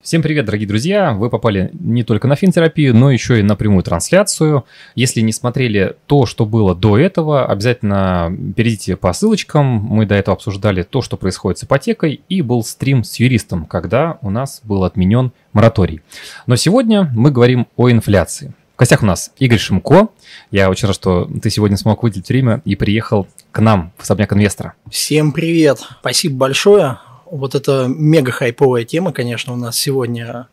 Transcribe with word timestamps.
Всем 0.00 0.22
привет, 0.22 0.44
дорогие 0.44 0.68
друзья! 0.68 1.12
Вы 1.12 1.28
попали 1.28 1.70
не 1.72 2.04
только 2.04 2.28
на 2.28 2.36
финтерапию, 2.36 2.94
но 2.94 3.10
еще 3.10 3.40
и 3.40 3.42
на 3.42 3.56
прямую 3.56 3.82
трансляцию. 3.82 4.64
Если 4.94 5.20
не 5.22 5.32
смотрели 5.32 5.96
то, 6.06 6.24
что 6.24 6.46
было 6.46 6.76
до 6.76 6.96
этого, 6.96 7.46
обязательно 7.46 8.32
перейдите 8.56 8.94
по 8.94 9.12
ссылочкам. 9.12 9.66
Мы 9.66 10.06
до 10.06 10.14
этого 10.14 10.36
обсуждали 10.36 10.84
то, 10.84 11.02
что 11.02 11.16
происходит 11.16 11.58
с 11.58 11.64
ипотекой, 11.64 12.20
и 12.28 12.42
был 12.42 12.62
стрим 12.62 13.02
с 13.02 13.16
юристом, 13.16 13.66
когда 13.66 14.18
у 14.22 14.30
нас 14.30 14.60
был 14.62 14.84
отменен 14.84 15.32
мораторий. 15.52 16.00
Но 16.46 16.54
сегодня 16.54 17.10
мы 17.16 17.32
говорим 17.32 17.66
о 17.74 17.90
инфляции. 17.90 18.54
В 18.76 18.78
гостях 18.78 19.02
у 19.02 19.06
нас 19.06 19.32
Игорь 19.40 19.58
Шимко. 19.58 20.10
Я 20.52 20.70
очень 20.70 20.86
рад, 20.86 20.94
что 20.94 21.28
ты 21.42 21.50
сегодня 21.50 21.76
смог 21.76 22.04
выделить 22.04 22.28
время 22.28 22.62
и 22.64 22.76
приехал 22.76 23.26
к 23.50 23.58
нам 23.58 23.92
в 23.96 24.04
особняк 24.04 24.32
инвестора. 24.32 24.74
Всем 24.88 25.32
привет! 25.32 25.80
Спасибо 25.98 26.36
большое. 26.36 26.98
Вот 27.30 27.54
это 27.54 27.86
мега 27.88 28.32
хайповая 28.32 28.84
тема, 28.84 29.12
конечно, 29.12 29.52
у 29.52 29.56
нас 29.56 29.78
сегодня, 29.78 30.48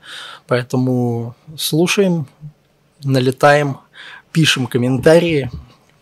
поэтому 0.47 1.35
слушаем, 1.57 2.27
налетаем, 3.03 3.77
пишем 4.31 4.67
комментарии, 4.67 5.49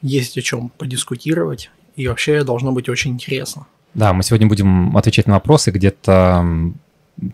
есть 0.01 0.37
о 0.37 0.41
чем 0.41 0.69
подискутировать, 0.69 1.69
и 1.95 2.07
вообще 2.07 2.43
должно 2.43 2.71
быть 2.71 2.89
очень 2.89 3.11
интересно. 3.11 3.67
Да, 3.93 4.13
мы 4.13 4.23
сегодня 4.23 4.47
будем 4.47 4.97
отвечать 4.97 5.27
на 5.27 5.35
вопросы 5.35 5.69
где-то 5.71 6.43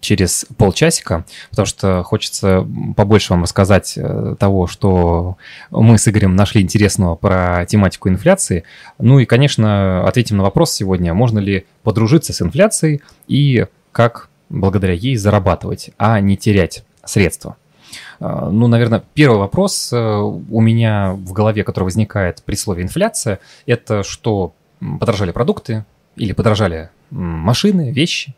через 0.02 0.46
полчасика, 0.58 1.26
потому 1.50 1.66
что 1.66 2.04
хочется 2.04 2.68
побольше 2.96 3.34
вам 3.34 3.44
рассказать 3.44 3.94
э, 3.98 4.36
того, 4.38 4.68
что 4.68 5.38
мы 5.72 5.98
с 5.98 6.08
Игорем 6.08 6.36
нашли 6.36 6.62
интересного 6.62 7.16
про 7.16 7.66
тематику 7.66 8.10
инфляции. 8.10 8.64
Ну 8.98 9.20
и, 9.20 9.26
конечно, 9.26 10.08
ответим 10.08 10.38
на 10.38 10.44
вопрос 10.44 10.74
сегодня, 10.74 11.14
можно 11.14 11.40
ли 11.40 11.66
подружиться 11.84 12.34
с 12.34 12.42
инфляцией 12.42 13.02
и 13.28 13.66
как 13.92 14.30
благодаря 14.50 14.94
ей 14.94 15.16
зарабатывать, 15.16 15.92
а 15.98 16.20
не 16.20 16.36
терять 16.36 16.84
средства. 17.06 17.56
Э, 18.20 18.50
ну, 18.52 18.68
наверное, 18.68 19.04
первый 19.14 19.40
вопрос 19.40 19.92
э, 19.94 19.98
у 19.98 20.62
меня 20.62 21.14
в 21.14 21.32
голове, 21.32 21.64
который 21.64 21.86
возникает 21.86 22.44
при 22.44 22.56
слове 22.56 22.84
инфляция, 22.84 23.40
это 23.66 24.04
что 24.04 24.54
подорожали 24.80 25.32
продукты 25.32 25.86
или 26.16 26.34
подорожали 26.34 26.90
машины, 27.12 27.92
вещи. 27.92 28.36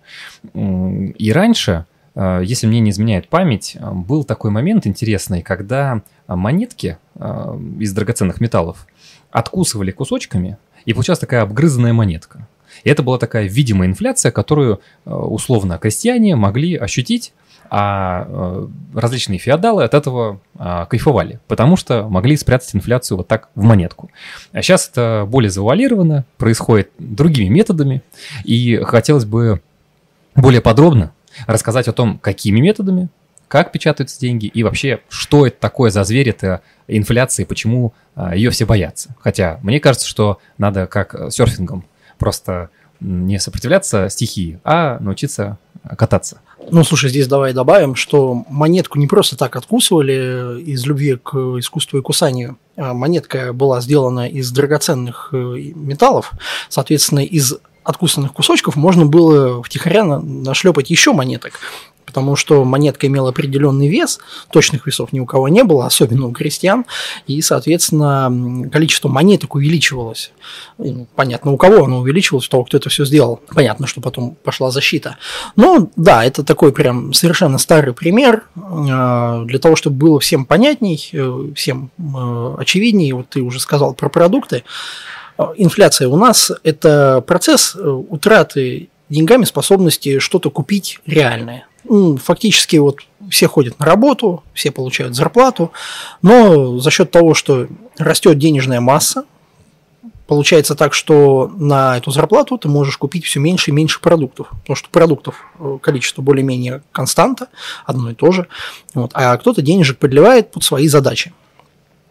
И 0.53 1.31
раньше, 1.33 1.85
э, 2.15 2.41
если 2.43 2.67
мне 2.67 2.79
не 2.79 2.91
изменяет 2.91 3.27
память, 3.27 3.75
э, 3.79 3.91
был 3.91 4.23
такой 4.23 4.51
момент 4.51 4.87
интересный, 4.87 5.41
когда 5.41 6.01
монетки 6.27 6.97
э, 7.15 7.59
из 7.79 7.93
драгоценных 7.93 8.41
металлов 8.41 8.87
откусывали 9.31 9.91
кусочками, 9.91 10.57
и 10.85 10.93
получалась 10.93 11.19
такая 11.19 11.43
обгрызанная 11.43 11.93
монетка. 11.93 12.47
И 12.83 12.89
это 12.89 13.03
была 13.03 13.17
такая 13.17 13.47
видимая 13.47 13.87
инфляция, 13.87 14.31
которую 14.31 14.81
условно 15.05 15.77
крестьяне 15.77 16.35
могли 16.35 16.75
ощутить 16.75 17.33
а 17.73 18.25
э, 18.27 18.67
различные 18.93 19.39
феодалы 19.39 19.85
от 19.85 19.93
этого 19.93 20.41
а, 20.57 20.85
кайфовали, 20.87 21.39
потому 21.47 21.77
что 21.77 22.09
могли 22.09 22.35
спрятать 22.35 22.75
инфляцию 22.75 23.17
вот 23.19 23.29
так 23.29 23.47
в 23.55 23.63
монетку. 23.63 24.11
А 24.51 24.61
сейчас 24.61 24.89
это 24.89 25.25
более 25.25 25.49
завуалировано, 25.49 26.25
происходит 26.37 26.91
другими 26.99 27.47
методами, 27.47 28.03
и 28.43 28.75
хотелось 28.83 29.23
бы 29.23 29.61
более 30.35 30.59
подробно 30.59 31.13
рассказать 31.47 31.87
о 31.87 31.93
том, 31.93 32.19
какими 32.19 32.59
методами, 32.59 33.07
как 33.47 33.71
печатаются 33.71 34.19
деньги 34.19 34.47
и 34.47 34.63
вообще, 34.63 34.99
что 35.07 35.47
это 35.47 35.57
такое 35.57 35.91
за 35.91 36.03
зверь, 36.03 36.27
это 36.27 36.61
инфляция, 36.89 37.45
почему 37.45 37.93
а, 38.15 38.35
ее 38.35 38.49
все 38.49 38.65
боятся. 38.65 39.15
Хотя 39.21 39.61
мне 39.63 39.79
кажется, 39.79 40.09
что 40.09 40.39
надо 40.57 40.87
как 40.87 41.31
серфингом 41.31 41.85
просто 42.17 42.69
не 42.99 43.39
сопротивляться 43.39 44.09
стихии, 44.09 44.59
а 44.65 44.99
научиться 44.99 45.57
кататься. 45.97 46.41
Ну, 46.69 46.83
слушай, 46.83 47.09
здесь 47.09 47.27
давай 47.27 47.53
добавим, 47.53 47.95
что 47.95 48.45
монетку 48.47 48.99
не 48.99 49.07
просто 49.07 49.35
так 49.35 49.55
откусывали 49.55 50.61
из 50.61 50.85
любви 50.85 51.17
к 51.17 51.35
искусству 51.57 51.99
и 51.99 52.01
кусанию. 52.01 52.57
А 52.77 52.93
монетка 52.93 53.53
была 53.53 53.81
сделана 53.81 54.27
из 54.27 54.51
драгоценных 54.51 55.29
э, 55.33 55.35
металлов, 55.35 56.31
соответственно, 56.69 57.19
из 57.19 57.55
откусанных 57.83 58.33
кусочков 58.33 58.75
можно 58.75 59.05
было 59.05 59.63
втихаря 59.63 60.03
нашлепать 60.03 60.89
еще 60.91 61.13
монеток 61.13 61.53
потому 62.11 62.35
что 62.35 62.65
монетка 62.65 63.07
имела 63.07 63.29
определенный 63.29 63.87
вес, 63.87 64.19
точных 64.51 64.85
весов 64.85 65.13
ни 65.13 65.21
у 65.21 65.25
кого 65.25 65.47
не 65.47 65.63
было, 65.63 65.85
особенно 65.85 66.27
у 66.27 66.33
крестьян, 66.33 66.85
и, 67.25 67.41
соответственно, 67.41 68.69
количество 68.69 69.07
монеток 69.07 69.55
увеличивалось. 69.55 70.33
Ну, 70.77 71.07
понятно, 71.15 71.53
у 71.53 71.57
кого 71.57 71.85
оно 71.85 71.99
увеличивалось, 71.99 72.47
у 72.47 72.49
того, 72.49 72.65
кто 72.65 72.75
это 72.75 72.89
все 72.89 73.05
сделал. 73.05 73.39
Понятно, 73.55 73.87
что 73.87 74.01
потом 74.01 74.35
пошла 74.43 74.71
защита. 74.71 75.15
Но 75.55 75.89
да, 75.95 76.25
это 76.25 76.43
такой 76.43 76.73
прям 76.73 77.13
совершенно 77.13 77.57
старый 77.57 77.93
пример 77.93 78.43
а, 78.61 79.45
для 79.45 79.59
того, 79.59 79.77
чтобы 79.77 79.95
было 79.95 80.19
всем 80.19 80.43
понятней, 80.43 81.09
э, 81.13 81.53
всем 81.55 81.91
э, 81.97 82.55
очевидней. 82.59 83.13
Вот 83.13 83.29
ты 83.29 83.41
уже 83.41 83.61
сказал 83.61 83.93
про 83.93 84.09
продукты. 84.09 84.65
А, 85.37 85.53
инфляция 85.55 86.09
у 86.09 86.17
нас– 86.17 86.51
это 86.63 87.23
процесс 87.25 87.73
э, 87.73 87.87
утраты 87.87 88.89
деньгами 89.11 89.43
способности 89.45 90.19
что-то 90.19 90.49
купить 90.49 90.99
реальное 91.05 91.67
фактически 92.17 92.77
вот 92.77 92.99
все 93.29 93.47
ходят 93.47 93.79
на 93.79 93.85
работу, 93.85 94.43
все 94.53 94.71
получают 94.71 95.15
зарплату, 95.15 95.71
но 96.21 96.79
за 96.79 96.91
счет 96.91 97.11
того, 97.11 97.33
что 97.33 97.67
растет 97.97 98.37
денежная 98.37 98.81
масса, 98.81 99.25
получается 100.27 100.75
так, 100.75 100.93
что 100.93 101.51
на 101.57 101.97
эту 101.97 102.11
зарплату 102.11 102.57
ты 102.57 102.69
можешь 102.69 102.97
купить 102.97 103.25
все 103.25 103.39
меньше 103.39 103.71
и 103.71 103.73
меньше 103.73 103.99
продуктов, 103.99 104.49
потому 104.61 104.75
что 104.75 104.89
продуктов 104.89 105.35
э, 105.59 105.77
количество 105.81 106.21
более-менее 106.21 106.83
константа, 106.91 107.47
одно 107.85 108.11
и 108.11 108.13
то 108.13 108.31
же, 108.31 108.47
вот, 108.93 109.11
а 109.13 109.35
кто-то 109.37 109.61
денежек 109.61 109.97
подливает 109.97 110.51
под 110.51 110.63
свои 110.63 110.87
задачи. 110.87 111.33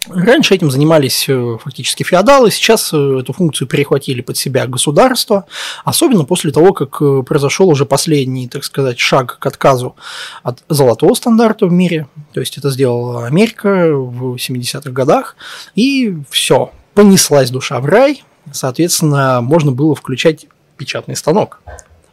Раньше 0.08 0.54
этим 0.54 0.70
занимались 0.70 1.28
э, 1.28 1.58
фактически 1.62 2.04
феодалы, 2.04 2.50
сейчас 2.50 2.90
э, 2.92 3.18
эту 3.20 3.34
функцию 3.34 3.68
перехватили 3.68 4.22
под 4.22 4.36
себя 4.38 4.66
государство, 4.66 5.46
особенно 5.84 6.24
после 6.24 6.52
того, 6.52 6.72
как 6.72 7.02
э, 7.02 7.22
произошел 7.22 7.68
уже 7.68 7.84
последний, 7.84 8.48
так 8.48 8.64
сказать, 8.64 8.98
шаг 8.98 9.38
к 9.38 9.44
отказу 9.46 9.96
от 10.42 10.64
золотого 10.70 11.12
стандарта 11.14 11.66
в 11.66 11.72
мире, 11.72 12.08
то 12.32 12.40
есть 12.40 12.56
это 12.56 12.70
сделала 12.70 13.26
Америка 13.26 13.90
в 13.92 14.36
70-х 14.36 14.90
годах, 14.90 15.36
и 15.74 16.16
все, 16.30 16.72
понеслась 16.94 17.50
душа 17.50 17.78
в 17.78 17.84
рай, 17.84 18.24
соответственно, 18.52 19.42
можно 19.42 19.70
было 19.70 19.94
включать 19.94 20.46
печатный 20.78 21.14
станок. 21.14 21.60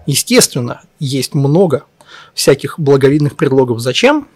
Естественно, 0.06 0.82
есть 1.00 1.34
много 1.34 1.84
всяких 2.34 2.80
благовидных 2.80 3.36
предлогов. 3.36 3.80
Зачем, 3.80 4.28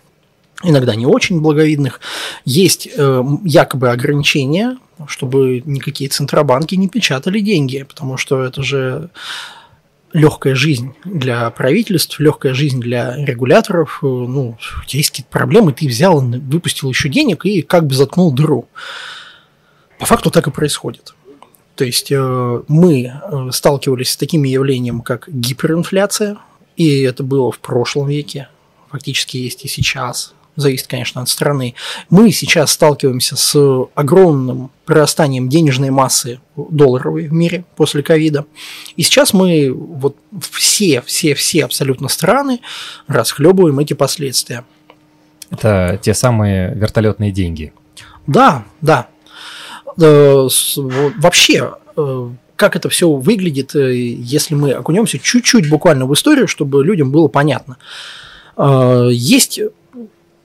иногда 0.64 0.96
не 0.96 1.06
очень 1.06 1.42
благовидных. 1.42 2.00
Есть 2.46 2.88
э, 2.96 3.24
якобы 3.44 3.90
ограничения, 3.90 4.78
чтобы 5.08 5.62
никакие 5.66 6.10
центробанки 6.10 6.76
не 6.76 6.88
печатали 6.88 7.40
деньги, 7.40 7.84
потому 7.84 8.18
что 8.18 8.44
это 8.44 8.64
же 8.64 9.10
легкая 10.14 10.56
жизнь 10.56 10.94
для 11.06 11.50
правительств, 11.52 12.20
легкая 12.20 12.54
жизнь 12.54 12.80
для 12.80 13.16
регуляторов. 13.18 14.00
Э, 14.02 14.06
ну, 14.06 14.58
у 14.82 14.86
тебя 14.86 14.98
есть 14.98 15.12
какие-то 15.12 15.32
проблемы, 15.32 15.74
ты 15.74 15.88
взял, 15.88 16.20
выпустил 16.20 16.90
еще 16.90 17.10
денег 17.10 17.46
и 17.46 17.62
как 17.62 17.88
бы 17.88 17.96
заткнул 17.96 18.32
дыру. 18.32 18.68
По 20.00 20.06
факту 20.06 20.32
так 20.32 20.48
и 20.48 20.52
происходит. 20.52 21.14
То 21.76 21.86
есть 21.86 22.12
э, 22.12 22.64
мы 22.68 23.12
э, 23.12 23.50
сталкивались 23.52 24.12
с 24.12 24.18
такими 24.18 24.50
явлениями, 24.50 25.02
как 25.02 25.28
гиперинфляция, 25.28 26.38
и 26.76 27.02
это 27.02 27.24
было 27.24 27.52
в 27.52 27.60
прошлом 27.60 28.08
веке, 28.08 28.50
фактически 28.90 29.38
есть 29.38 29.64
и 29.66 29.68
сейчас 29.68 30.34
зависит, 30.56 30.88
конечно, 30.88 31.22
от 31.22 31.30
страны. 31.30 31.76
Мы 32.10 32.32
сейчас 32.32 32.72
сталкиваемся 32.72 33.36
с 33.36 33.56
огромным 33.96 34.72
прирастанием 34.86 35.50
денежной 35.50 35.90
массы 35.90 36.40
долларовой 36.56 37.28
в 37.28 37.34
мире 37.34 37.64
после 37.76 38.04
ковида. 38.04 38.46
И 38.96 39.04
сейчас 39.04 39.34
мы 39.34 39.72
вот 39.72 40.18
все, 40.52 41.02
все, 41.02 41.34
все 41.36 41.66
абсолютно 41.66 42.08
страны 42.10 42.60
расхлебываем 43.08 43.80
эти 43.80 43.94
последствия. 43.94 44.66
Это 45.50 46.00
те 46.02 46.14
самые 46.14 46.74
вертолетные 46.76 47.32
деньги. 47.32 47.74
Да, 48.28 48.64
да. 48.82 49.08
Э, 50.00 50.48
вообще, 51.18 51.74
э, 51.96 52.30
как 52.56 52.76
это 52.76 52.90
все 52.90 53.10
выглядит, 53.10 53.76
э, 53.76 53.96
если 53.96 54.56
мы 54.56 54.72
окунемся 54.72 55.20
чуть-чуть 55.20 55.70
буквально 55.70 56.06
в 56.06 56.14
историю, 56.14 56.48
чтобы 56.48 56.84
людям 56.84 57.12
было 57.12 57.28
понятно. 57.28 57.78
Есть 58.58 59.60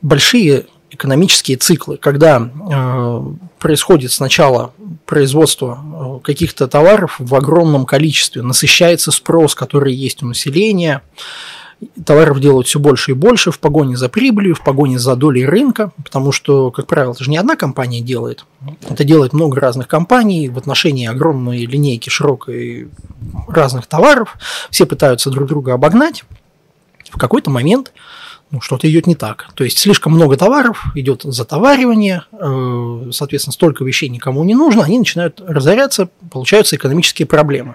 большие 0.07 0.67
экономические 0.91 1.57
циклы, 1.57 1.97
когда 1.97 2.39
э, 2.41 3.23
происходит 3.59 4.13
сначала 4.13 4.73
производство 5.05 5.79
э, 5.79 6.25
каких-то 6.25 6.69
товаров 6.69 7.17
в 7.19 7.35
огромном 7.35 7.87
количестве, 7.87 8.43
насыщается 8.43 9.11
спрос, 9.11 9.57
который 9.57 9.93
есть 9.93 10.23
у 10.23 10.27
населения, 10.27 11.03
товаров 12.05 12.39
делают 12.39 12.69
все 12.69 12.79
больше 12.79 13.11
и 13.11 13.15
больше 13.15 13.51
в 13.51 13.59
погоне 13.59 13.97
за 13.97 14.09
прибылью, 14.09 14.55
в 14.55 14.63
погоне 14.63 14.99
за 15.01 15.17
долей 15.17 15.45
рынка, 15.45 15.91
потому 16.03 16.31
что, 16.31 16.71
как 16.71 16.87
правило, 16.87 17.13
это 17.13 17.25
же 17.25 17.31
не 17.31 17.37
одна 17.37 17.57
компания 17.57 18.01
делает, 18.01 18.47
это 18.89 19.03
делает 19.03 19.33
много 19.33 19.61
разных 19.61 19.89
компаний 19.89 20.49
в 20.49 20.57
отношении 20.57 21.09
огромной 21.09 21.67
линейки 21.67 22.11
широкой 22.11 22.89
разных 23.49 23.89
товаров, 23.89 24.37
все 24.71 24.87
пытаются 24.87 25.31
друг 25.31 25.49
друга 25.49 25.75
обогнать. 25.75 26.25
В 27.11 27.19
какой-то 27.19 27.51
момент 27.51 27.93
ну, 28.51 28.61
что-то 28.61 28.89
идет 28.89 29.07
не 29.07 29.17
так. 29.17 29.49
То 29.55 29.65
есть 29.65 29.79
слишком 29.79 30.13
много 30.13 30.37
товаров, 30.37 30.85
идет 30.95 31.23
затоваривание, 31.25 32.25
э, 32.33 33.11
соответственно, 33.11 33.53
столько 33.53 33.85
вещей 33.85 34.09
никому 34.09 34.45
не 34.45 34.55
нужно, 34.55 34.85
они 34.85 35.01
начинают 35.01 35.41
разоряться, 35.45 36.09
получаются 36.31 36.77
экономические 36.77 37.27
проблемы. 37.27 37.75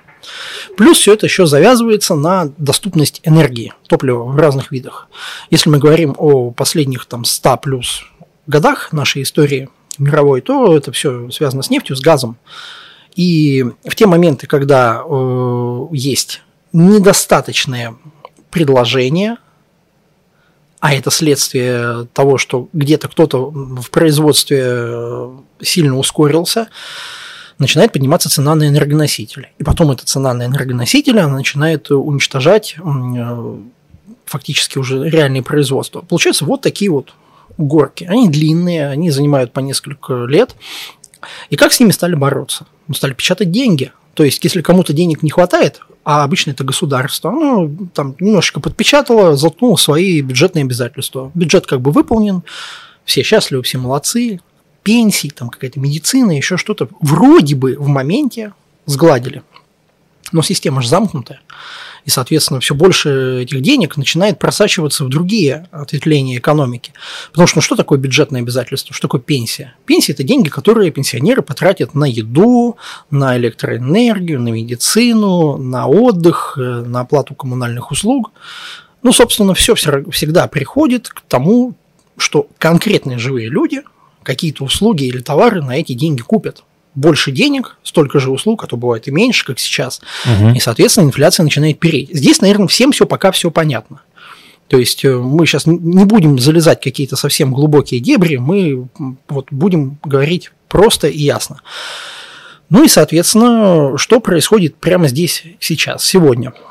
Плюс 0.78 0.98
все 0.98 1.14
это 1.14 1.26
еще 1.26 1.46
завязывается 1.46 2.16
на 2.16 2.52
доступность 2.58 3.20
энергии, 3.24 3.74
топлива 3.88 4.24
в 4.24 4.36
разных 4.38 4.72
видах. 4.72 5.10
Если 5.50 5.70
мы 5.70 5.78
говорим 5.78 6.16
о 6.18 6.52
последних 6.52 7.06
там 7.06 7.26
100 7.26 7.58
плюс 7.58 8.04
годах 8.48 8.94
нашей 8.94 9.24
истории 9.24 9.70
мировой, 9.98 10.40
то 10.40 10.76
это 10.76 10.94
все 10.94 11.30
связано 11.32 11.64
с 11.64 11.70
нефтью, 11.70 11.98
с 11.98 12.02
газом. 12.02 12.38
И 13.14 13.66
в 13.84 13.94
те 13.96 14.06
моменты, 14.06 14.48
когда 14.48 15.04
э, 15.06 15.88
есть 15.92 16.42
недостаточное 16.72 17.96
предложение– 18.50 19.36
а 20.82 20.96
это 20.96 21.12
следствие 21.12 22.08
того, 22.12 22.38
что 22.40 22.68
где-то 22.74 23.08
кто-то 23.08 23.52
в 23.52 23.90
производстве 23.92 24.64
э, 24.66 25.30
сильно 25.62 25.96
ускорился, 25.96 26.70
начинает 27.60 27.94
подниматься 27.94 28.30
цена 28.30 28.56
на 28.56 28.68
энергоносители. 28.68 29.52
И 29.60 29.64
потом 29.64 29.92
эта 29.92 30.06
цена 30.06 30.34
на 30.34 30.48
энергоносители 30.48 31.20
она 31.20 31.36
начинает 31.38 31.92
уничтожать 31.92 32.76
э, 32.84 33.56
фактически 34.26 34.80
уже 34.80 35.08
реальные 35.08 35.44
производства. 35.44 36.02
Получается 36.02 36.46
вот 36.46 36.62
такие 36.62 36.90
вот 36.90 37.14
горки. 37.60 38.06
Они 38.06 38.28
длинные, 38.28 38.88
они 38.88 39.12
занимают 39.12 39.54
по 39.54 39.60
несколько 39.60 40.26
лет. 40.26 40.56
И 41.50 41.56
как 41.56 41.74
с 41.74 41.80
ними 41.80 41.92
стали 41.92 42.16
бороться? 42.16 42.66
Мы 42.88 42.96
стали 42.96 43.14
печатать 43.14 43.52
деньги. 43.52 43.92
То 44.14 44.24
есть, 44.24 44.44
если 44.44 44.62
кому-то 44.62 44.94
денег 44.94 45.24
не 45.24 45.30
хватает, 45.30 45.82
а 46.04 46.24
обычно 46.24 46.52
это 46.52 46.64
государство, 46.64 47.32
оно 47.32 47.70
там 47.94 48.16
немножечко 48.20 48.60
подпечатало, 48.60 49.36
заткнуло 49.36 49.76
свои 49.76 50.22
бюджетные 50.22 50.64
обязательства. 50.64 51.32
Бюджет 51.34 51.66
как 51.68 51.82
бы 51.82 51.92
выполнен, 51.92 52.44
все 53.06 53.24
счастливы, 53.24 53.64
все 53.64 53.78
молодцы, 53.78 54.42
пенсии, 54.84 55.30
там 55.30 55.50
какая-то 55.50 55.80
медицина, 55.80 56.32
еще 56.32 56.58
что-то. 56.58 56.90
Вроде 57.00 57.56
бы 57.56 57.76
в 57.78 57.88
моменте 57.88 58.54
сгладили. 58.86 59.44
Но 60.32 60.42
система 60.42 60.82
же 60.82 60.90
замкнутая 60.90 61.42
и, 62.06 62.10
соответственно, 62.10 62.60
все 62.60 62.76
больше 62.76 63.42
этих 63.44 63.62
денег 63.62 63.98
начинает 63.98 64.40
просачиваться 64.40 65.06
в 65.06 65.10
другие 65.10 65.68
ответвления 65.72 66.38
экономики. 66.38 66.94
Потому 67.32 67.48
что 67.48 67.58
ну, 67.58 67.62
что 67.62 67.76
такое 67.76 68.00
бюджетное 68.00 68.42
обязательство, 68.42 68.94
что 68.94 69.08
такое 69.08 69.22
пенсия? 69.22 69.76
Пенсия– 69.86 70.12
это 70.14 70.24
деньги, 70.24 70.50
которые 70.50 70.92
пенсионеры 70.92 71.42
потратят 71.42 71.94
на 71.94 72.06
еду, 72.06 72.78
на 73.10 73.38
электроэнергию, 73.38 74.42
на 74.42 74.50
медицину, 74.50 75.58
на 75.58 75.88
отдых, 75.88 76.58
э, 76.58 76.62
на 76.62 77.02
оплату 77.02 77.36
коммунальных 77.36 77.92
услуг. 77.92 78.32
Ну, 79.04 79.12
собственно, 79.12 79.54
все 79.54 79.76
всегда 79.76 80.48
приходит 80.48 81.10
к 81.10 81.22
тому, 81.22 81.76
что 82.18 82.48
конкретные 82.58 83.18
живые 83.18 83.50
люди 83.50 83.82
какие-то 84.24 84.64
услуги 84.64 85.04
или 85.04 85.20
товары 85.20 85.62
на 85.62 85.78
эти 85.78 85.94
деньги 85.94 86.22
купят 86.22 86.64
больше 86.96 87.32
денег, 87.32 87.78
столько 87.84 88.20
же 88.20 88.32
услуг, 88.32 88.64
а 88.64 88.68
то 88.68 88.78
бывает 88.78 89.08
и 89.08 89.12
меньше, 89.12 89.46
как 89.46 89.60
сейчас. 89.60 90.02
Угу. 90.26 90.56
И, 90.56 90.60
соответственно, 90.60 91.06
инфляция 91.06 91.44
начинает 91.44 91.80
переть. 91.80 92.10
Здесь, 92.14 92.42
наверное, 92.42 92.68
всем 92.68 92.92
все 92.92 93.06
пока 93.06 93.32
все 93.32 93.52
понятно. 93.52 94.02
То 94.68 94.78
есть 94.78 95.04
э, 95.04 95.16
мы 95.16 95.46
сейчас 95.46 95.66
не 95.66 96.06
будем 96.06 96.40
залезать 96.40 96.82
какие-то 96.82 97.16
совсем 97.16 97.54
глубокие 97.54 98.00
дебри, 98.00 98.38
мы 98.38 98.88
вот 99.28 99.48
будем 99.52 99.98
говорить 100.04 100.52
просто 100.68 101.08
и 101.08 101.20
ясно. 101.20 101.62
Ну 102.70 102.84
и, 102.84 102.88
соответственно, 102.88 103.98
что 103.98 104.22
происходит 104.22 104.78
прямо 104.78 105.08
здесь, 105.08 105.44
сейчас, 105.60 106.06
сегодня– 106.06 106.54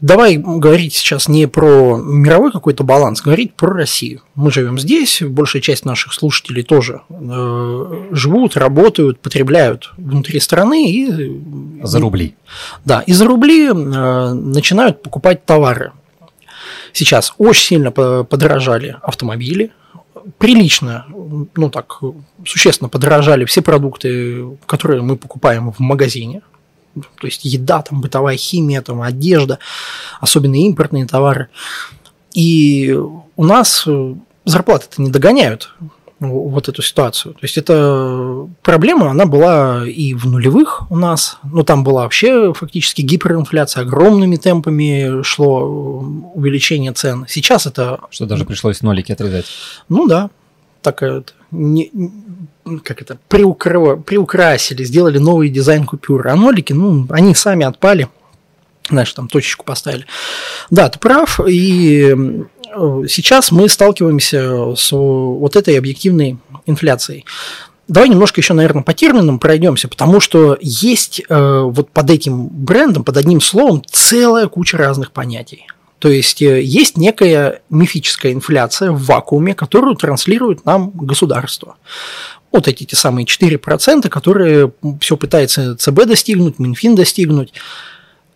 давай 0.00 0.36
говорить 0.36 0.94
сейчас 0.94 1.28
не 1.28 1.46
про 1.46 1.96
мировой 1.96 2.52
какой-то 2.52 2.84
баланс, 2.84 3.20
говорить 3.20 3.54
про 3.54 3.72
Россию. 3.72 4.22
Мы 4.34 4.50
живем 4.50 4.78
здесь, 4.78 5.22
большая 5.22 5.62
часть 5.62 5.84
наших 5.84 6.12
слушателей 6.12 6.62
тоже 6.62 7.02
э, 7.08 8.08
живут, 8.10 8.56
работают, 8.56 9.20
потребляют 9.20 9.92
внутри 9.96 10.40
страны 10.40 10.90
и 10.90 11.40
за 11.82 12.00
рубли. 12.00 12.36
Да, 12.84 13.00
и 13.00 13.12
за 13.12 13.26
рубли 13.26 13.68
э, 13.68 13.72
начинают 13.72 15.02
покупать 15.02 15.44
товары. 15.44 15.92
Сейчас 16.92 17.34
очень 17.38 17.66
сильно 17.66 17.90
подорожали 17.90 18.96
автомобили, 19.02 19.70
прилично, 20.38 21.06
ну 21.08 21.70
так, 21.70 22.00
существенно 22.44 22.88
подорожали 22.88 23.44
все 23.44 23.62
продукты, 23.62 24.56
которые 24.66 25.02
мы 25.02 25.16
покупаем 25.16 25.70
в 25.70 25.78
магазине 25.78 26.42
то 27.20 27.26
есть 27.26 27.44
еда, 27.44 27.82
там, 27.82 28.00
бытовая 28.00 28.36
химия, 28.36 28.82
там, 28.82 29.02
одежда, 29.02 29.58
особенно 30.20 30.56
импортные 30.56 31.06
товары. 31.06 31.48
И 32.32 32.92
у 33.36 33.44
нас 33.44 33.84
э, 33.86 34.14
зарплаты-то 34.44 35.02
не 35.02 35.10
догоняют 35.10 35.72
вот 36.18 36.68
эту 36.68 36.82
ситуацию. 36.82 37.34
То 37.34 37.40
есть 37.42 37.58
эта 37.58 38.48
проблема, 38.62 39.10
она 39.10 39.26
была 39.26 39.86
и 39.86 40.14
в 40.14 40.26
нулевых 40.26 40.90
у 40.90 40.96
нас, 40.96 41.38
но 41.44 41.62
там 41.62 41.84
была 41.84 42.04
вообще 42.04 42.54
фактически 42.54 43.02
гиперинфляция, 43.02 43.82
огромными 43.82 44.36
темпами 44.36 45.22
шло 45.22 45.60
э, 45.60 46.38
увеличение 46.38 46.92
цен. 46.92 47.26
Сейчас 47.28 47.66
это... 47.66 48.00
Что 48.10 48.26
даже 48.26 48.44
пришлось 48.44 48.80
нолики 48.80 49.12
отрезать. 49.12 49.46
Ну 49.88 50.06
да, 50.06 50.30
такая 50.82 51.24
не, 51.50 51.90
как 52.84 53.02
это, 53.02 53.18
приукрыва, 53.28 53.96
приукрасили, 53.96 54.84
сделали 54.84 55.18
новый 55.18 55.48
дизайн 55.48 55.84
купюры. 55.84 56.30
А 56.30 56.36
нолики, 56.36 56.72
ну, 56.72 57.06
они 57.10 57.34
сами 57.34 57.64
отпали, 57.64 58.08
знаешь, 58.90 59.12
там 59.12 59.28
точечку 59.28 59.64
поставили. 59.64 60.06
Да, 60.70 60.88
ты 60.88 60.98
прав, 60.98 61.40
и 61.46 62.14
сейчас 63.08 63.50
мы 63.50 63.68
сталкиваемся 63.68 64.74
с 64.76 64.92
вот 64.92 65.56
этой 65.56 65.78
объективной 65.78 66.38
инфляцией. 66.66 67.24
Давай 67.88 68.08
немножко 68.08 68.40
еще, 68.40 68.52
наверное, 68.52 68.82
по 68.82 68.94
терминам 68.94 69.38
пройдемся, 69.38 69.86
потому 69.86 70.18
что 70.18 70.58
есть 70.60 71.22
э, 71.28 71.60
вот 71.62 71.90
под 71.90 72.10
этим 72.10 72.48
брендом, 72.48 73.04
под 73.04 73.16
одним 73.16 73.40
словом, 73.40 73.82
целая 73.88 74.48
куча 74.48 74.76
разных 74.76 75.12
понятий. 75.12 75.66
То 75.98 76.08
есть 76.08 76.42
э, 76.42 76.62
есть 76.62 76.96
некая 76.96 77.62
мифическая 77.70 78.32
инфляция 78.32 78.90
в 78.90 79.04
вакууме, 79.04 79.54
которую 79.54 79.96
транслирует 79.96 80.64
нам 80.64 80.90
государство 80.90 81.76
вот 82.52 82.68
эти 82.68 82.84
те 82.84 82.96
самые 82.96 83.26
4%, 83.26 84.08
которые 84.08 84.72
все 85.00 85.16
пытается 85.16 85.76
ЦБ 85.76 86.06
достигнуть, 86.06 86.58
Минфин 86.58 86.94
достигнуть. 86.94 87.52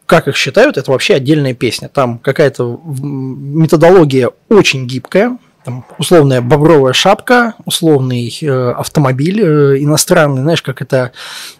Как 0.04 0.28
их 0.28 0.36
считают, 0.36 0.76
это 0.76 0.90
вообще 0.90 1.14
отдельная 1.14 1.54
песня. 1.54 1.88
Там 1.88 2.18
какая-то 2.18 2.80
методология 2.84 4.30
очень 4.48 4.86
гибкая, 4.86 5.38
там, 5.64 5.84
условная 5.98 6.40
бобровая 6.40 6.93
шапка, 6.93 7.55
условный 7.64 8.36
э, 8.40 8.70
автомобиль 8.72 9.40
э, 9.43 9.82
иностранный, 9.82 10.43
знаешь, 10.43 10.62
как 10.62 10.81
это 10.81 11.12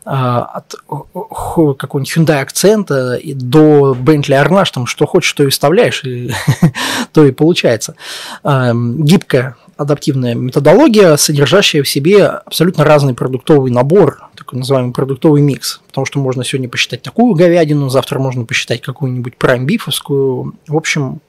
э, 0.05 0.11
от 0.11 0.75
какого-нибудь 0.89 2.17
Hyundai 2.17 2.41
акцента 2.41 3.19
до 3.25 3.95
Bentley 3.95 4.43
Arnage, 4.43 4.71
там 4.73 4.87
что 4.87 5.07
хочешь, 5.07 5.33
то 5.35 5.45
и 5.45 5.49
вставляешь, 5.49 6.03
и 6.05 6.33
то 7.13 7.25
и 7.25 7.31
получается. 7.33 7.95
Э, 8.43 8.73
гибкая 8.75 9.57
адаптивная 9.77 10.35
методология, 10.35 11.17
содержащая 11.17 11.83
в 11.83 11.89
себе 11.89 12.27
абсолютно 12.27 12.85
разный 12.85 13.15
продуктовый 13.15 13.71
набор, 13.71 14.21
такой 14.37 14.59
называемый 14.59 14.93
продуктовый 14.93 15.41
микс. 15.41 15.81
Потому 15.89 16.05
что 16.05 16.19
можно 16.19 16.45
сегодня 16.45 16.69
посчитать 16.69 17.01
такую 17.01 17.35
говядину, 17.35 17.89
завтра 17.89 18.19
можно 18.19 18.45
посчитать 18.45 18.83
какую-нибудь 18.83 19.37
прайм-бифовскую. 19.39 20.53
В 20.69 20.77
общем, 20.77 21.21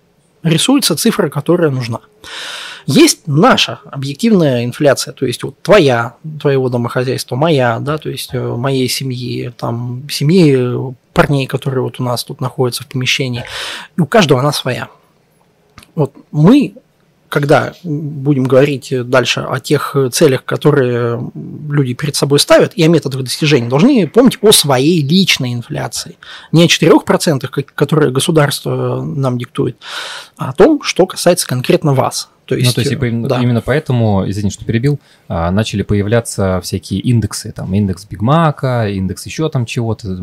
рисуется 0.44 0.96
цифра, 0.96 1.30
которая 1.30 1.70
нужна. 1.70 2.00
Есть 2.88 3.28
наша 3.28 3.80
объективная 3.86 4.66
инфляция, 4.66 5.14
то 5.14 5.26
есть 5.26 5.44
вот 5.44 5.62
твоя, 5.62 6.16
твоего 6.40 6.68
домохозяйства, 6.70 7.36
моя, 7.36 7.80
да, 7.80 7.98
то 7.98 8.10
есть 8.10 8.34
э, 8.34 8.40
моей 8.40 8.90
семьи, 8.90 9.54
там, 9.56 10.04
семьи 10.10 10.94
парней, 11.14 11.46
которые 11.46 11.84
вот 11.84 12.00
у 12.00 12.04
нас 12.04 12.24
тут 12.24 12.42
находятся 12.42 12.84
в 12.84 12.88
помещении. 12.88 13.44
И 13.98 14.02
у 14.02 14.06
каждого 14.06 14.40
она 14.40 14.52
своя. 14.52 14.90
Вот 15.94 16.14
мы 16.32 16.74
когда 17.32 17.74
будем 17.84 18.44
говорить 18.44 18.94
дальше 19.10 19.40
о 19.40 19.60
тех 19.60 19.96
целях, 20.12 20.44
которые 20.44 21.32
люди 21.70 21.94
перед 21.94 22.16
собой 22.16 22.40
ставят, 22.40 22.74
и 22.76 22.84
о 22.84 22.90
методах 22.90 23.24
достижения, 23.24 23.70
должны 23.70 24.06
помнить 24.08 24.38
о 24.42 24.52
своей 24.52 25.02
личной 25.02 25.54
инфляции. 25.54 26.18
Не 26.52 26.66
о 26.66 26.68
4%, 26.68 27.50
которые 27.74 28.12
государство 28.12 29.02
нам 29.02 29.38
диктует, 29.38 29.78
а 30.38 30.50
о 30.50 30.54
том, 30.54 30.84
что 30.84 31.08
касается 31.08 31.48
конкретно 31.48 31.94
вас. 31.94 32.30
То 32.52 32.56
есть, 32.56 32.68
ну, 32.68 32.74
то 32.74 32.82
есть 32.82 32.92
типа, 32.92 33.30
да. 33.30 33.42
именно 33.42 33.62
поэтому, 33.62 34.30
извини, 34.30 34.52
что 34.52 34.66
перебил, 34.66 35.00
а, 35.30 35.52
начали 35.52 35.84
появляться 35.84 36.60
всякие 36.62 37.00
индексы, 37.00 37.54
там 37.54 37.74
индекс 37.74 38.06
Биг 38.06 38.22
Мака, 38.22 38.90
индекс 38.90 39.26
еще 39.26 39.48
там 39.48 39.66
чего-то, 39.66 40.18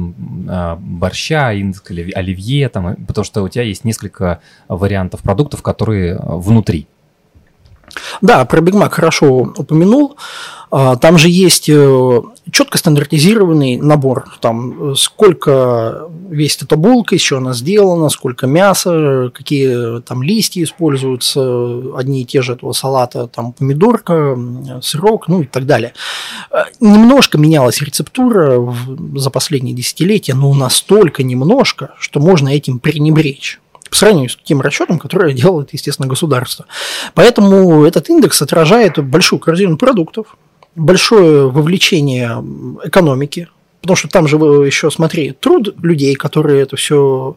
а, 0.46 0.76
борща, 0.76 1.54
индекс 1.54 1.82
оливье, 1.88 2.68
там, 2.68 2.96
потому 3.06 3.24
что 3.24 3.42
у 3.42 3.48
тебя 3.48 3.64
есть 3.64 3.84
несколько 3.84 4.40
вариантов 4.68 5.22
продуктов, 5.22 5.62
которые 5.62 6.20
внутри. 6.22 6.86
Да, 8.20 8.44
про 8.44 8.60
Биг 8.60 8.74
Мак 8.74 8.94
хорошо 8.94 9.52
упомянул. 9.56 10.16
А, 10.70 10.96
там 10.96 11.16
же 11.16 11.30
есть 11.30 11.68
э, 11.70 12.20
четко 12.50 12.76
стандартизированный 12.76 13.78
набор. 13.78 14.26
Там 14.40 14.94
сколько 14.96 16.08
весит 16.28 16.62
эта 16.62 16.76
булка, 16.76 17.16
чего 17.16 17.38
она 17.38 17.54
сделана, 17.54 18.10
сколько 18.10 18.46
мяса, 18.46 19.30
какие 19.34 20.00
там 20.02 20.22
листья 20.22 20.62
используются, 20.62 21.96
одни 21.96 22.22
и 22.22 22.24
те 22.26 22.42
же 22.42 22.52
этого 22.52 22.72
салата, 22.72 23.28
там 23.28 23.52
помидорка, 23.52 24.38
сырок, 24.82 25.28
ну 25.28 25.42
и 25.42 25.46
так 25.46 25.64
далее. 25.64 25.94
Немножко 26.80 27.38
менялась 27.38 27.80
рецептура 27.80 28.74
за 29.16 29.30
последние 29.30 29.74
десятилетия, 29.74 30.34
но 30.34 30.52
настолько 30.52 31.22
немножко, 31.22 31.94
что 31.98 32.20
можно 32.20 32.50
этим 32.50 32.78
пренебречь 32.78 33.58
по 33.90 33.96
сравнению 33.96 34.30
с 34.30 34.36
тем 34.36 34.60
расчетом, 34.60 34.98
который 34.98 35.32
делает, 35.34 35.72
естественно, 35.72 36.08
государство. 36.08 36.66
Поэтому 37.14 37.84
этот 37.84 38.08
индекс 38.08 38.42
отражает 38.42 38.98
большую 38.98 39.38
корзину 39.38 39.76
продуктов, 39.76 40.36
большое 40.74 41.50
вовлечение 41.50 42.42
экономики, 42.84 43.48
потому 43.80 43.96
что 43.96 44.08
там 44.08 44.28
же 44.28 44.36
еще, 44.36 44.90
смотри, 44.90 45.32
труд 45.32 45.74
людей, 45.82 46.14
которые 46.14 46.62
это 46.62 46.76
все 46.76 47.36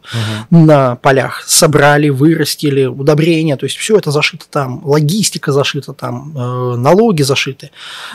на 0.50 0.96
полях 0.96 1.42
собрали, 1.46 2.08
вырастили, 2.08 2.84
удобрения, 2.86 3.56
то 3.56 3.64
есть 3.64 3.76
все 3.76 3.96
это 3.96 4.10
зашито 4.10 4.46
там, 4.50 4.82
логистика 4.84 5.52
зашита 5.52 5.92
там, 5.92 6.32
э, 6.36 6.76
налоги 6.76 7.22
зашиты, 7.22 7.70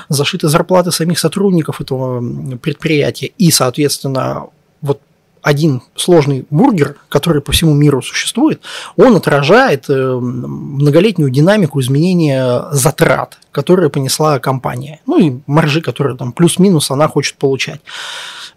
зашиты 0.10 0.50
зарплаты 0.50 0.92
самих 0.92 1.20
сотрудников 1.20 1.82
этого 1.82 2.24
предприятия, 2.58 3.32
и, 3.38 3.52
соответственно, 3.52 4.48
вот 4.82 5.02
один 5.48 5.82
сложный 5.96 6.46
бургер, 6.50 6.98
который 7.08 7.42
по 7.42 7.54
всему 7.54 7.74
миру 7.74 8.02
существует, 8.02 8.62
он 8.98 9.16
отражает 9.16 9.86
э, 9.88 9.94
многолетнюю 9.94 11.30
динамику 11.30 11.80
изменения 11.80 12.66
затрат, 12.72 13.38
которые 13.52 13.90
понесла 13.90 14.40
компания. 14.40 15.00
Ну 15.06 15.18
и 15.18 15.38
маржи, 15.48 15.80
которые 15.80 16.18
там 16.18 16.34
плюс-минус 16.34 16.92
она 16.92 17.08
хочет 17.08 17.38
получать. 17.38 17.80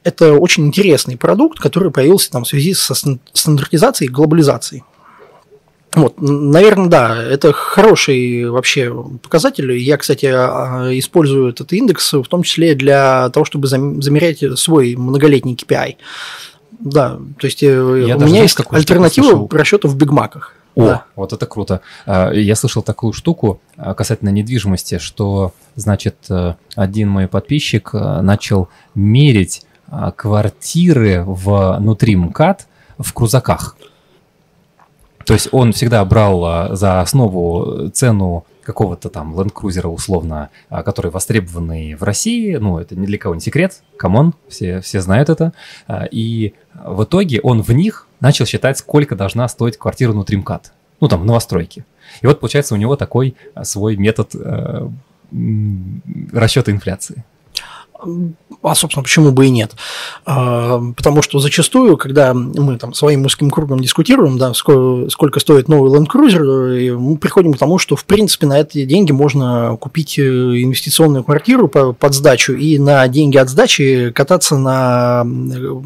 Это 0.02 0.32
очень 0.32 0.66
интересный 0.66 1.16
продукт, 1.16 1.60
который 1.60 1.92
появился 1.92 2.32
там 2.32 2.42
в 2.42 2.48
связи 2.48 2.74
со 2.74 2.94
стандартизацией 2.96 4.10
и 4.10 4.12
глобализацией. 4.12 4.82
Вот, 5.94 6.20
наверное, 6.20 6.88
да, 6.88 7.22
это 7.22 7.52
хороший 7.52 8.50
вообще 8.50 8.92
показатель. 9.22 9.70
Я, 9.72 9.96
кстати, 9.96 10.26
а, 10.26 10.88
использую 10.92 11.50
этот 11.50 11.72
индекс 11.72 12.12
в 12.12 12.24
том 12.24 12.42
числе 12.42 12.74
для 12.74 13.28
того, 13.30 13.44
чтобы 13.44 13.68
замерять 13.68 14.42
свой 14.58 14.96
многолетний 14.96 15.54
KPI. 15.54 15.96
Да, 16.80 17.18
то 17.38 17.46
есть 17.46 17.62
э, 17.62 17.66
Я 17.66 18.16
у 18.16 18.20
меня 18.20 18.28
знаешь, 18.28 18.56
есть 18.56 18.60
альтернатива 18.70 19.48
расчета 19.50 19.88
в 19.88 19.96
бигмаках. 19.96 20.54
О, 20.74 20.84
да. 20.84 21.04
вот 21.16 21.32
это 21.32 21.46
круто. 21.46 21.80
А, 22.06 22.30
я 22.32 22.54
слышал 22.54 22.82
такую 22.82 23.12
штуку 23.12 23.60
а, 23.76 23.94
касательно 23.94 24.30
недвижимости, 24.30 24.98
что, 24.98 25.52
значит, 25.74 26.16
э, 26.30 26.54
один 26.76 27.08
мой 27.08 27.28
подписчик 27.28 27.90
э, 27.92 28.20
начал 28.22 28.68
мерить 28.94 29.62
а, 29.88 30.12
квартиры 30.12 31.24
внутри 31.26 32.16
МКАД 32.16 32.66
в 32.98 33.12
крузаках. 33.12 33.76
То 35.26 35.34
есть 35.34 35.48
он 35.52 35.72
всегда 35.72 36.04
брал 36.04 36.74
за 36.76 37.00
основу 37.00 37.90
цену 37.90 38.46
какого-то 38.70 39.08
там 39.08 39.34
Land 39.34 39.52
Cruiser 39.52 39.86
условно, 39.88 40.50
а, 40.68 40.84
который 40.84 41.10
востребованный 41.10 41.94
в 41.94 42.04
России, 42.04 42.54
ну, 42.56 42.78
это 42.78 42.94
ни 42.94 43.04
для 43.04 43.18
кого 43.18 43.34
не 43.34 43.40
секрет, 43.40 43.82
come 43.96 44.18
on, 44.18 44.34
все, 44.48 44.80
все 44.80 45.00
знают 45.00 45.28
это, 45.28 45.52
а, 45.88 46.04
и 46.04 46.54
в 46.84 47.02
итоге 47.02 47.40
он 47.40 47.62
в 47.62 47.70
них 47.70 48.06
начал 48.20 48.46
считать, 48.46 48.78
сколько 48.78 49.16
должна 49.16 49.48
стоить 49.48 49.76
квартира 49.76 50.12
внутри 50.12 50.36
МКАД, 50.36 50.72
ну, 51.00 51.08
там, 51.08 51.26
новостройки. 51.26 51.84
И 52.22 52.26
вот, 52.26 52.38
получается, 52.38 52.74
у 52.74 52.78
него 52.78 52.94
такой 52.94 53.34
а, 53.54 53.64
свой 53.64 53.96
метод 53.96 54.34
расчета 56.32 56.72
инфляции. 56.72 57.24
А, 58.62 58.74
собственно, 58.74 59.02
почему 59.02 59.32
бы 59.32 59.46
и 59.46 59.50
нет? 59.50 59.72
А, 60.26 60.80
потому 60.96 61.22
что 61.22 61.38
зачастую, 61.38 61.96
когда 61.96 62.34
мы 62.34 62.76
там 62.76 62.92
своим 62.94 63.24
узким 63.24 63.50
кругом 63.50 63.80
дискутируем, 63.80 64.38
да, 64.38 64.52
сколько, 64.54 65.10
сколько 65.10 65.40
стоит 65.40 65.68
новый 65.68 65.90
Land 65.90 66.06
Cruiser, 66.06 66.96
мы 66.98 67.16
приходим 67.16 67.54
к 67.54 67.58
тому, 67.58 67.78
что, 67.78 67.96
в 67.96 68.04
принципе, 68.04 68.46
на 68.46 68.60
эти 68.60 68.84
деньги 68.84 69.12
можно 69.12 69.76
купить 69.80 70.18
э, 70.18 70.22
инвестиционную 70.22 71.24
квартиру 71.24 71.68
под 71.68 72.14
сдачу 72.14 72.52
и 72.54 72.78
на 72.78 73.06
деньги 73.08 73.36
от 73.36 73.48
сдачи 73.48 74.10
кататься 74.14 74.56
на 74.56 75.26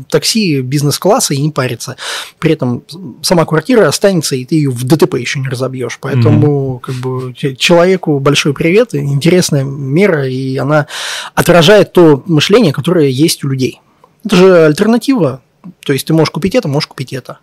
такси 0.09 0.61
бизнес-класса 0.61 1.35
и 1.35 1.39
не 1.39 1.51
париться. 1.51 1.97
При 2.39 2.53
этом 2.53 2.83
сама 3.23 3.45
квартира 3.45 3.89
останется, 3.89 4.37
и 4.37 4.45
ты 4.45 4.57
ее 4.57 4.71
в 4.71 4.85
ДТП 4.85 5.15
еще 5.15 5.39
не 5.39 5.49
разобьешь. 5.49 5.99
Поэтому, 6.01 6.77
mm-hmm. 6.77 6.81
как 6.81 6.95
бы, 6.97 7.35
человеку 7.57 8.19
большой 8.19 8.55
привет, 8.55 8.95
интересная 8.95 9.65
мера, 9.65 10.27
и 10.29 10.57
она 10.57 10.87
отражает 11.35 11.93
то, 11.93 12.04
мышление, 12.27 12.73
которое 12.73 13.09
есть 13.09 13.45
у 13.45 13.49
людей. 13.49 13.81
Это 14.25 14.37
же 14.37 14.65
альтернатива. 14.67 15.43
То 15.85 15.93
есть 15.93 16.07
ты 16.07 16.13
можешь 16.13 16.31
купить 16.31 16.55
это, 16.55 16.69
можешь 16.69 16.89
купить 16.89 17.13
это. 17.13 17.39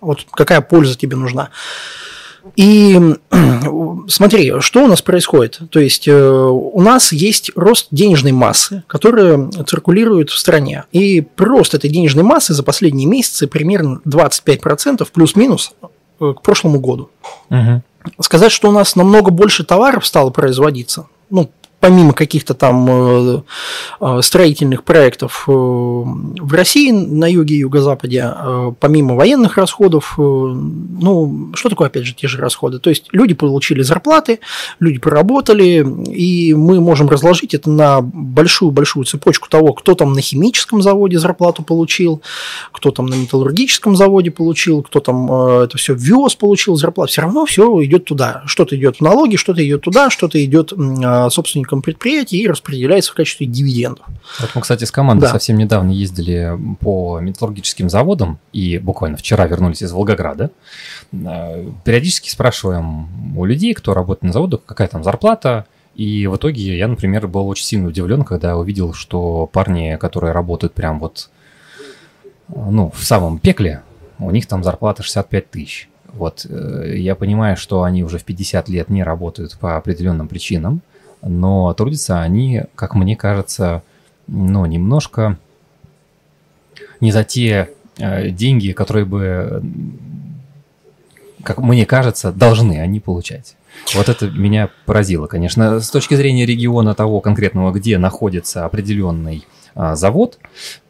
Вот 0.00 0.26
какая 0.32 0.60
польза 0.60 0.96
тебе 0.96 1.16
нужна. 1.16 1.50
И 2.56 2.98
смотри, 4.08 4.52
что 4.60 4.84
у 4.84 4.86
нас 4.86 5.02
происходит. 5.02 5.60
То 5.70 5.80
есть 5.80 6.08
э, 6.08 6.12
у 6.12 6.80
нас 6.80 7.12
есть 7.12 7.52
рост 7.54 7.88
денежной 7.90 8.32
массы, 8.32 8.82
которая 8.86 9.48
циркулирует 9.66 10.30
в 10.30 10.38
стране. 10.38 10.84
И 10.92 11.20
прирост 11.20 11.74
этой 11.74 11.88
денежной 11.88 12.24
массы 12.24 12.52
за 12.52 12.62
последние 12.62 13.06
месяцы 13.06 13.46
примерно 13.46 14.00
25% 14.04 15.06
плюс-минус 15.12 15.72
э, 16.20 16.32
к 16.36 16.42
прошлому 16.42 16.80
году. 16.80 17.10
Угу. 17.50 17.82
Сказать, 18.20 18.50
что 18.50 18.68
у 18.68 18.72
нас 18.72 18.96
намного 18.96 19.30
больше 19.30 19.64
товаров 19.64 20.04
стало 20.04 20.30
производиться, 20.30 21.06
ну, 21.30 21.50
помимо 21.82 22.12
каких-то 22.12 22.54
там 22.54 22.86
э, 22.88 23.42
э, 24.00 24.20
строительных 24.22 24.84
проектов 24.84 25.46
э, 25.48 25.50
в 25.50 26.54
России 26.54 26.92
на 26.92 27.28
юге 27.28 27.56
и 27.56 27.58
юго-западе, 27.58 28.32
помимо 28.78 29.16
военных 29.16 29.56
расходов, 29.56 30.14
ну, 30.16 31.50
что 31.54 31.68
такое, 31.68 31.88
опять 31.88 32.04
же, 32.04 32.14
те 32.14 32.28
же 32.28 32.38
расходы? 32.38 32.78
То 32.78 32.88
есть 32.88 33.06
люди 33.10 33.34
получили 33.34 33.82
зарплаты, 33.82 34.38
люди 34.78 35.00
поработали, 35.00 35.84
и 36.08 36.54
мы 36.54 36.80
можем 36.80 37.08
разложить 37.08 37.52
это 37.52 37.68
на 37.68 38.00
большую-большую 38.00 39.04
цепочку 39.04 39.48
того, 39.48 39.72
кто 39.72 39.96
там 39.96 40.12
на 40.12 40.20
химическом 40.20 40.82
заводе 40.82 41.18
зарплату 41.18 41.64
получил, 41.64 42.22
кто 42.70 42.92
там 42.92 43.06
на 43.06 43.14
металлургическом 43.14 43.96
заводе 43.96 44.30
получил, 44.30 44.82
кто 44.82 45.00
там 45.00 45.32
это 45.32 45.76
все 45.78 45.94
вез, 45.94 46.36
получил 46.36 46.76
зарплату. 46.76 47.10
Все 47.10 47.22
равно 47.22 47.44
все 47.44 47.82
идет 47.82 48.04
туда. 48.04 48.42
Что-то 48.46 48.76
идет 48.76 48.98
в 48.98 49.00
налоги, 49.00 49.34
что-то 49.34 49.66
идет 49.66 49.80
туда, 49.82 50.10
что-то 50.10 50.42
идет 50.44 50.72
собственникам 51.30 51.71
собственником 51.72 51.82
предприятия 51.82 52.38
и 52.38 52.46
распределяется 52.46 53.12
в 53.12 53.14
качестве 53.14 53.46
дивидендов. 53.46 54.06
Вот 54.40 54.50
мы, 54.54 54.60
кстати, 54.60 54.84
с 54.84 54.90
командой 54.90 55.22
да. 55.22 55.28
совсем 55.28 55.56
недавно 55.56 55.90
ездили 55.90 56.58
по 56.80 57.18
металлургическим 57.20 57.88
заводам 57.88 58.38
и 58.52 58.78
буквально 58.78 59.16
вчера 59.16 59.46
вернулись 59.46 59.82
из 59.82 59.92
Волгограда. 59.92 60.50
Э, 61.12 61.70
периодически 61.84 62.30
спрашиваем 62.30 63.08
у 63.36 63.44
людей, 63.44 63.74
кто 63.74 63.94
работает 63.94 64.24
на 64.24 64.32
заводах, 64.32 64.60
какая 64.66 64.88
там 64.88 65.02
зарплата, 65.02 65.66
и 65.94 66.26
в 66.26 66.36
итоге 66.36 66.76
я, 66.76 66.88
например, 66.88 67.28
был 67.28 67.48
очень 67.48 67.64
сильно 67.64 67.88
удивлен, 67.88 68.24
когда 68.24 68.56
увидел, 68.56 68.94
что 68.94 69.46
парни, 69.52 69.96
которые 70.00 70.32
работают 70.32 70.72
прям 70.72 70.98
вот, 70.98 71.30
ну, 72.48 72.90
в 72.94 73.04
самом 73.04 73.38
пекле, 73.38 73.82
у 74.18 74.30
них 74.30 74.46
там 74.46 74.64
зарплата 74.64 75.02
65 75.02 75.50
тысяч. 75.50 75.88
Вот, 76.14 76.46
э, 76.48 76.94
я 76.96 77.14
понимаю, 77.14 77.56
что 77.56 77.82
они 77.82 78.04
уже 78.04 78.18
в 78.18 78.24
50 78.24 78.68
лет 78.68 78.90
не 78.90 79.02
работают 79.02 79.56
по 79.58 79.76
определенным 79.76 80.28
причинам, 80.28 80.82
но 81.22 81.72
трудятся 81.74 82.20
они, 82.20 82.62
как 82.74 82.94
мне 82.94 83.16
кажется, 83.16 83.82
ну, 84.26 84.66
немножко 84.66 85.38
не 87.00 87.12
за 87.12 87.24
те 87.24 87.70
э, 87.98 88.30
деньги, 88.30 88.72
которые 88.72 89.04
бы, 89.04 89.62
как 91.42 91.58
мне 91.58 91.86
кажется, 91.86 92.32
должны 92.32 92.80
они 92.80 93.00
получать. 93.00 93.56
Вот 93.94 94.08
это 94.08 94.30
меня 94.30 94.70
поразило, 94.84 95.26
конечно. 95.26 95.80
С 95.80 95.90
точки 95.90 96.14
зрения 96.14 96.44
региона 96.44 96.94
того 96.94 97.20
конкретного, 97.20 97.72
где 97.72 97.98
находится 97.98 98.64
определенный 98.64 99.46
завод, 99.74 100.38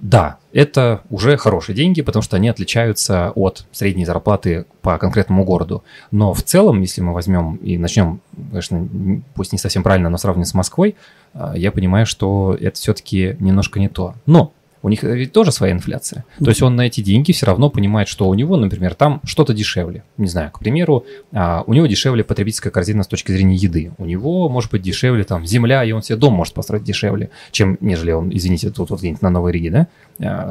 да, 0.01 0.39
это 0.53 1.03
уже 1.11 1.37
хорошие 1.37 1.75
деньги, 1.75 2.03
потому 2.03 2.23
что 2.23 2.37
они 2.37 2.49
отличаются 2.49 3.33
от 3.35 3.67
средней 3.73 4.05
зарплаты 4.05 4.67
по 4.81 4.99
конкретному 4.99 5.45
городу. 5.45 5.85
Но 6.11 6.35
в 6.35 6.43
целом, 6.43 6.81
если 6.81 7.01
мы 7.01 7.13
возьмем 7.13 7.57
и 7.57 7.79
начнем, 7.79 8.21
конечно, 8.51 8.89
пусть 9.35 9.53
не 9.53 9.59
совсем 9.59 9.83
правильно, 9.83 10.09
но 10.09 10.19
сравним 10.19 10.45
с 10.45 10.55
Москвой, 10.55 10.97
а, 11.35 11.55
я 11.57 11.73
понимаю, 11.73 12.07
что 12.07 12.57
это 12.61 12.77
все-таки 12.77 13.37
немножко 13.41 13.81
не 13.81 13.89
то. 13.89 14.15
Но 14.27 14.53
у 14.83 14.89
них 14.89 15.03
ведь 15.03 15.33
тоже 15.33 15.53
своя 15.53 15.73
инфляция. 15.73 16.25
То 16.39 16.51
есть 16.51 16.63
он 16.63 16.77
на 16.77 16.83
эти 16.83 17.01
деньги 17.01 17.33
все 17.33 17.47
равно 17.47 17.71
понимает, 17.71 18.09
что 18.09 18.29
у 18.29 18.35
него, 18.35 18.57
например, 18.57 18.95
там 18.95 19.21
что-то 19.25 19.55
дешевле. 19.55 20.03
Не 20.17 20.27
знаю, 20.27 20.51
к 20.51 20.59
примеру, 20.59 21.07
а, 21.33 21.63
у 21.67 21.73
него 21.73 21.87
дешевле 21.87 22.25
потребительская 22.25 22.73
корзина 22.73 23.05
с 23.05 23.07
точки 23.07 23.33
зрения 23.33 23.57
еды. 23.57 23.93
У 23.99 24.05
него 24.05 24.49
может 24.49 24.71
быть 24.71 24.83
дешевле 24.83 25.25
там 25.25 25.47
земля, 25.47 25.85
и 25.85 25.93
он 25.93 26.03
себе 26.03 26.17
дом 26.17 26.35
может 26.35 26.55
построить 26.55 26.85
дешевле, 26.85 27.31
чем 27.53 27.79
нежели 27.81 28.11
он, 28.13 28.31
извините, 28.35 28.71
тут 28.71 28.91
вот 28.91 28.99
где-нибудь 28.99 29.23
на 29.23 29.31
Новой 29.31 29.53
Риге, 29.53 29.71
да, 29.71 29.87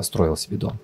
строил 0.04 0.38
себе 0.38 0.58
дом. 0.58 0.80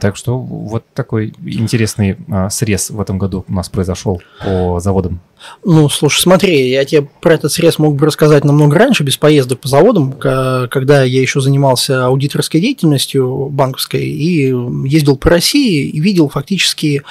Так 0.00 0.16
что 0.16 0.38
вот 0.38 0.84
такой 0.94 1.34
интересный 1.44 2.16
а, 2.30 2.48
срез 2.48 2.88
в 2.90 2.98
этом 3.00 3.18
году 3.18 3.44
у 3.46 3.52
нас 3.52 3.68
произошел 3.68 4.22
по 4.42 4.80
заводам 4.80 5.20
Ну, 5.62 5.90
слушай, 5.90 6.22
смотри, 6.22 6.70
я 6.70 6.86
тебе 6.86 7.06
про 7.20 7.34
этот 7.34 7.52
срез 7.52 7.78
мог 7.78 7.96
бы 7.96 8.06
рассказать 8.06 8.44
намного 8.44 8.78
раньше, 8.78 9.02
без 9.02 9.18
поездок 9.18 9.60
по 9.60 9.68
заводам, 9.68 10.12
когда 10.12 11.02
я 11.02 11.20
еще 11.20 11.42
занимался 11.42 12.06
аудиторской 12.06 12.62
деятельностью 12.62 13.50
банковской 13.50 14.04
и 14.04 14.46
ездил 14.88 15.18
по 15.18 15.28
России 15.28 15.86
и 15.86 16.00
видел 16.00 16.30
фактически 16.30 17.02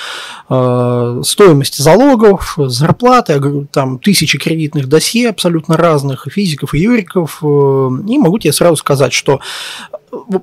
э, 0.49 1.21
стоимость 1.23 1.77
залогов, 1.77 2.55
зарплаты, 2.57 3.67
там 3.71 3.99
тысячи 3.99 4.39
кредитных 4.39 4.87
досье 4.87 5.29
абсолютно 5.29 5.77
разных, 5.77 6.27
физиков, 6.31 6.73
и 6.73 6.79
юриков. 6.79 7.39
Э, 7.43 7.89
и 8.07 8.17
могу 8.17 8.39
тебе 8.39 8.53
сразу 8.53 8.77
сказать, 8.77 9.13
что 9.13 9.39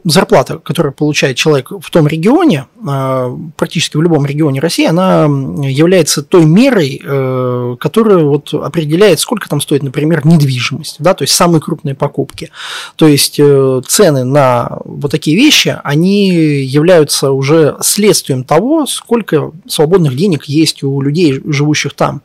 зарплата, 0.04 0.58
которую 0.58 0.92
получает 0.92 1.36
человек 1.36 1.70
в 1.70 1.90
том 1.90 2.06
регионе, 2.06 2.66
а, 2.86 3.36
практически 3.56 3.96
в 3.96 4.02
любом 4.02 4.26
регионе 4.26 4.60
России, 4.60 4.86
она 4.86 5.24
является 5.24 6.22
той 6.22 6.44
мерой, 6.44 7.00
э, 7.02 7.76
которая 7.78 8.18
вот 8.18 8.52
определяет, 8.54 9.20
сколько 9.20 9.48
там 9.48 9.60
стоит, 9.60 9.82
например, 9.82 10.26
недвижимость, 10.26 10.96
да, 10.98 11.14
то 11.14 11.22
есть 11.22 11.34
самые 11.34 11.60
крупные 11.60 11.94
покупки. 11.94 12.50
То 12.96 13.06
есть 13.06 13.38
э, 13.38 13.82
цены 13.86 14.24
на 14.24 14.78
вот 14.84 15.10
такие 15.10 15.36
вещи, 15.36 15.78
они 15.84 16.28
являются 16.28 17.30
уже 17.30 17.76
следствием 17.80 18.44
того, 18.44 18.86
сколько 18.86 19.52
свободных 19.66 20.16
денег 20.16 20.44
есть 20.44 20.82
у 20.82 21.00
людей, 21.00 21.40
живущих 21.44 21.94
там. 21.94 22.22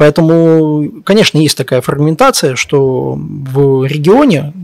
Поэтому, 0.00 1.02
конечно, 1.04 1.36
есть 1.36 1.58
такая 1.58 1.82
фрагментация, 1.82 2.56
что 2.56 3.18
в 3.18 3.84
регионе, 3.84 4.54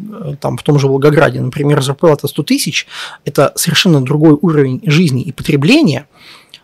там, 0.40 0.56
в 0.56 0.62
том 0.62 0.78
же 0.78 0.86
Волгограде, 0.86 1.42
например, 1.42 1.82
зарплата 1.82 2.26
100 2.26 2.42
тысяч– 2.44 2.86
это 3.26 3.52
совершенно 3.54 4.02
другой 4.02 4.38
уровень 4.40 4.80
жизни 4.86 5.20
и 5.20 5.32
потребления, 5.32 6.06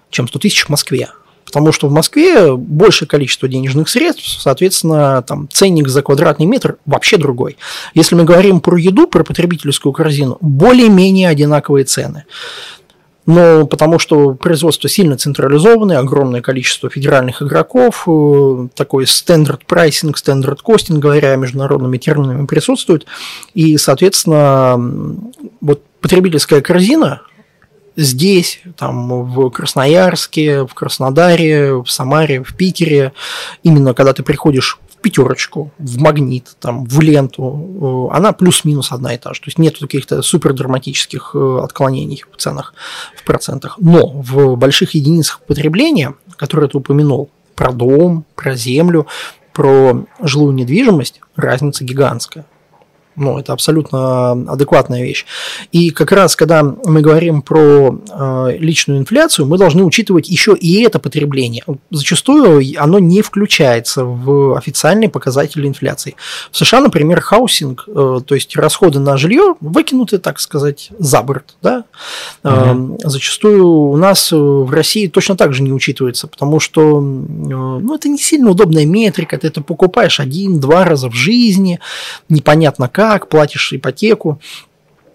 чем 0.08 0.26
100 0.26 0.38
тысяч 0.38 0.64
в 0.64 0.70
Москве. 0.70 1.10
Потому 1.44 1.70
что 1.70 1.86
в 1.86 1.92
Москве 1.92 2.56
большее 2.56 3.06
количество 3.06 3.46
денежных 3.46 3.90
средств, 3.90 4.40
соответственно, 4.40 5.20
там 5.20 5.50
ценник 5.52 5.88
за 5.88 6.00
квадратный 6.00 6.46
метр 6.46 6.78
вообще 6.86 7.18
другой. 7.18 7.58
Если 7.92 8.14
мы 8.14 8.24
говорим 8.24 8.60
про 8.60 8.78
еду, 8.78 9.06
про 9.06 9.22
потребительскую 9.22 9.92
корзину, 9.92 10.38
более-менее 10.40 11.28
одинаковые 11.28 11.84
цены. 11.84 12.24
Но 13.24 13.66
потому 13.66 13.98
что 13.98 14.34
производство 14.34 14.88
сильно 14.88 15.16
централизованное, 15.16 15.98
огромное 15.98 16.40
количество 16.40 16.90
федеральных 16.90 17.40
игроков, 17.40 18.04
э, 18.08 18.68
такой 18.74 19.06
стандарт 19.06 19.64
прайсинг, 19.64 20.18
стандарт 20.18 20.62
костинг, 20.62 20.98
говоря 20.98 21.36
международными 21.36 21.98
терминами, 21.98 22.46
присутствует. 22.46 23.06
И, 23.54 23.76
соответственно, 23.78 24.76
вот 25.60 25.82
потребительская 26.00 26.60
корзина 26.62 27.22
здесь, 27.94 28.60
там, 28.76 29.30
в 29.32 29.50
Красноярске, 29.50 30.64
в 30.64 30.74
Краснодаре, 30.74 31.74
в 31.74 31.86
Самаре, 31.86 32.42
в 32.42 32.54
Питере, 32.56 33.12
именно 33.62 33.94
когда 33.94 34.12
ты 34.12 34.22
приходишь 34.22 34.80
пятерочку, 35.02 35.70
в 35.78 36.00
магнит, 36.00 36.56
там, 36.60 36.84
в 36.84 37.00
ленту, 37.00 38.08
э, 38.10 38.16
она 38.16 38.32
плюс-минус 38.32 38.92
одна 38.92 39.14
и 39.14 39.18
та 39.18 39.34
же. 39.34 39.40
То 39.40 39.48
есть 39.48 39.58
нет 39.58 39.78
каких-то 39.78 40.22
супер 40.22 40.54
драматических 40.54 41.32
э, 41.34 41.58
отклонений 41.62 42.24
в 42.32 42.36
ценах, 42.36 42.74
в 43.16 43.24
процентах. 43.24 43.76
Но 43.78 44.06
в 44.08 44.56
больших 44.56 44.94
единицах 44.94 45.40
потребления, 45.40 46.14
которые 46.36 46.70
ты 46.70 46.78
упомянул, 46.78 47.30
про 47.54 47.72
дом, 47.72 48.24
про 48.34 48.56
землю, 48.56 49.06
про 49.52 50.04
жилую 50.20 50.54
недвижимость, 50.54 51.20
разница 51.36 51.84
гигантская. 51.84 52.46
Ну, 53.14 53.38
это 53.38 53.52
абсолютно 53.52 54.32
адекватная 54.32 55.02
вещь. 55.02 55.26
И 55.70 55.90
как 55.90 56.12
раз, 56.12 56.34
когда 56.34 56.62
мы 56.62 57.02
говорим 57.02 57.42
про 57.42 58.00
э, 58.10 58.56
личную 58.58 59.00
инфляцию, 59.00 59.46
мы 59.46 59.58
должны 59.58 59.84
учитывать 59.84 60.30
еще 60.30 60.56
и 60.56 60.82
это 60.82 60.98
потребление. 60.98 61.62
Зачастую 61.90 62.62
оно 62.78 62.98
не 62.98 63.20
включается 63.20 64.04
в 64.04 64.56
официальные 64.56 65.10
показатели 65.10 65.68
инфляции. 65.68 66.16
В 66.50 66.56
США, 66.56 66.80
например, 66.80 67.20
housing, 67.20 67.84
э, 67.86 68.20
то 68.26 68.34
есть 68.34 68.56
расходы 68.56 68.98
на 68.98 69.18
жилье 69.18 69.56
выкинуты, 69.60 70.18
так 70.18 70.40
сказать, 70.40 70.90
за 70.98 71.22
борт. 71.22 71.56
Да? 71.60 71.84
Угу. 72.44 72.52
Э, 72.52 73.08
зачастую 73.08 73.66
у 73.66 73.96
нас 73.96 74.32
в 74.32 74.70
России 74.70 75.06
точно 75.06 75.36
так 75.36 75.52
же 75.52 75.62
не 75.62 75.72
учитывается, 75.72 76.28
потому 76.28 76.60
что 76.60 76.98
э, 76.98 77.00
ну, 77.00 77.94
это 77.94 78.08
не 78.08 78.18
сильно 78.18 78.50
удобная 78.50 78.86
метрика, 78.86 79.36
ты 79.36 79.48
это 79.48 79.60
покупаешь 79.60 80.18
один-два 80.18 80.84
раза 80.84 81.10
в 81.10 81.14
жизни, 81.14 81.78
непонятно 82.30 82.88
как 82.88 83.01
как, 83.02 83.28
платишь 83.28 83.72
ипотеку, 83.72 84.40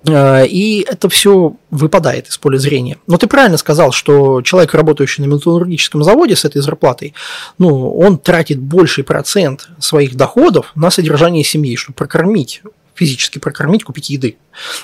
э, 0.05 0.45
и 0.45 0.85
это 0.89 1.07
все 1.07 1.55
выпадает 1.71 2.27
из 2.27 2.37
поля 2.37 2.57
зрения. 2.57 2.97
Но 3.07 3.17
ты 3.17 3.27
правильно 3.27 3.57
сказал, 3.57 3.93
что 3.93 4.41
человек, 4.41 4.73
работающий 4.73 5.23
на 5.23 5.33
металлургическом 5.33 6.03
заводе 6.03 6.35
с 6.35 6.43
этой 6.43 6.61
зарплатой, 6.61 7.13
ну, 7.57 7.97
он 7.97 8.17
тратит 8.17 8.59
больший 8.59 9.05
процент 9.05 9.69
своих 9.79 10.15
доходов 10.15 10.73
на 10.75 10.91
содержание 10.91 11.45
семьи, 11.45 11.77
чтобы 11.77 11.95
прокормить, 11.95 12.61
физически 12.93 13.39
прокормить, 13.39 13.85
купить 13.85 14.09
еды. 14.09 14.35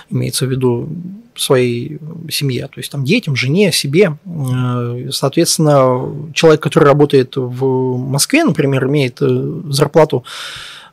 Имеется 0.09 0.45
в 0.45 0.49
виду 0.49 0.87
своей 1.35 1.99
семье, 2.29 2.67
то 2.67 2.79
есть 2.79 2.89
там 2.89 3.03
детям, 3.03 3.35
жене, 3.35 3.73
себе. 3.73 4.17
Э, 4.25 5.09
соответственно, 5.11 6.31
человек, 6.33 6.61
который 6.63 6.85
работает 6.85 7.33
в 7.35 7.97
Москве, 7.97 8.45
например, 8.45 8.85
имеет 8.85 9.17
э, 9.21 9.61
зарплату 9.69 10.23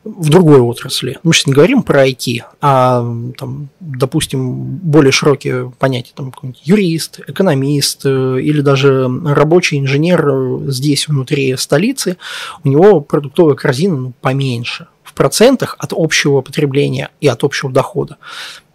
в 0.03 0.29
другой 0.29 0.59
отрасли. 0.59 1.19
Мы 1.23 1.33
сейчас 1.33 1.47
не 1.47 1.53
говорим 1.53 1.83
про 1.83 2.07
IT, 2.07 2.43
а, 2.59 3.05
там, 3.37 3.69
допустим, 3.79 4.53
более 4.77 5.11
широкие 5.11 5.71
понятия, 5.77 6.13
там, 6.15 6.33
юрист, 6.63 7.19
экономист 7.27 8.01
э, 8.05 8.39
или 8.41 8.61
даже 8.61 9.07
рабочий 9.25 9.77
инженер 9.77 10.27
э, 10.27 10.71
здесь, 10.71 11.07
внутри 11.07 11.55
столицы, 11.55 12.17
у 12.63 12.69
него 12.69 13.01
продуктовая 13.01 13.55
корзина 13.55 13.97
ну, 13.97 14.13
поменьше 14.21 14.87
в 15.03 15.13
процентах 15.13 15.75
от 15.77 15.93
общего 15.95 16.41
потребления 16.41 17.11
и 17.19 17.27
от 17.27 17.43
общего 17.43 17.71
дохода. 17.71 18.17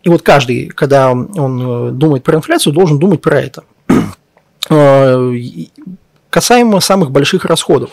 И 0.05 0.09
вот 0.09 0.23
каждый, 0.23 0.69
когда 0.69 1.11
он 1.11 1.89
э, 1.89 1.91
думает 1.91 2.23
про 2.23 2.37
инфляцию, 2.37 2.73
должен 2.73 3.01
думать 3.01 3.21
про 3.21 3.41
это. 3.41 3.65
Касаемо 6.31 6.81
самых 6.81 7.11
больших 7.11 7.45
расходов 7.47 7.91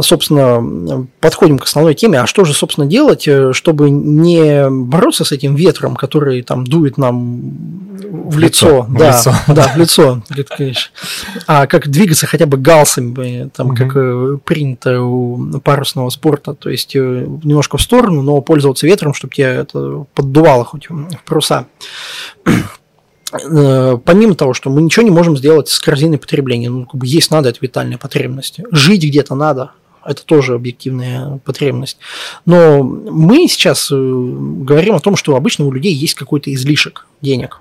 собственно, 0.00 1.06
подходим 1.20 1.58
к 1.58 1.64
основной 1.64 1.94
теме, 1.94 2.20
а 2.20 2.26
что 2.26 2.44
же, 2.44 2.54
собственно, 2.54 2.86
делать, 2.86 3.26
э, 3.26 3.52
чтобы 3.52 3.90
не 3.90 4.68
бороться 4.68 5.24
с 5.24 5.32
этим 5.32 5.54
ветром, 5.54 5.96
который 5.96 6.42
там 6.42 6.64
дует 6.64 6.98
нам 6.98 7.40
в 7.98 8.38
лицо, 8.38 8.86
лицо 8.88 8.88
да, 8.98 9.12
в 9.12 9.16
лицо. 9.16 9.34
да, 9.48 9.68
в 9.68 9.76
лицо, 9.76 10.22
конечно, 10.56 10.92
а 11.46 11.66
как 11.66 11.88
двигаться 11.88 12.26
хотя 12.26 12.46
бы 12.46 12.56
галсами, 12.56 13.50
там, 13.54 13.68
угу. 13.68 13.76
как 13.76 13.96
э, 13.96 14.38
принято 14.44 15.02
у 15.02 15.60
парусного 15.60 16.10
спорта, 16.10 16.54
то 16.54 16.70
есть 16.70 16.94
э, 16.94 17.26
немножко 17.42 17.76
в 17.76 17.82
сторону, 17.82 18.22
но 18.22 18.40
пользоваться 18.40 18.86
ветром, 18.86 19.14
чтобы 19.14 19.34
тебя 19.34 19.52
это 19.52 20.04
поддувало 20.14 20.64
хоть 20.64 20.88
в 20.88 21.24
паруса 21.24 21.66
помимо 23.30 24.34
того, 24.34 24.54
что 24.54 24.70
мы 24.70 24.80
ничего 24.80 25.04
не 25.04 25.10
можем 25.10 25.36
сделать 25.36 25.68
с 25.68 25.78
корзиной 25.78 26.16
потребления, 26.16 26.70
ну, 26.70 26.86
как 26.86 26.94
бы 26.94 27.06
есть 27.06 27.30
надо, 27.30 27.50
это 27.50 27.58
витальная 27.60 27.98
потребность. 27.98 28.60
Жить 28.70 29.04
где-то 29.04 29.34
надо, 29.34 29.72
это 30.04 30.24
тоже 30.24 30.54
объективная 30.54 31.38
потребность. 31.44 31.98
Но 32.46 32.82
мы 32.82 33.46
сейчас 33.48 33.90
э, 33.90 33.96
говорим 33.96 34.94
о 34.94 35.00
том, 35.00 35.16
что 35.16 35.36
обычно 35.36 35.66
у 35.66 35.72
людей 35.72 35.92
есть 35.92 36.14
какой-то 36.14 36.52
излишек 36.52 37.06
денег. 37.20 37.60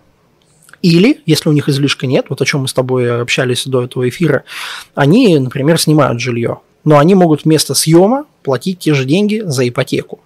Или, 0.82 1.22
если 1.26 1.50
у 1.50 1.54
них 1.54 1.70
излишка 1.70 2.08
нет, 2.08 2.28
вот 2.30 2.42
о 2.42 2.46
чем 2.46 2.62
мы 2.62 2.68
с 2.68 2.74
тобой 2.74 3.22
общались 3.22 3.66
до 3.66 3.84
этого 3.84 4.08
эфира, 4.08 4.44
они, 4.96 5.38
например, 5.40 5.80
снимают 5.80 6.20
жилье. 6.22 6.60
Но 6.84 7.00
они 7.00 7.16
могут 7.16 7.44
вместо 7.44 7.74
съема 7.74 8.26
платить 8.44 8.80
те 8.80 8.94
же 8.94 9.04
деньги 9.04 9.42
за 9.44 9.68
ипотеку. 9.68 10.20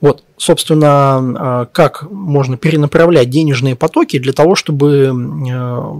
Вот, 0.00 0.24
собственно, 0.36 1.64
э, 1.64 1.66
как 1.72 2.10
можно 2.10 2.56
перенаправлять 2.56 3.30
денежные 3.30 3.76
потоки 3.76 4.18
для 4.18 4.32
того, 4.32 4.54
чтобы 4.54 5.12
э, 5.50 5.92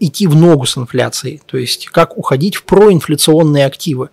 идти 0.00 0.26
в 0.26 0.34
ногу 0.34 0.66
с 0.66 0.76
инфляцией, 0.76 1.40
то 1.46 1.58
есть 1.58 1.86
как 1.86 2.18
уходить 2.18 2.56
в 2.56 2.64
проинфляционные 2.64 3.66
активы. 3.66 4.08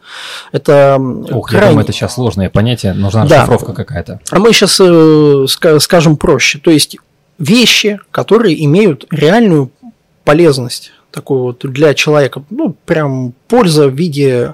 Это 0.51 0.97
Ух, 0.99 1.49
крайне... 1.49 1.65
я 1.65 1.69
думаю, 1.71 1.83
это 1.83 1.93
сейчас 1.93 2.15
сложное 2.15 2.49
понятие, 2.49 2.93
нужна 2.93 3.25
да. 3.25 3.41
шифровка 3.41 3.73
какая-то. 3.73 4.19
А 4.29 4.39
мы 4.39 4.53
сейчас 4.53 4.79
э, 4.79 5.45
скажем 5.79 6.17
проще, 6.17 6.59
то 6.59 6.69
есть 6.69 6.97
вещи, 7.39 7.99
которые 8.11 8.63
имеют 8.65 9.05
реальную 9.09 9.71
полезность 10.23 10.91
такую 11.11 11.41
вот 11.43 11.59
для 11.63 11.93
человека, 11.93 12.43
ну, 12.49 12.75
прям 12.85 13.33
польза 13.47 13.87
в 13.87 13.95
виде 13.95 14.53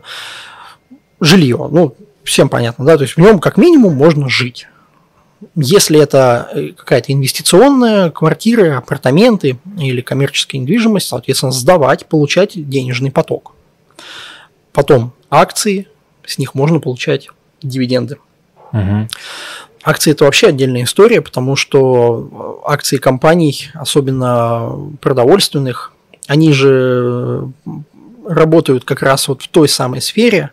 жилья, 1.19 1.57
ну, 1.57 1.95
всем 2.23 2.47
понятно, 2.47 2.85
да, 2.85 2.95
то 2.95 3.03
есть 3.03 3.15
в 3.15 3.19
нем 3.19 3.39
как 3.39 3.57
минимум 3.57 3.95
можно 3.95 4.29
жить. 4.29 4.67
Если 5.55 5.99
это 5.99 6.49
э, 6.53 6.69
какая-то 6.69 7.13
инвестиционная 7.13 8.09
квартира, 8.09 8.77
апартаменты 8.77 9.57
или 9.77 10.01
коммерческая 10.01 10.61
недвижимость, 10.61 11.07
соответственно, 11.07 11.51
сдавать, 11.51 12.05
получать 12.05 12.51
денежный 12.55 13.11
поток. 13.11 13.53
Потом 14.71 15.13
акции, 15.29 15.87
с 16.25 16.37
них 16.37 16.55
можно 16.55 16.79
получать 16.79 17.29
дивиденды. 17.61 18.17
Угу. 18.71 19.07
Акции 19.83 20.11
это 20.11 20.25
вообще 20.25 20.47
отдельная 20.47 20.83
история, 20.83 21.21
потому 21.21 21.55
что 21.55 22.61
акции 22.65 22.97
компаний, 22.97 23.69
особенно 23.73 24.71
продовольственных, 25.01 25.93
они 26.27 26.53
же 26.53 27.49
работают 28.25 28.85
как 28.85 29.01
раз 29.01 29.27
вот 29.27 29.41
в 29.41 29.47
той 29.49 29.67
самой 29.67 30.01
сфере, 30.01 30.51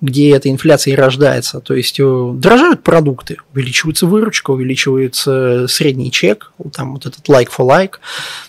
где 0.00 0.34
эта 0.34 0.50
инфляция 0.50 0.92
и 0.92 0.96
рождается. 0.96 1.60
То 1.60 1.74
есть 1.74 1.98
э, 1.98 2.30
дорожают 2.34 2.82
продукты, 2.82 3.38
увеличивается 3.52 4.06
выручка, 4.06 4.52
увеличивается 4.52 5.66
средний 5.68 6.10
чек, 6.10 6.52
там 6.74 6.94
вот 6.94 7.06
этот 7.06 7.28
like 7.28 7.48
for 7.56 7.66
like. 7.66 7.94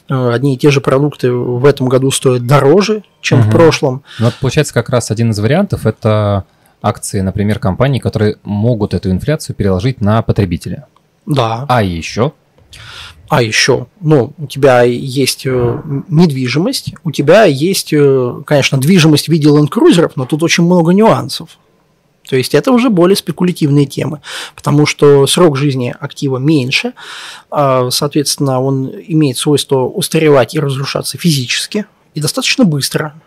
Э, 0.10 0.32
одни 0.34 0.54
и 0.54 0.58
те 0.58 0.70
же 0.70 0.80
продукты 0.82 1.32
в 1.32 1.66
этом 1.66 1.90
году 1.90 2.12
стоят 2.12 2.46
дороже, 2.46 3.04
чем 3.22 3.40
угу. 3.40 3.50
в 3.50 3.52
прошлом. 3.52 4.04
Ну, 4.20 4.26
вот 4.26 4.36
получается 4.36 4.74
как 4.74 4.90
раз 4.90 5.10
один 5.12 5.32
из 5.32 5.40
вариантов– 5.40 5.86
это 5.88 6.46
акции, 6.82 7.22
например, 7.22 7.60
компаний, 7.60 8.00
которые 8.00 8.38
могут 8.44 8.94
эту 8.94 9.10
инфляцию 9.12 9.56
переложить 9.56 10.02
на 10.02 10.22
потребителя. 10.22 10.86
Да. 11.26 11.66
А 11.68 11.84
еще? 11.84 12.34
А 13.30 13.44
еще, 13.44 13.86
ну, 14.02 14.34
у 14.40 14.48
тебя 14.48 14.82
есть 14.82 15.46
э, 15.46 15.82
недвижимость, 16.08 16.96
у 17.04 17.12
тебя 17.12 17.44
есть, 17.44 17.94
э, 17.94 18.42
конечно, 18.46 18.80
движимость 18.80 19.28
в 19.28 19.32
виде 19.32 19.48
ленд-крузеров, 19.50 20.14
но 20.16 20.26
тут 20.26 20.42
очень 20.42 20.64
много 20.64 20.94
нюансов. 20.94 21.60
То 22.28 22.36
есть 22.36 22.54
это 22.54 22.72
уже 22.72 22.90
более 22.90 23.16
спекулятивные 23.16 23.86
темы, 23.86 24.22
потому 24.56 24.86
что 24.86 25.26
срок 25.26 25.58
жизни 25.58 25.96
актива 26.00 26.38
меньше, 26.38 26.94
а, 27.50 27.90
соответственно, 27.90 28.62
он 28.62 28.88
имеет 28.88 29.38
свойство 29.38 29.80
устаревать 29.80 30.54
и 30.54 30.60
разрушаться 30.60 31.18
физически 31.18 31.86
и 32.14 32.22
достаточно 32.22 32.66
быстро. 32.66 33.20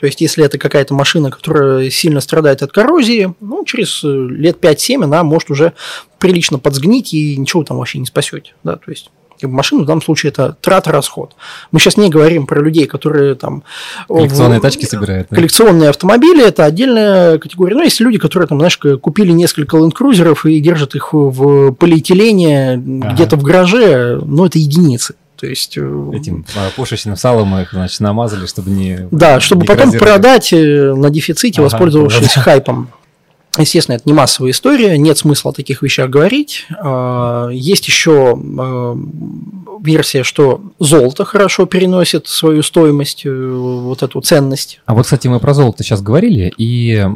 То 0.00 0.06
есть, 0.06 0.20
если 0.20 0.44
это 0.44 0.58
какая-то 0.58 0.94
машина, 0.94 1.30
которая 1.30 1.90
сильно 1.90 2.20
страдает 2.20 2.62
от 2.62 2.72
коррозии, 2.72 3.34
ну, 3.40 3.64
через 3.64 4.02
э, 4.04 4.08
лет 4.08 4.58
5-7 4.60 5.04
она 5.04 5.24
может 5.24 5.50
уже 5.50 5.72
прилично 6.18 6.58
подсгнить 6.58 7.12
и 7.14 7.36
ничего 7.36 7.64
там 7.64 7.78
вообще 7.78 7.98
не 7.98 8.06
спасете. 8.06 8.54
Да, 8.62 8.76
то 8.76 8.90
есть 8.90 9.10
машина 9.42 9.82
в 9.82 9.86
данном 9.86 10.02
случае 10.02 10.30
это 10.30 10.56
трата-расход. 10.60 11.34
Мы 11.70 11.78
сейчас 11.78 11.96
не 11.96 12.10
говорим 12.10 12.46
про 12.46 12.60
людей, 12.60 12.86
которые 12.86 13.34
там... 13.34 13.62
Коллекционные 14.08 14.58
в... 14.58 14.62
тачки 14.62 14.84
собирают. 14.84 15.28
Да? 15.30 15.36
Коллекционные 15.36 15.90
автомобили– 15.90 16.44
это 16.46 16.64
отдельная 16.64 17.38
категория. 17.38 17.76
Но 17.76 17.82
есть 17.82 18.00
люди, 18.00 18.18
которые 18.18 18.48
там, 18.48 18.58
знаешь, 18.58 18.78
купили 19.00 19.30
несколько 19.32 19.76
ленд-крузеров 19.76 20.46
и 20.46 20.60
держат 20.60 20.94
их 20.94 21.12
в 21.12 21.72
полиэтилене 21.72 22.72
ага. 23.02 23.14
где-то 23.14 23.36
в 23.36 23.42
гараже, 23.42 24.20
но 24.24 24.46
это 24.46 24.58
единицы. 24.58 25.14
То 25.38 25.46
есть... 25.46 25.78
Э, 25.78 26.10
Этим 26.12 26.44
а, 26.56 26.70
пушечным 26.74 27.16
салом 27.16 27.56
их, 27.58 27.70
значит, 27.70 28.00
намазали, 28.00 28.46
чтобы 28.46 28.70
не... 28.70 29.08
Да, 29.12 29.38
чтобы 29.38 29.66
потом 29.66 29.92
продать 29.92 30.52
э, 30.52 30.94
на 30.94 31.10
дефиците, 31.10 31.60
ага, 31.60 31.70
воспользовавшись 31.70 32.34
хайпом. 32.34 32.90
Естественно, 33.58 33.96
это 33.96 34.04
не 34.06 34.12
массовая 34.12 34.52
история, 34.52 34.96
нет 34.96 35.18
смысла 35.18 35.50
о 35.50 35.54
таких 35.54 35.82
вещах 35.82 36.08
говорить. 36.10 36.66
А, 36.80 37.48
есть 37.48 37.86
еще 37.86 38.38
а, 38.38 38.96
версия, 39.82 40.22
что 40.22 40.60
золото 40.78 41.24
хорошо 41.24 41.66
переносит 41.66 42.26
свою 42.26 42.62
стоимость, 42.62 43.24
э, 43.24 43.30
вот 43.30 44.02
эту 44.02 44.20
ценность. 44.20 44.80
А 44.86 44.94
вот, 44.94 45.04
кстати, 45.04 45.28
мы 45.28 45.40
про 45.40 45.54
золото 45.54 45.82
сейчас 45.82 46.02
говорили, 46.02 46.52
и 46.56 47.06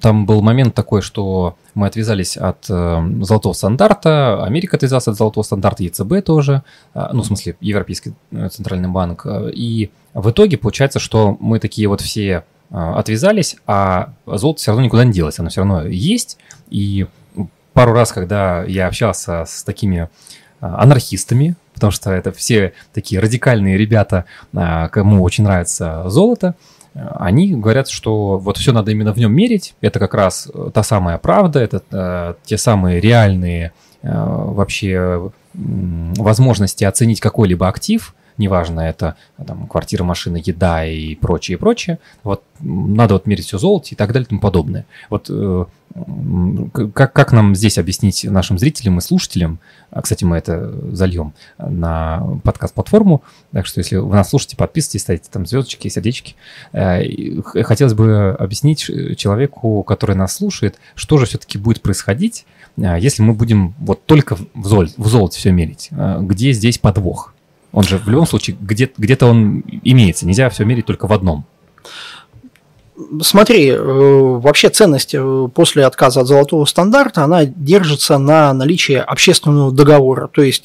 там 0.00 0.26
был 0.26 0.42
момент 0.42 0.74
такой, 0.74 1.02
что 1.02 1.56
мы 1.74 1.86
отвязались 1.86 2.36
от 2.36 2.66
э, 2.68 3.02
золотого 3.22 3.52
стандарта, 3.52 4.44
Америка 4.44 4.76
отвязалась 4.76 5.08
от 5.08 5.16
золотого 5.16 5.44
стандарта, 5.44 5.82
ЕЦБ 5.82 6.24
тоже, 6.24 6.62
а, 6.94 7.10
ну, 7.12 7.22
в 7.22 7.26
смысле, 7.26 7.56
Европейский 7.60 8.14
э, 8.30 8.48
центральный 8.48 8.88
банк. 8.88 9.26
И 9.52 9.90
в 10.14 10.30
итоге 10.30 10.58
получается, 10.58 10.98
что 10.98 11.36
мы 11.40 11.58
такие 11.58 11.88
вот 11.88 12.00
все 12.00 12.44
отвязались, 12.72 13.56
а 13.66 14.14
золото 14.26 14.60
все 14.60 14.70
равно 14.70 14.84
никуда 14.84 15.04
не 15.04 15.12
делось, 15.12 15.38
оно 15.38 15.50
все 15.50 15.60
равно 15.60 15.84
есть. 15.86 16.38
И 16.70 17.06
пару 17.72 17.92
раз, 17.92 18.12
когда 18.12 18.64
я 18.64 18.86
общался 18.86 19.44
с 19.46 19.62
такими 19.62 20.08
а, 20.60 20.82
анархистами, 20.82 21.56
потому 21.74 21.90
что 21.90 22.12
это 22.12 22.32
все 22.32 22.72
такие 22.92 23.20
радикальные 23.20 23.76
ребята, 23.76 24.24
а, 24.54 24.88
кому 24.88 25.22
очень 25.22 25.44
нравится 25.44 26.04
золото, 26.08 26.54
они 26.94 27.54
говорят, 27.54 27.88
что 27.88 28.38
вот 28.38 28.58
все 28.58 28.72
надо 28.72 28.90
именно 28.90 29.14
в 29.14 29.16
нем 29.16 29.34
мерить, 29.34 29.74
это 29.80 29.98
как 29.98 30.12
раз 30.12 30.48
та 30.74 30.82
самая 30.82 31.16
правда, 31.16 31.60
это 31.60 32.36
те 32.44 32.58
самые 32.58 33.00
реальные 33.00 33.72
вообще 34.02 35.30
возможности 35.54 36.84
оценить 36.84 37.20
какой-либо 37.20 37.66
актив, 37.66 38.14
неважно, 38.38 38.80
это 38.80 39.16
там, 39.46 39.66
квартира, 39.66 40.04
машина, 40.04 40.36
еда 40.36 40.84
и 40.84 41.14
прочее, 41.14 41.58
прочее. 41.58 41.98
Вот 42.22 42.42
надо 42.60 43.14
вот 43.14 43.26
мерить 43.26 43.46
все 43.46 43.58
золото 43.58 43.88
и 43.90 43.94
так 43.94 44.12
далее 44.12 44.26
и 44.26 44.28
тому 44.28 44.40
подобное. 44.40 44.86
Вот 45.10 45.26
э, 45.28 45.64
как, 46.94 47.12
как 47.12 47.32
нам 47.32 47.54
здесь 47.54 47.78
объяснить 47.78 48.24
нашим 48.24 48.58
зрителям 48.58 48.98
и 48.98 49.00
слушателям, 49.00 49.58
а, 49.90 50.02
кстати, 50.02 50.24
мы 50.24 50.36
это 50.36 50.72
зальем 50.94 51.34
на 51.58 52.40
подкаст-платформу, 52.44 53.22
так 53.52 53.66
что 53.66 53.80
если 53.80 53.96
вы 53.96 54.14
нас 54.14 54.30
слушаете, 54.30 54.56
подписывайтесь, 54.56 55.02
ставите 55.02 55.28
там 55.30 55.46
звездочки, 55.46 55.88
сердечки. 55.88 56.34
Э, 56.72 57.02
хотелось 57.62 57.94
бы 57.94 58.36
объяснить 58.38 58.90
человеку, 59.16 59.82
который 59.82 60.16
нас 60.16 60.36
слушает, 60.36 60.78
что 60.94 61.18
же 61.18 61.26
все-таки 61.26 61.58
будет 61.58 61.82
происходить, 61.82 62.46
э, 62.76 62.96
если 62.98 63.22
мы 63.22 63.34
будем 63.34 63.74
вот 63.78 64.06
только 64.06 64.36
в, 64.36 64.66
зол, 64.66 64.86
в 64.96 65.08
золоте 65.08 65.38
все 65.38 65.50
мерить. 65.50 65.90
Где 65.90 66.52
здесь 66.52 66.78
подвох? 66.78 67.34
Он 67.72 67.82
же 67.82 67.98
в 67.98 68.08
любом 68.08 68.26
случае 68.26 68.56
где- 68.60 68.90
где-то 68.96 69.26
он 69.26 69.64
имеется. 69.82 70.26
Нельзя 70.26 70.48
все 70.50 70.64
мерить 70.64 70.86
только 70.86 71.06
в 71.06 71.12
одном. 71.12 71.46
Смотри, 73.22 73.68
э, 73.68 73.78
вообще 73.78 74.68
ценность 74.68 75.14
э, 75.14 75.48
после 75.54 75.86
отказа 75.86 76.20
от 76.20 76.26
золотого 76.26 76.66
стандарта, 76.66 77.24
она 77.24 77.46
держится 77.46 78.18
на 78.18 78.52
наличии 78.52 78.94
общественного 78.94 79.72
договора. 79.72 80.28
То 80.28 80.42
есть 80.42 80.64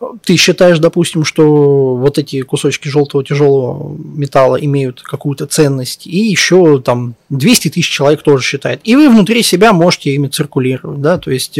э, 0.00 0.04
ты 0.24 0.36
считаешь, 0.36 0.78
допустим, 0.78 1.24
что 1.24 1.94
вот 1.94 2.16
эти 2.16 2.40
кусочки 2.40 2.88
желтого 2.88 3.22
тяжелого 3.22 3.94
металла 3.98 4.56
имеют 4.56 5.02
какую-то 5.02 5.46
ценность, 5.46 6.06
и 6.06 6.18
еще 6.18 6.80
там 6.80 7.14
200 7.28 7.68
тысяч 7.68 7.90
человек 7.90 8.22
тоже 8.22 8.42
считает. 8.42 8.80
И 8.84 8.96
вы 8.96 9.10
внутри 9.10 9.42
себя 9.42 9.74
можете 9.74 10.14
ими 10.14 10.28
циркулировать. 10.28 11.02
Да? 11.02 11.18
То 11.18 11.30
есть 11.30 11.58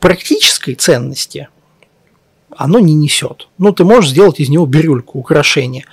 практической 0.00 0.74
ценности 0.74 1.48
оно 2.58 2.80
не 2.80 2.94
несет. 2.94 3.48
Ну, 3.56 3.72
ты 3.72 3.84
можешь 3.84 4.10
сделать 4.10 4.40
из 4.40 4.48
него 4.48 4.66
бирюльку, 4.66 5.20
украшение. 5.20 5.84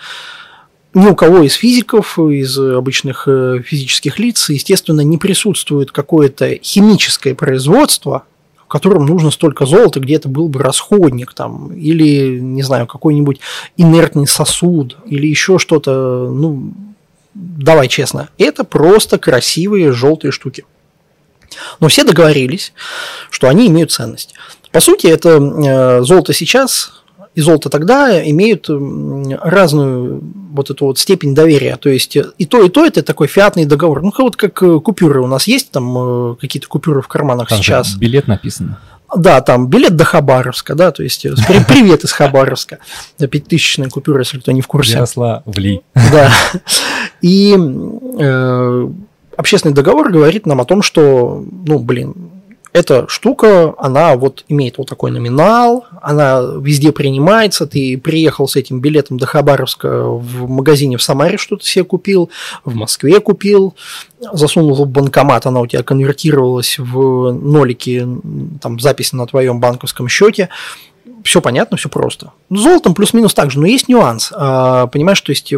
Ни 0.96 1.06
у 1.06 1.16
кого 1.16 1.44
из 1.44 1.54
физиков, 1.54 2.18
из 2.18 2.58
обычных 2.58 3.28
э, 3.28 3.62
физических 3.64 4.18
лиц, 4.18 4.50
естественно, 4.50 5.02
не 5.02 5.18
присутствует 5.18 5.92
какое-то 5.92 6.58
химическое 6.64 7.36
производство, 7.36 8.24
в 8.56 8.68
котором 8.68 9.06
нужно 9.06 9.30
столько 9.30 9.68
золота, 9.68 10.00
где 10.00 10.16
это 10.16 10.28
был 10.28 10.50
бы 10.50 10.60
расходник 10.60 11.36
там, 11.36 11.72
или, 11.74 12.40
не 12.40 12.64
знаю, 12.64 12.88
какой-нибудь 12.88 13.42
инертный 13.78 14.26
сосуд, 14.26 14.98
или 15.06 15.28
еще 15.28 15.60
что-то, 15.60 16.32
ну, 16.32 16.74
давай 17.36 17.88
честно, 17.90 18.30
это 18.40 18.64
просто 18.64 19.20
красивые 19.20 19.92
желтые 19.92 20.32
штуки. 20.32 20.66
Но 21.80 21.90
все 21.90 22.04
договорились, 22.04 22.74
что 23.30 23.50
они 23.50 23.68
имеют 23.68 23.92
ценность. 23.92 24.34
По 24.76 24.82
сути, 24.82 25.08
это 25.08 25.30
э, 25.30 26.02
золото 26.04 26.34
сейчас 26.34 27.02
и 27.34 27.40
золото 27.40 27.70
тогда 27.70 28.22
имеют 28.30 28.70
разную 28.70 30.22
вот 30.52 30.70
эту 30.70 30.88
вот 30.88 31.00
степень 31.00 31.34
доверия. 31.34 31.78
То 31.78 31.88
есть 31.88 32.18
э, 32.18 32.26
и 32.38 32.46
то, 32.46 32.62
и 32.62 32.68
то 32.68 32.86
это 32.86 33.02
такой 33.02 33.28
фиатный 33.28 33.64
договор. 33.64 34.02
Ну, 34.02 34.12
вот 34.18 34.36
как 34.36 34.62
э, 34.62 34.82
купюры 34.82 35.22
у 35.22 35.28
нас 35.28 35.48
есть, 35.48 35.72
там 35.72 36.36
какие-то 36.36 36.68
купюры 36.68 37.02
в 37.02 37.08
карманах 37.08 37.48
там 37.48 37.60
сейчас. 37.60 37.96
Билет 37.96 38.28
написано. 38.28 38.80
Да, 39.16 39.40
там 39.40 39.70
билет 39.70 39.96
до 39.96 40.04
Хабаровска, 40.04 40.76
да, 40.76 40.92
то 40.92 41.04
есть 41.04 41.22
привет 41.70 42.04
из 42.04 42.12
Хабаровска. 42.12 42.80
Пятитысячная 43.18 43.88
купюра, 43.88 44.20
если 44.20 44.40
кто 44.40 44.52
не 44.52 44.60
в 44.60 44.68
курсе. 44.68 44.96
Ярославли. 44.96 45.84
Да. 45.94 46.34
И 47.22 47.56
э, 48.20 48.90
общественный 49.38 49.74
договор 49.74 50.12
говорит 50.12 50.46
нам 50.46 50.60
о 50.60 50.66
том, 50.66 50.82
что, 50.82 51.46
ну, 51.66 51.80
блин, 51.80 52.35
эта 52.76 53.08
штука, 53.08 53.74
она 53.78 54.18
вот 54.18 54.44
имеет 54.50 54.78
вот 54.78 54.90
такой 54.90 55.10
номинал, 55.10 55.86
она 56.02 56.42
везде 56.60 56.92
принимается, 56.92 57.66
ты 57.66 57.98
приехал 57.98 58.50
с 58.50 58.58
этим 58.58 58.82
билетом 58.82 59.18
до 59.18 59.26
Хабаровска 59.26 60.04
в 60.04 60.50
магазине 60.50 60.98
в 60.98 61.02
Самаре 61.02 61.38
что-то 61.38 61.66
себе 61.66 61.86
купил, 61.86 62.30
в 62.66 62.76
Москве 62.76 63.22
купил, 63.22 63.76
засунул 64.34 64.76
в 64.76 64.90
банкомат, 64.90 65.46
она 65.46 65.62
у 65.62 65.68
тебя 65.68 65.84
конвертировалась 65.84 66.78
в 66.78 67.32
нолики, 67.32 68.06
там 68.62 68.78
запись 68.82 69.14
на 69.14 69.26
твоем 69.26 69.62
банковском 69.62 70.10
счете, 70.10 70.50
все 71.26 71.42
понятно, 71.42 71.76
все 71.76 71.90
просто. 71.90 72.32
Ну, 72.50 72.58
золотом 72.58 72.94
плюс-минус 72.94 73.34
так 73.34 73.50
же, 73.50 73.60
но 73.60 73.66
есть 73.66 73.90
нюанс. 73.90 74.32
А, 74.32 74.86
понимаешь, 74.86 75.20
то 75.22 75.32
есть 75.32 75.52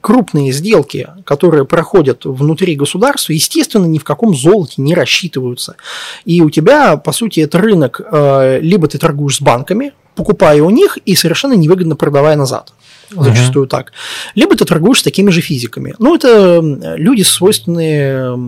крупные 0.00 0.52
сделки, 0.52 1.08
которые 1.24 1.64
проходят 1.64 2.24
внутри 2.24 2.76
государства, 2.76 3.32
естественно, 3.32 3.86
ни 3.86 3.98
в 3.98 4.04
каком 4.04 4.32
золоте 4.34 4.74
не 4.80 4.94
рассчитываются. 4.94 5.74
И 6.24 6.40
у 6.40 6.50
тебя, 6.50 6.96
по 6.96 7.10
сути, 7.10 7.40
это 7.40 7.58
рынок, 7.58 8.00
а, 8.00 8.60
либо 8.60 8.86
ты 8.86 8.98
торгуешь 8.98 9.38
с 9.38 9.40
банками, 9.40 9.92
покупая 10.18 10.60
у 10.62 10.70
них 10.70 10.98
и 11.06 11.14
совершенно 11.14 11.52
невыгодно 11.52 11.94
продавая 11.94 12.36
назад 12.36 12.72
зачастую 13.10 13.66
uh-huh. 13.66 13.70
так. 13.70 13.92
Либо 14.34 14.56
ты 14.56 14.64
торгуешь 14.64 15.00
с 15.00 15.02
такими 15.02 15.30
же 15.30 15.40
физиками. 15.40 15.94
Ну, 15.98 16.14
это 16.14 16.60
люди 16.96 17.22
свойственные 17.22 18.38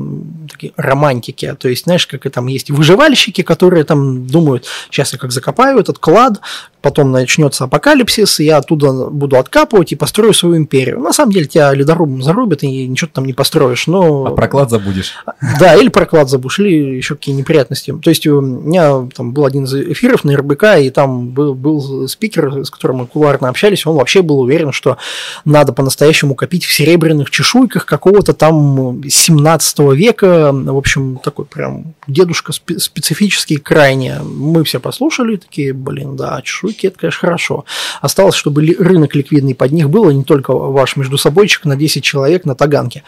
такие 0.51 0.73
романтики. 0.77 1.57
То 1.59 1.69
есть, 1.69 1.85
знаешь, 1.85 2.07
как 2.07 2.27
и 2.27 2.29
там 2.29 2.47
есть 2.47 2.71
выживальщики, 2.71 3.43
которые 3.43 3.85
там 3.85 4.27
думают, 4.27 4.67
сейчас 4.91 5.13
я 5.13 5.19
как 5.19 5.33
закопаю 5.33 5.79
этот 5.79 5.99
клад, 5.99 6.41
потом 6.83 7.11
начнется 7.11 7.65
апокалипсис, 7.65 8.41
и 8.41 8.45
я 8.45 8.59
оттуда 8.59 8.93
буду 9.11 9.37
откапывать 9.39 9.93
и 9.93 9.97
построю 9.97 10.35
свою 10.35 10.57
империю. 10.57 10.99
На 11.01 11.13
самом 11.13 11.33
деле 11.33 11.47
тебя 11.47 11.73
ледорубом 11.73 12.23
зарубят, 12.23 12.63
и 12.63 12.87
ничего 12.87 13.09
ты 13.09 13.15
там 13.15 13.27
не 13.27 13.33
построишь. 13.33 13.87
Но... 13.87 14.27
А 14.27 14.31
проклад 14.31 14.71
забудешь. 14.71 15.15
Да, 15.59 15.75
или 15.75 15.89
проклад 15.89 16.29
забудешь, 16.29 16.59
или 16.61 16.97
еще 16.97 17.17
какие 17.17 17.35
неприятности. 17.35 17.95
То 18.03 18.11
есть 18.11 18.27
у 18.27 18.41
меня 18.41 19.09
там 19.15 19.33
был 19.33 19.45
один 19.45 19.65
из 19.65 19.75
эфиров 19.75 20.25
на 20.25 20.37
РБК, 20.37 20.65
и 20.81 20.91
там 20.91 21.29
был, 21.29 21.55
был 21.61 22.09
спикер, 22.09 22.65
с 22.65 22.71
которым 22.71 22.99
мы 22.99 23.07
кулуарно 23.07 23.49
общались, 23.49 23.87
он 23.87 23.97
вообще 23.97 24.23
был 24.23 24.41
уверен, 24.41 24.73
что 24.73 24.97
надо 25.45 25.73
по-настоящему 25.73 26.35
копить 26.35 26.65
в 26.65 26.73
серебряных 26.73 27.31
чешуйках 27.31 27.87
какого-то 27.87 28.33
там 28.33 29.03
17 29.09 29.79
века. 29.95 30.53
В 30.53 30.77
общем, 30.77 31.21
такой 31.23 31.45
прям 31.45 31.95
дедушка 32.07 32.53
специфический 32.53 33.57
крайне. 33.57 34.21
Мы 34.23 34.65
все 34.65 34.81
послушали, 34.81 35.37
такие, 35.37 35.73
блин, 35.73 36.17
да, 36.17 36.41
чешуйки, 36.43 36.87
это, 36.87 36.99
конечно, 36.99 37.21
хорошо. 37.21 37.65
Осталось, 38.01 38.35
чтобы 38.35 38.75
рынок 38.79 39.15
ликвидный 39.15 39.55
под 39.55 39.73
них 39.73 39.91
был, 39.91 40.09
а 40.09 40.13
не 40.13 40.25
только 40.25 40.53
ваш 40.53 40.97
между 40.97 41.19
собойчик 41.19 41.65
на 41.65 41.77
10 41.77 42.03
человек 42.03 42.45
на 42.45 42.55
Таганке. 42.55 43.03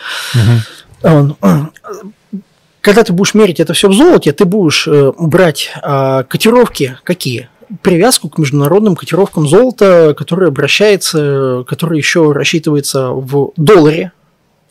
Угу. 1.03 1.37
Когда 2.83 3.05
ты 3.05 3.13
будешь 3.13 3.35
мерить 3.35 3.61
это 3.61 3.75
все 3.75 3.89
в 3.89 3.93
золоте, 3.93 4.33
ты 4.33 4.45
будешь 4.45 4.89
э, 4.89 5.13
брать 5.17 5.73
э, 5.81 6.25
котировки 6.29 6.99
какие? 7.05 7.49
Привязку 7.81 8.29
к 8.29 8.39
международным 8.39 8.97
котировкам 8.97 9.49
золота, 9.49 10.15
который 10.17 10.49
обращается, 10.49 11.65
который 11.67 11.99
еще 11.99 12.33
рассчитывается 12.33 13.11
в 13.11 13.53
долларе. 13.57 14.13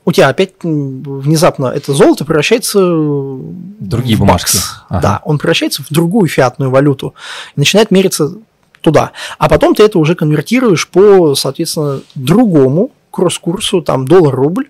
У 0.03 0.11
тебя 0.11 0.29
опять 0.29 0.53
внезапно 0.63 1.67
это 1.67 1.93
золото 1.93 2.25
превращается 2.25 2.79
в 2.83 3.39
другие 3.79 4.17
в 4.17 4.19
бумажки. 4.19 4.57
Ага. 4.89 5.01
Да, 5.01 5.21
он 5.25 5.37
превращается 5.37 5.83
в 5.83 5.87
другую 5.89 6.27
фиатную 6.27 6.71
валюту 6.71 7.13
и 7.55 7.59
начинает 7.59 7.91
мериться 7.91 8.33
туда. 8.81 9.11
А 9.37 9.47
потом 9.47 9.75
ты 9.75 9.83
это 9.83 9.99
уже 9.99 10.15
конвертируешь 10.15 10.87
по, 10.87 11.35
соответственно, 11.35 12.01
другому 12.15 12.91
кросс-курсу, 13.11 13.81
там 13.81 14.07
доллар-рубль, 14.07 14.69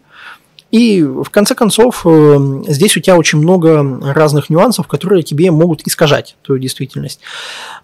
и 0.72 1.04
в 1.04 1.30
конце 1.30 1.54
концов, 1.54 2.02
э, 2.06 2.64
здесь 2.68 2.96
у 2.96 3.02
тебя 3.02 3.18
очень 3.18 3.40
много 3.40 4.00
разных 4.14 4.50
нюансов, 4.50 4.88
которые 4.88 5.22
тебе 5.22 5.52
могут 5.52 5.86
искажать 5.86 6.38
твою 6.44 6.62
действительность. 6.62 7.20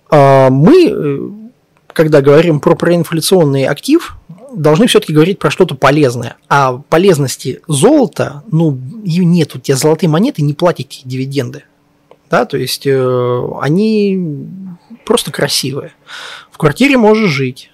А 0.09 0.49
мы, 0.49 0.89
э, 0.89 1.29
когда 1.91 2.21
говорим 2.21 2.61
про 2.61 2.75
проинфляционный 2.75 3.65
актив, 3.65 4.15
должны 4.53 4.87
все-таки 4.87 5.13
говорить 5.13 5.37
про 5.37 5.51
что-то 5.51 5.75
полезное. 5.75 6.37
А 6.47 6.77
полезности 6.89 7.61
золота, 7.67 8.43
ну, 8.51 8.79
ее 9.03 9.25
нет. 9.25 9.55
У 9.55 9.59
тебя 9.59 9.75
золотые 9.75 10.09
монеты 10.09 10.41
не 10.41 10.53
платите 10.53 11.01
дивиденды. 11.03 11.63
Да, 12.29 12.45
то 12.45 12.57
есть 12.57 12.87
э, 12.87 13.49
они 13.61 14.47
просто 15.05 15.31
красивые. 15.31 15.91
В 16.51 16.57
квартире 16.57 16.97
можешь 16.97 17.29
жить 17.29 17.69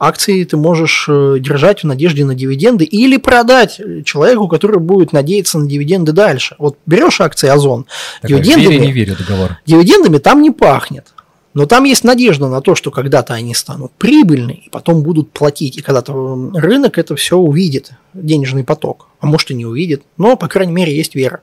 акции 0.00 0.42
ты 0.44 0.56
можешь 0.56 1.06
э, 1.08 1.36
держать 1.38 1.82
в 1.82 1.86
надежде 1.86 2.24
на 2.24 2.34
дивиденды 2.34 2.84
или 2.84 3.18
продать 3.18 3.80
человеку, 4.04 4.48
который 4.48 4.80
будет 4.80 5.12
надеяться 5.12 5.58
на 5.58 5.68
дивиденды 5.68 6.12
дальше. 6.12 6.56
Вот 6.58 6.78
берешь 6.86 7.20
акции 7.20 7.48
Озон, 7.48 7.86
дивидендами, 8.22 8.86
не 8.86 8.92
верю 8.92 9.14
договор. 9.16 9.58
дивидендами 9.66 10.18
там 10.18 10.42
не 10.42 10.50
пахнет. 10.50 11.12
Но 11.52 11.66
там 11.66 11.82
есть 11.84 12.04
надежда 12.04 12.48
на 12.48 12.60
то, 12.60 12.76
что 12.76 12.92
когда-то 12.92 13.34
они 13.34 13.54
станут 13.54 13.90
прибыльны 13.92 14.62
и 14.66 14.70
потом 14.70 15.02
будут 15.02 15.32
платить. 15.32 15.76
И 15.76 15.82
когда-то 15.82 16.12
рынок 16.54 16.96
это 16.96 17.16
все 17.16 17.36
увидит, 17.36 17.90
денежный 18.14 18.62
поток. 18.62 19.08
А 19.18 19.26
может 19.26 19.50
и 19.50 19.54
не 19.54 19.66
увидит. 19.66 20.04
Но, 20.16 20.36
по 20.36 20.46
крайней 20.46 20.72
мере, 20.72 20.96
есть 20.96 21.16
вера. 21.16 21.40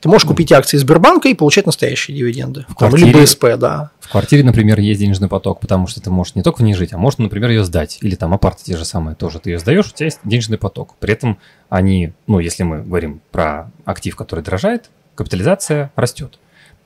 Ты 0.00 0.08
можешь 0.08 0.26
купить 0.26 0.52
акции 0.52 0.76
Сбербанка 0.76 1.28
и 1.28 1.34
получать 1.34 1.66
настоящие 1.66 2.16
дивиденды. 2.16 2.66
В 2.68 2.74
квартире, 2.74 3.12
Там, 3.12 3.12
либо 3.14 3.26
СП, 3.26 3.44
да. 3.58 3.90
В 4.00 4.10
квартире, 4.10 4.44
например, 4.44 4.78
есть 4.78 5.00
денежный 5.00 5.28
поток, 5.28 5.60
потому 5.60 5.86
что 5.86 6.00
ты 6.00 6.10
можешь 6.10 6.34
не 6.34 6.42
только 6.42 6.58
в 6.58 6.62
ней 6.62 6.74
жить, 6.74 6.92
а 6.92 6.98
можешь, 6.98 7.18
например, 7.18 7.50
ее 7.50 7.64
сдать. 7.64 7.98
Или 8.02 8.14
там 8.14 8.34
апарты 8.34 8.62
те 8.64 8.76
же 8.76 8.84
самые 8.84 9.14
тоже. 9.16 9.40
Ты 9.40 9.50
ее 9.50 9.58
сдаешь, 9.58 9.86
у 9.86 9.94
тебя 9.94 10.06
есть 10.06 10.20
денежный 10.22 10.58
поток. 10.58 10.94
При 11.00 11.12
этом 11.12 11.38
они, 11.70 12.12
ну, 12.26 12.38
если 12.38 12.62
мы 12.62 12.82
говорим 12.82 13.20
про 13.32 13.70
актив, 13.84 14.14
который 14.14 14.44
дорожает, 14.44 14.90
капитализация 15.14 15.90
растет. 15.96 16.38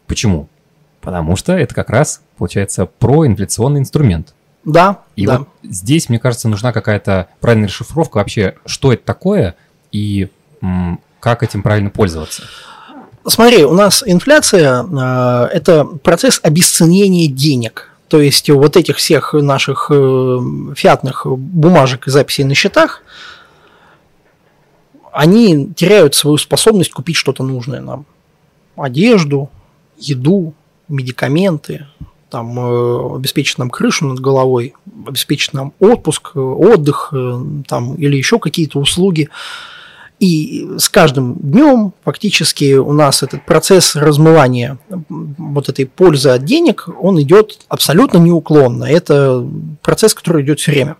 Почему? 0.06 0.48
Потому 1.00 1.36
что 1.36 1.52
это 1.52 1.74
как 1.74 1.90
раз, 1.90 2.22
получается, 2.38 2.86
проинфляционный 2.86 3.80
инструмент. 3.80 4.34
Да. 4.64 5.00
И 5.16 5.26
да. 5.26 5.38
вот 5.38 5.48
здесь, 5.62 6.08
мне 6.08 6.18
кажется, 6.18 6.48
нужна 6.48 6.72
какая-то 6.72 7.28
правильная 7.40 7.68
расшифровка 7.68 8.18
вообще, 8.18 8.56
что 8.66 8.92
это 8.92 9.04
такое 9.04 9.56
и 9.90 10.28
м, 10.62 11.00
как 11.18 11.42
этим 11.42 11.62
правильно 11.62 11.90
пользоваться. 11.90 12.44
Смотри, 13.26 13.64
у 13.64 13.74
нас 13.74 14.02
инфляция 14.06 14.82
э,– 14.82 15.48
это 15.52 15.84
процесс 15.84 16.40
обесценения 16.42 17.28
денег. 17.28 17.90
То 18.08 18.20
есть 18.20 18.48
вот 18.48 18.76
этих 18.76 18.96
всех 18.96 19.34
наших 19.34 19.90
э, 19.90 20.38
фиатных 20.74 21.26
бумажек 21.26 22.06
и 22.06 22.10
записей 22.10 22.44
на 22.44 22.54
счетах, 22.54 23.02
они 25.12 25.72
теряют 25.74 26.14
свою 26.14 26.38
способность 26.38 26.92
купить 26.92 27.16
что-то 27.16 27.42
нужное 27.42 27.80
нам. 27.80 28.06
Одежду, 28.76 29.50
еду, 29.98 30.54
медикаменты, 30.88 31.86
там, 32.30 32.58
э, 32.58 33.16
обеспечить 33.16 33.58
нам 33.58 33.68
крышу 33.68 34.06
над 34.06 34.18
головой, 34.18 34.72
обеспечить 35.06 35.52
нам 35.52 35.74
отпуск, 35.78 36.34
отдых 36.34 37.12
там, 37.68 37.94
или 37.96 38.16
еще 38.16 38.38
какие-то 38.38 38.78
услуги– 38.78 39.28
и 40.20 40.68
с 40.76 40.90
каждым 40.90 41.34
днем 41.36 41.94
фактически 42.04 42.74
у 42.74 42.92
нас 42.92 43.22
этот 43.22 43.46
процесс 43.46 43.96
размывания 43.96 44.78
вот 45.08 45.70
этой 45.70 45.86
пользы 45.86 46.28
от 46.28 46.44
денег, 46.44 46.88
он 47.00 47.20
идет 47.22 47.58
абсолютно 47.68 48.18
неуклонно. 48.18 48.84
Это 48.84 49.44
процесс, 49.80 50.12
который 50.12 50.42
идет 50.42 50.60
все 50.60 50.72
время. 50.72 50.96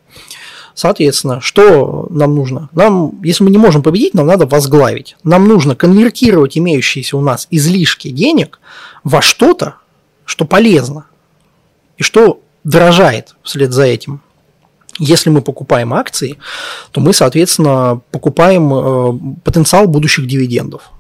Соответственно, 0.75 1.43
что 1.43 2.07
нам 2.09 2.35
нужно? 2.35 2.71
Нам, 2.73 3.21
если 3.23 3.45
мы 3.45 3.51
не 3.51 3.59
можем 3.59 3.83
победить, 3.83 4.15
нам 4.15 4.27
надо 4.27 4.47
возглавить. 4.47 5.17
Нам 5.23 5.47
нужно 5.47 5.77
конвертировать 5.77 6.57
имеющиеся 6.57 7.19
у 7.19 7.21
нас 7.21 7.47
излишки 7.51 8.09
денег 8.09 8.59
во 9.05 9.21
что-то, 9.21 9.75
что 10.25 10.47
полезно 10.47 11.05
и 11.99 12.03
что 12.03 12.41
дорожает 12.65 13.35
вслед 13.43 13.73
за 13.73 13.85
этим. 13.85 14.23
Если 14.99 15.31
мы 15.31 15.41
покупаем 15.41 15.95
акции, 15.95 16.37
то 16.91 17.01
мы, 17.01 17.13
соответственно, 17.13 18.01
покупаем 18.11 18.73
э, 18.73 19.37
потенциал 19.45 19.87
будущих 19.87 20.27
дивидендов. 20.27 20.91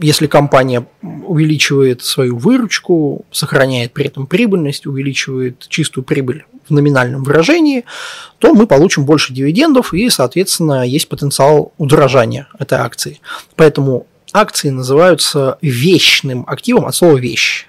Если 0.00 0.26
компания 0.26 0.86
увеличивает 1.02 2.02
свою 2.02 2.36
выручку, 2.36 3.24
сохраняет 3.30 3.92
при 3.92 4.06
этом 4.06 4.26
прибыльность, 4.26 4.86
увеличивает 4.86 5.66
чистую 5.68 6.04
прибыль 6.04 6.44
в 6.68 6.72
номинальном 6.72 7.22
выражении, 7.22 7.84
то 8.38 8.52
мы 8.52 8.66
получим 8.66 9.06
больше 9.06 9.32
дивидендов 9.32 9.94
и, 9.94 10.10
соответственно, 10.10 10.86
есть 10.86 11.08
потенциал 11.08 11.72
удорожания 11.78 12.48
этой 12.58 12.78
акции. 12.78 13.20
Поэтому 13.54 14.06
акции 14.32 14.68
называются 14.68 15.56
вечным 15.62 16.44
активом 16.46 16.86
от 16.86 16.94
слова 16.94 17.16
вещь 17.16 17.66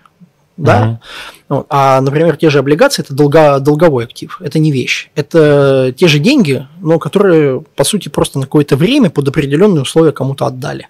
да. 0.57 0.99
Вот. 1.49 1.67
А, 1.69 2.01
например, 2.01 2.35
те 2.35 2.49
же 2.49 2.59
облигации 2.59 3.03
это 3.03 3.13
долго, 3.13 3.59
долговой 3.59 4.05
актив, 4.05 4.39
это 4.41 4.59
не 4.59 4.71
вещь. 4.71 5.09
Это 5.15 5.93
те 5.95 6.07
же 6.07 6.19
деньги, 6.19 6.67
но 6.81 6.99
которые, 6.99 7.61
по 7.75 7.83
сути, 7.83 8.09
просто 8.09 8.39
на 8.39 8.45
какое-то 8.45 8.75
время 8.75 9.09
под 9.09 9.27
определенные 9.27 9.83
условия 9.83 10.11
кому-то 10.11 10.45
отдали. 10.45 10.87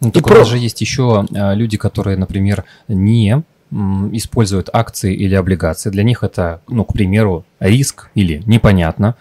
Ну, 0.00 0.10
и 0.10 0.20
про... 0.20 0.44
же 0.44 0.58
есть 0.58 0.80
еще 0.80 1.26
а, 1.34 1.54
люди, 1.54 1.76
которые, 1.76 2.16
например, 2.16 2.64
не 2.88 3.42
используют 4.12 4.70
акции 4.72 5.14
или 5.14 5.34
облигации. 5.34 5.90
Для 5.90 6.02
них 6.02 6.22
это, 6.22 6.62
ну, 6.68 6.84
к 6.84 6.94
примеру, 6.94 7.44
риск 7.60 8.10
или 8.14 8.42
непонятно. 8.46 9.14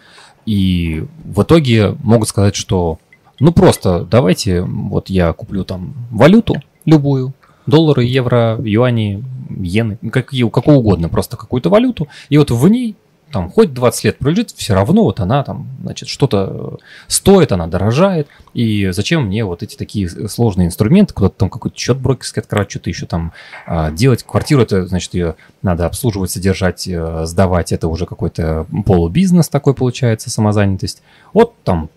И 0.46 1.04
в 1.26 1.44
итоге 1.44 1.98
могут 2.02 2.30
сказать, 2.30 2.56
что 2.56 3.00
ну 3.40 3.52
просто 3.52 4.08
давайте, 4.10 4.62
вот 4.62 5.10
я 5.10 5.34
куплю 5.34 5.64
там 5.64 5.94
валюту 6.12 6.56
любую, 6.86 7.34
доллары, 7.68 8.04
евро, 8.04 8.58
юани, 8.64 9.24
иены, 9.50 9.98
какие, 10.12 10.50
какую 10.50 10.78
угодно, 10.78 11.10
просто 11.10 11.38
какую-то 11.38 11.70
валюту, 11.70 12.08
и 12.30 12.38
вот 12.38 12.52
в 12.52 12.68
ней 12.68 12.96
там 13.32 13.50
хоть 13.50 13.74
20 13.74 14.04
лет 14.06 14.18
пролежит, 14.18 14.52
все 14.52 14.74
равно 14.74 15.04
вот 15.04 15.20
она 15.20 15.44
там, 15.44 15.68
значит, 15.82 16.08
что-то 16.08 16.78
стоит, 17.08 17.52
она 17.52 17.68
дорожает, 17.68 18.28
и 18.54 18.90
зачем 18.92 19.26
мне 19.26 19.44
вот 19.44 19.64
эти 19.64 19.76
такие 19.76 20.08
сложные 20.30 20.68
инструменты, 20.68 21.14
куда-то 21.14 21.36
там 21.38 21.50
какой-то 21.50 21.78
счет 21.78 21.98
брокерский 21.98 22.42
открывать, 22.42 22.72
что-то 22.72 22.90
еще 22.90 23.06
там 23.06 23.34
а, 23.66 23.92
делать. 23.92 24.24
Квартиру, 24.24 24.62
это, 24.62 24.88
значит, 24.88 25.14
ее 25.14 25.36
надо 25.62 25.86
обслуживать, 25.86 26.32
содержать, 26.32 26.88
э, 26.88 27.26
сдавать, 27.26 27.74
это 27.74 27.90
уже 27.90 28.06
какой-то 28.06 28.66
полубизнес 28.86 29.50
такой 29.50 29.74
получается, 29.74 30.30
самозанятость. 30.30 31.02
Вот 31.34 31.54
там 31.64 31.90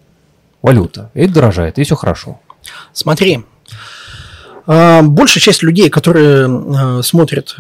валюта, 0.62 1.10
и 1.14 1.26
дорожает, 1.26 1.78
и 1.78 1.84
все 1.84 1.94
хорошо. 1.94 2.40
Смотри, 2.92 3.44
большая 5.02 5.40
часть 5.40 5.62
людей, 5.62 5.90
которые 5.90 6.46
а, 6.46 7.02
смотрят 7.02 7.56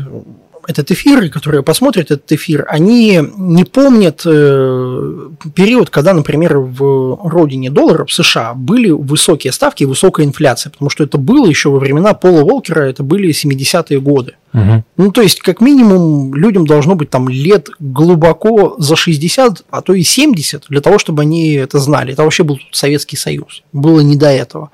этот 0.66 0.90
эфир, 0.90 1.22
и 1.22 1.28
которые 1.28 1.62
посмотрят 1.62 2.10
этот 2.10 2.30
эфир, 2.32 2.66
они 2.68 3.20
не 3.36 3.64
помнят 3.64 4.22
э, 4.24 5.28
период, 5.54 5.90
когда, 5.90 6.12
например, 6.12 6.58
в 6.58 7.28
родине 7.28 7.70
доллара, 7.70 8.04
в 8.04 8.12
США, 8.12 8.54
были 8.54 8.90
высокие 8.90 9.52
ставки 9.52 9.82
и 9.82 9.86
высокая 9.86 10.26
инфляция, 10.26 10.70
потому 10.70 10.90
что 10.90 11.04
это 11.04 11.18
было 11.18 11.46
еще 11.46 11.70
во 11.70 11.78
времена 11.78 12.14
Пола 12.14 12.44
Волкера, 12.44 12.82
это 12.82 13.02
были 13.02 13.30
70-е 13.30 14.00
годы. 14.00 14.34
Угу. 14.52 14.84
Ну, 14.96 15.12
то 15.12 15.22
есть, 15.22 15.40
как 15.40 15.60
минимум, 15.60 16.34
людям 16.34 16.66
должно 16.66 16.96
быть 16.96 17.10
там 17.10 17.28
лет 17.28 17.68
глубоко 17.78 18.74
за 18.78 18.96
60, 18.96 19.64
а 19.70 19.80
то 19.80 19.92
и 19.92 20.02
70, 20.02 20.64
для 20.68 20.80
того, 20.80 20.98
чтобы 20.98 21.22
они 21.22 21.54
это 21.54 21.78
знали. 21.78 22.12
Это 22.12 22.24
вообще 22.24 22.42
был 22.42 22.58
Советский 22.72 23.16
Союз. 23.16 23.62
Было 23.72 24.00
не 24.00 24.16
до 24.16 24.28
этого. 24.28 24.70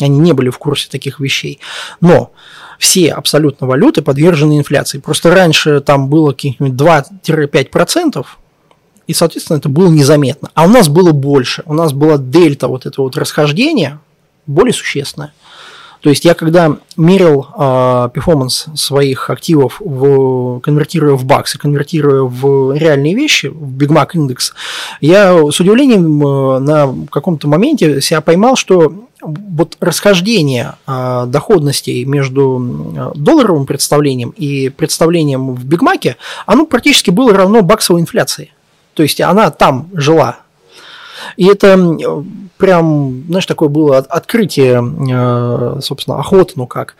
Они 0.00 0.18
не 0.18 0.32
были 0.32 0.50
в 0.50 0.58
курсе 0.58 0.88
таких 0.90 1.20
вещей. 1.20 1.60
Но 2.00 2.32
все 2.80 3.12
абсолютно 3.12 3.66
валюты 3.66 4.00
подвержены 4.00 4.58
инфляции. 4.58 4.98
Просто 4.98 5.30
раньше 5.30 5.80
там 5.80 6.08
было 6.08 6.32
каких-нибудь 6.32 6.80
2-5%, 6.80 8.26
и, 9.06 9.12
соответственно, 9.12 9.58
это 9.58 9.68
было 9.68 9.88
незаметно. 9.88 10.50
А 10.54 10.64
у 10.64 10.68
нас 10.68 10.88
было 10.88 11.12
больше. 11.12 11.62
У 11.66 11.74
нас 11.74 11.92
была 11.92 12.16
дельта 12.16 12.68
вот 12.68 12.86
этого 12.86 13.04
вот 13.04 13.18
расхождения 13.18 14.00
более 14.46 14.72
существенная. 14.72 15.34
То 16.00 16.08
есть 16.08 16.24
я 16.24 16.34
когда 16.34 16.76
мерил 16.96 17.46
э, 17.56 18.08
перформанс 18.12 18.66
своих 18.74 19.28
активов, 19.28 19.80
в, 19.80 20.60
конвертируя 20.60 21.14
в 21.14 21.24
баксы, 21.24 21.58
конвертируя 21.58 22.22
в 22.22 22.76
реальные 22.76 23.14
вещи, 23.14 23.46
в 23.46 23.76
Big 23.76 23.88
Mac 23.88 24.10
индекс, 24.14 24.54
я 25.00 25.32
с 25.50 25.60
удивлением 25.60 26.26
э, 26.26 26.58
на 26.60 26.94
каком-то 27.10 27.48
моменте 27.48 28.00
себя 28.00 28.20
поймал, 28.22 28.56
что 28.56 28.92
вот 29.20 29.76
расхождение 29.80 30.74
э, 30.86 31.24
доходностей 31.26 32.04
между 32.06 33.12
долларовым 33.14 33.66
представлением 33.66 34.30
и 34.30 34.70
представлением 34.70 35.54
в 35.54 35.64
Бигмаке, 35.64 36.16
оно 36.46 36.64
практически 36.64 37.10
было 37.10 37.34
равно 37.34 37.60
баксовой 37.62 38.00
инфляции. 38.00 38.52
То 38.94 39.02
есть 39.02 39.20
она 39.20 39.50
там 39.50 39.88
жила 39.92 40.38
и 41.36 41.46
это 41.46 41.76
прям, 42.56 43.24
знаешь, 43.28 43.46
такое 43.46 43.68
было 43.68 43.98
открытие, 43.98 44.82
э, 44.82 45.80
собственно, 45.80 46.18
охоты, 46.18 46.52
ну 46.56 46.66
как. 46.66 46.96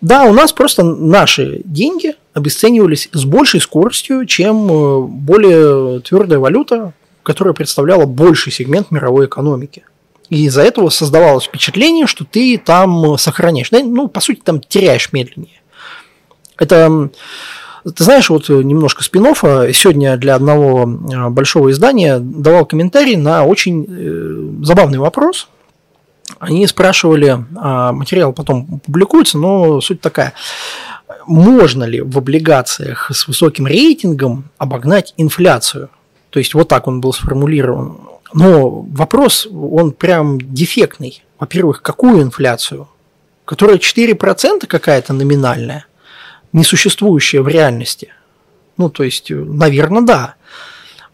Да, 0.00 0.24
у 0.24 0.32
нас 0.32 0.52
просто 0.52 0.82
наши 0.82 1.62
деньги 1.64 2.14
обесценивались 2.34 3.08
с 3.12 3.24
большей 3.24 3.60
скоростью, 3.60 4.26
чем 4.26 4.70
э, 4.70 5.00
более 5.02 6.00
твердая 6.00 6.38
валюта, 6.38 6.92
которая 7.22 7.54
представляла 7.54 8.06
больший 8.06 8.52
сегмент 8.52 8.90
мировой 8.90 9.26
экономики. 9.26 9.84
И 10.28 10.44
из-за 10.46 10.62
этого 10.62 10.90
создавалось 10.90 11.44
впечатление, 11.44 12.06
что 12.06 12.24
ты 12.24 12.56
там 12.58 13.18
сохраняешь. 13.18 13.70
Ну, 13.70 14.08
по 14.08 14.20
сути, 14.20 14.40
там 14.44 14.60
теряешь 14.60 15.12
медленнее. 15.12 15.60
Это 16.56 17.10
ты 17.84 18.04
знаешь, 18.04 18.28
вот 18.30 18.48
немножко 18.48 19.02
спин 19.02 19.24
сегодня 19.34 20.16
для 20.16 20.34
одного 20.34 20.82
а, 21.12 21.30
большого 21.30 21.70
издания 21.70 22.18
давал 22.18 22.66
комментарий 22.66 23.16
на 23.16 23.44
очень 23.44 23.86
э, 23.88 24.64
забавный 24.64 24.98
вопрос. 24.98 25.48
Они 26.38 26.66
спрашивали, 26.66 27.44
а, 27.56 27.92
материал 27.92 28.32
потом 28.32 28.80
публикуется, 28.80 29.38
но 29.38 29.80
суть 29.80 30.00
такая. 30.00 30.34
Можно 31.26 31.84
ли 31.84 32.00
в 32.00 32.16
облигациях 32.18 33.10
с 33.12 33.26
высоким 33.26 33.66
рейтингом 33.66 34.44
обогнать 34.58 35.14
инфляцию? 35.16 35.90
То 36.30 36.38
есть 36.38 36.54
вот 36.54 36.68
так 36.68 36.86
он 36.86 37.00
был 37.00 37.12
сформулирован. 37.12 37.98
Но 38.32 38.70
вопрос, 38.70 39.48
он 39.50 39.92
прям 39.92 40.40
дефектный. 40.40 41.22
Во-первых, 41.38 41.82
какую 41.82 42.22
инфляцию? 42.22 42.88
Которая 43.44 43.78
4% 43.78 44.66
какая-то 44.66 45.12
номинальная? 45.12 45.86
Несуществующее 46.52 47.42
в 47.42 47.48
реальности. 47.48 48.08
Ну, 48.76 48.88
то 48.88 49.04
есть, 49.04 49.30
наверное, 49.30 50.02
да. 50.02 50.34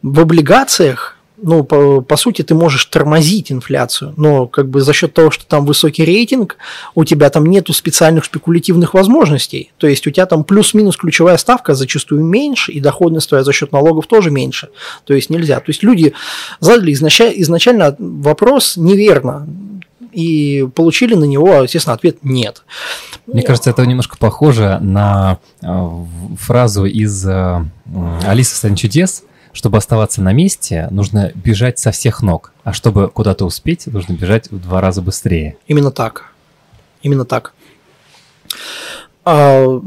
В 0.03 0.21
облигациях, 0.21 1.17
ну, 1.37 1.65
по, 1.65 2.01
по 2.01 2.17
сути, 2.17 2.43
ты 2.43 2.55
можешь 2.55 2.85
тормозить 2.87 3.51
инфляцию, 3.51 4.15
но 4.17 4.47
как 4.47 4.69
бы 4.69 4.81
за 4.81 4.93
счет 4.93 5.13
того, 5.15 5.31
что 5.31 5.45
там 5.47 5.67
высокий 5.67 6.05
рейтинг, 6.05 6.57
у 6.95 7.05
тебя 7.05 7.29
там 7.29 7.45
нету 7.47 7.73
специальных 7.73 8.25
спекулятивных 8.25 8.95
возможностей. 8.95 9.73
То 9.79 9.87
есть 9.87 10.07
у 10.07 10.11
тебя 10.11 10.27
там 10.27 10.45
плюс-минус 10.45 10.97
ключевая 10.97 11.37
ставка 11.37 11.75
зачастую 11.75 12.25
меньше, 12.25 12.73
и 12.73 12.81
доходность 12.81 13.29
твоя 13.29 13.45
за 13.45 13.53
счет 13.53 13.73
налогов 13.73 14.07
тоже 14.07 14.31
меньше. 14.31 14.69
То 15.05 15.15
есть 15.15 15.29
нельзя. 15.29 15.57
То 15.57 15.69
есть 15.69 15.83
люди 15.83 16.13
задали 16.61 16.93
изначально 16.93 17.97
вопрос 17.99 18.77
неверно 18.77 19.47
и 20.17 20.67
получили 20.75 21.15
на 21.15 21.25
него, 21.25 21.63
естественно, 21.63 21.95
ответ 21.95 22.17
«нет». 22.23 22.63
Мне 23.27 23.43
кажется, 23.43 23.69
это 23.69 23.85
немножко 23.85 24.17
похоже 24.17 24.79
на 24.81 25.39
э, 25.61 25.89
фразу 26.41 26.87
из 26.87 27.27
э, 27.27 27.63
«Алисы 28.25 28.55
в 28.55 28.57
стране 28.57 28.77
чудес», 28.77 29.25
чтобы 29.53 29.77
оставаться 29.77 30.23
на 30.23 30.33
месте, 30.33 30.89
нужно 30.91 31.33
бежать 31.35 31.79
со 31.79 31.91
всех 31.91 32.23
ног, 32.23 32.53
а 32.65 32.73
чтобы 32.73 33.09
куда-то 33.09 33.45
успеть, 33.45 33.87
нужно 33.89 34.15
бежать 34.15 34.51
в 34.51 34.59
два 34.59 34.81
раза 34.81 35.03
быстрее. 35.03 35.59
Именно 35.67 35.91
так. 35.91 36.33
Именно 37.03 37.27
так. 37.27 37.53
А, 39.27 39.81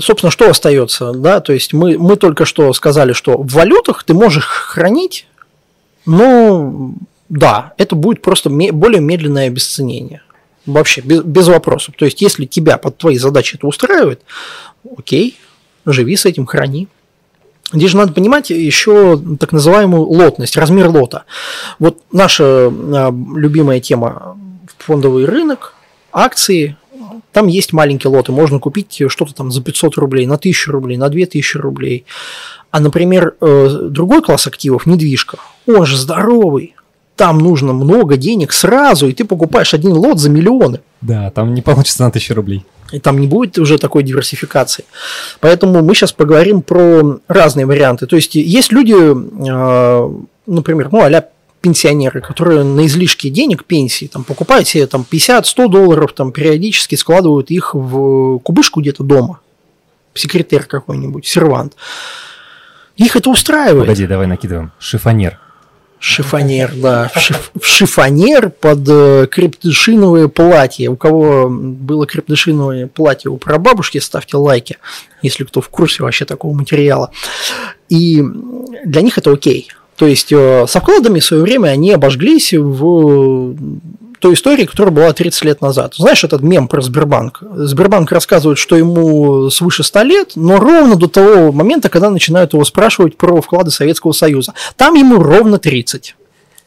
собственно, 0.00 0.32
что 0.32 0.50
остается? 0.50 1.12
Да? 1.12 1.38
То 1.38 1.52
есть 1.52 1.72
мы, 1.72 1.98
мы 1.98 2.16
только 2.16 2.44
что 2.44 2.72
сказали, 2.72 3.12
что 3.12 3.38
в 3.38 3.52
валютах 3.52 4.02
ты 4.02 4.12
можешь 4.12 4.44
хранить, 4.44 5.28
но 6.04 6.94
да, 7.28 7.72
это 7.76 7.94
будет 7.94 8.22
просто 8.22 8.50
более 8.50 9.00
медленное 9.00 9.48
обесценение. 9.48 10.22
Вообще, 10.66 11.00
без, 11.00 11.22
без 11.22 11.48
вопросов. 11.48 11.94
То 11.96 12.04
есть, 12.04 12.20
если 12.20 12.44
тебя 12.44 12.76
под 12.78 12.98
твои 12.98 13.16
задачи 13.16 13.56
это 13.56 13.66
устраивает, 13.66 14.22
окей, 14.96 15.38
живи 15.86 16.16
с 16.16 16.26
этим, 16.26 16.46
храни. 16.46 16.88
Здесь 17.72 17.90
же 17.90 17.96
надо 17.98 18.12
понимать 18.12 18.48
еще 18.50 19.20
так 19.38 19.52
называемую 19.52 20.02
лотность, 20.02 20.56
размер 20.56 20.88
лота. 20.88 21.24
Вот 21.78 21.98
наша 22.12 22.44
а, 22.44 23.10
любимая 23.36 23.80
тема 23.80 24.38
фондовый 24.78 25.26
рынок, 25.26 25.74
акции, 26.12 26.76
там 27.32 27.46
есть 27.46 27.74
маленькие 27.74 28.10
лоты, 28.10 28.32
можно 28.32 28.58
купить 28.58 29.02
что-то 29.08 29.34
там 29.34 29.50
за 29.50 29.62
500 29.62 29.96
рублей, 29.96 30.26
на 30.26 30.36
1000 30.36 30.72
рублей, 30.72 30.96
на 30.96 31.10
2000 31.10 31.58
рублей. 31.58 32.06
А, 32.70 32.80
например, 32.80 33.36
э, 33.40 33.88
другой 33.90 34.22
класс 34.22 34.46
активов, 34.46 34.86
недвижка, 34.86 35.38
он 35.66 35.84
же 35.84 35.96
здоровый, 35.96 36.74
там 37.18 37.38
нужно 37.38 37.72
много 37.72 38.16
денег 38.16 38.52
сразу, 38.52 39.08
и 39.08 39.12
ты 39.12 39.24
покупаешь 39.24 39.74
один 39.74 39.92
лот 39.92 40.20
за 40.20 40.30
миллионы. 40.30 40.80
Да, 41.00 41.30
там 41.30 41.52
не 41.52 41.62
получится 41.62 42.04
на 42.04 42.10
тысячу 42.12 42.34
рублей. 42.34 42.64
И 42.92 43.00
там 43.00 43.18
не 43.18 43.26
будет 43.26 43.58
уже 43.58 43.76
такой 43.76 44.04
диверсификации. 44.04 44.84
Поэтому 45.40 45.82
мы 45.82 45.94
сейчас 45.94 46.12
поговорим 46.12 46.62
про 46.62 47.18
разные 47.26 47.66
варианты. 47.66 48.06
То 48.06 48.16
есть 48.16 48.36
есть 48.36 48.72
люди, 48.72 48.94
а, 48.94 50.10
например, 50.46 50.88
ну, 50.92 51.02
а 51.02 51.24
пенсионеры, 51.60 52.20
которые 52.20 52.62
на 52.62 52.86
излишке 52.86 53.30
денег 53.30 53.64
пенсии 53.64 54.06
там, 54.06 54.22
покупают 54.22 54.68
себе 54.68 54.86
там, 54.86 55.04
50-100 55.10 55.68
долларов, 55.68 56.12
там, 56.12 56.30
периодически 56.30 56.94
складывают 56.94 57.50
их 57.50 57.74
в 57.74 58.38
кубышку 58.38 58.80
где-то 58.80 59.02
дома. 59.02 59.40
Секретарь 60.14 60.62
какой-нибудь, 60.62 61.26
сервант. 61.26 61.74
Их 62.96 63.16
это 63.16 63.28
устраивает. 63.28 63.86
Погоди, 63.86 64.06
давай 64.06 64.28
накидываем. 64.28 64.70
Шифонер. 64.78 65.40
Шифонер, 66.00 66.72
да. 66.76 67.10
Шиф, 67.16 67.50
шифонер 67.60 68.50
под 68.50 68.88
э, 68.88 69.26
криптошиновое 69.30 70.28
платье. 70.28 70.88
У 70.88 70.96
кого 70.96 71.48
было 71.50 72.06
криптошиновое 72.06 72.86
платье 72.86 73.30
у 73.30 73.36
прабабушки, 73.36 73.98
ставьте 73.98 74.36
лайки, 74.36 74.78
если 75.22 75.44
кто 75.44 75.60
в 75.60 75.68
курсе 75.68 76.02
вообще 76.02 76.24
такого 76.24 76.54
материала. 76.54 77.10
И 77.88 78.22
для 78.84 79.02
них 79.02 79.18
это 79.18 79.32
окей. 79.32 79.68
То 79.96 80.06
есть 80.06 80.32
э, 80.32 80.66
со 80.68 80.80
вкладами 80.80 81.18
в 81.18 81.24
свое 81.24 81.42
время 81.42 81.68
они 81.68 81.92
обожглись 81.92 82.52
в 82.52 83.56
той 84.18 84.34
истории, 84.34 84.64
которая 84.64 84.94
была 84.94 85.12
30 85.12 85.44
лет 85.44 85.60
назад. 85.60 85.94
Знаешь 85.96 86.24
этот 86.24 86.42
мем 86.42 86.68
про 86.68 86.80
Сбербанк? 86.80 87.42
Сбербанк 87.42 88.10
рассказывает, 88.12 88.58
что 88.58 88.76
ему 88.76 89.50
свыше 89.50 89.82
100 89.82 90.02
лет, 90.02 90.32
но 90.36 90.58
ровно 90.58 90.96
до 90.96 91.08
того 91.08 91.52
момента, 91.52 91.88
когда 91.88 92.10
начинают 92.10 92.52
его 92.52 92.64
спрашивать 92.64 93.16
про 93.16 93.40
вклады 93.40 93.70
Советского 93.70 94.12
Союза. 94.12 94.54
Там 94.76 94.94
ему 94.94 95.22
ровно 95.22 95.58
30. 95.58 96.16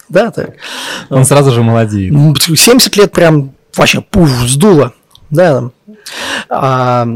Да, 0.09 0.31
так. 0.31 0.51
Он 1.09 1.25
сразу 1.25 1.51
же 1.51 1.63
молодеет. 1.63 2.13
70 2.39 2.95
лет 2.97 3.11
прям 3.11 3.51
вообще 3.75 4.01
пуф, 4.01 4.29
сдуло. 4.47 4.93
Да. 5.29 5.69
А, 6.49 7.07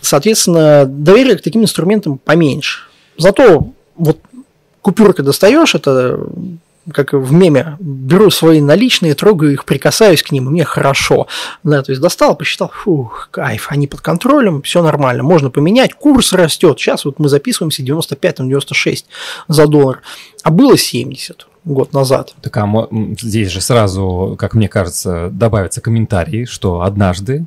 соответственно, 0.00 0.84
доверие 0.86 1.36
к 1.36 1.42
таким 1.42 1.62
инструментам 1.62 2.18
поменьше. 2.18 2.80
Зато 3.16 3.68
вот 3.96 4.18
купюрка 4.82 5.22
достаешь, 5.22 5.74
это 5.74 6.20
как 6.90 7.12
в 7.12 7.32
меме, 7.32 7.76
беру 7.80 8.30
свои 8.30 8.60
наличные, 8.60 9.14
трогаю 9.14 9.52
их, 9.52 9.64
прикасаюсь 9.64 10.22
к 10.22 10.32
ним, 10.32 10.48
и 10.48 10.50
мне 10.50 10.64
хорошо. 10.64 11.26
Да, 11.62 11.82
то 11.82 11.92
есть 11.92 12.02
достал, 12.02 12.36
посчитал, 12.36 12.70
фух, 12.72 13.28
кайф, 13.30 13.68
они 13.70 13.86
под 13.86 14.00
контролем, 14.00 14.62
все 14.62 14.82
нормально, 14.82 15.22
можно 15.22 15.50
поменять, 15.50 15.94
курс 15.94 16.32
растет. 16.32 16.78
Сейчас 16.78 17.04
вот 17.04 17.18
мы 17.18 17.28
записываемся 17.28 17.82
95-96 17.82 19.04
за 19.48 19.66
доллар, 19.66 20.02
а 20.42 20.50
было 20.50 20.76
70 20.76 21.46
год 21.64 21.92
назад. 21.92 22.34
Так 22.42 22.56
а 22.56 22.88
здесь 23.20 23.50
же 23.50 23.60
сразу, 23.60 24.36
как 24.38 24.54
мне 24.54 24.68
кажется, 24.68 25.28
добавится 25.30 25.80
комментарий, 25.80 26.46
что 26.46 26.82
однажды 26.82 27.46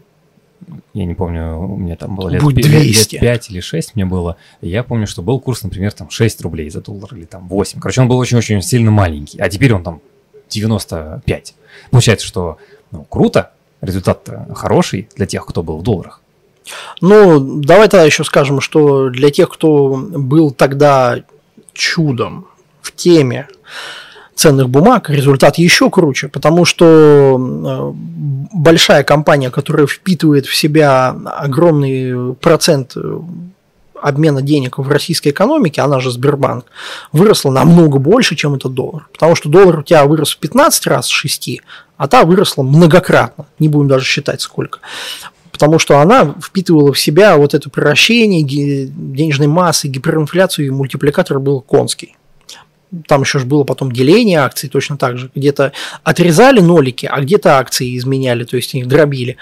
я 0.93 1.05
не 1.05 1.13
помню, 1.15 1.57
у 1.59 1.77
меня 1.77 1.95
там 1.95 2.15
было 2.15 2.29
лет, 2.29 2.41
Будь 2.41 2.55
пи- 2.55 2.63
200. 2.63 3.15
лет 3.15 3.21
5 3.21 3.49
или 3.51 3.59
6 3.59 3.95
мне 3.95 4.05
было, 4.05 4.37
я 4.61 4.83
помню, 4.83 5.07
что 5.07 5.21
был 5.21 5.39
курс, 5.39 5.63
например, 5.63 5.91
там 5.91 6.09
6 6.09 6.41
рублей 6.41 6.69
за 6.69 6.81
доллар 6.81 7.13
или 7.13 7.25
там 7.25 7.47
8. 7.47 7.79
Короче, 7.79 8.01
он 8.01 8.07
был 8.07 8.17
очень-очень 8.17 8.61
сильно 8.61 8.91
маленький, 8.91 9.39
а 9.39 9.49
теперь 9.49 9.73
он 9.73 9.83
там 9.83 10.01
95. 10.49 11.55
Получается, 11.91 12.25
что 12.25 12.57
ну, 12.91 13.03
круто, 13.03 13.51
результат 13.81 14.29
хороший 14.55 15.07
для 15.15 15.25
тех, 15.25 15.45
кто 15.45 15.63
был 15.63 15.77
в 15.77 15.83
долларах. 15.83 16.21
Ну, 17.01 17.61
давай 17.61 17.87
тогда 17.87 18.03
еще 18.05 18.23
скажем, 18.23 18.59
что 18.59 19.09
для 19.09 19.29
тех, 19.29 19.49
кто 19.49 19.95
был 19.95 20.51
тогда 20.51 21.23
чудом 21.73 22.47
в 22.81 22.91
теме 22.91 23.47
ценных 24.35 24.69
бумаг, 24.69 25.09
результат 25.09 25.57
еще 25.57 25.89
круче, 25.89 26.27
потому 26.27 26.65
что 26.65 27.37
э, 27.39 27.91
большая 28.53 29.03
компания, 29.03 29.49
которая 29.49 29.87
впитывает 29.87 30.45
в 30.45 30.55
себя 30.55 31.15
огромный 31.37 32.35
процент 32.35 32.93
э, 32.97 33.19
обмена 34.01 34.41
денег 34.41 34.77
в 34.77 34.87
российской 34.89 35.29
экономике, 35.29 35.81
она 35.81 35.99
же 35.99 36.11
Сбербанк, 36.11 36.65
выросла 37.11 37.51
намного 37.51 37.97
больше, 37.97 38.35
чем 38.35 38.55
этот 38.55 38.73
доллар. 38.73 39.07
Потому 39.13 39.35
что 39.35 39.49
доллар 39.49 39.79
у 39.79 39.83
тебя 39.83 40.05
вырос 40.05 40.35
в 40.35 40.37
15 40.37 40.87
раз 40.87 41.07
с 41.07 41.09
6, 41.09 41.61
а 41.97 42.07
та 42.07 42.23
выросла 42.25 42.63
многократно. 42.63 43.45
Не 43.57 43.69
будем 43.69 43.87
даже 43.87 44.05
считать 44.05 44.41
сколько. 44.41 44.79
Потому 45.51 45.79
что 45.79 45.99
она 46.01 46.35
впитывала 46.43 46.91
в 46.91 46.99
себя 46.99 47.37
вот 47.37 47.53
это 47.53 47.69
превращение 47.69 48.43
денежной 48.43 49.47
массы, 49.47 49.87
гиперинфляцию, 49.87 50.67
и 50.67 50.69
мультипликатор 50.69 51.39
был 51.39 51.61
конский. 51.61 52.17
Там 53.07 53.21
еще 53.21 53.39
же 53.39 53.45
было 53.45 53.63
потом 53.63 53.91
деление 53.91 54.39
акций 54.39 54.69
точно 54.69 54.97
так 54.97 55.17
же. 55.17 55.29
Где-то 55.35 55.71
отрезали 56.03 56.59
нолики, 56.59 57.05
а 57.05 57.21
где-то 57.21 57.57
акции 57.57 57.97
изменяли, 57.97 58.43
то 58.43 58.55
есть 58.55 58.73
их 58.75 58.87
дробили. 58.87 59.37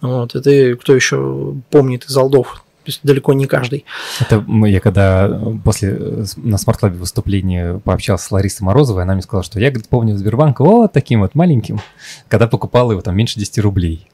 Вот, 0.00 0.34
это 0.34 0.76
кто 0.76 0.94
еще 0.94 1.54
помнит 1.70 2.04
из 2.04 2.16
алдов. 2.16 2.64
То 2.84 2.90
есть 2.90 3.00
далеко 3.02 3.34
не 3.34 3.44
каждый. 3.46 3.84
Это 4.18 4.42
я 4.64 4.80
когда 4.80 5.28
после 5.62 5.90
э, 5.90 6.24
на 6.38 6.56
смарт-клабе 6.56 6.96
выступления 6.96 7.82
пообщался 7.84 8.24
с 8.24 8.30
Ларисой 8.30 8.64
Морозовой, 8.64 9.02
она 9.02 9.12
мне 9.12 9.20
сказала, 9.20 9.42
что 9.42 9.60
я, 9.60 9.68
говорит, 9.68 9.90
помню 9.90 10.16
Сбербанк 10.16 10.60
вот 10.60 10.94
таким 10.94 11.20
вот 11.20 11.34
маленьким, 11.34 11.80
когда 12.28 12.46
покупал 12.46 12.90
его 12.90 13.02
там 13.02 13.14
меньше 13.14 13.38
10 13.38 13.58
рублей. 13.58 14.08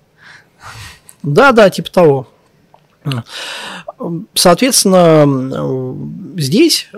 Да, 1.22 1.52
да, 1.52 1.70
типа 1.70 1.90
того. 1.92 2.28
Соответственно, 4.34 5.24
э, 5.26 5.94
здесь 6.40 6.90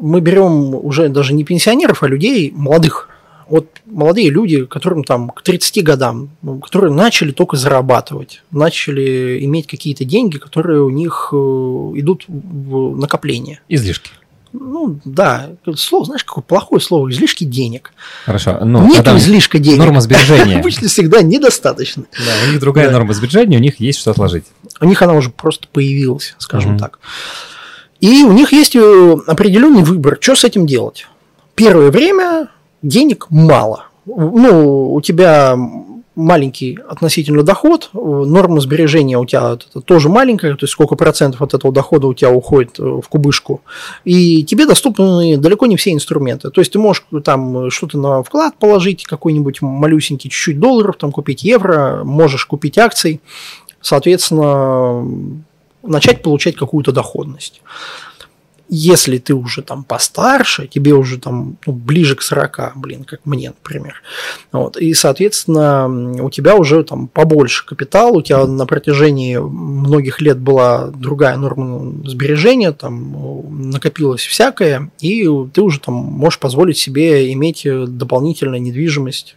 мы 0.00 0.20
берем 0.20 0.74
уже 0.74 1.08
даже 1.08 1.32
не 1.34 1.44
пенсионеров, 1.44 2.02
а 2.02 2.08
людей 2.08 2.52
молодых. 2.54 3.08
Вот 3.48 3.66
молодые 3.86 4.30
люди, 4.30 4.64
которым 4.64 5.02
там 5.02 5.30
к 5.30 5.42
30 5.42 5.82
годам, 5.82 6.30
ну, 6.40 6.60
которые 6.60 6.92
начали 6.92 7.32
только 7.32 7.56
зарабатывать, 7.56 8.42
начали 8.52 9.40
иметь 9.44 9.66
какие-то 9.66 10.04
деньги, 10.04 10.38
которые 10.38 10.82
у 10.82 10.90
них 10.90 11.30
э, 11.32 11.36
идут 11.36 12.24
в 12.28 12.96
накопление. 12.96 13.60
Излишки. 13.68 14.10
Ну, 14.52 14.98
да, 15.04 15.50
слово, 15.76 16.04
знаешь, 16.06 16.24
какое 16.24 16.42
плохое 16.42 16.80
слово, 16.80 17.08
излишки 17.10 17.44
денег. 17.44 17.92
Хорошо. 18.24 18.58
Ну, 18.64 18.84
Нет 18.86 18.96
когда 18.96 19.16
излишка 19.18 19.58
денег. 19.60 19.78
норма 19.78 20.00
сбережения. 20.00 20.56
Обычно 20.60 20.88
всегда 20.88 21.22
недостаточно. 21.22 22.04
Да, 22.12 22.32
у 22.48 22.50
них 22.52 22.60
другая 22.60 22.86
Да. 22.86 22.94
норма 22.98 23.14
сбережения, 23.14 23.56
у 23.58 23.60
них 23.60 23.78
есть 23.80 23.98
что 24.00 24.10
отложить. 24.12 24.44
У 24.80 24.86
них 24.86 25.00
она 25.02 25.14
уже 25.14 25.30
просто 25.30 25.66
появилась, 25.72 26.34
скажем 26.38 26.72
Мгм. 26.72 26.78
так. 26.80 26.98
И 28.00 28.24
у 28.24 28.32
них 28.32 28.52
есть 28.52 28.74
э, 28.76 29.16
определенный 29.26 29.82
выбор, 29.82 30.18
что 30.20 30.34
с 30.34 30.44
этим 30.44 30.66
делать. 30.66 31.06
Первое 31.54 31.90
время 31.90 32.48
денег 32.82 33.26
мало. 33.28 33.86
Ну, 34.06 34.92
у 34.94 35.00
тебя 35.02 35.56
маленький 36.16 36.78
относительно 36.88 37.42
доход, 37.42 37.90
э, 37.92 37.98
норма 37.98 38.60
сбережения 38.60 39.18
у 39.18 39.26
тебя 39.26 39.56
тоже 39.84 40.08
маленькая, 40.08 40.54
то 40.54 40.64
есть 40.64 40.72
сколько 40.72 40.96
процентов 40.96 41.42
от 41.42 41.54
этого 41.54 41.72
дохода 41.72 42.06
у 42.06 42.14
тебя 42.14 42.30
уходит 42.30 42.78
э, 42.78 42.82
в 42.82 43.08
кубышку, 43.08 43.62
и 44.04 44.44
тебе 44.44 44.66
доступны 44.66 45.36
далеко 45.36 45.66
не 45.66 45.76
все 45.76 45.92
инструменты. 45.92 46.50
То 46.50 46.60
есть 46.60 46.72
ты 46.72 46.78
можешь 46.78 47.04
там 47.24 47.70
что-то 47.70 47.98
на 47.98 48.22
вклад 48.22 48.56
положить, 48.56 49.04
какой-нибудь 49.04 49.62
малюсенький, 49.62 50.30
чуть-чуть 50.30 50.58
долларов, 50.58 50.96
там 50.98 51.12
купить 51.12 51.42
евро, 51.42 52.02
можешь 52.04 52.46
купить 52.46 52.78
акций, 52.78 53.20
соответственно, 53.80 55.06
начать 55.82 56.22
получать 56.22 56.56
какую-то 56.56 56.92
доходность. 56.92 57.62
Если 58.72 59.18
ты 59.18 59.34
уже 59.34 59.62
там 59.62 59.82
постарше, 59.82 60.68
тебе 60.68 60.94
уже 60.94 61.18
там 61.18 61.56
ну, 61.66 61.72
ближе 61.72 62.14
к 62.14 62.22
40, 62.22 62.76
блин, 62.76 63.02
как 63.02 63.26
мне, 63.26 63.48
например. 63.48 64.00
Вот, 64.52 64.76
и, 64.76 64.94
соответственно, 64.94 65.88
у 66.22 66.30
тебя 66.30 66.54
уже 66.54 66.84
там 66.84 67.08
побольше 67.08 67.66
капитал, 67.66 68.16
у 68.16 68.22
тебя 68.22 68.46
на 68.46 68.66
протяжении 68.66 69.38
многих 69.38 70.20
лет 70.20 70.38
была 70.38 70.86
другая 70.86 71.36
норма 71.36 72.06
сбережения, 72.06 72.70
там 72.70 73.72
накопилось 73.72 74.24
всякое, 74.24 74.92
и 75.00 75.28
ты 75.52 75.62
уже 75.62 75.80
там 75.80 75.94
можешь 75.94 76.38
позволить 76.38 76.78
себе 76.78 77.32
иметь 77.32 77.66
дополнительную 77.66 78.62
недвижимость. 78.62 79.34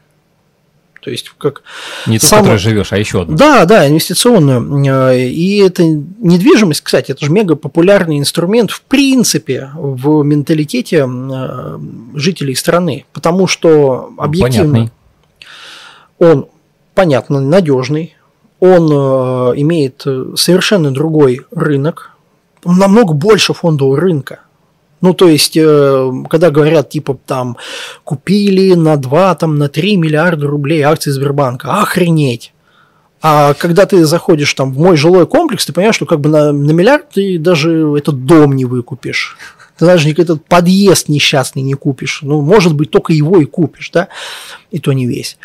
То 1.04 1.12
есть 1.12 1.30
как 1.38 1.64
Не 2.08 2.18
ту, 2.18 2.26
в 2.26 2.30
Само- 2.30 2.44
которой 2.44 2.58
живешь, 2.60 2.94
а 2.94 2.98
еще 2.98 3.22
одну. 3.24 3.36
да, 3.36 3.66
да, 3.66 3.88
инвестиционную. 3.88 5.12
Э, 5.12 5.20
И 5.20 5.58
эта 5.58 5.84
недвижимость, 5.84 6.82
кстати, 6.82 7.12
это 7.12 7.26
же 7.26 7.32
мега 7.32 7.56
популярный 7.56 8.18
инструмент 8.20 8.72
в 8.72 8.82
принципе 8.84 9.70
в 9.76 10.24
менталитете 10.24 11.06
э, 11.08 11.80
жителей 12.16 12.56
страны, 12.56 13.06
потому 13.12 13.48
что 13.48 14.12
объективно 14.18 14.74
Понятный. 14.74 14.92
он 16.20 16.48
понятно 16.96 17.42
надежный, 17.42 18.16
он 18.60 18.90
э, 18.92 19.60
имеет 19.60 20.06
совершенно 20.36 20.92
другой 20.94 21.42
рынок, 21.52 22.12
он 22.64 22.78
намного 22.78 23.14
больше 23.14 23.54
фондового 23.54 24.00
рынка. 24.00 24.40
Ну, 25.04 25.14
то 25.14 25.28
есть, 25.28 25.58
э, 25.58 26.12
когда 26.30 26.50
говорят, 26.50 26.90
типа, 26.92 27.20
там, 27.26 27.58
купили 28.06 28.74
на 28.74 28.96
2, 28.96 29.36
там, 29.36 29.58
на 29.58 29.68
3 29.68 29.98
миллиарда 29.98 30.48
рублей 30.48 30.82
акции 30.82 31.12
Сбербанка, 31.12 31.82
охренеть. 31.82 32.54
А 33.22 33.54
когда 33.54 33.86
ты 33.86 34.06
заходишь 34.06 34.54
там 34.54 34.72
в 34.72 34.78
мой 34.78 34.96
жилой 34.96 35.28
комплекс, 35.28 35.66
ты 35.66 35.74
понимаешь, 35.74 35.96
что 35.96 36.06
как 36.06 36.22
бы 36.22 36.30
на, 36.30 36.54
на 36.54 36.72
миллиард 36.72 37.10
ты 37.10 37.38
даже 37.38 37.94
этот 37.98 38.26
дом 38.26 38.56
не 38.56 38.64
выкупишь. 38.64 39.36
Ты 39.78 39.86
даже 39.86 40.10
этот 40.10 40.46
подъезд 40.46 41.10
несчастный 41.10 41.64
не 41.64 41.74
купишь. 41.74 42.20
Ну, 42.22 42.40
может 42.40 42.74
быть, 42.74 42.90
только 42.90 43.12
его 43.12 43.42
и 43.42 43.46
купишь, 43.46 43.90
да, 43.90 44.08
и 44.72 44.80
то 44.80 44.94
не 44.94 45.06
весь. 45.06 45.38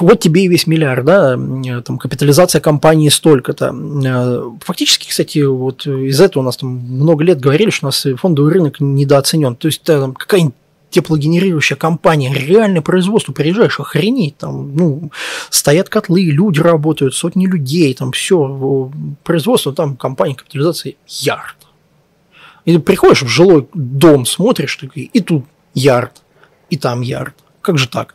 Вот 0.00 0.20
тебе 0.20 0.44
и 0.44 0.48
весь 0.48 0.66
миллиард, 0.66 1.04
да, 1.04 1.34
э, 1.36 1.80
там 1.82 1.98
капитализация 1.98 2.60
компании 2.60 3.08
столько-то. 3.08 3.74
Э, 4.04 4.50
Фактически, 4.60 5.08
кстати, 5.08 5.40
вот 5.40 5.86
из 5.86 6.20
этого 6.20 6.42
у 6.42 6.46
нас 6.46 6.56
там 6.56 6.70
много 6.70 7.22
лет 7.24 7.40
говорили, 7.40 7.70
что 7.70 7.86
у 7.86 7.88
нас 7.88 8.06
фондовый 8.16 8.52
рынок 8.52 8.80
недооценен. 8.80 9.56
То 9.56 9.68
есть 9.68 9.88
э, 9.88 10.00
там 10.00 10.14
какая-нибудь 10.14 10.54
теплогенерирующая 10.90 11.76
компания, 11.76 12.32
реальное 12.32 12.80
производство, 12.80 13.32
приезжаешь, 13.32 13.80
охренеть, 13.80 14.36
там, 14.38 14.76
ну, 14.76 15.10
стоят 15.50 15.88
котлы, 15.88 16.22
люди 16.22 16.60
работают, 16.60 17.16
сотни 17.16 17.46
людей, 17.46 17.92
там 17.94 18.12
все, 18.12 18.92
производство, 19.24 19.72
там 19.72 19.96
компания 19.96 20.36
капитализации 20.36 20.96
ярд. 21.08 21.56
И 22.64 22.74
ты 22.74 22.78
приходишь 22.78 23.22
в 23.22 23.28
жилой 23.28 23.66
дом, 23.74 24.24
смотришь, 24.24 24.78
и 24.94 25.20
тут 25.20 25.44
ярд, 25.74 26.22
и 26.70 26.76
там 26.76 27.00
ярд. 27.00 27.34
Как 27.64 27.78
же 27.78 27.88
так? 27.88 28.14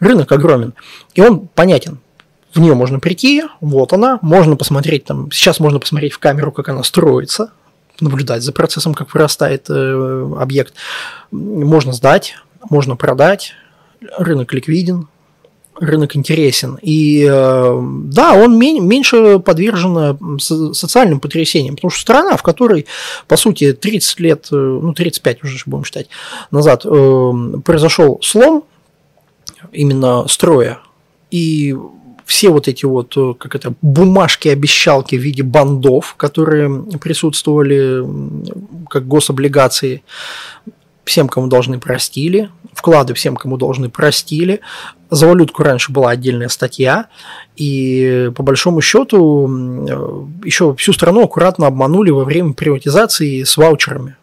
Рынок 0.00 0.32
огромен, 0.32 0.72
и 1.14 1.20
он 1.20 1.46
понятен. 1.46 1.98
В 2.54 2.58
нее 2.58 2.74
можно 2.74 2.98
прийти, 2.98 3.44
вот 3.60 3.92
она, 3.92 4.18
можно 4.22 4.56
посмотреть 4.56 5.04
там, 5.04 5.30
сейчас 5.30 5.60
можно 5.60 5.78
посмотреть 5.78 6.14
в 6.14 6.18
камеру, 6.18 6.52
как 6.52 6.70
она 6.70 6.82
строится, 6.82 7.52
наблюдать 8.00 8.42
за 8.42 8.52
процессом, 8.52 8.94
как 8.94 9.12
вырастает 9.12 9.66
э, 9.68 10.34
объект. 10.38 10.72
Можно 11.30 11.92
сдать, 11.92 12.36
можно 12.70 12.96
продать, 12.96 13.52
рынок 14.16 14.54
ликвиден, 14.54 15.06
рынок 15.80 16.16
интересен. 16.16 16.78
И 16.82 17.26
э, 17.28 17.80
да, 18.04 18.34
он 18.34 18.58
мен- 18.58 18.86
меньше 18.86 19.38
подвержен 19.38 19.98
э, 19.98 20.16
со- 20.38 20.74
социальным 20.74 21.20
потрясениям, 21.20 21.76
потому 21.76 21.90
что 21.90 22.00
страна, 22.00 22.36
в 22.36 22.42
которой, 22.42 22.86
по 23.28 23.36
сути, 23.36 23.72
30 23.72 24.20
лет, 24.20 24.48
э, 24.52 24.56
ну, 24.56 24.92
35 24.92 25.44
уже 25.44 25.62
будем 25.66 25.84
считать, 25.84 26.08
назад 26.50 26.82
произошел 27.64 28.18
слом 28.22 28.64
именно 29.72 30.26
строя, 30.28 30.80
и 31.30 31.76
все 32.24 32.48
вот 32.50 32.66
эти 32.68 32.84
вот, 32.84 33.14
как 33.38 33.54
это, 33.54 33.74
бумажки-обещалки 33.82 35.14
в 35.16 35.20
виде 35.20 35.42
бандов, 35.42 36.14
которые 36.16 36.82
присутствовали 37.00 38.02
как 38.88 39.06
гособлигации, 39.06 40.02
всем, 41.04 41.28
кому 41.28 41.46
должны, 41.46 41.78
простили, 41.78 42.50
вклады 42.74 43.14
всем, 43.14 43.36
кому 43.36 43.56
должны, 43.56 43.88
простили. 43.88 44.60
За 45.10 45.26
валютку 45.26 45.62
раньше 45.62 45.92
была 45.92 46.10
отдельная 46.10 46.48
статья, 46.48 47.06
и 47.56 48.30
по 48.34 48.42
большому 48.42 48.80
счету 48.80 49.46
э, 49.48 50.26
еще 50.44 50.74
всю 50.74 50.92
страну 50.92 51.22
аккуратно 51.24 51.66
обманули 51.68 52.10
во 52.10 52.24
время 52.24 52.54
приватизации 52.54 53.44
с 53.44 53.56
ваучерами. 53.56 54.16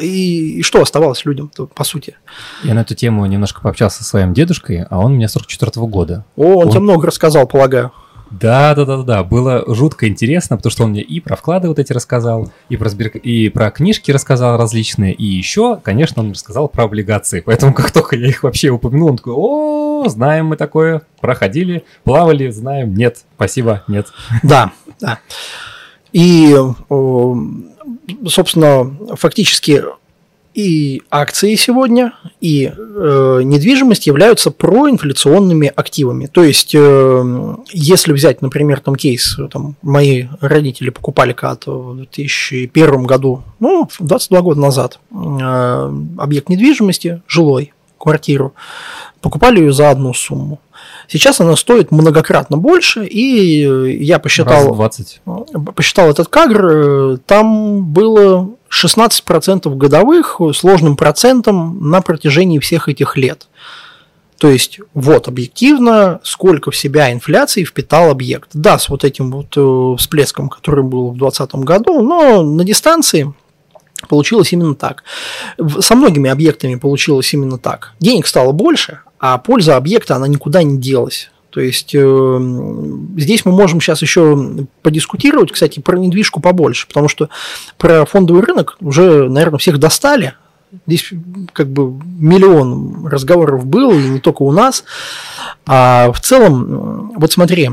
И, 0.00 0.58
и 0.58 0.62
что 0.62 0.80
оставалось 0.82 1.24
людям, 1.24 1.50
по 1.74 1.84
сути? 1.84 2.16
Я 2.64 2.74
на 2.74 2.80
эту 2.80 2.94
тему 2.94 3.24
немножко 3.26 3.60
пообщался 3.60 3.98
со 3.98 4.04
своим 4.10 4.34
дедушкой, 4.34 4.84
а 4.90 4.98
он 4.98 5.12
у 5.12 5.14
меня 5.16 5.28
44 5.28 5.86
года. 5.86 6.24
О, 6.36 6.56
он, 6.56 6.66
Он- 6.66 6.70
тебе 6.70 6.80
много 6.80 7.06
рассказал, 7.06 7.46
полагаю. 7.46 7.92
Да, 8.30 8.74
да, 8.74 8.84
да, 8.84 9.02
да. 9.02 9.24
Было 9.24 9.64
жутко 9.74 10.08
интересно, 10.08 10.56
потому 10.56 10.70
что 10.70 10.84
он 10.84 10.90
мне 10.90 11.02
и 11.02 11.20
про 11.20 11.36
вклады 11.36 11.68
вот 11.68 11.78
эти 11.78 11.92
рассказал, 11.92 12.50
и 12.68 12.76
про, 12.76 12.88
сбер... 12.88 13.08
и 13.08 13.48
про 13.48 13.70
книжки 13.70 14.10
рассказал 14.10 14.56
различные, 14.56 15.12
и 15.12 15.24
еще, 15.24 15.76
конечно, 15.76 16.22
он 16.22 16.32
рассказал 16.32 16.68
про 16.68 16.84
облигации. 16.84 17.40
Поэтому 17.40 17.72
как 17.74 17.90
только 17.92 18.16
я 18.16 18.28
их 18.28 18.42
вообще 18.42 18.70
упомянул, 18.70 19.10
он 19.10 19.16
такой, 19.16 19.34
о, 19.36 20.04
знаем 20.08 20.46
мы 20.46 20.56
такое, 20.56 21.02
проходили, 21.20 21.84
плавали, 22.02 22.50
знаем, 22.50 22.94
нет, 22.94 23.24
спасибо, 23.36 23.84
нет. 23.88 24.08
Да, 24.42 24.72
да. 25.00 25.18
И, 26.12 26.56
собственно, 28.26 29.16
фактически 29.16 29.82
и 30.54 31.02
акции 31.10 31.56
сегодня, 31.56 32.14
и 32.40 32.72
э, 32.74 33.40
недвижимость 33.44 34.06
являются 34.06 34.52
проинфляционными 34.52 35.70
активами. 35.74 36.26
То 36.26 36.44
есть, 36.44 36.74
э, 36.74 37.56
если 37.72 38.12
взять, 38.12 38.40
например, 38.40 38.80
там 38.80 38.94
кейс, 38.94 39.36
там, 39.52 39.74
мои 39.82 40.26
родители 40.40 40.90
покупали 40.90 41.32
когда-то 41.32 41.78
в 41.78 41.96
2001 41.96 43.04
году, 43.04 43.42
ну, 43.58 43.88
22 43.98 44.40
года 44.42 44.60
назад, 44.60 45.00
э, 45.10 45.16
объект 46.18 46.48
недвижимости, 46.48 47.22
жилой, 47.26 47.72
квартиру, 47.98 48.54
покупали 49.20 49.60
ее 49.60 49.72
за 49.72 49.90
одну 49.90 50.14
сумму. 50.14 50.60
Сейчас 51.08 51.40
она 51.40 51.56
стоит 51.56 51.90
многократно 51.90 52.58
больше, 52.58 53.04
и 53.06 54.02
я 54.04 54.18
посчитал, 54.18 54.68
Раз 54.68 54.76
20. 54.76 55.20
посчитал 55.74 56.10
этот 56.10 56.28
кагр, 56.28 56.66
э, 56.66 57.16
там 57.26 57.84
было 57.84 58.50
16% 58.74 59.74
годовых 59.76 60.40
сложным 60.54 60.96
процентом 60.96 61.90
на 61.90 62.00
протяжении 62.00 62.58
всех 62.58 62.88
этих 62.88 63.16
лет. 63.16 63.46
То 64.38 64.50
есть, 64.50 64.80
вот 64.94 65.28
объективно, 65.28 66.20
сколько 66.24 66.70
в 66.70 66.76
себя 66.76 67.12
инфляции 67.12 67.64
впитал 67.64 68.10
объект. 68.10 68.50
Да, 68.52 68.78
с 68.78 68.88
вот 68.88 69.04
этим 69.04 69.30
вот 69.30 69.56
э, 69.56 69.96
всплеском, 69.96 70.48
который 70.48 70.82
был 70.82 71.12
в 71.12 71.16
2020 71.16 71.54
году, 71.64 72.02
но 72.02 72.42
на 72.42 72.64
дистанции 72.64 73.32
получилось 74.08 74.52
именно 74.52 74.74
так. 74.74 75.04
Со 75.80 75.94
многими 75.94 76.28
объектами 76.28 76.74
получилось 76.74 77.32
именно 77.32 77.58
так. 77.58 77.92
Денег 78.00 78.26
стало 78.26 78.52
больше, 78.52 79.00
а 79.18 79.38
польза 79.38 79.76
объекта, 79.76 80.16
она 80.16 80.26
никуда 80.26 80.62
не 80.62 80.78
делась. 80.78 81.30
То 81.54 81.60
есть 81.60 81.94
э, 81.94 82.38
здесь 83.16 83.44
мы 83.44 83.52
можем 83.52 83.80
сейчас 83.80 84.02
еще 84.02 84.66
подискутировать, 84.82 85.52
кстати, 85.52 85.78
про 85.78 85.96
недвижку 85.96 86.40
побольше, 86.40 86.88
потому 86.88 87.06
что 87.06 87.28
про 87.78 88.04
фондовый 88.06 88.42
рынок 88.42 88.76
уже, 88.80 89.28
наверное, 89.28 89.58
всех 89.60 89.78
достали. 89.78 90.34
Здесь 90.88 91.12
как 91.52 91.68
бы 91.68 91.92
миллион 92.18 93.06
разговоров 93.06 93.66
было, 93.66 93.92
и 93.92 94.08
не 94.08 94.18
только 94.18 94.42
у 94.42 94.50
нас. 94.50 94.82
А 95.64 96.10
в 96.10 96.20
целом, 96.20 97.12
вот 97.14 97.30
смотри, 97.30 97.70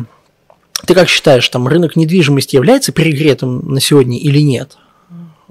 ты 0.85 0.93
как 0.93 1.09
считаешь, 1.09 1.49
там 1.49 1.67
рынок 1.67 1.95
недвижимости 1.95 2.55
является 2.55 2.91
перегретым 2.91 3.67
на 3.67 3.81
сегодня 3.81 4.19
или 4.19 4.41
нет? 4.41 4.77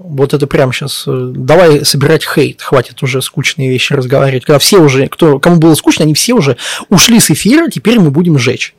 Вот 0.03 0.33
это 0.33 0.47
прямо 0.47 0.73
сейчас. 0.73 1.03
Э, 1.07 1.31
давай 1.35 1.85
собирать 1.85 2.25
хейт, 2.25 2.61
хватит 2.61 3.03
уже 3.03 3.21
скучные 3.21 3.69
вещи 3.69 3.93
разговаривать. 3.93 4.45
Когда 4.45 4.59
все 4.59 4.79
уже, 4.79 5.07
кто, 5.07 5.39
кому 5.39 5.57
было 5.57 5.75
скучно, 5.75 6.03
они 6.03 6.13
все 6.13 6.33
уже 6.33 6.57
ушли 6.89 7.19
с 7.19 7.29
эфира, 7.29 7.69
теперь 7.69 7.99
мы 7.99 8.09
будем 8.09 8.37
жечь. 8.37 8.75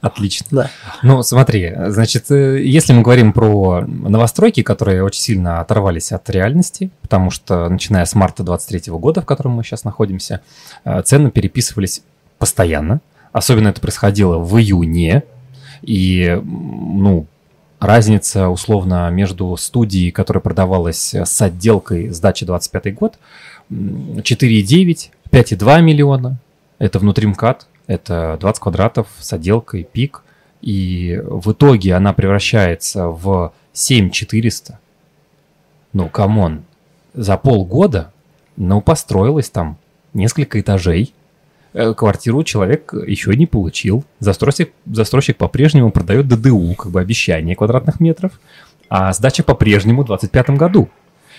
Отлично. 0.00 0.46
Да. 0.50 0.70
Ну, 1.02 1.22
смотри, 1.22 1.72
значит, 1.88 2.30
э, 2.30 2.62
если 2.62 2.92
мы 2.92 3.02
говорим 3.02 3.32
про 3.32 3.82
новостройки, 3.86 4.62
которые 4.62 5.02
очень 5.02 5.20
сильно 5.20 5.60
оторвались 5.60 6.12
от 6.12 6.28
реальности, 6.30 6.90
потому 7.02 7.30
что 7.30 7.68
начиная 7.68 8.04
с 8.04 8.14
марта 8.14 8.42
23 8.42 8.92
года, 8.92 9.20
в 9.20 9.26
котором 9.26 9.52
мы 9.52 9.64
сейчас 9.64 9.84
находимся, 9.84 10.40
э, 10.84 11.02
цены 11.02 11.30
переписывались 11.30 12.02
постоянно. 12.38 13.00
Особенно 13.32 13.68
это 13.68 13.80
происходило 13.80 14.38
в 14.38 14.58
июне. 14.58 15.24
И, 15.82 16.40
ну, 16.42 17.26
разница 17.86 18.48
условно 18.48 19.10
между 19.10 19.56
студией, 19.56 20.10
которая 20.10 20.40
продавалась 20.40 21.14
с 21.14 21.42
отделкой 21.42 22.08
сдачи 22.10 22.44
25 22.44 22.94
год, 22.94 23.18
4,9, 23.70 25.10
5,2 25.30 25.82
миллиона. 25.82 26.38
Это 26.78 26.98
внутри 26.98 27.26
МКАД, 27.26 27.66
это 27.86 28.36
20 28.40 28.62
квадратов 28.62 29.08
с 29.18 29.32
отделкой, 29.32 29.84
ПИК. 29.84 30.22
И 30.60 31.20
в 31.24 31.52
итоге 31.52 31.94
она 31.94 32.12
превращается 32.12 33.08
в 33.08 33.52
7400. 33.72 34.78
Ну, 35.92 36.08
come 36.08 36.40
on, 36.40 36.64
за 37.12 37.36
полгода, 37.36 38.12
ну, 38.56 38.80
построилось 38.80 39.50
там 39.50 39.76
несколько 40.14 40.60
этажей, 40.60 41.12
Э, 41.12 41.23
квартиру 41.96 42.44
человек 42.44 42.92
еще 43.06 43.34
не 43.36 43.46
получил. 43.46 44.04
Застройщик, 44.20 44.72
застройщик 44.86 45.36
по-прежнему 45.36 45.90
продает 45.90 46.28
ДДУ, 46.28 46.74
как 46.74 46.92
бы 46.92 47.00
обещание 47.00 47.56
квадратных 47.56 48.00
метров, 48.00 48.40
а 48.88 49.12
сдача 49.12 49.42
по-прежнему 49.42 50.02
в 50.02 50.06
2025 50.06 50.56
году. 50.56 50.88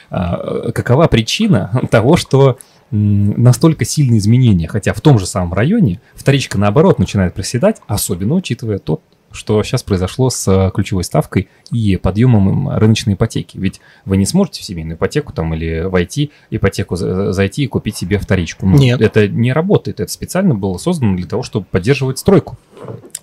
А, 0.09 0.71
какова 0.71 1.07
причина 1.07 1.81
того, 1.91 2.17
что 2.17 2.57
настолько 2.91 3.83
сильные 3.83 4.19
изменения, 4.19 4.67
хотя 4.67 4.93
в 4.93 5.01
том 5.01 5.17
же 5.19 5.25
самом 5.25 5.53
районе 5.53 5.99
вторичка 6.13 6.57
наоборот 6.57 6.99
начинает 6.99 7.33
проседать, 7.33 7.81
особенно 7.87 8.35
учитывая 8.35 8.77
тот 8.77 9.01
что 9.35 9.61
сейчас 9.63 9.83
произошло 9.83 10.29
с 10.29 10.47
э, 10.47 10.71
ключевой 10.73 11.03
ставкой 11.03 11.49
и 11.71 11.97
подъемом 11.97 12.69
рыночной 12.69 13.13
ипотеки. 13.13 13.57
Ведь 13.57 13.81
вы 14.05 14.17
не 14.17 14.25
сможете 14.25 14.61
в 14.61 14.65
семейную 14.65 14.97
ипотеку 14.97 15.33
там 15.33 15.53
или 15.53 15.81
войти, 15.81 16.31
ипотеку 16.49 16.95
зайти 16.95 17.63
и 17.63 17.67
купить 17.67 17.97
себе 17.97 18.17
вторичку. 18.17 18.65
Ну, 18.65 18.77
Нет. 18.77 19.01
Это 19.01 19.27
не 19.27 19.53
работает. 19.53 19.99
Это 19.99 20.11
специально 20.11 20.55
было 20.55 20.77
создано 20.77 21.15
для 21.15 21.27
того, 21.27 21.43
чтобы 21.43 21.65
поддерживать 21.69 22.19
стройку. 22.19 22.57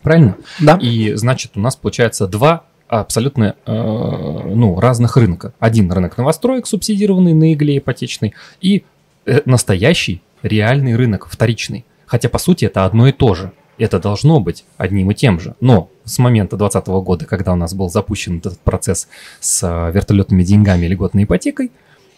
Правильно? 0.03 0.37
Да. 0.61 0.79
И 0.81 1.15
значит, 1.15 1.53
у 1.57 1.61
нас 1.61 1.77
получается 1.77 2.27
два 2.27 2.65
абсолютно 2.89 3.55
э, 3.65 3.73
ну, 3.73 4.79
разных 4.79 5.17
рынка. 5.17 5.55
Один 5.59 5.91
рынок 5.91 6.19
новостроек, 6.19 6.67
субсидированный 6.67 7.33
на 7.33 7.53
игле 7.55 7.79
ипотечный, 7.79 8.35
и 8.61 8.85
э, 9.25 9.41
настоящий 9.47 10.23
реальный 10.43 10.95
рынок, 10.97 11.27
вторичный. 11.31 11.85
Хотя, 12.05 12.29
по 12.29 12.39
сути, 12.39 12.67
это 12.67 12.85
одно 12.85 13.09
и 13.09 13.13
то 13.13 13.35
же 13.35 13.53
это 13.79 13.99
должно 13.99 14.41
быть 14.41 14.65
одним 14.77 15.11
и 15.11 15.15
тем 15.15 15.41
же. 15.41 15.55
Но 15.61 15.91
с 16.05 16.19
момента 16.19 16.57
2020 16.57 16.89
года, 17.05 17.25
когда 17.27 17.53
у 17.53 17.57
нас 17.57 17.75
был 17.75 17.89
запущен 17.89 18.39
этот 18.39 18.59
процесс 18.61 19.09
с 19.41 19.63
э, 19.63 19.93
вертолетными 19.93 20.43
деньгами, 20.43 20.87
льготной 20.87 21.25
ипотекой, 21.25 21.71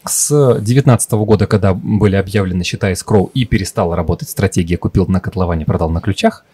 с 0.06 0.28
2019 0.28 1.12
года, 1.12 1.46
когда 1.46 1.72
были 1.72 2.16
объявлены 2.16 2.62
счета 2.62 2.92
escrow 2.92 3.30
и 3.32 3.46
перестала 3.46 3.96
работать 3.96 4.28
стратегия 4.28 4.76
«купил 4.76 5.06
на 5.06 5.20
котловане, 5.20 5.64
продал 5.64 5.90
на 5.90 6.00
ключах», 6.00 6.44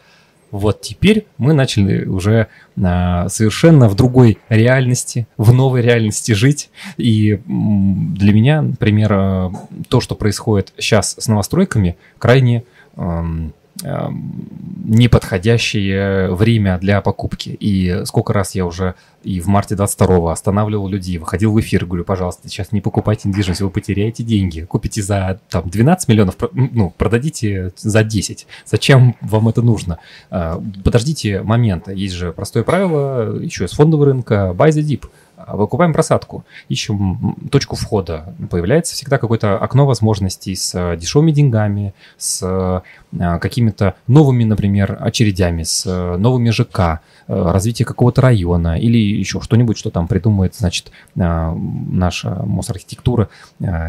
вот 0.53 0.81
теперь 0.81 1.27
мы 1.39 1.53
начали 1.53 2.05
уже 2.07 2.49
а, 2.83 3.29
совершенно 3.29 3.89
в 3.89 3.95
другой 3.95 4.39
реальности, 4.49 5.29
в 5.37 5.53
новой 5.53 5.81
реальности 5.81 6.33
жить. 6.33 6.71
И 6.97 7.41
для 7.47 8.33
меня, 8.33 8.63
например, 8.63 9.13
э, 9.13 9.51
то, 9.89 10.01
что 10.01 10.17
происходит 10.17 10.73
сейчас 10.77 11.15
с 11.19 11.29
новостройками, 11.29 11.97
крайне 12.19 12.65
Эм, 12.97 13.55
неподходящее 13.83 16.35
время 16.35 16.79
для 16.79 17.01
покупки. 17.01 17.57
И 17.61 18.03
сколько 18.05 18.33
раз 18.33 18.55
я 18.55 18.67
уже 18.67 18.95
и 19.23 19.41
в 19.41 19.49
марте 19.49 19.75
22-го 19.75 20.29
останавливал 20.29 20.89
людей, 20.89 21.19
выходил 21.19 21.53
в 21.53 21.61
эфир, 21.61 21.85
говорю, 21.85 22.05
пожалуйста, 22.05 22.49
сейчас 22.49 22.73
не 22.73 22.81
покупайте 22.81 23.29
недвижимость, 23.29 23.61
вы 23.61 23.71
потеряете 23.71 24.23
деньги. 24.23 24.63
Купите 24.63 25.03
за 25.03 25.41
там, 25.51 25.69
12 25.69 26.09
миллионов, 26.09 26.37
ну, 26.53 26.93
продадите 26.97 27.73
за 27.77 28.03
10. 28.03 28.47
Зачем 28.65 29.17
вам 29.21 29.49
это 29.49 29.63
нужно? 29.63 29.99
Э, 30.31 30.59
подождите 30.83 31.43
момента. 31.43 31.93
Есть 31.93 32.15
же 32.15 32.33
простое 32.33 32.63
правило 32.63 33.39
еще 33.39 33.67
из 33.67 33.73
фондового 33.73 34.07
рынка 34.07 34.55
buy 34.57 34.71
the 34.71 34.83
dip. 34.83 35.07
А 35.47 35.57
выкупаем 35.57 35.93
просадку, 35.93 36.45
ищем 36.69 37.37
точку 37.51 37.77
входа. 37.77 38.35
Появляется 38.51 38.95
всегда 38.95 39.19
какое-то 39.19 39.57
окно 39.59 39.87
возможностей 39.87 40.55
с 40.55 40.75
э, 40.75 40.97
дешевыми 40.97 41.33
деньгами, 41.33 41.95
с 42.19 42.41
э, 42.43 43.39
какими-то 43.39 43.95
новыми, 44.07 44.45
например, 44.45 44.99
очередями, 45.01 45.63
с 45.63 45.85
э, 45.87 46.17
новыми 46.17 46.51
ЖК, 46.51 47.01
развитие 47.27 47.87
какого-то 47.87 48.21
района 48.23 48.79
или 48.79 48.99
еще 48.99 49.41
что-нибудь, 49.41 49.79
что 49.79 49.91
там 49.91 50.09
придумает, 50.09 50.57
значит, 50.57 50.91
наша 51.15 52.43
Мосархитектура 52.45 53.29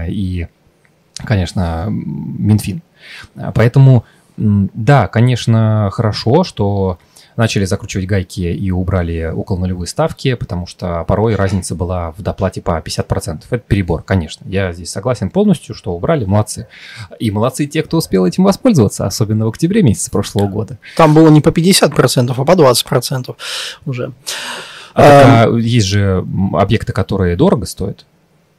и, 0.07 0.47
конечно, 1.15 1.87
Минфин. 1.89 2.83
Поэтому, 3.55 4.05
да, 4.37 5.07
конечно, 5.07 5.89
хорошо, 5.91 6.43
что 6.43 6.99
начали 7.35 7.65
закручивать 7.65 8.05
гайки 8.05 8.41
и 8.41 8.71
убрали 8.71 9.31
около 9.33 9.57
нулевые 9.59 9.87
ставки, 9.87 10.33
потому 10.33 10.67
что 10.67 11.03
порой 11.07 11.35
разница 11.35 11.75
была 11.75 12.11
в 12.11 12.21
доплате 12.21 12.61
по 12.61 12.77
50%. 12.79 13.43
Это 13.49 13.57
перебор, 13.59 14.03
конечно. 14.03 14.45
Я 14.47 14.73
здесь 14.73 14.91
согласен 14.91 15.29
полностью, 15.29 15.75
что 15.75 15.93
убрали, 15.93 16.25
молодцы. 16.25 16.67
И 17.19 17.31
молодцы 17.31 17.65
те, 17.67 17.83
кто 17.83 17.97
успел 17.97 18.25
этим 18.25 18.43
воспользоваться, 18.43 19.05
особенно 19.05 19.45
в 19.45 19.49
октябре 19.49 19.83
месяце 19.83 20.11
прошлого 20.11 20.47
года. 20.47 20.77
Там 20.97 21.13
было 21.13 21.29
не 21.29 21.41
по 21.41 21.49
50%, 21.49 22.33
а 22.37 22.45
по 22.45 22.51
20% 22.51 23.35
уже. 23.85 24.11
А, 24.93 25.45
а, 25.45 25.57
есть 25.57 25.87
же 25.87 26.25
объекты, 26.53 26.93
которые 26.93 27.35
дорого 27.35 27.65
стоят. 27.65 28.05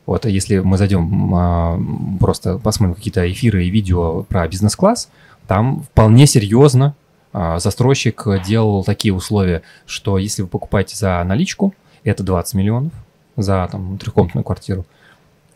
Вот, 0.06 0.24
если 0.24 0.58
мы 0.58 0.78
зайдем, 0.78 1.34
а, 1.34 1.80
просто 2.18 2.58
посмотрим 2.58 2.94
какие-то 2.94 3.30
эфиры 3.30 3.64
и 3.64 3.70
видео 3.70 4.22
про 4.24 4.48
бизнес-класс, 4.48 5.08
там 5.46 5.82
вполне 5.82 6.26
серьезно 6.26 6.86
а, 6.86 7.01
застройщик 7.32 8.24
делал 8.46 8.84
такие 8.84 9.14
условия, 9.14 9.62
что 9.86 10.18
если 10.18 10.42
вы 10.42 10.48
покупаете 10.48 10.96
за 10.96 11.22
наличку, 11.24 11.74
это 12.04 12.22
20 12.22 12.54
миллионов 12.54 12.92
за 13.36 13.68
там, 13.70 13.98
трехкомнатную 13.98 14.44
квартиру. 14.44 14.84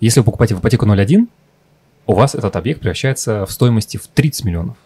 Если 0.01 0.21
вы 0.21 0.25
покупаете 0.25 0.55
в 0.55 0.61
ипотеку 0.61 0.87
0,1, 0.87 1.29
у 2.07 2.15
вас 2.15 2.35
этот 2.35 2.57
объект 2.57 2.81
превращается 2.81 3.47
в 3.47 3.53
стоимости 3.53 3.97
в 3.97 4.07
30 4.07 4.45
миллионов. 4.45 4.77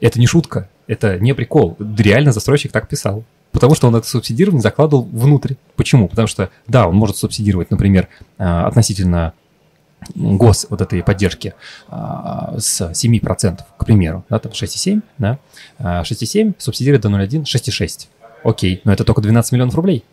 Это 0.00 0.18
не 0.18 0.26
шутка, 0.26 0.68
это 0.86 1.18
не 1.18 1.34
прикол. 1.34 1.76
Реально 1.78 2.32
застройщик 2.32 2.72
так 2.72 2.88
писал. 2.88 3.24
Потому 3.52 3.74
что 3.74 3.86
он 3.86 3.94
это 3.94 4.08
субсидирование 4.08 4.62
закладывал 4.62 5.04
внутрь. 5.04 5.54
Почему? 5.76 6.08
Потому 6.08 6.26
что, 6.26 6.48
да, 6.66 6.88
он 6.88 6.96
может 6.96 7.18
субсидировать, 7.18 7.70
например, 7.70 8.08
а, 8.38 8.66
относительно 8.66 9.34
гос 10.14 10.66
вот 10.68 10.80
этой 10.80 11.02
поддержки 11.02 11.54
а, 11.88 12.54
с 12.58 12.80
7%, 12.80 13.60
к 13.76 13.84
примеру, 13.84 14.24
да, 14.28 14.38
там 14.38 14.52
6,7, 14.52 15.02
да, 15.18 15.38
6,7 15.78 16.50
а, 16.50 16.54
субсидирует 16.58 17.02
до 17.02 17.08
0,1, 17.08 17.44
6,6. 17.44 18.08
Окей, 18.44 18.80
но 18.84 18.92
это 18.92 19.04
только 19.04 19.20
12 19.20 19.52
миллионов 19.52 19.74
рублей. 19.74 20.04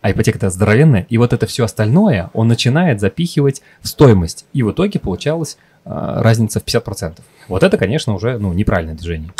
А 0.00 0.12
ипотека-то 0.12 0.48
здоровенная, 0.50 1.06
и 1.08 1.18
вот 1.18 1.32
это 1.32 1.46
все 1.46 1.64
остальное 1.64 2.30
он 2.32 2.46
начинает 2.46 3.00
запихивать 3.00 3.62
в 3.80 3.88
стоимость. 3.88 4.46
И 4.52 4.62
в 4.62 4.70
итоге 4.70 5.00
получалась 5.00 5.58
а, 5.84 6.22
разница 6.22 6.60
в 6.60 6.64
50%. 6.64 7.18
Вот 7.48 7.62
это, 7.62 7.76
конечно, 7.76 8.14
уже 8.14 8.38
ну, 8.38 8.52
неправильное 8.52 8.94
движение. 8.94 9.32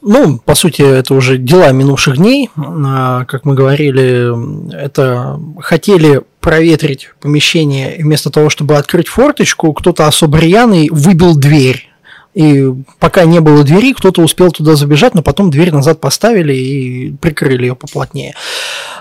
Ну, 0.00 0.38
по 0.38 0.54
сути, 0.54 0.82
это 0.82 1.12
уже 1.14 1.38
дела 1.38 1.72
минувших 1.72 2.16
дней. 2.16 2.48
А, 2.56 3.24
как 3.24 3.44
мы 3.44 3.54
говорили, 3.54 4.72
это 4.74 5.40
хотели 5.60 6.22
проветрить 6.40 7.10
помещение, 7.20 7.96
вместо 7.98 8.30
того, 8.30 8.50
чтобы 8.50 8.76
открыть 8.76 9.08
форточку, 9.08 9.72
кто-то 9.72 10.06
особо 10.06 10.38
рьяный 10.38 10.88
выбил 10.90 11.36
дверь. 11.36 11.88
И 12.34 12.66
пока 13.00 13.24
не 13.24 13.40
было 13.40 13.64
двери, 13.64 13.92
кто-то 13.92 14.22
успел 14.22 14.52
туда 14.52 14.76
забежать, 14.76 15.14
но 15.14 15.22
потом 15.22 15.50
дверь 15.50 15.72
назад 15.72 16.00
поставили 16.00 16.54
и 16.54 17.12
прикрыли 17.20 17.62
ее 17.66 17.74
поплотнее. 17.74 18.34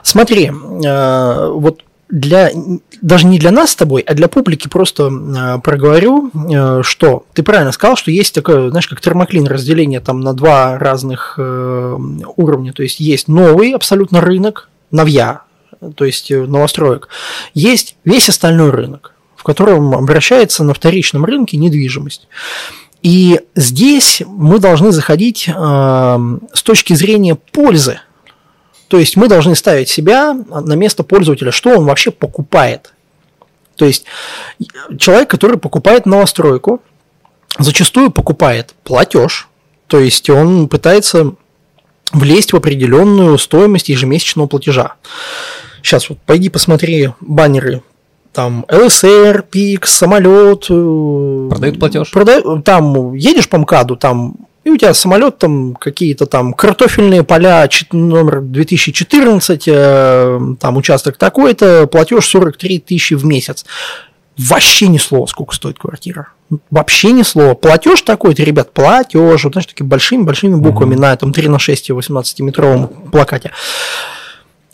Смотри, 0.02 0.52
а, 0.86 1.52
вот 1.52 1.84
для, 2.10 2.52
даже 3.02 3.28
не 3.28 3.38
для 3.38 3.52
нас 3.52 3.72
с 3.72 3.76
тобой, 3.76 4.02
а 4.02 4.14
для 4.14 4.28
публики 4.28 4.68
просто 4.68 5.12
э, 5.12 5.60
проговорю, 5.62 6.32
э, 6.34 6.82
что 6.84 7.26
ты 7.34 7.44
правильно 7.44 7.72
сказал, 7.72 7.98
что 7.98 8.12
есть 8.12 8.34
такое, 8.34 8.70
знаешь, 8.70 8.88
как 8.88 9.02
термоклин 9.02 9.46
разделение 9.46 10.00
там 10.00 10.22
на 10.22 10.34
два 10.34 10.78
разных 10.78 11.36
э, 11.38 11.98
уровня. 12.38 12.74
То 12.74 12.84
есть 12.84 13.00
есть 13.00 13.28
новый 13.28 13.72
абсолютно 13.74 14.22
рынок, 14.22 14.70
новья, 14.90 15.42
то 15.96 16.06
есть 16.06 16.32
э, 16.32 16.46
новостроек. 16.46 17.10
Есть 17.54 17.98
весь 18.06 18.30
остальной 18.30 18.72
рынок, 18.72 19.14
в 19.36 19.44
котором 19.44 19.94
обращается 19.94 20.64
на 20.64 20.74
вторичном 20.74 21.26
рынке 21.26 21.58
недвижимость. 21.58 22.28
И 23.04 23.42
здесь 23.56 24.22
мы 24.26 24.60
должны 24.60 24.92
заходить 24.92 25.48
э, 25.48 25.52
с 26.54 26.64
точки 26.64 26.94
зрения 26.94 27.36
пользы 27.36 28.00
то 28.88 28.98
есть 28.98 29.18
мы 29.18 29.28
должны 29.28 29.56
ставить 29.56 29.90
себя 29.90 30.34
на 30.34 30.74
место 30.74 31.04
пользователя, 31.04 31.52
что 31.52 31.72
он 31.72 31.86
вообще 31.86 32.12
покупает. 32.12 32.94
То 33.76 33.86
есть 33.86 34.06
человек, 34.98 35.30
который 35.30 35.58
покупает 35.58 36.06
новостройку, 36.06 36.82
зачастую 37.60 38.12
покупает 38.12 38.74
платеж, 38.84 39.50
то 39.88 40.00
есть 40.00 40.30
он 40.30 40.68
пытается 40.68 41.34
влезть 42.12 42.54
в 42.54 42.56
определенную 42.56 43.38
стоимость 43.38 43.90
ежемесячного 43.90 44.48
платежа. 44.48 44.96
Сейчас 45.82 46.10
вот 46.10 46.20
пойди 46.26 46.50
посмотри 46.50 47.12
баннеры 47.22 47.82
там 48.34 48.66
ЛСР, 48.72 49.46
ПИК, 49.50 49.88
самолет. 49.88 50.68
Э, 50.70 51.48
Продают 51.50 51.80
платеж. 51.80 52.12
Прода... 52.12 52.62
Там 52.62 53.16
едешь 53.16 53.50
по 53.50 53.58
МКАДу, 53.58 53.96
там 53.96 54.36
и 54.68 54.70
у 54.70 54.76
тебя 54.76 54.94
самолет 54.94 55.38
там 55.38 55.76
какие-то 55.76 56.26
там 56.26 56.54
картофельные 56.54 57.24
поля, 57.24 57.70
номер 57.94 58.42
2014, 58.42 59.64
э, 59.68 60.40
там 60.60 60.78
участок 60.78 61.18
такой-то, 61.18 61.88
платеж 61.88 62.26
43 62.28 62.80
тысячи 62.80 63.14
в 63.14 63.26
месяц. 63.26 63.66
Вообще 64.38 64.90
ни 64.90 64.98
слова, 64.98 65.26
сколько 65.26 65.56
стоит 65.56 65.80
квартира. 65.80 66.28
Вообще 66.70 67.14
ни 67.14 67.24
слова. 67.24 67.56
Платеж 67.56 68.02
такой-то, 68.02 68.44
ребят, 68.44 68.74
платеж, 68.74 69.46
вот, 69.46 69.54
знаешь, 69.54 69.66
такими 69.66 69.88
большими-большими 69.88 70.56
буквами 70.56 70.96
угу. 70.96 71.02
на 71.02 71.14
этом 71.14 71.34
3 71.34 71.48
на 71.48 71.60
6 71.60 71.90
18-метровом 71.92 73.10
плакате. 73.10 73.52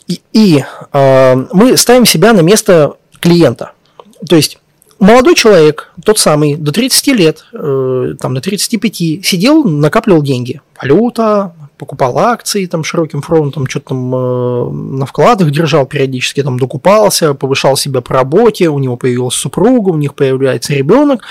И, 0.07 0.21
и 0.33 0.63
э, 0.91 1.35
мы 1.53 1.77
ставим 1.77 2.05
себя 2.05 2.33
на 2.33 2.41
место 2.41 2.95
клиента. 3.19 3.71
То 4.27 4.35
есть 4.35 4.59
молодой 4.99 5.35
человек, 5.35 5.91
тот 6.03 6.19
самый, 6.19 6.55
до 6.55 6.71
30 6.71 7.07
лет, 7.07 7.45
э, 7.53 8.15
там, 8.19 8.33
до 8.33 8.41
35, 8.41 8.95
сидел, 9.25 9.63
накапливал 9.63 10.21
деньги. 10.21 10.61
Валюта, 10.81 11.53
покупал 11.77 12.17
акции 12.17 12.65
там 12.65 12.83
широким 12.83 13.21
фронтом, 13.21 13.67
что-то 13.67 13.89
там 13.89 14.15
э, 14.15 14.69
на 14.99 15.05
вкладах 15.05 15.51
держал 15.51 15.85
периодически, 15.85 16.41
там 16.43 16.57
докупался, 16.57 17.33
повышал 17.33 17.75
себя 17.75 18.01
по 18.01 18.13
работе, 18.13 18.69
у 18.69 18.79
него 18.79 18.95
появилась 18.95 19.35
супруга, 19.35 19.89
у 19.89 19.97
них 19.97 20.15
появляется 20.15 20.73
ребенок, 20.73 21.21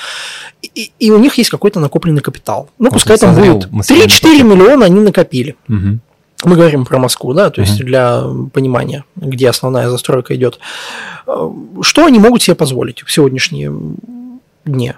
и, 0.63 0.93
и 0.99 1.11
у 1.11 1.19
них 1.19 1.39
есть 1.39 1.51
какой-то 1.51 1.81
накопленный 1.81 2.21
капитал. 2.21 2.69
Ну, 2.79 2.89
Он 2.89 2.93
пускай 2.93 3.17
там 3.17 3.35
будет 3.35 3.67
3-4 3.67 4.43
миллиона 4.43 4.87
они 4.87 5.01
накопили. 5.01 5.57
Угу. 5.69 5.99
Мы 6.45 6.57
говорим 6.57 6.85
про 6.85 6.99
Москву, 6.99 7.35
да, 7.35 7.51
то 7.51 7.61
есть 7.61 7.81
uh-huh. 7.81 7.85
для 7.85 8.25
понимания, 8.53 9.05
где 9.15 9.49
основная 9.49 9.89
застройка 9.89 10.35
идет. 10.35 10.59
Что 11.83 12.05
они 12.05 12.19
могут 12.19 12.43
себе 12.43 12.57
позволить 12.57 13.03
в 13.03 13.13
сегодняшние 13.13 13.73
дне? 14.65 14.97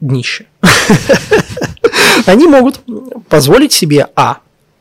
Днище. 0.00 0.46
Они 2.26 2.46
могут 2.46 2.80
позволить 3.28 3.72
себе, 3.72 4.08
а, 4.16 4.38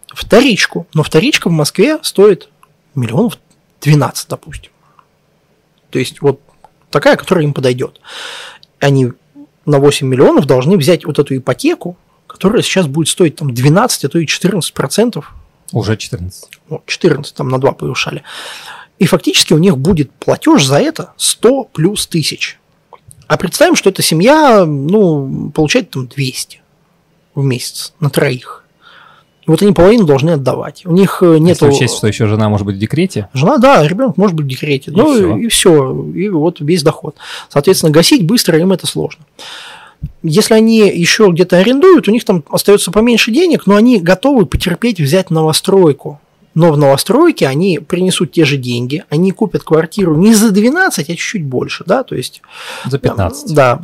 вторичку, 0.07 0.87
но 0.93 1.03
вторичка 1.03 1.49
в 1.49 1.51
Москве 1.51 1.99
стоит 2.01 2.49
миллионов 2.95 3.37
12, 3.81 4.27
допустим. 4.27 4.71
То 5.89 5.99
есть 5.99 6.21
вот 6.21 6.41
такая, 6.89 7.15
которая 7.15 7.45
им 7.45 7.53
подойдет. 7.53 8.01
Они 8.79 9.13
на 9.65 9.79
8 9.79 10.07
миллионов 10.07 10.45
должны 10.45 10.77
взять 10.77 11.05
вот 11.05 11.19
эту 11.19 11.37
ипотеку, 11.37 11.97
которая 12.25 12.61
сейчас 12.61 12.87
будет 12.87 13.07
стоить 13.07 13.35
там 13.35 13.53
12, 13.53 14.05
а 14.05 14.09
то 14.09 14.19
и 14.19 14.25
14 14.25 14.73
процентов 14.73 15.33
уже 15.71 15.97
14. 15.97 16.49
14, 16.85 17.35
там 17.35 17.49
на 17.49 17.59
2 17.59 17.71
повышали. 17.73 18.23
И 18.99 19.05
фактически 19.05 19.53
у 19.53 19.57
них 19.57 19.77
будет 19.77 20.11
платеж 20.11 20.65
за 20.65 20.79
это 20.79 21.13
100 21.17 21.65
плюс 21.65 22.07
тысяч. 22.07 22.59
А 23.27 23.37
представим, 23.37 23.75
что 23.75 23.89
эта 23.89 24.01
семья 24.01 24.65
ну, 24.65 25.51
получает 25.53 25.91
там 25.91 26.07
200 26.07 26.61
в 27.35 27.43
месяц 27.43 27.93
на 27.99 28.09
троих. 28.09 28.63
И 29.45 29.49
вот 29.51 29.61
они 29.61 29.71
половину 29.71 30.05
должны 30.05 30.31
отдавать. 30.31 30.85
У 30.85 30.91
них 30.91 31.19
нет. 31.21 31.61
Если 31.61 31.67
учесть, 31.67 31.97
что 31.97 32.07
еще 32.07 32.27
жена 32.27 32.49
может 32.49 32.65
быть 32.65 32.75
в 32.75 32.79
декрете? 32.79 33.29
Жена, 33.33 33.57
да, 33.57 33.87
ребенок 33.87 34.17
может 34.17 34.35
быть 34.35 34.45
в 34.45 34.49
декрете. 34.49 34.91
И 34.91 34.93
ну 34.93 35.13
все. 35.13 35.37
и 35.37 35.47
все. 35.47 36.05
И 36.15 36.29
вот 36.29 36.59
весь 36.59 36.83
доход. 36.83 37.15
Соответственно, 37.47 37.91
гасить 37.91 38.25
быстро 38.25 38.59
им 38.59 38.73
это 38.73 38.87
сложно. 38.87 39.23
Если 40.23 40.53
они 40.53 40.79
еще 40.79 41.29
где-то 41.31 41.57
арендуют, 41.57 42.07
у 42.07 42.11
них 42.11 42.25
там 42.25 42.43
остается 42.49 42.91
поменьше 42.91 43.31
денег, 43.31 43.65
но 43.65 43.75
они 43.75 43.99
готовы 43.99 44.45
потерпеть 44.45 44.99
взять 44.99 45.29
новостройку. 45.29 46.19
Но 46.53 46.71
в 46.71 46.77
новостройке 46.77 47.47
они 47.47 47.79
принесут 47.79 48.31
те 48.31 48.43
же 48.43 48.57
деньги, 48.57 49.03
они 49.09 49.31
купят 49.31 49.63
квартиру 49.63 50.15
не 50.15 50.33
за 50.33 50.51
12, 50.51 51.07
а 51.07 51.11
чуть-чуть 51.11 51.45
больше, 51.45 51.83
да, 51.85 52.03
то 52.03 52.15
есть... 52.15 52.41
За 52.85 52.97
15. 52.97 53.53
Да, 53.53 53.81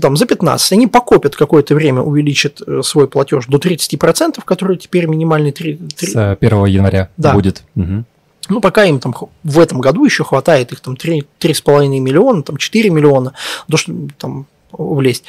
там 0.00 0.16
за 0.16 0.26
15. 0.26 0.72
Они 0.72 0.86
покопят 0.86 1.36
какое-то 1.36 1.74
время, 1.74 2.02
увеличат 2.02 2.60
э, 2.66 2.82
свой 2.82 3.08
платеж 3.08 3.46
до 3.46 3.58
30%, 3.58 4.42
который 4.44 4.76
теперь 4.76 5.06
минимальный 5.06 5.52
3... 5.52 5.76
3... 5.96 6.08
С 6.08 6.36
1 6.40 6.64
января 6.66 7.08
да. 7.16 7.32
будет. 7.32 7.64
Угу. 7.74 8.04
Ну, 8.50 8.60
пока 8.60 8.84
им 8.84 9.00
там 9.00 9.14
в 9.42 9.58
этом 9.58 9.80
году 9.80 10.04
еще 10.04 10.24
хватает 10.24 10.72
их 10.72 10.80
там 10.80 10.94
3,5 10.94 11.88
миллиона, 12.00 12.42
там 12.42 12.56
4 12.56 12.90
миллиона, 12.90 13.32
то, 13.70 13.76
что 13.76 13.94
там 14.18 14.46
влезть. 14.78 15.24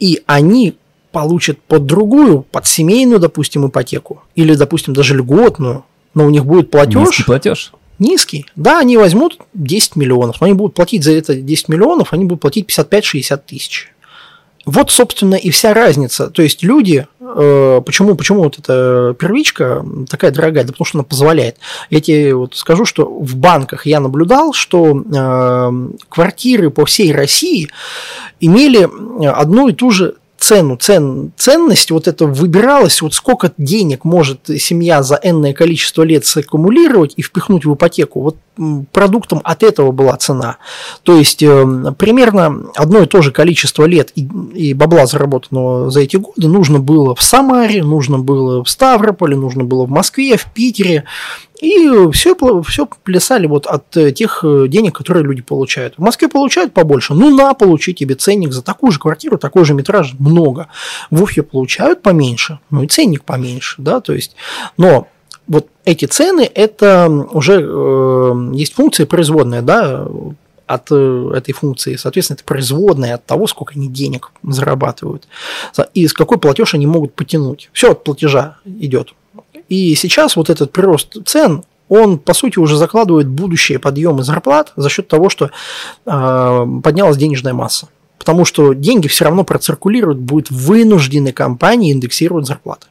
И 0.00 0.22
они 0.26 0.74
получат 1.12 1.58
под 1.60 1.86
другую, 1.86 2.42
под 2.42 2.66
семейную, 2.66 3.20
допустим, 3.20 3.66
ипотеку, 3.68 4.22
или, 4.34 4.54
допустим, 4.54 4.94
даже 4.94 5.16
льготную, 5.16 5.84
но 6.14 6.26
у 6.26 6.30
них 6.30 6.44
будет 6.44 6.70
платеж. 6.70 6.96
Низкий 6.96 7.24
платеж. 7.24 7.72
Низкий. 7.98 8.46
Да, 8.56 8.80
они 8.80 8.96
возьмут 8.96 9.38
10 9.54 9.96
миллионов, 9.96 10.40
но 10.40 10.46
они 10.46 10.54
будут 10.54 10.74
платить 10.74 11.04
за 11.04 11.12
это 11.12 11.36
10 11.36 11.68
миллионов, 11.68 12.12
они 12.12 12.24
будут 12.24 12.40
платить 12.40 12.66
55-60 12.68 13.40
тысяч. 13.46 13.92
Вот, 14.66 14.90
собственно, 14.90 15.34
и 15.34 15.50
вся 15.50 15.74
разница. 15.74 16.30
То 16.30 16.42
есть 16.42 16.62
люди, 16.62 17.06
почему, 17.24 18.14
почему 18.14 18.44
вот 18.44 18.58
эта 18.58 19.16
первичка 19.18 19.84
такая 20.10 20.30
дорогая? 20.30 20.64
Да 20.64 20.72
потому 20.72 20.86
что 20.86 20.98
она 20.98 21.04
позволяет. 21.04 21.56
Я 21.90 22.00
тебе 22.00 22.34
вот 22.34 22.54
скажу, 22.54 22.84
что 22.84 23.06
в 23.06 23.36
банках 23.36 23.86
я 23.86 24.00
наблюдал, 24.00 24.52
что 24.52 25.02
э, 25.02 25.88
квартиры 26.08 26.70
по 26.70 26.84
всей 26.84 27.12
России 27.12 27.68
имели 28.40 28.88
одну 29.26 29.68
и 29.68 29.72
ту 29.72 29.90
же 29.90 30.16
цену, 30.44 30.76
цен, 30.76 31.32
ценность 31.36 31.90
вот 31.90 32.06
это 32.06 32.26
выбиралось, 32.26 33.00
вот 33.00 33.14
сколько 33.14 33.52
денег 33.56 34.04
может 34.04 34.40
семья 34.58 35.02
за 35.02 35.18
энное 35.22 35.54
количество 35.54 36.02
лет 36.02 36.26
саккумулировать 36.26 37.14
и 37.16 37.22
впихнуть 37.22 37.64
в 37.64 37.74
ипотеку, 37.74 38.20
вот 38.20 38.36
продуктом 38.92 39.40
от 39.44 39.62
этого 39.62 39.92
была 39.92 40.16
цена. 40.16 40.58
То 41.02 41.16
есть 41.16 41.42
э, 41.42 41.92
примерно 41.98 42.70
одно 42.76 43.00
и 43.00 43.06
то 43.06 43.22
же 43.22 43.32
количество 43.32 43.84
лет 43.84 44.12
и, 44.14 44.28
и 44.54 44.74
бабла 44.74 45.06
заработанного 45.06 45.90
за 45.90 46.00
эти 46.00 46.16
годы 46.16 46.48
нужно 46.48 46.78
было 46.78 47.14
в 47.14 47.22
Самаре, 47.22 47.82
нужно 47.82 48.18
было 48.18 48.62
в 48.62 48.68
Ставрополе, 48.68 49.36
нужно 49.36 49.64
было 49.64 49.86
в 49.86 49.90
Москве, 49.90 50.36
в 50.36 50.46
Питере, 50.52 51.04
и 51.60 52.10
все, 52.12 52.36
все 52.62 52.86
плясали 53.04 53.46
вот 53.46 53.66
от 53.66 53.96
э, 53.96 54.12
тех 54.12 54.44
э, 54.44 54.66
денег, 54.68 54.94
которые 54.94 55.24
люди 55.24 55.40
получают. 55.40 55.94
В 55.96 56.00
Москве 56.00 56.28
получают 56.28 56.74
побольше, 56.74 57.14
ну 57.14 57.34
на, 57.34 57.54
получи 57.54 57.94
тебе 57.94 58.14
ценник 58.14 58.52
за 58.52 58.62
такую 58.62 58.92
же 58.92 58.98
квартиру, 58.98 59.38
такой 59.38 59.64
же 59.64 59.72
метраж, 59.74 60.14
много. 60.18 60.68
В 61.10 61.22
Уфе 61.22 61.42
получают 61.42 62.02
поменьше, 62.02 62.58
ну 62.70 62.82
и 62.82 62.86
ценник 62.86 63.24
поменьше, 63.24 63.76
да, 63.80 64.00
то 64.00 64.12
есть, 64.12 64.36
но 64.76 65.08
вот 65.46 65.68
эти 65.84 66.06
цены, 66.06 66.50
это 66.54 67.08
уже 67.32 67.60
э, 67.60 68.50
есть 68.54 68.74
функция 68.74 69.06
производная, 69.06 69.62
да, 69.62 70.06
от 70.66 70.88
э, 70.90 71.30
этой 71.36 71.52
функции, 71.52 71.96
соответственно, 71.96 72.36
это 72.36 72.44
производная 72.44 73.14
от 73.14 73.26
того, 73.26 73.46
сколько 73.46 73.74
они 73.74 73.88
денег 73.88 74.32
зарабатывают, 74.42 75.28
и 75.92 76.06
с 76.06 76.12
какой 76.12 76.38
платеж 76.38 76.74
они 76.74 76.86
могут 76.86 77.14
потянуть. 77.14 77.70
Все 77.72 77.92
от 77.92 78.04
платежа 78.04 78.56
идет. 78.64 79.14
И 79.68 79.94
сейчас 79.94 80.36
вот 80.36 80.50
этот 80.50 80.72
прирост 80.72 81.16
цен, 81.26 81.64
он, 81.88 82.18
по 82.18 82.34
сути, 82.34 82.58
уже 82.58 82.76
закладывает 82.76 83.28
будущие 83.28 83.78
подъемы 83.78 84.22
зарплат 84.22 84.72
за 84.76 84.88
счет 84.88 85.08
того, 85.08 85.28
что 85.28 85.50
э, 86.06 86.66
поднялась 86.82 87.16
денежная 87.16 87.52
масса. 87.52 87.88
Потому 88.18 88.46
что 88.46 88.72
деньги 88.72 89.06
все 89.06 89.26
равно 89.26 89.44
проциркулируют, 89.44 90.18
будет 90.18 90.50
вынуждены 90.50 91.32
компании 91.32 91.92
индексировать 91.92 92.46
зарплаты. 92.46 92.86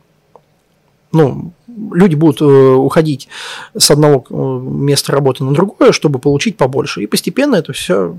Ну, 1.12 1.54
люди 1.92 2.16
будут 2.16 2.42
э, 2.42 2.46
уходить 2.46 3.28
с 3.78 3.92
одного 3.92 4.26
э, 4.30 4.34
места 4.34 5.12
работы 5.12 5.44
на 5.44 5.54
другое, 5.54 5.92
чтобы 5.92 6.20
получить 6.20 6.58
побольше. 6.58 7.04
И 7.04 7.08
постепенно 7.08 7.56
эта 7.56 7.74
вся 7.74 8.14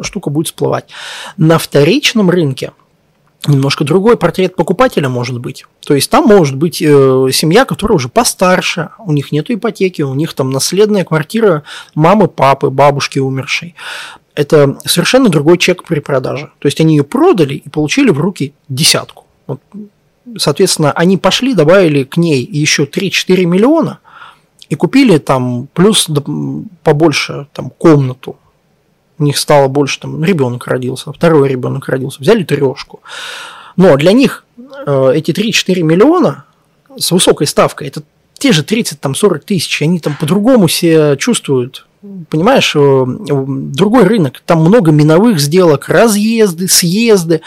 штука 0.00 0.30
будет 0.30 0.48
всплывать. 0.48 0.86
На 1.36 1.58
вторичном 1.58 2.30
рынке 2.30 2.72
немножко 3.46 3.84
другой 3.84 4.16
портрет 4.16 4.54
покупателя 4.54 5.08
может 5.08 5.40
быть. 5.40 5.64
То 5.80 5.94
есть 5.94 6.10
там 6.10 6.26
может 6.26 6.56
быть 6.56 6.80
э, 6.80 7.28
семья, 7.32 7.64
которая 7.64 7.96
уже 7.96 8.08
постарше, 8.08 8.90
у 8.98 9.12
них 9.12 9.32
нет 9.32 9.50
ипотеки, 9.50 10.02
у 10.02 10.14
них 10.14 10.34
там 10.34 10.50
наследная 10.50 11.04
квартира 11.04 11.64
мамы, 11.94 12.28
папы, 12.28 12.70
бабушки 12.70 13.18
умершей. 13.18 13.74
Это 14.34 14.78
совершенно 14.86 15.28
другой 15.28 15.58
чек 15.58 15.84
при 15.84 16.00
продаже. 16.00 16.52
То 16.58 16.66
есть 16.66 16.80
они 16.80 16.96
ее 16.96 17.04
продали 17.04 17.54
и 17.54 17.68
получили 17.68 18.10
в 18.10 18.20
руки 18.20 18.54
десятку. 18.68 19.26
Вот, 19.46 19.60
соответственно, 20.36 20.92
они 20.92 21.16
пошли, 21.16 21.54
добавили 21.54 22.04
к 22.04 22.16
ней 22.16 22.44
еще 22.44 22.84
3-4 22.84 23.44
миллиона 23.44 23.98
и 24.68 24.74
купили 24.74 25.18
там 25.18 25.68
плюс 25.74 26.08
побольше 26.82 27.46
там, 27.52 27.70
комнату, 27.70 28.36
у 29.18 29.24
них 29.24 29.36
стало 29.36 29.68
больше, 29.68 30.00
там, 30.00 30.22
ребенок 30.24 30.66
родился, 30.66 31.12
второй 31.12 31.48
ребенок 31.48 31.88
родился, 31.88 32.20
взяли 32.20 32.42
трешку. 32.42 33.02
Но 33.76 33.96
для 33.96 34.12
них 34.12 34.44
э, 34.86 35.12
эти 35.14 35.30
3-4 35.30 35.82
миллиона 35.82 36.44
с 36.96 37.10
высокой 37.12 37.46
ставкой, 37.46 37.88
это 37.88 38.02
те 38.34 38.52
же 38.52 38.62
30-40 38.62 39.38
тысяч, 39.40 39.82
они 39.82 40.00
там 40.00 40.16
по-другому 40.18 40.68
себя 40.68 41.16
чувствуют 41.16 41.86
понимаешь, 42.28 42.74
э, 42.74 43.04
другой 43.06 44.04
рынок, 44.04 44.42
там 44.44 44.60
много 44.60 44.90
миновых 44.90 45.40
сделок, 45.40 45.88
разъезды, 45.88 46.66
съезды. 46.66 47.42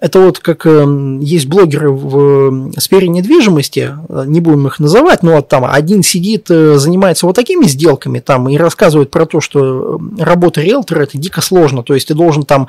Это 0.00 0.20
вот 0.20 0.38
как 0.38 0.64
э, 0.64 1.18
есть 1.20 1.46
блогеры 1.46 1.90
в 1.92 2.72
сфере 2.78 3.08
недвижимости, 3.08 3.94
э, 4.08 4.24
не 4.26 4.40
будем 4.40 4.66
их 4.66 4.80
называть, 4.80 5.22
но 5.22 5.42
там 5.42 5.66
один 5.66 6.02
сидит, 6.02 6.48
занимается 6.48 7.26
вот 7.26 7.36
такими 7.36 7.66
сделками 7.66 8.20
там 8.20 8.48
и 8.48 8.56
рассказывает 8.56 9.10
про 9.10 9.26
то, 9.26 9.40
что 9.42 10.00
работа 10.18 10.62
риэлтора 10.62 11.02
это 11.02 11.18
дико 11.18 11.42
сложно, 11.42 11.82
то 11.82 11.92
есть 11.92 12.08
ты 12.08 12.14
должен 12.14 12.44
там 12.44 12.68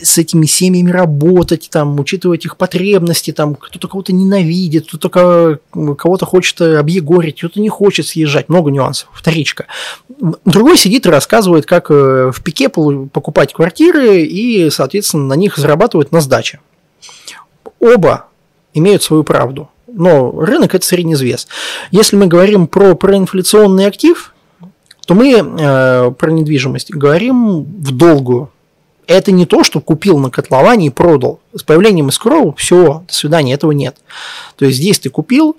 с 0.00 0.18
этими 0.18 0.46
семьями 0.46 0.90
работать, 0.90 1.68
там, 1.70 1.98
учитывать 2.00 2.44
их 2.44 2.56
потребности, 2.56 3.30
там, 3.30 3.54
кто-то 3.54 3.86
кого-то 3.86 4.12
ненавидит, 4.12 4.88
кто-то 4.88 5.58
кого-то 5.70 6.26
хочет 6.26 6.60
объегорить, 6.60 7.38
кто-то 7.38 7.60
не 7.60 7.68
хочет 7.68 8.06
съезжать, 8.06 8.48
много 8.48 8.70
нюансов, 8.70 9.08
вторичка. 9.12 9.66
Другой 10.44 10.71
Другой 10.72 10.84
сидит 10.84 11.04
и 11.04 11.10
рассказывает, 11.10 11.66
как 11.66 11.90
э, 11.90 12.30
в 12.34 12.42
пике 12.42 12.70
покупать 12.70 13.52
квартиры 13.52 14.22
и, 14.22 14.70
соответственно, 14.70 15.24
на 15.24 15.34
них 15.34 15.58
зарабатывать 15.58 16.12
на 16.12 16.22
сдаче. 16.22 16.60
Оба 17.78 18.24
имеют 18.72 19.02
свою 19.02 19.22
правду. 19.22 19.68
Но 19.86 20.30
рынок– 20.30 20.74
это 20.74 20.86
среднезвес. 20.86 21.46
Если 21.90 22.16
мы 22.16 22.26
говорим 22.26 22.66
про 22.66 22.94
проинфляционный 22.94 23.84
актив, 23.84 24.32
то 25.06 25.12
мы 25.12 25.34
э, 25.34 26.10
про 26.12 26.30
недвижимость 26.30 26.90
говорим 26.90 27.64
в 27.64 27.94
долгую. 27.94 28.50
Это 29.06 29.30
не 29.30 29.44
то, 29.44 29.64
что 29.64 29.82
купил 29.82 30.18
на 30.18 30.30
котловане 30.30 30.86
и 30.86 30.90
продал. 30.90 31.40
С 31.54 31.62
появлением 31.62 32.08
искрова 32.08 32.54
все, 32.56 33.04
до 33.06 33.12
свидания, 33.12 33.52
этого 33.52 33.72
нет. 33.72 33.98
То 34.56 34.64
есть 34.64 34.78
здесь 34.78 35.00
ты 35.00 35.10
купил 35.10 35.54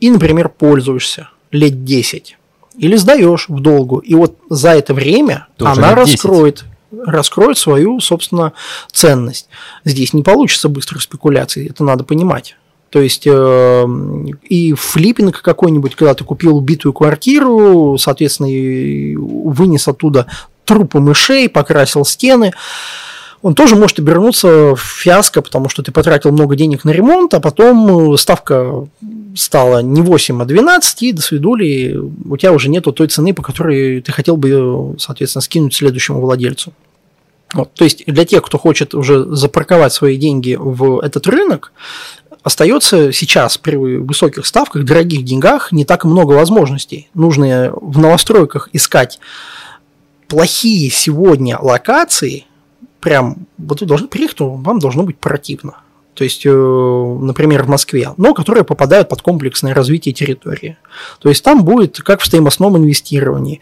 и, 0.00 0.10
например, 0.10 0.48
пользуешься 0.48 1.28
лет 1.52 1.84
10 1.84 2.36
или 2.78 2.96
сдаешь 2.96 3.48
в 3.48 3.60
долгу. 3.60 3.98
И 3.98 4.14
вот 4.14 4.36
за 4.50 4.70
это 4.70 4.94
время 4.94 5.48
Тоже 5.56 5.80
она 5.80 5.94
раскроет, 5.94 6.64
раскроет 6.92 7.58
свою, 7.58 8.00
собственно, 8.00 8.52
ценность. 8.92 9.48
Здесь 9.84 10.12
не 10.12 10.22
получится 10.22 10.68
быстрых 10.68 11.02
спекуляций, 11.02 11.66
это 11.66 11.84
надо 11.84 12.04
понимать. 12.04 12.56
То 12.90 13.00
есть 13.00 13.26
э, 13.26 13.86
и 14.48 14.72
флиппинг 14.72 15.42
какой-нибудь, 15.42 15.96
когда 15.96 16.14
ты 16.14 16.24
купил 16.24 16.56
убитую 16.56 16.92
квартиру, 16.92 17.98
соответственно, 17.98 18.48
вынес 19.18 19.88
оттуда 19.88 20.26
трупы 20.64 21.00
мышей, 21.00 21.48
покрасил 21.48 22.04
стены, 22.04 22.52
он 23.46 23.54
тоже 23.54 23.76
может 23.76 24.00
обернуться 24.00 24.74
в 24.74 24.80
фиаско, 24.80 25.40
потому 25.40 25.68
что 25.68 25.84
ты 25.84 25.92
потратил 25.92 26.32
много 26.32 26.56
денег 26.56 26.82
на 26.82 26.90
ремонт, 26.90 27.32
а 27.32 27.38
потом 27.38 28.18
ставка 28.18 28.88
стала 29.36 29.82
не 29.82 30.02
8, 30.02 30.42
а 30.42 30.44
12, 30.44 31.02
и 31.04 31.12
до 31.12 31.22
свидули 31.22 31.96
у 31.96 32.36
тебя 32.36 32.50
уже 32.50 32.68
нету 32.68 32.92
той 32.92 33.06
цены, 33.06 33.32
по 33.32 33.42
которой 33.42 34.00
ты 34.00 34.10
хотел 34.10 34.36
бы, 34.36 34.96
соответственно, 34.98 35.42
скинуть 35.42 35.74
следующему 35.74 36.20
владельцу. 36.20 36.72
Вот, 37.54 37.72
то 37.72 37.84
есть 37.84 38.02
для 38.04 38.24
тех, 38.24 38.42
кто 38.42 38.58
хочет 38.58 38.96
уже 38.96 39.24
запарковать 39.36 39.92
свои 39.92 40.16
деньги 40.16 40.58
в 40.58 40.98
этот 40.98 41.28
рынок, 41.28 41.70
остается 42.42 43.12
сейчас 43.12 43.58
при 43.58 43.76
высоких 43.76 44.44
ставках, 44.44 44.84
дорогих 44.84 45.24
деньгах 45.24 45.70
не 45.70 45.84
так 45.84 46.04
много 46.04 46.32
возможностей. 46.32 47.08
Нужно 47.14 47.72
в 47.80 48.00
новостройках 48.00 48.70
искать 48.72 49.20
плохие 50.26 50.90
сегодня 50.90 51.56
локации, 51.60 52.45
прям, 53.06 53.46
вот 53.56 53.80
вы 53.80 53.86
должны 53.86 54.08
приехать, 54.08 54.40
вам 54.40 54.80
должно 54.80 55.04
быть 55.04 55.16
противно 55.18 55.76
то 56.14 56.24
есть, 56.24 56.46
э, 56.46 56.50
например, 56.50 57.64
в 57.64 57.68
Москве, 57.68 58.14
но 58.16 58.32
которые 58.32 58.64
попадают 58.64 59.10
под 59.10 59.20
комплексное 59.20 59.74
развитие 59.74 60.14
территории. 60.14 60.78
То 61.20 61.28
есть 61.28 61.44
там 61.44 61.62
будет 61.62 61.98
как 61.98 62.22
в 62.22 62.24
стоимостном 62.24 62.78
инвестировании. 62.78 63.60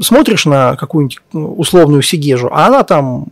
Смотришь 0.00 0.46
на 0.46 0.74
какую-нибудь 0.74 1.20
ну, 1.32 1.54
условную 1.54 2.02
Сигежу, 2.02 2.48
а 2.52 2.66
она 2.66 2.82
там 2.82 3.26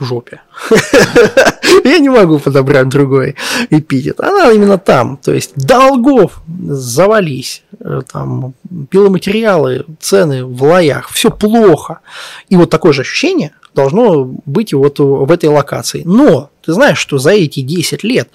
в 0.00 0.04
жопе. 0.04 0.40
Я 1.84 1.98
не 1.98 2.08
могу 2.08 2.38
подобрать 2.38 2.88
другой 2.88 3.36
эпитет. 3.70 4.20
Она 4.20 4.50
именно 4.50 4.78
там. 4.78 5.16
То 5.16 5.32
есть 5.32 5.52
долгов 5.56 6.42
завались. 6.68 7.62
Э, 7.78 8.00
там 8.10 8.54
пиломатериалы, 8.90 9.84
цены 10.00 10.44
в 10.44 10.62
лаях. 10.62 11.10
Все 11.10 11.30
плохо. 11.30 12.00
И 12.48 12.56
вот 12.56 12.70
такое 12.70 12.92
же 12.92 13.02
ощущение 13.02 13.52
должно 13.74 14.24
быть 14.46 14.72
вот 14.72 14.98
в 14.98 15.30
этой 15.30 15.48
локации. 15.48 16.02
Но 16.04 16.50
ты 16.62 16.72
знаешь, 16.72 16.98
что 16.98 17.18
за 17.18 17.30
эти 17.30 17.60
10 17.60 18.04
лет 18.04 18.28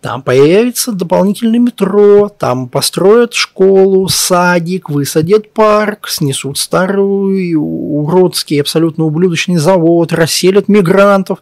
там 0.00 0.22
появится 0.22 0.92
дополнительное 0.92 1.58
метро, 1.58 2.28
там 2.28 2.68
построят 2.68 3.34
школу, 3.34 4.08
садик, 4.08 4.90
высадят 4.90 5.52
парк, 5.52 6.08
снесут 6.08 6.58
старый 6.58 7.54
уродский, 7.56 8.60
абсолютно 8.60 9.04
ублюдочный 9.04 9.56
завод, 9.56 10.12
расселят 10.12 10.68
мигрантов. 10.68 11.38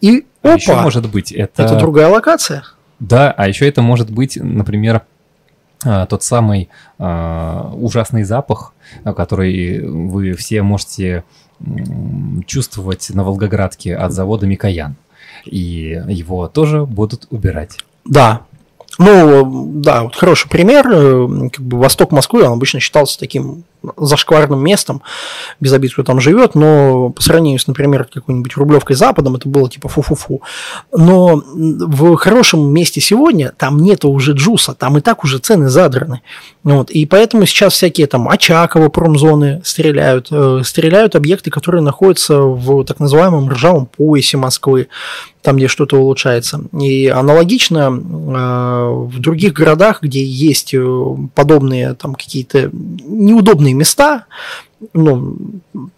И 0.00 0.26
а 0.42 0.48
опа, 0.48 0.56
еще 0.56 0.74
может 0.76 1.10
быть 1.10 1.32
это... 1.32 1.62
Это 1.62 1.76
другая 1.76 2.08
локация. 2.08 2.64
Да, 3.00 3.32
а 3.36 3.48
еще 3.48 3.68
это 3.68 3.80
может 3.80 4.10
быть, 4.10 4.36
например, 4.36 5.02
а, 5.84 6.06
тот 6.06 6.24
самый 6.24 6.68
uh, 6.98 7.72
ужасный 7.74 8.24
запах, 8.24 8.72
который 9.04 9.86
вы 9.86 10.32
все 10.32 10.62
можете 10.62 11.22
чувствовать 12.46 13.10
на 13.10 13.24
Волгоградке 13.24 13.96
от 13.96 14.12
завода 14.12 14.46
Микоян. 14.46 14.96
И 15.44 16.02
его 16.08 16.48
тоже 16.48 16.84
будут 16.84 17.26
убирать. 17.30 17.78
Да, 18.04 18.42
ну, 18.98 19.70
да, 19.74 20.02
вот 20.02 20.16
хороший 20.16 20.48
пример. 20.48 20.88
Э, 20.90 21.48
как 21.52 21.64
бы 21.64 21.78
восток 21.78 22.10
Москвы, 22.10 22.42
он 22.42 22.54
обычно 22.54 22.80
считался 22.80 23.18
таким 23.18 23.64
зашкварным 23.96 24.62
местом, 24.62 25.02
без 25.60 25.72
обид, 25.72 25.92
кто 25.92 26.02
там 26.02 26.20
живет, 26.20 26.54
но 26.54 27.10
по 27.10 27.22
сравнению 27.22 27.58
с, 27.58 27.66
например, 27.66 28.04
какой-нибудь 28.04 28.56
Рублевкой 28.56 28.96
Западом, 28.96 29.36
это 29.36 29.48
было 29.48 29.68
типа 29.68 29.88
фу-фу-фу. 29.88 30.42
Но 30.92 31.42
в 31.44 32.16
хорошем 32.16 32.72
месте 32.72 33.00
сегодня 33.00 33.52
там 33.56 33.78
нету 33.78 34.10
уже 34.10 34.32
джуса, 34.32 34.74
там 34.74 34.98
и 34.98 35.00
так 35.00 35.24
уже 35.24 35.38
цены 35.38 35.68
задраны. 35.68 36.22
Вот, 36.64 36.90
и 36.90 37.06
поэтому 37.06 37.46
сейчас 37.46 37.74
всякие 37.74 38.06
там 38.06 38.28
Очаково 38.28 38.88
промзоны 38.88 39.62
стреляют, 39.64 40.28
э, 40.30 40.60
стреляют 40.64 41.16
объекты, 41.16 41.50
которые 41.50 41.82
находятся 41.82 42.40
в 42.40 42.84
так 42.84 43.00
называемом 43.00 43.48
ржавом 43.48 43.86
поясе 43.86 44.36
Москвы, 44.36 44.88
там, 45.42 45.56
где 45.56 45.68
что-то 45.68 45.96
улучшается. 45.96 46.60
И 46.78 47.06
аналогично 47.06 47.90
э, 47.90 48.90
в 49.06 49.18
других 49.18 49.52
городах, 49.54 50.02
где 50.02 50.22
есть 50.22 50.74
э, 50.74 51.16
подобные 51.34 51.94
там 51.94 52.14
какие-то 52.14 52.70
неудобные 52.72 53.74
места, 53.78 54.26
ну, 54.92 55.36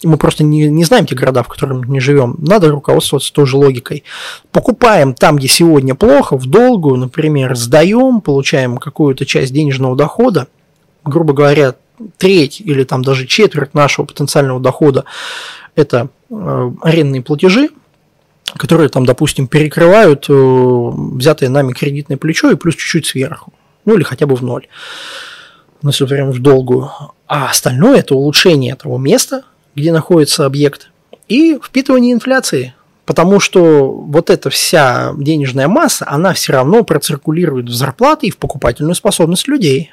мы 0.02 0.16
просто 0.16 0.44
не, 0.44 0.68
не 0.68 0.84
знаем 0.84 1.06
те 1.06 1.14
города, 1.14 1.42
в 1.42 1.48
которых 1.48 1.86
мы 1.86 1.92
не 1.92 2.00
живем. 2.00 2.36
Надо 2.38 2.70
руководствоваться 2.70 3.32
той 3.32 3.46
же 3.46 3.56
логикой. 3.56 4.04
Покупаем 4.52 5.14
там, 5.14 5.36
где 5.36 5.48
сегодня 5.48 5.94
плохо, 5.94 6.36
в 6.36 6.46
долгую, 6.46 6.96
например, 6.96 7.56
сдаем, 7.56 8.20
получаем 8.20 8.78
какую-то 8.78 9.26
часть 9.26 9.52
денежного 9.52 9.96
дохода, 9.96 10.48
грубо 11.04 11.34
говоря, 11.34 11.74
треть 12.16 12.60
или 12.60 12.84
там 12.84 13.02
даже 13.02 13.26
четверть 13.26 13.74
нашего 13.74 14.06
потенциального 14.06 14.60
дохода– 14.60 15.04
это 15.74 16.08
э, 16.30 16.70
арендные 16.82 17.22
платежи, 17.22 17.70
которые 18.56 18.88
там, 18.88 19.04
допустим, 19.04 19.46
перекрывают 19.46 20.26
э, 20.28 20.32
взятое 20.32 21.48
нами 21.48 21.72
кредитное 21.72 22.16
плечо 22.16 22.50
и 22.50 22.56
плюс 22.56 22.74
чуть-чуть 22.74 23.06
сверху, 23.06 23.52
ну 23.84 23.94
или 23.94 24.02
хотя 24.02 24.26
бы 24.26 24.34
в 24.36 24.42
ноль, 24.42 24.66
ну, 25.82 25.90
если 25.90 26.04
прям 26.06 26.30
в 26.30 26.40
долгую. 26.40 26.90
А 27.26 27.50
остальное– 27.50 27.98
это 28.00 28.14
улучшение 28.14 28.74
того 28.74 28.98
места, 28.98 29.42
где 29.74 29.92
находится 29.92 30.46
объект, 30.46 30.90
и 31.28 31.58
впитывание 31.62 32.12
инфляции, 32.12 32.74
потому 33.06 33.40
что 33.40 33.92
вот 33.92 34.30
эта 34.30 34.50
вся 34.50 35.12
денежная 35.16 35.68
масса, 35.68 36.06
она 36.08 36.32
все 36.34 36.52
равно 36.52 36.82
проциркулирует 36.82 37.66
в 37.66 37.72
зарплаты 37.72 38.26
и 38.26 38.30
в 38.30 38.38
покупательную 38.38 38.94
способность 38.94 39.46
людей. 39.48 39.90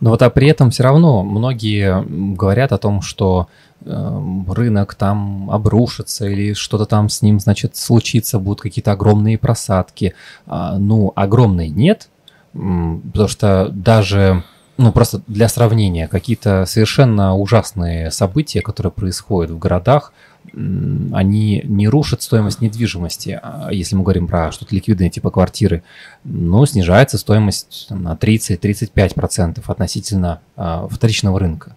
Но 0.00 0.10
вот 0.10 0.22
а 0.22 0.30
при 0.30 0.48
этом 0.48 0.70
все 0.70 0.82
равно 0.82 1.22
многие 1.22 2.02
говорят 2.34 2.72
о 2.72 2.78
том, 2.78 3.02
что 3.02 3.48
Эм, 3.84 4.50
рынок 4.52 4.94
там 4.94 5.50
обрушится 5.50 6.28
или 6.28 6.52
что-то 6.52 6.86
там 6.86 7.08
с 7.08 7.20
ним, 7.20 7.40
значит, 7.40 7.76
случится, 7.76 8.38
будут 8.38 8.60
какие-то 8.60 8.92
огромные 8.92 9.38
просадки. 9.38 10.14
А, 10.46 10.78
ну, 10.78 11.12
огромные 11.16 11.68
нет, 11.68 12.08
потому 12.52 13.28
что 13.28 13.68
даже, 13.72 14.44
ну, 14.78 14.92
просто 14.92 15.22
для 15.26 15.48
сравнения, 15.48 16.08
какие-то 16.08 16.64
совершенно 16.66 17.34
ужасные 17.34 18.10
события, 18.10 18.62
которые 18.62 18.92
происходят 18.92 19.50
в 19.50 19.58
городах, 19.58 20.12
они 20.52 21.62
не 21.64 21.88
рушат 21.88 22.22
стоимость 22.22 22.60
недвижимости, 22.60 23.38
а 23.42 23.68
если 23.70 23.94
мы 23.94 24.02
говорим 24.02 24.26
про 24.26 24.50
что-то 24.50 24.74
ликвидное 24.74 25.08
типа 25.08 25.30
квартиры, 25.30 25.84
но 26.24 26.66
снижается 26.66 27.16
стоимость 27.16 27.86
на 27.90 28.14
30-35% 28.14 29.62
относительно 29.66 30.40
а, 30.56 30.88
вторичного 30.88 31.38
рынка 31.38 31.76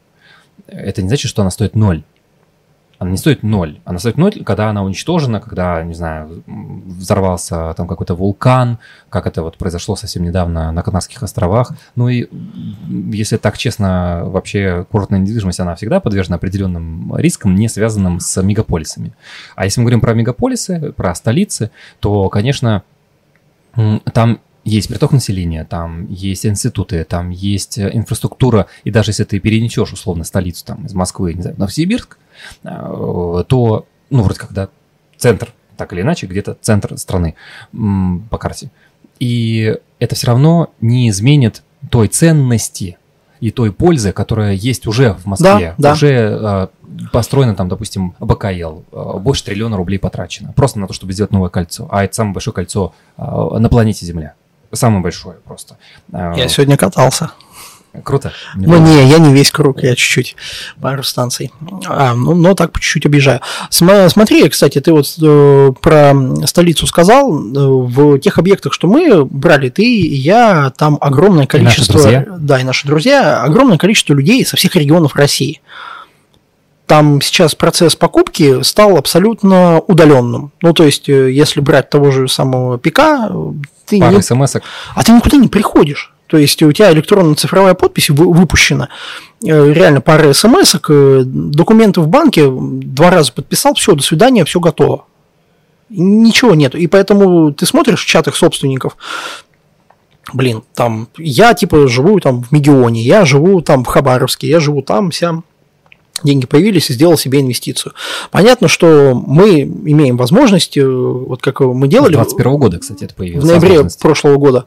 это 0.67 1.01
не 1.01 1.07
значит, 1.07 1.29
что 1.29 1.41
она 1.41 1.51
стоит 1.51 1.75
ноль. 1.75 2.03
Она 2.97 3.11
не 3.11 3.17
стоит 3.17 3.43
ноль. 3.43 3.79
Она 3.83 3.99
стоит 3.99 4.17
ноль, 4.17 4.43
когда 4.43 4.69
она 4.69 4.83
уничтожена, 4.83 5.39
когда, 5.39 5.83
не 5.83 5.93
знаю, 5.93 6.43
взорвался 6.47 7.73
там 7.75 7.87
какой-то 7.87 8.15
вулкан, 8.15 8.79
как 9.09 9.27
это 9.27 9.41
вот 9.43 9.57
произошло 9.57 9.95
совсем 9.95 10.23
недавно 10.23 10.71
на 10.71 10.81
Канарских 10.81 11.21
островах. 11.21 11.73
Ну 11.95 12.07
и 12.09 12.27
если 13.11 13.37
так 13.37 13.57
честно, 13.57 14.23
вообще 14.25 14.85
курортная 14.89 15.19
недвижимость, 15.19 15.59
она 15.59 15.75
всегда 15.75 15.99
подвержена 15.99 16.37
определенным 16.37 17.15
рискам, 17.17 17.55
не 17.55 17.67
связанным 17.67 18.19
с 18.19 18.41
мегаполисами. 18.41 19.13
А 19.55 19.65
если 19.65 19.81
мы 19.81 19.85
говорим 19.85 20.01
про 20.01 20.13
мегаполисы, 20.13 20.93
про 20.95 21.13
столицы, 21.15 21.71
то, 21.99 22.29
конечно, 22.29 22.83
там 24.13 24.39
есть 24.65 24.87
приток 24.87 25.11
населения, 25.11 25.63
там 25.63 26.07
есть 26.09 26.45
институты, 26.45 27.03
там 27.03 27.29
есть 27.29 27.77
э, 27.77 27.91
инфраструктура, 27.93 28.65
и 28.83 28.89
даже 28.89 29.11
если 29.11 29.23
ты 29.23 29.39
перенесешь 29.39 29.93
условно 29.93 30.23
столицу 30.23 30.65
там 30.65 30.85
из 30.85 30.93
Москвы, 30.93 31.35
не 31.35 31.41
знаю, 31.43 31.55
в 31.55 31.59
Новосибирск, 31.59 32.17
то, 32.63 33.85
ну, 34.09 34.23
вроде 34.23 34.39
как, 34.39 34.53
да, 34.53 34.69
центр, 35.17 35.53
так 35.77 35.93
или 35.93 36.01
иначе, 36.01 36.27
где-то 36.27 36.57
центр 36.61 36.97
страны 36.97 37.35
по 37.71 38.37
карте. 38.37 38.69
И 39.19 39.77
это 39.99 40.15
все 40.15 40.27
равно 40.27 40.69
не 40.81 41.09
изменит 41.09 41.63
той 41.89 42.07
ценности 42.07 42.97
и 43.39 43.51
той 43.51 43.71
пользы, 43.71 44.11
которая 44.11 44.53
есть 44.53 44.87
уже 44.87 45.13
в 45.13 45.25
Москве. 45.25 45.75
Да, 45.77 45.89
да. 45.89 45.93
Уже 45.93 46.09
э, 46.09 46.67
построено 47.11 47.55
там, 47.55 47.69
допустим, 47.69 48.15
БКЛ, 48.19 48.81
э, 48.91 49.17
больше 49.19 49.43
триллиона 49.45 49.77
рублей 49.77 49.99
потрачено. 49.99 50.53
Просто 50.53 50.79
на 50.79 50.87
то, 50.87 50.93
чтобы 50.93 51.13
сделать 51.13 51.31
новое 51.31 51.49
кольцо. 51.49 51.87
А 51.91 52.03
это 52.03 52.15
самое 52.15 52.33
большое 52.33 52.53
кольцо 52.53 52.93
э, 53.17 53.21
на 53.21 53.69
планете 53.69 54.05
Земля. 54.05 54.33
Самое 54.71 55.01
большое 55.01 55.37
просто. 55.45 55.77
Я 56.11 56.47
сегодня 56.47 56.75
катался. 56.75 57.31
Круто. 58.03 58.33
Ну, 58.55 58.77
не, 58.77 59.07
я 59.09 59.17
не 59.17 59.33
весь 59.33 59.51
круг, 59.51 59.83
я 59.83 59.95
чуть-чуть 59.95 60.35
пару 60.81 61.03
станций. 61.03 61.51
А, 61.87 62.13
ну, 62.13 62.35
но 62.35 62.53
так 62.53 62.71
по 62.71 62.79
чуть-чуть 62.79 63.05
объезжаю. 63.05 63.41
Смотри, 63.69 64.47
кстати, 64.49 64.79
ты 64.79 64.91
вот 64.91 65.07
э, 65.21 65.71
про 65.81 66.13
столицу 66.45 66.87
сказал. 66.87 67.33
Э, 67.33 67.85
в 67.85 68.19
тех 68.19 68.37
объектах, 68.37 68.73
что 68.73 68.87
мы 68.87 69.25
брали, 69.25 69.69
ты 69.69 69.83
и 69.83 70.15
я, 70.15 70.71
там 70.77 70.97
огромное 71.01 71.47
количество... 71.47 71.99
И 71.99 72.15
наши 72.17 72.27
да, 72.39 72.59
и 72.59 72.63
наши 72.63 72.87
друзья, 72.87 73.41
огромное 73.43 73.77
количество 73.77 74.13
людей 74.13 74.45
со 74.45 74.57
всех 74.57 74.75
регионов 74.75 75.15
России. 75.15 75.61
Там 76.85 77.21
сейчас 77.21 77.55
процесс 77.55 77.95
покупки 77.95 78.61
стал 78.61 78.97
абсолютно 78.97 79.79
удаленным. 79.79 80.51
Ну, 80.61 80.73
то 80.73 80.83
есть, 80.83 81.09
э, 81.09 81.31
если 81.31 81.59
брать 81.59 81.89
того 81.89 82.11
же 82.11 82.27
самого 82.27 82.77
ПК, 82.77 83.31
ты 83.85 83.99
Пара 83.99 84.15
не... 84.15 84.21
смс 84.21 84.55
А 84.95 85.03
ты 85.03 85.11
никуда 85.11 85.37
не 85.37 85.47
приходишь. 85.47 86.14
То 86.27 86.37
есть 86.37 86.61
у 86.63 86.71
тебя 86.71 86.91
электронно-цифровая 86.91 87.75
подпись 87.75 88.09
выпущена, 88.09 88.89
э, 89.43 89.73
реально 89.73 90.01
пара 90.01 90.33
смс 90.33 90.75
э, 90.75 91.23
документы 91.25 92.01
в 92.01 92.07
банке 92.07 92.49
два 92.49 93.11
раза 93.11 93.31
подписал, 93.31 93.75
все, 93.75 93.93
до 93.93 94.01
свидания, 94.01 94.43
все 94.45 94.59
готово. 94.59 95.05
Ничего 95.89 96.55
нет. 96.55 96.73
И 96.73 96.87
поэтому 96.87 97.53
ты 97.53 97.65
смотришь 97.67 98.03
в 98.03 98.07
чатах 98.07 98.35
собственников, 98.35 98.97
блин, 100.33 100.63
там, 100.73 101.07
я 101.17 101.53
типа 101.53 101.87
живу 101.87 102.19
там 102.19 102.43
в 102.43 102.51
Мегионе, 102.51 103.01
я 103.01 103.25
живу 103.25 103.61
там 103.61 103.83
в 103.83 103.87
Хабаровске, 103.87 104.47
я 104.47 104.59
живу 104.59 104.81
там, 104.81 105.11
вся 105.11 105.43
деньги 106.23 106.45
появились 106.45 106.89
и 106.89 106.93
сделал 106.93 107.17
себе 107.17 107.41
инвестицию. 107.41 107.93
Понятно, 108.31 108.67
что 108.67 109.13
мы 109.13 109.61
имеем 109.61 110.17
возможность, 110.17 110.77
э, 110.77 110.87
вот 110.87 111.41
как 111.41 111.59
мы 111.59 111.87
делали... 111.87 112.13
21 112.13 112.57
года, 112.57 112.79
кстати, 112.79 113.03
это 113.03 113.13
появилось. 113.13 113.43
В 113.43 113.47
ноябре 113.47 113.87
прошлого 114.01 114.37
года. 114.37 114.65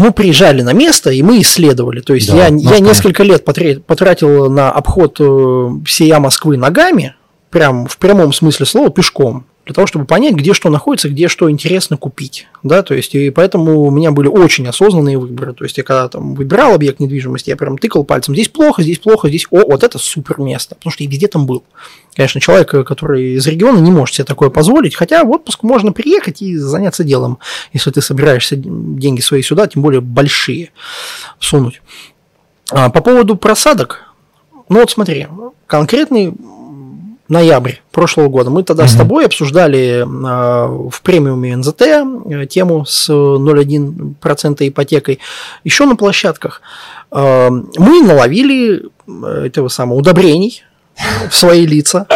Мы 0.00 0.12
приезжали 0.12 0.62
на 0.62 0.72
место, 0.72 1.10
и 1.10 1.22
мы 1.22 1.40
исследовали. 1.42 2.00
То 2.00 2.14
есть 2.14 2.30
да, 2.30 2.46
я, 2.46 2.48
я 2.48 2.78
несколько 2.80 3.22
лет 3.22 3.44
потратил 3.44 4.50
на 4.50 4.70
обход 4.70 5.16
э, 5.20 5.70
всей 5.84 6.12
Москвы 6.18 6.56
ногами, 6.56 7.14
прям 7.50 7.86
в 7.86 7.98
прямом 7.98 8.32
смысле 8.32 8.64
слова, 8.66 8.90
пешком 8.90 9.44
для 9.70 9.74
того, 9.76 9.86
чтобы 9.86 10.04
понять, 10.04 10.34
где 10.34 10.52
что 10.52 10.68
находится, 10.68 11.08
где 11.08 11.28
что 11.28 11.48
интересно 11.48 11.96
купить. 11.96 12.48
Да, 12.64 12.82
то 12.82 12.92
есть, 12.92 13.14
и 13.14 13.30
поэтому 13.30 13.82
у 13.82 13.90
меня 13.92 14.10
были 14.10 14.26
очень 14.26 14.66
осознанные 14.66 15.16
выборы. 15.16 15.52
То 15.52 15.62
есть, 15.62 15.78
я 15.78 15.84
когда 15.84 16.08
там 16.08 16.34
выбирал 16.34 16.74
объект 16.74 16.98
недвижимости, 16.98 17.50
я 17.50 17.56
прям 17.56 17.78
тыкал 17.78 18.02
пальцем, 18.02 18.34
здесь 18.34 18.48
плохо, 18.48 18.82
здесь 18.82 18.98
плохо, 18.98 19.28
здесь, 19.28 19.46
о, 19.52 19.58
вот 19.58 19.84
это 19.84 19.96
супер 19.98 20.40
место, 20.40 20.74
потому 20.74 20.90
что 20.90 21.04
я 21.04 21.08
везде 21.08 21.28
там 21.28 21.46
был. 21.46 21.62
Конечно, 22.16 22.40
человек, 22.40 22.68
который 22.84 23.34
из 23.34 23.46
региона, 23.46 23.78
не 23.78 23.92
может 23.92 24.16
себе 24.16 24.24
такое 24.24 24.50
позволить, 24.50 24.96
хотя 24.96 25.22
в 25.22 25.30
отпуск 25.30 25.62
можно 25.62 25.92
приехать 25.92 26.42
и 26.42 26.56
заняться 26.56 27.04
делом, 27.04 27.38
если 27.72 27.92
ты 27.92 28.02
собираешься 28.02 28.56
деньги 28.56 29.20
свои 29.20 29.42
сюда, 29.42 29.68
тем 29.68 29.82
более 29.82 30.00
большие, 30.00 30.72
сунуть. 31.38 31.80
А 32.72 32.90
по 32.90 33.02
поводу 33.02 33.36
просадок, 33.36 34.12
ну 34.68 34.80
вот 34.80 34.90
смотри, 34.90 35.28
конкретный 35.68 36.34
ноябрь 37.30 37.74
прошлого 37.92 38.28
года. 38.28 38.50
Мы 38.50 38.64
тогда 38.64 38.84
mm-hmm. 38.84 38.88
с 38.88 38.96
тобой 38.96 39.24
обсуждали 39.24 40.02
э, 40.02 40.88
в 40.90 41.00
премиуме 41.02 41.56
НЗТ 41.56 41.82
э, 41.82 42.46
тему 42.46 42.84
с 42.84 43.08
0,1% 43.08 44.68
ипотекой. 44.68 45.20
Еще 45.62 45.86
на 45.86 45.94
площадках 45.94 46.60
э, 47.12 47.48
мы 47.48 48.02
наловили 48.02 48.90
этого 49.46 49.68
самого 49.68 49.98
удобрений 49.98 50.64
в 51.30 51.34
свои 51.34 51.66
лица, 51.66 52.06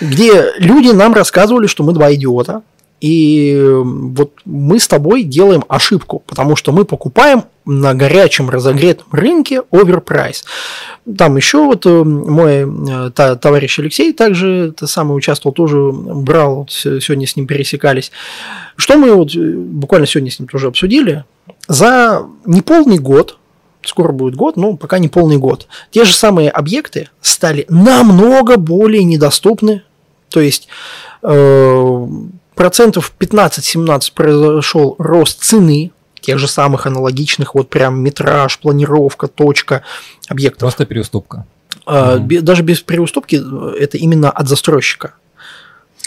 где 0.00 0.52
люди 0.58 0.90
нам 0.90 1.14
рассказывали, 1.14 1.66
что 1.66 1.82
мы 1.82 1.94
два 1.94 2.12
идиота, 2.12 2.62
и 3.02 3.58
вот 3.74 4.30
мы 4.44 4.78
с 4.78 4.86
тобой 4.86 5.24
делаем 5.24 5.64
ошибку, 5.66 6.22
потому 6.24 6.54
что 6.54 6.70
мы 6.70 6.84
покупаем 6.84 7.42
на 7.64 7.94
горячем 7.94 8.48
разогретом 8.48 9.06
рынке 9.10 9.62
оверпрайс. 9.72 10.44
Там 11.18 11.36
еще 11.36 11.64
вот 11.64 11.84
э, 11.84 11.90
мой 12.04 12.64
э, 12.64 13.10
та, 13.10 13.34
товарищ 13.34 13.80
Алексей 13.80 14.12
также 14.12 14.68
это 14.68 14.86
самый 14.86 15.16
участвовал, 15.16 15.52
тоже 15.52 15.90
брал, 15.92 16.68
сегодня 16.70 17.26
с 17.26 17.34
ним 17.34 17.48
пересекались. 17.48 18.12
Что 18.76 18.96
мы 18.96 19.12
вот 19.12 19.34
э, 19.34 19.52
буквально 19.52 20.06
сегодня 20.06 20.30
с 20.30 20.38
ним 20.38 20.46
тоже 20.46 20.68
обсудили? 20.68 21.24
За 21.66 22.24
неполный 22.46 22.98
год 22.98 23.36
скоро 23.84 24.12
будет 24.12 24.36
год, 24.36 24.56
но 24.56 24.76
пока 24.76 25.00
не 25.00 25.08
полный 25.08 25.38
год. 25.38 25.66
Те 25.90 26.04
же 26.04 26.14
самые 26.14 26.50
объекты 26.50 27.08
стали 27.20 27.66
намного 27.68 28.58
более 28.58 29.02
недоступны. 29.02 29.82
То 30.28 30.40
есть 30.40 30.68
э, 31.24 32.06
процентов 32.54 33.12
15-17 33.18 34.12
произошел 34.14 34.96
рост 34.98 35.42
цены 35.42 35.92
тех 36.20 36.38
же 36.38 36.48
самых 36.48 36.86
аналогичных, 36.86 37.54
вот 37.54 37.68
прям 37.68 38.00
метраж, 38.00 38.58
планировка, 38.58 39.26
точка 39.26 39.82
объектов. 40.28 40.60
Просто 40.60 40.86
переуступка. 40.86 41.46
Mm 41.86 42.40
Даже 42.42 42.62
без 42.62 42.80
переуступки 42.80 43.40
э, 43.42 43.76
это 43.80 43.98
именно 43.98 44.30
от 44.30 44.48
застройщика 44.48 45.14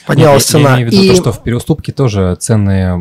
поднялась 0.06 0.44
Нет, 0.44 0.64
цена. 0.64 0.70
Я 0.70 0.76
имею 0.76 0.90
в 0.90 0.94
виду 0.94 1.04
и... 1.04 1.10
то, 1.10 1.16
что 1.16 1.32
в 1.32 1.44
переуступке 1.44 1.92
тоже 1.92 2.36
цены 2.36 2.92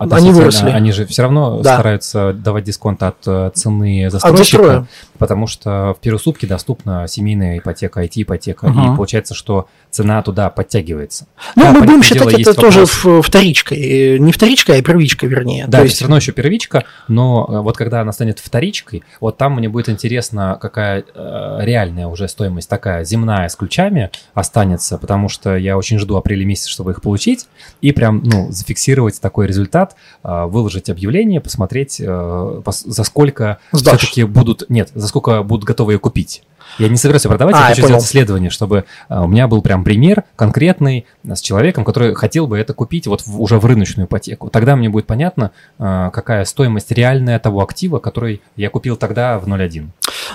они 0.00 0.30
выросли. 0.30 0.70
Они 0.70 0.92
же 0.92 1.06
все 1.06 1.22
равно 1.22 1.60
да. 1.60 1.74
стараются 1.74 2.32
давать 2.32 2.64
дисконт 2.64 3.02
от 3.02 3.16
э, 3.26 3.50
цены 3.54 4.10
застройщика, 4.10 4.78
от 4.78 4.86
потому 5.18 5.46
что 5.46 5.94
в 5.96 6.00
переуступке 6.00 6.46
доступна 6.46 7.06
семейная 7.06 7.58
ипотека, 7.58 8.02
IT-ипотека, 8.02 8.64
угу. 8.64 8.92
и 8.92 8.96
получается, 8.96 9.34
что 9.34 9.68
цена 9.90 10.22
туда 10.22 10.50
подтягивается. 10.50 11.26
Ну, 11.54 11.62
да, 11.62 11.72
мы 11.72 11.80
будем 11.82 12.02
считать 12.02 12.32
это 12.32 12.54
тоже 12.54 12.86
вопрос... 12.86 13.26
вторичкой. 13.26 14.18
Не 14.18 14.32
вторичкой, 14.32 14.78
а 14.78 14.82
первичкой, 14.82 15.28
вернее. 15.28 15.66
Да, 15.68 15.78
то 15.78 15.84
есть... 15.84 15.96
все 15.96 16.04
равно 16.04 16.16
еще 16.16 16.32
первичка, 16.32 16.84
но 17.08 17.46
э, 17.48 17.60
вот 17.60 17.76
когда 17.76 18.00
она 18.00 18.12
станет 18.12 18.38
вторичкой, 18.38 19.04
вот 19.20 19.36
там 19.36 19.54
мне 19.54 19.68
будет 19.68 19.88
интересно, 19.88 20.58
какая 20.60 21.04
э, 21.14 21.58
реальная 21.60 22.08
уже 22.08 22.26
стоимость 22.26 22.68
такая 22.68 23.04
земная 23.04 23.48
с 23.48 23.54
ключами 23.54 24.10
останется, 24.34 24.98
потому 24.98 25.28
что 25.28 25.56
я 25.56 25.76
очень 25.76 25.98
жду 25.98 26.16
апреле 26.22 26.44
месяце, 26.44 26.70
чтобы 26.70 26.92
их 26.92 27.02
получить, 27.02 27.46
и 27.80 27.92
прям, 27.92 28.22
ну, 28.24 28.50
зафиксировать 28.50 29.20
такой 29.20 29.46
результат, 29.46 29.96
э, 30.24 30.44
выложить 30.46 30.88
объявление, 30.90 31.40
посмотреть, 31.40 32.00
э, 32.00 32.62
за 32.66 33.04
сколько 33.04 33.58
все-таки 33.72 34.24
будут, 34.24 34.68
нет, 34.68 34.90
за 34.94 35.08
сколько 35.08 35.42
будут 35.42 35.64
готовы 35.64 35.92
ее 35.94 35.98
купить. 35.98 36.42
Я 36.78 36.88
не 36.88 36.96
собираюсь 36.96 37.22
продавать, 37.22 37.54
а, 37.56 37.60
я 37.60 37.68
хочу 37.68 37.82
я 37.82 37.86
сделать 37.86 38.04
исследование, 38.04 38.50
чтобы 38.50 38.84
у 39.08 39.26
меня 39.26 39.46
был 39.48 39.62
прям 39.62 39.84
пример 39.84 40.24
конкретный 40.36 41.06
с 41.24 41.40
человеком, 41.40 41.84
который 41.84 42.14
хотел 42.14 42.46
бы 42.46 42.58
это 42.58 42.74
купить 42.74 43.06
вот 43.06 43.22
в, 43.26 43.40
уже 43.40 43.58
в 43.58 43.66
рыночную 43.66 44.06
ипотеку. 44.06 44.48
Тогда 44.48 44.76
мне 44.76 44.88
будет 44.88 45.06
понятно, 45.06 45.50
какая 45.78 46.44
стоимость 46.44 46.90
реальная 46.92 47.38
того 47.38 47.62
актива, 47.62 47.98
который 47.98 48.40
я 48.56 48.70
купил 48.70 48.96
тогда 48.96 49.38
в 49.38 49.46
0.1. 49.46 49.88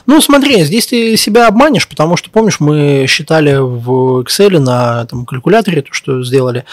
Ну, 0.05 0.21
смотри, 0.21 0.63
здесь 0.63 0.87
ты 0.87 1.17
себя 1.17 1.47
обманешь, 1.47 1.87
потому 1.87 2.17
что, 2.17 2.29
помнишь, 2.29 2.59
мы 2.59 3.05
считали 3.07 3.55
в 3.57 4.21
Excel 4.21 4.59
на 4.59 5.05
там, 5.05 5.25
калькуляторе 5.25 5.81
то, 5.81 5.93
что 5.93 6.23
сделали, 6.23 6.65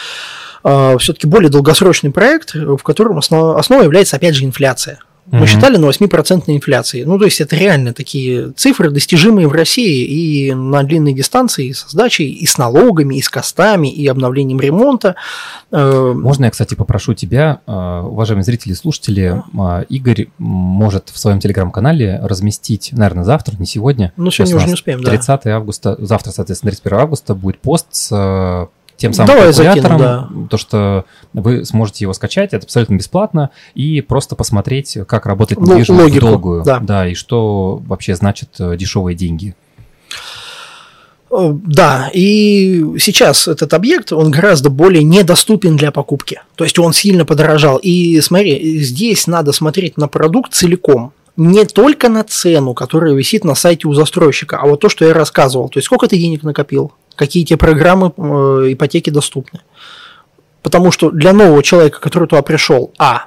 все-таки 0.62 1.26
более 1.26 1.50
долгосрочный 1.50 2.10
проект, 2.10 2.54
в 2.54 2.78
котором 2.78 3.18
основ, 3.18 3.58
основой 3.58 3.84
является, 3.84 4.16
опять 4.16 4.34
же, 4.34 4.44
инфляция. 4.44 4.98
Мы 5.30 5.38
угу. 5.38 5.46
считали 5.46 5.76
на 5.76 5.86
8% 5.86 6.44
инфляции. 6.48 7.04
Ну, 7.04 7.18
то 7.18 7.24
есть 7.24 7.40
это 7.40 7.56
реально 7.56 7.94
такие 7.94 8.50
цифры, 8.52 8.90
достижимые 8.90 9.48
в 9.48 9.52
России 9.52 10.04
и 10.04 10.54
на 10.54 10.82
длинной 10.82 11.14
дистанции, 11.14 11.68
и 11.68 11.72
со 11.72 11.88
сдачей, 11.88 12.30
и 12.30 12.46
с 12.46 12.58
налогами, 12.58 13.16
и 13.16 13.22
с 13.22 13.30
костами, 13.30 13.88
и 13.88 14.06
обновлением 14.06 14.60
ремонта. 14.60 15.16
Э, 15.70 16.12
Можно 16.14 16.46
я, 16.46 16.50
кстати, 16.50 16.74
попрошу 16.74 17.14
тебя, 17.14 17.60
э, 17.66 17.72
уважаемые 17.72 18.44
зрители 18.44 18.72
и 18.72 18.76
слушатели, 18.76 19.42
э, 19.58 19.84
Игорь 19.88 20.28
может 20.38 21.08
в 21.08 21.18
своем 21.18 21.40
телеграм-канале 21.40 22.20
разместить, 22.22 22.90
наверное, 22.92 23.24
завтра, 23.24 23.56
не 23.58 23.66
сегодня. 23.66 24.12
Ну, 24.16 24.30
сегодня 24.30 24.56
уже 24.56 24.66
не 24.66 24.74
успеем, 24.74 25.02
30 25.02 25.40
да. 25.44 25.56
августа, 25.56 25.96
завтра, 25.98 26.32
соответственно, 26.32 26.72
31 26.72 26.98
августа 26.98 27.34
будет 27.34 27.58
пост 27.58 27.86
с 27.92 28.68
тем 28.96 29.12
самым 29.12 29.34
Давай 29.34 29.52
калькулятором, 29.52 29.98
закину, 29.98 29.98
да. 29.98 30.28
то, 30.48 30.56
что 30.56 31.04
вы 31.32 31.64
сможете 31.64 32.04
его 32.04 32.12
скачать, 32.12 32.52
это 32.52 32.64
абсолютно 32.64 32.94
бесплатно, 32.94 33.50
и 33.74 34.00
просто 34.00 34.36
посмотреть, 34.36 34.98
как 35.06 35.26
работает 35.26 35.60
недвижимость 35.60 36.04
логику, 36.04 36.26
долгую. 36.26 36.64
Да. 36.64 36.78
да, 36.80 37.08
и 37.08 37.14
что 37.14 37.82
вообще 37.86 38.14
значит 38.14 38.50
э, 38.58 38.76
дешевые 38.76 39.16
деньги. 39.16 39.54
Э, 41.30 41.52
да, 41.52 42.10
и 42.12 42.84
сейчас 42.98 43.48
этот 43.48 43.74
объект, 43.74 44.12
он 44.12 44.30
гораздо 44.30 44.70
более 44.70 45.02
недоступен 45.02 45.76
для 45.76 45.90
покупки. 45.90 46.40
То 46.54 46.64
есть 46.64 46.78
он 46.78 46.92
сильно 46.92 47.24
подорожал. 47.24 47.78
И 47.78 48.20
смотри, 48.20 48.80
здесь 48.80 49.26
надо 49.26 49.52
смотреть 49.52 49.96
на 49.96 50.06
продукт 50.06 50.54
целиком 50.54 51.12
не 51.36 51.64
только 51.64 52.08
на 52.08 52.22
цену, 52.22 52.74
которая 52.74 53.14
висит 53.14 53.44
на 53.44 53.54
сайте 53.54 53.88
у 53.88 53.94
застройщика, 53.94 54.58
а 54.58 54.66
вот 54.66 54.80
то, 54.80 54.88
что 54.88 55.04
я 55.04 55.14
рассказывал. 55.14 55.68
То 55.68 55.78
есть 55.78 55.86
сколько 55.86 56.06
ты 56.06 56.16
денег 56.16 56.42
накопил, 56.42 56.92
какие 57.16 57.44
тебе 57.44 57.56
программы 57.56 58.12
э, 58.16 58.72
ипотеки 58.72 59.10
доступны. 59.10 59.60
Потому 60.62 60.92
что 60.92 61.10
для 61.10 61.32
нового 61.32 61.62
человека, 61.62 62.00
который 62.00 62.28
туда 62.28 62.42
пришел, 62.42 62.92
а, 62.98 63.26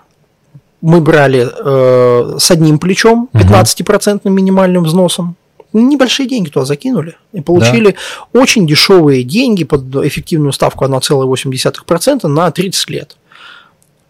мы 0.82 1.02
брали 1.02 1.48
э, 1.48 2.38
с 2.40 2.50
одним 2.50 2.80
плечом, 2.80 3.30
15% 3.34 4.30
минимальным 4.30 4.84
взносом, 4.84 5.36
небольшие 5.74 6.30
деньги 6.30 6.50
туда 6.50 6.66
закинули 6.66 7.18
и 7.34 7.42
получили 7.42 7.92
да. 7.92 8.40
очень 8.40 8.66
дешевые 8.66 9.24
деньги 9.24 9.66
под 9.66 9.84
эффективную 9.98 10.54
ставку 10.54 10.86
1,8% 10.86 12.28
на 12.28 12.52
30 12.52 12.90
лет. 12.90 13.18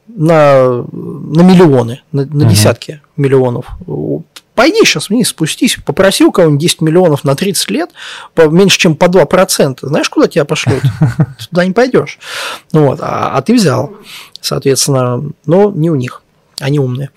На, 0.08 0.84
на 0.84 1.42
миллионы, 1.42 2.02
на, 2.14 2.26
на 2.26 2.46
угу. 2.46 2.50
десятки 2.50 3.02
миллионов 3.18 3.68
Пойди 4.58 4.84
сейчас 4.86 5.10
вниз, 5.10 5.28
спустись, 5.28 5.78
попроси 5.86 6.26
у 6.26 6.32
кого-нибудь 6.32 6.60
10 6.60 6.82
миллионов 6.82 7.24
на 7.24 7.36
30 7.36 7.70
лет, 7.70 7.92
по, 8.34 8.48
меньше, 8.48 8.80
чем 8.80 8.96
по 8.96 9.06
2%. 9.06 9.78
Знаешь, 9.84 10.10
куда 10.10 10.28
тебя 10.28 10.46
пошлют? 10.46 10.82
Туда 11.52 11.64
не 11.64 11.74
пойдешь. 11.74 12.18
Вот, 12.72 12.98
а, 13.00 13.38
а 13.38 13.42
ты 13.44 13.54
взял, 13.54 13.94
соответственно, 14.42 15.30
но 15.46 15.70
не 15.70 15.92
у 15.92 15.96
них. 15.96 16.24
Они 16.60 16.80
умные. 16.80 17.12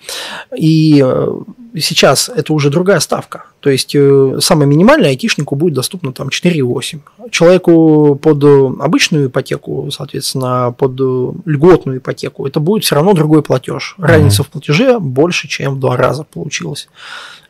И 0.55 1.01
э, 1.03 1.39
сейчас 1.79 2.29
это 2.29 2.53
уже 2.53 2.69
другая 2.69 2.99
ставка. 2.99 3.45
То 3.59 3.69
есть 3.69 3.95
э, 3.95 4.37
самое 4.39 4.67
минимальное 4.67 5.09
айтишнику 5.09 5.55
будет 5.55 5.73
доступно 5.73 6.13
там 6.13 6.27
4,8. 6.27 7.29
Человеку 7.31 8.15
под 8.21 8.43
обычную 8.43 9.27
ипотеку, 9.27 9.89
соответственно, 9.91 10.75
под 10.77 10.99
льготную 11.45 11.97
ипотеку, 11.97 12.45
это 12.45 12.59
будет 12.59 12.83
все 12.83 12.95
равно 12.95 13.13
другой 13.13 13.41
платеж. 13.41 13.95
Разница 13.97 14.41
mm-hmm. 14.41 14.45
в 14.45 14.49
платеже 14.49 14.99
больше, 14.99 15.47
чем 15.47 15.75
в 15.75 15.79
два 15.79 15.97
раза 15.97 16.23
получилось. 16.23 16.87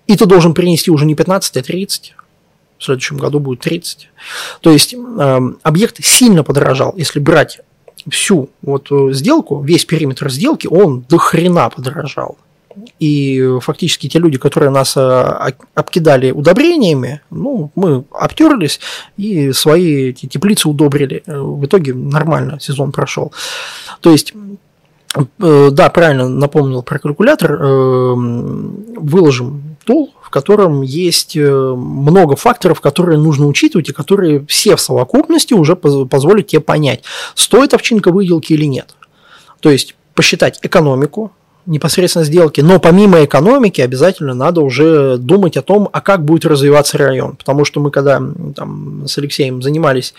И 0.07 0.15
ты 0.15 0.25
должен 0.25 0.53
принести 0.53 0.91
уже 0.91 1.05
не 1.05 1.15
15, 1.15 1.57
а 1.57 1.63
30 1.63 2.15
в 2.77 2.83
следующем 2.83 3.17
году 3.17 3.39
будет 3.39 3.59
30. 3.59 4.09
То 4.61 4.71
есть 4.71 4.93
э, 4.93 5.39
объект 5.61 6.03
сильно 6.03 6.43
подорожал. 6.43 6.93
Если 6.97 7.19
брать 7.19 7.61
всю 8.09 8.49
вот 8.61 8.91
э, 8.91 9.13
сделку, 9.13 9.61
весь 9.61 9.85
периметр 9.85 10.29
сделки, 10.29 10.67
он 10.67 11.05
до 11.09 11.17
хрена 11.17 11.69
подорожал. 11.69 12.37
И 12.99 13.57
фактически 13.59 14.07
те 14.07 14.19
люди, 14.19 14.37
которые 14.37 14.69
нас 14.69 14.95
э, 14.95 15.51
обкидали 15.75 16.31
удобрениями, 16.31 17.21
ну, 17.29 17.71
мы 17.75 18.05
обтерлись 18.11 18.79
и 19.17 19.51
свои 19.51 20.09
эти 20.09 20.25
теплицы 20.25 20.69
удобрили. 20.69 21.23
Э, 21.25 21.39
в 21.39 21.65
итоге 21.65 21.93
нормально 21.93 22.59
сезон 22.59 22.91
прошел. 22.91 23.31
То 23.99 24.11
есть 24.11 24.33
да, 25.37 25.89
правильно 25.89 26.29
напомнил 26.29 26.83
про 26.83 26.97
калькулятор. 26.97 27.57
Выложим 28.95 29.75
тул, 29.83 30.13
котором 30.31 30.81
есть 30.81 31.35
много 31.35 32.35
факторов, 32.35 32.81
которые 32.81 33.19
нужно 33.19 33.45
учитывать 33.45 33.89
и 33.89 33.93
которые 33.93 34.43
все 34.47 34.75
в 34.75 34.81
совокупности 34.81 35.53
уже 35.53 35.75
позволят 35.75 36.47
тебе 36.47 36.61
понять, 36.61 37.03
стоит 37.35 37.75
овчинка 37.75 38.11
выделки 38.11 38.53
или 38.53 38.65
нет. 38.65 38.95
То 39.59 39.69
есть 39.69 39.95
посчитать 40.15 40.59
экономику, 40.63 41.31
непосредственно 41.65 42.25
сделки, 42.25 42.61
но 42.61 42.79
помимо 42.79 43.23
экономики 43.23 43.81
обязательно 43.81 44.33
надо 44.33 44.61
уже 44.61 45.17
думать 45.17 45.57
о 45.57 45.61
том, 45.61 45.89
а 45.91 46.01
как 46.01 46.25
будет 46.25 46.45
развиваться 46.45 46.97
район. 46.97 47.35
Потому 47.35 47.65
что 47.65 47.79
мы 47.79 47.91
когда 47.91 48.21
там, 48.55 49.03
с 49.07 49.17
Алексеем 49.17 49.61
занимались 49.61 50.13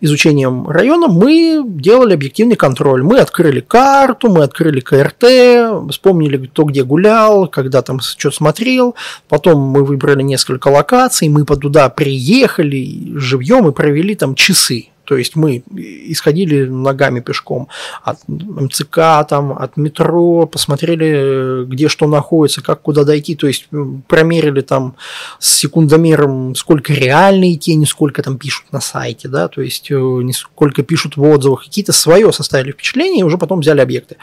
изучением 0.00 0.68
района, 0.68 1.08
мы 1.08 1.62
делали 1.66 2.14
объективный 2.14 2.56
контроль. 2.56 3.02
Мы 3.02 3.18
открыли 3.18 3.60
карту, 3.60 4.30
мы 4.30 4.42
открыли 4.42 4.80
КРТ, 4.80 5.90
вспомнили, 5.90 6.46
кто 6.46 6.64
где 6.64 6.84
гулял, 6.84 7.48
когда 7.48 7.82
там 7.82 8.00
что 8.00 8.30
смотрел. 8.30 8.94
Потом 9.28 9.60
мы 9.60 9.84
выбрали 9.84 10.22
несколько 10.22 10.68
локаций, 10.68 11.28
мы 11.28 11.44
туда 11.44 11.88
приехали 11.88 13.12
живьем 13.16 13.68
и 13.68 13.72
провели 13.72 14.14
там 14.14 14.34
часы 14.34 14.88
то 15.06 15.16
есть 15.16 15.36
мы 15.36 15.62
исходили 15.74 16.64
ногами 16.64 17.20
пешком 17.20 17.68
от 18.02 18.18
МЦК, 18.28 19.26
там, 19.28 19.52
от 19.52 19.76
метро, 19.76 20.46
посмотрели, 20.46 21.64
где 21.64 21.88
что 21.88 22.06
находится, 22.06 22.62
как 22.62 22.82
куда 22.82 23.04
дойти. 23.04 23.36
То 23.36 23.46
есть 23.46 23.68
промерили 24.08 24.60
там 24.60 24.96
с 25.38 25.54
секундомером, 25.54 26.54
сколько 26.54 26.92
реальные 26.92 27.56
тени, 27.56 27.84
сколько 27.84 28.22
там 28.22 28.36
пишут 28.36 28.66
на 28.72 28.80
сайте, 28.80 29.28
да, 29.28 29.48
то 29.48 29.62
есть 29.62 29.90
э, 29.90 30.20
сколько 30.32 30.82
пишут 30.82 31.16
в 31.16 31.22
отзывах. 31.22 31.64
Какие-то 31.64 31.92
свое 31.92 32.32
составили 32.32 32.72
впечатление 32.72 33.20
и 33.20 33.24
уже 33.24 33.38
потом 33.38 33.60
взяли 33.60 33.80
объекты. 33.80 34.16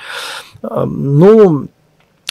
Ну, 0.61 1.67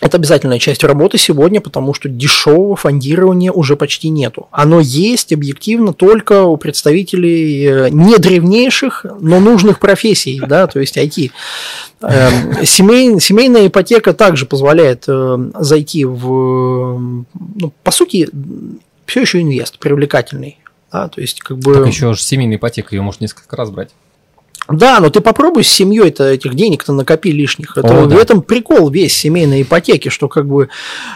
это 0.03 0.17
обязательная 0.17 0.59
часть 0.59 0.83
работы 0.83 1.17
сегодня, 1.17 1.61
потому 1.61 1.95
что 1.95 2.09
дешевого 2.09 2.75
фондирования 2.75 3.53
уже 3.53 3.77
почти 3.77 4.09
нету. 4.09 4.49
Оно 4.51 4.81
есть 4.81 5.33
объективно 5.33 5.93
только 5.93 6.43
у 6.43 6.57
представителей 6.57 7.65
э, 7.65 7.89
не 7.91 8.19
древнейших, 8.19 9.07
но 9.21 9.39
нужных 9.39 9.79
профессий, 9.79 10.43
да, 10.45 10.67
то 10.67 10.81
есть 10.81 10.97
IT. 10.97 11.31
Эм, 12.01 12.67
семей, 12.67 13.21
семейная 13.21 13.69
ипотека 13.69 14.13
также 14.13 14.45
позволяет 14.45 15.05
э, 15.07 15.39
зайти 15.61 16.05
в, 16.05 17.25
ну, 17.33 17.73
по 17.85 17.93
сути, 17.93 18.29
все 19.07 19.21
еще 19.21 19.41
инвест 19.41 19.79
привлекательный. 19.79 20.59
Да, 20.91 21.09
то 21.09 21.21
есть, 21.21 21.41
как 21.41 21.59
бы... 21.59 21.75
Так 21.75 21.87
еще 21.87 22.13
же 22.13 22.21
семейная 22.21 22.57
ипотека, 22.57 22.97
ее 22.97 23.03
можно 23.03 23.23
несколько 23.23 23.55
раз 23.55 23.71
брать. 23.71 23.91
Да, 24.69 25.01
но 25.01 25.11
ты 25.11 25.21
попробуй 25.21 25.65
с 25.65 25.69
семьей-то 25.69 26.25
этих 26.25 26.55
денег-то 26.55 26.93
накопи 26.93 27.33
лишних. 27.33 27.77
Это, 27.77 28.05
О, 28.05 28.07
да. 28.07 28.17
В 28.17 28.19
этом 28.19 28.43
прикол 28.43 28.91
весь 28.91 29.15
семейной 29.15 29.63
ипотеки, 29.63 30.09
что 30.09 30.29
как 30.29 30.47
бы 30.47 30.69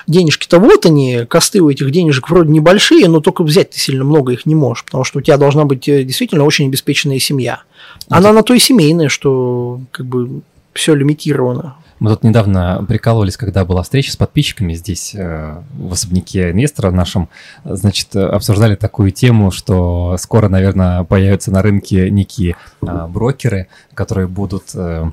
денежки-то 0.07 0.59
вот 0.59 0.85
они, 0.85 1.25
косты 1.29 1.61
у 1.61 1.71
этих 1.71 1.91
денежек 1.91 2.29
вроде 2.29 2.51
небольшие, 2.51 3.09
но 3.09 3.21
только 3.21 3.45
взять 3.45 3.71
ты 3.71 3.79
сильно 3.79 4.05
много 4.05 4.33
их 4.33 4.47
не 4.47 4.55
можешь, 4.55 4.85
потому 4.85 5.05
что 5.05 5.21
у 5.21 5.23
тебя 5.23 5.37
должна 5.37 5.65
быть 5.65 5.89
э, 5.89 6.03
действительно 6.03 6.45
очень 6.45 6.67
обеспеченная 6.67 7.21
семья. 7.21 7.63
Она 8.09 8.33
на 8.33 8.43
то 8.43 8.53
и 8.53 8.59
семейная, 8.59 9.09
что 9.09 9.81
как 9.93 10.07
бы 10.07 10.41
все 10.73 10.95
лимитировано. 10.95 11.77
Мы 11.99 12.11
тут 12.11 12.25
недавно 12.25 12.85
прикалывались, 12.87 13.37
когда 13.37 13.65
была 13.65 13.83
встреча 13.83 14.13
с 14.13 14.17
подписчиками 14.17 14.75
здесь, 14.75 15.15
э, 15.15 15.63
в 15.79 15.93
особняке 15.93 16.51
инвестора 16.51 16.91
нашем, 16.91 17.29
значит, 17.65 18.15
обсуждали 18.15 18.75
такую 18.75 19.13
тему, 19.13 19.51
что 19.51 20.17
скоро, 20.19 20.49
наверное, 20.49 21.05
появятся 21.05 21.51
на 21.51 21.63
рынке 21.63 22.11
некие 22.11 22.57
а, 22.87 23.09
брокеры, 23.09 23.69
которые 23.95 24.29
будут 24.29 24.65
э, 24.75 25.11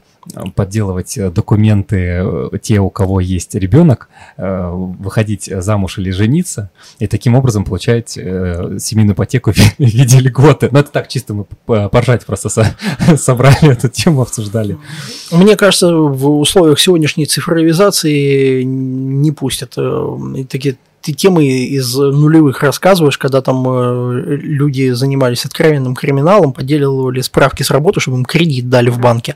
подделывать 0.55 1.17
документы 1.33 1.97
э, 1.97 2.49
те, 2.61 2.79
у 2.79 2.89
кого 2.89 3.19
есть 3.19 3.55
ребенок, 3.55 4.09
выходить 4.37 5.45
замуж 5.45 5.97
или 5.97 6.11
жениться, 6.11 6.69
и 6.99 7.07
таким 7.07 7.35
образом 7.35 7.65
получать 7.65 8.11
семейную 8.11 9.15
ипотеку 9.15 9.51
в 9.53 9.79
виде 9.79 10.19
льготы. 10.19 10.69
Ну, 10.71 10.79
это 10.79 10.91
так, 10.91 11.07
чисто 11.07 11.33
мы 11.33 11.45
поржать 11.89 12.25
просто 12.25 12.49
собрали 13.17 13.71
эту 13.71 13.89
тему, 13.89 14.21
обсуждали. 14.21 14.77
Мне 15.31 15.55
кажется, 15.55 15.93
в 15.93 16.39
условиях 16.39 16.79
сегодняшней 16.79 17.25
цифровизации 17.25 18.63
не 18.63 19.31
пустят. 19.31 19.73
Э, 19.77 20.17
такие 20.49 20.77
ты 21.03 21.11
темы 21.11 21.45
из 21.45 21.97
нулевых 21.97 22.63
рассказываешь, 22.63 23.17
когда 23.17 23.41
там 23.41 23.65
э, 23.67 24.37
люди 24.37 24.91
занимались 24.91 25.43
откровенным 25.43 25.95
криминалом, 25.95 26.53
поделивали 26.53 27.19
справки 27.19 27.61
с 27.61 27.71
работы, 27.71 27.99
чтобы 27.99 28.19
им 28.19 28.25
кредит 28.25 28.69
дали 28.69 28.89
в 28.89 28.99
банке. 28.99 29.35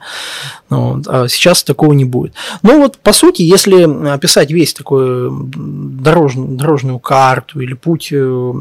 Вот. 0.70 1.03
А 1.07 1.28
сейчас 1.28 1.63
такого 1.63 1.93
не 1.93 2.03
будет. 2.03 2.34
Ну 2.61 2.80
вот, 2.80 2.97
по 2.97 3.13
сути, 3.13 3.41
если 3.41 3.84
описать 4.09 4.51
весь 4.51 4.74
такой 4.74 5.30
дорожную, 5.32 6.57
дорожную 6.57 6.99
карту 6.99 7.61
или 7.61 7.74
путь 7.74 8.09
э, 8.11 8.53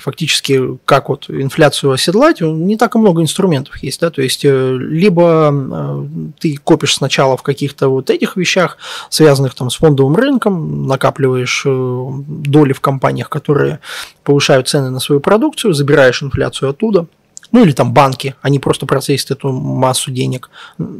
фактически, 0.00 0.78
как 0.84 1.08
вот 1.08 1.28
инфляцию 1.28 1.92
оседлать, 1.92 2.40
не 2.40 2.76
так 2.76 2.94
и 2.94 2.98
много 2.98 3.22
инструментов 3.22 3.82
есть. 3.82 4.00
Да? 4.00 4.10
То 4.10 4.22
есть, 4.22 4.44
э, 4.44 4.76
либо 4.78 6.06
ты 6.38 6.56
копишь 6.62 6.94
сначала 6.94 7.36
в 7.36 7.42
каких-то 7.42 7.88
вот 7.88 8.10
этих 8.10 8.36
вещах, 8.36 8.78
связанных 9.10 9.54
там 9.54 9.70
с 9.70 9.76
фондовым 9.76 10.14
рынком, 10.14 10.86
накапливаешь 10.86 11.64
доли 11.64 12.72
в 12.72 12.80
компаниях, 12.80 13.28
которые 13.28 13.80
повышают 14.22 14.68
цены 14.68 14.90
на 14.90 15.00
свою 15.00 15.20
продукцию, 15.20 15.72
забираешь 15.72 16.22
инфляцию 16.22 16.70
оттуда, 16.70 17.06
ну 17.52 17.64
или 17.64 17.72
там 17.72 17.92
банки, 17.92 18.34
они 18.42 18.58
просто 18.58 18.86
процессят 18.86 19.30
эту 19.30 19.52
массу 19.52 20.10
денег. 20.10 20.50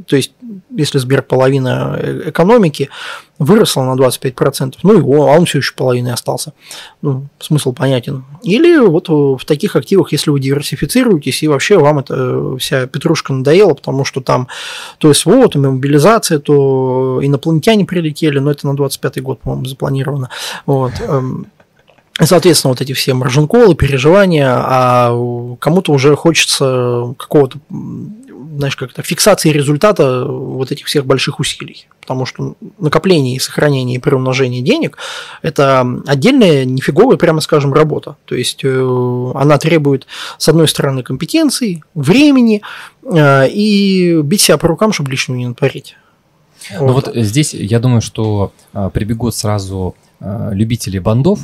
То 0.06 0.16
есть, 0.16 0.32
если 0.70 0.98
Сбер 0.98 1.22
половина 1.22 1.96
э, 1.98 2.30
экономики 2.30 2.88
выросла 3.38 3.84
на 3.84 4.00
25%, 4.00 4.74
ну 4.82 5.10
он, 5.10 5.28
а 5.28 5.32
он 5.38 5.44
все 5.44 5.58
еще 5.58 5.74
половиной 5.74 6.12
остался. 6.12 6.52
Ну, 7.02 7.26
смысл 7.38 7.72
понятен. 7.72 8.24
Или 8.42 8.78
вот 8.78 9.08
в 9.08 9.44
таких 9.44 9.76
активах, 9.76 10.12
если 10.12 10.30
вы 10.30 10.40
диверсифицируетесь, 10.40 11.42
и 11.42 11.48
вообще 11.48 11.78
вам 11.78 11.98
эта 12.00 12.14
э, 12.16 12.56
вся 12.58 12.86
петрушка 12.86 13.32
надоела, 13.32 13.74
потому 13.74 14.04
что 14.04 14.20
там 14.20 14.48
то 14.98 15.08
есть 15.08 15.24
вот, 15.26 15.54
мобилизация, 15.54 16.38
то 16.38 17.20
инопланетяне 17.22 17.84
прилетели, 17.84 18.38
но 18.38 18.50
это 18.50 18.66
на 18.66 18.74
25 18.74 19.22
год, 19.22 19.40
по-моему, 19.40 19.66
запланировано. 19.66 20.30
Вот 20.66 20.92
эм, 21.00 21.46
Соответственно, 22.20 22.70
вот 22.70 22.80
эти 22.80 22.92
все 22.92 23.14
маржинколы, 23.14 23.74
переживания, 23.76 24.48
а 24.50 25.56
кому-то 25.60 25.92
уже 25.92 26.16
хочется 26.16 27.14
какого-то, 27.16 27.58
знаешь, 27.70 28.74
как-то 28.74 29.02
фиксации 29.02 29.50
результата 29.50 30.24
вот 30.24 30.72
этих 30.72 30.86
всех 30.86 31.06
больших 31.06 31.38
усилий. 31.38 31.86
Потому 32.00 32.26
что 32.26 32.54
накопление 32.78 33.36
и 33.36 33.38
сохранение 33.38 33.96
и 33.96 34.00
приумножение 34.00 34.62
денег– 34.62 34.98
это 35.42 35.86
отдельная 36.06 36.64
нифиговая, 36.64 37.18
прямо 37.18 37.40
скажем, 37.40 37.72
работа. 37.72 38.16
То 38.24 38.34
есть 38.34 38.64
э, 38.64 39.32
она 39.34 39.58
требует, 39.58 40.06
с 40.38 40.48
одной 40.48 40.66
стороны, 40.66 41.04
компетенции, 41.04 41.84
времени 41.94 42.62
э, 43.04 43.48
и 43.48 44.20
бить 44.22 44.40
себя 44.40 44.58
по 44.58 44.66
рукам, 44.66 44.92
чтобы 44.92 45.12
лишнего 45.12 45.36
не 45.36 45.46
натворить. 45.46 45.96
Ну 46.72 46.92
вот. 46.92 47.06
вот 47.06 47.16
здесь 47.16 47.54
я 47.54 47.78
думаю, 47.78 48.00
что 48.00 48.52
э, 48.72 48.90
прибегут 48.92 49.36
сразу 49.36 49.94
любители 50.20 50.98
бандов, 50.98 51.38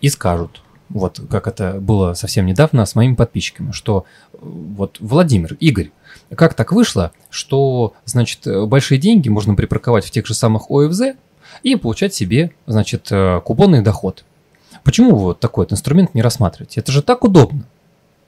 и 0.00 0.08
скажут, 0.08 0.62
вот 0.88 1.20
как 1.30 1.46
это 1.46 1.74
было 1.74 2.14
совсем 2.14 2.46
недавно 2.46 2.86
с 2.86 2.94
моими 2.94 3.14
подписчиками, 3.14 3.72
что 3.72 4.04
вот 4.32 4.96
Владимир, 5.00 5.54
Игорь, 5.60 5.90
как 6.34 6.54
так 6.54 6.72
вышло, 6.72 7.12
что, 7.30 7.94
значит, 8.04 8.46
большие 8.68 8.98
деньги 8.98 9.28
можно 9.28 9.54
припарковать 9.54 10.04
в 10.04 10.10
тех 10.10 10.26
же 10.26 10.34
самых 10.34 10.70
ОФЗ 10.70 11.16
и 11.62 11.76
получать 11.76 12.14
себе, 12.14 12.52
значит, 12.66 13.08
э, 13.10 13.40
купонный 13.44 13.82
доход. 13.82 14.24
Почему 14.84 15.16
вы 15.16 15.24
вот 15.24 15.40
такой 15.40 15.64
вот 15.64 15.72
инструмент 15.72 16.14
не 16.14 16.22
рассматриваете? 16.22 16.80
Это 16.80 16.92
же 16.92 17.02
так 17.02 17.24
удобно. 17.24 17.64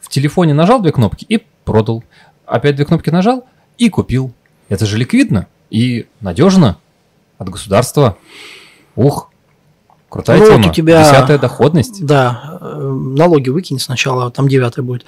В 0.01 0.09
телефоне 0.09 0.55
нажал 0.55 0.81
две 0.81 0.93
кнопки 0.93 1.25
и 1.29 1.43
продал. 1.65 2.03
Опять 2.47 2.77
две 2.77 2.85
кнопки 2.85 3.11
нажал 3.11 3.47
и 3.79 3.89
купил. 3.89 4.33
Это 4.69 4.87
же 4.87 4.97
ликвидно 4.99 5.47
и 5.71 6.07
надежно 6.21 6.79
от 7.39 7.49
государства. 7.49 8.17
Ух, 8.97 9.30
Крутая 10.11 10.41
ну, 10.41 10.47
тема. 10.47 10.59
Вот 10.59 10.67
у 10.67 10.73
тебя... 10.75 11.05
Десятая 11.05 11.39
доходность. 11.39 12.05
Да, 12.05 12.59
э, 12.61 13.01
налоги 13.17 13.49
выкинь 13.49 13.79
сначала, 13.79 14.31
там 14.33 14.49
девятая 14.49 14.85
будет. 14.85 15.07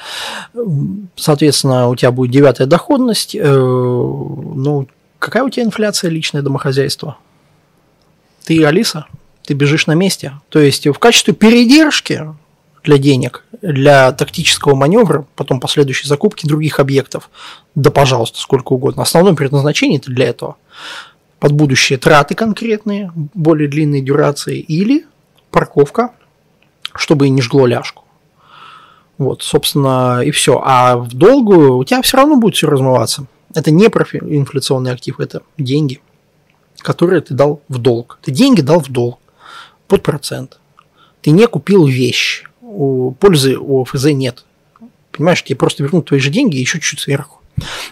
Соответственно, 1.16 1.88
у 1.88 1.96
тебя 1.96 2.12
будет 2.12 2.30
девятая 2.30 2.68
доходность. 2.68 3.34
Э, 3.34 3.42
ну, 3.42 4.86
какая 5.18 5.42
у 5.42 5.50
тебя 5.50 5.64
инфляция 5.64 6.08
личное 6.08 6.40
домохозяйство? 6.40 7.18
Ты 8.44 8.64
Алиса, 8.64 9.06
ты 9.44 9.54
бежишь 9.54 9.88
на 9.88 9.94
месте. 9.94 10.34
То 10.50 10.60
есть 10.60 10.86
в 10.86 10.98
качестве 10.98 11.34
передержки 11.34 12.24
для 12.84 12.98
денег, 12.98 13.44
для 13.60 14.12
тактического 14.12 14.76
маневра, 14.76 15.26
потом 15.34 15.58
последующей 15.58 16.06
закупки 16.06 16.46
других 16.46 16.78
объектов, 16.78 17.28
да 17.74 17.90
пожалуйста, 17.90 18.38
сколько 18.38 18.72
угодно. 18.72 19.02
Основное 19.02 19.34
предназначение 19.34 19.98
это 19.98 20.12
для 20.12 20.28
этого 20.28 20.56
под 21.42 21.54
будущие 21.54 21.98
траты 21.98 22.36
конкретные, 22.36 23.10
более 23.34 23.68
длинные 23.68 24.00
дюрации, 24.00 24.60
или 24.60 25.06
парковка, 25.50 26.12
чтобы 26.94 27.28
не 27.30 27.42
жгло 27.42 27.66
ляжку. 27.66 28.04
Вот, 29.18 29.42
собственно, 29.42 30.20
и 30.24 30.30
все. 30.30 30.62
А 30.64 30.96
в 30.96 31.12
долгую 31.14 31.78
у 31.78 31.84
тебя 31.84 32.00
все 32.02 32.18
равно 32.18 32.36
будет 32.36 32.54
все 32.54 32.68
размываться. 32.68 33.26
Это 33.56 33.72
не 33.72 33.90
профинфляционный 33.90 34.92
актив, 34.92 35.18
это 35.18 35.42
деньги, 35.58 36.00
которые 36.78 37.20
ты 37.22 37.34
дал 37.34 37.60
в 37.68 37.78
долг. 37.78 38.20
Ты 38.22 38.30
деньги 38.30 38.60
дал 38.60 38.78
в 38.78 38.88
долг 38.88 39.18
под 39.88 40.04
процент. 40.04 40.60
Ты 41.22 41.32
не 41.32 41.48
купил 41.48 41.88
вещь. 41.88 42.44
У 42.60 43.10
пользы 43.18 43.56
у 43.58 43.82
ФЗ 43.82 44.12
нет. 44.12 44.44
Понимаешь, 45.10 45.42
тебе 45.42 45.56
просто 45.56 45.82
вернут 45.82 46.06
твои 46.06 46.20
же 46.20 46.30
деньги 46.30 46.56
и 46.56 46.60
еще 46.60 46.78
чуть-чуть 46.78 47.00
сверху. 47.00 47.41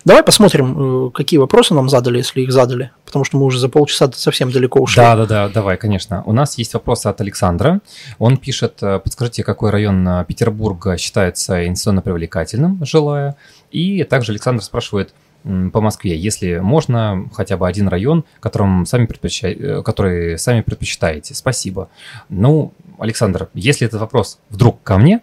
Давай 0.05 0.23
посмотрим, 0.23 1.09
э, 1.09 1.11
какие 1.11 1.39
вопросы 1.39 1.75
нам 1.75 1.89
задали, 1.89 2.19
если 2.19 2.41
их 2.41 2.53
задали, 2.53 2.91
потому 3.05 3.25
что 3.25 3.37
мы 3.37 3.45
уже 3.45 3.59
за 3.59 3.69
полчаса 3.69 4.11
совсем 4.13 4.51
далеко 4.51 4.81
ушли. 4.81 5.03
Да, 5.03 5.17
да, 5.17 5.27
да, 5.27 5.49
давай, 5.49 5.77
конечно. 5.77 6.23
У 6.27 6.33
нас 6.33 6.59
есть 6.59 6.75
вопрос 6.75 7.07
от 7.07 7.21
Александра. 7.21 7.81
Он 8.19 8.37
пишет, 8.37 8.79
э, 8.83 8.99
подскажите, 8.99 9.45
какой 9.45 9.71
район 9.71 10.07
э, 10.09 10.25
Петербурга 10.27 10.97
считается 10.97 11.67
инвестиционно 11.67 12.03
привлекательным, 12.03 12.85
желая. 12.85 13.37
И 13.71 14.03
также 14.05 14.33
Александр 14.33 14.63
спрашивает, 14.63 15.15
по 15.43 15.81
Москве, 15.81 16.19
если 16.19 16.59
можно, 16.59 17.29
хотя 17.33 17.57
бы 17.57 17.67
один 17.67 17.89
район, 17.89 18.25
которым 18.41 18.85
сами 18.85 19.07
предпочитаете, 19.07 19.83
который 19.83 20.39
сами 20.39 20.61
предпочитаете. 20.61 21.35
Спасибо. 21.35 21.89
Ну, 22.29 22.75
Александр, 23.01 23.48
если 23.55 23.86
этот 23.86 24.01
вопрос 24.01 24.38
вдруг 24.51 24.82
ко 24.82 24.98
мне, 24.98 25.20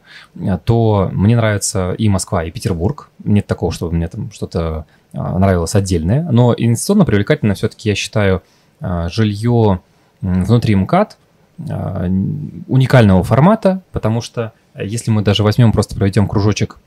то 0.66 1.10
мне 1.14 1.36
нравится 1.36 1.94
и 1.94 2.10
Москва, 2.10 2.44
и 2.44 2.52
Петербург. 2.52 3.10
Нет 3.24 3.46
такого, 3.46 3.72
чтобы 3.72 3.96
мне 3.96 4.08
там 4.08 4.32
что-то 4.32 4.86
а, 5.14 5.38
нравилось 5.38 5.76
отдельное. 5.76 6.24
Но 6.32 6.54
инвестиционно 6.58 7.06
привлекательно 7.06 7.54
все-таки, 7.54 7.90
я 7.90 7.96
считаю, 7.96 8.42
а, 8.80 9.10
жилье 9.10 9.82
внутри 10.22 10.76
МКАД 10.76 11.18
уникального 11.60 13.24
формата, 13.24 13.82
потому 13.92 14.22
что 14.22 14.54
если 14.76 15.10
мы 15.10 15.24
даже 15.24 15.42
возьмем, 15.42 15.72
просто 15.72 15.96
проведем 15.96 16.28
кружочек 16.28 16.78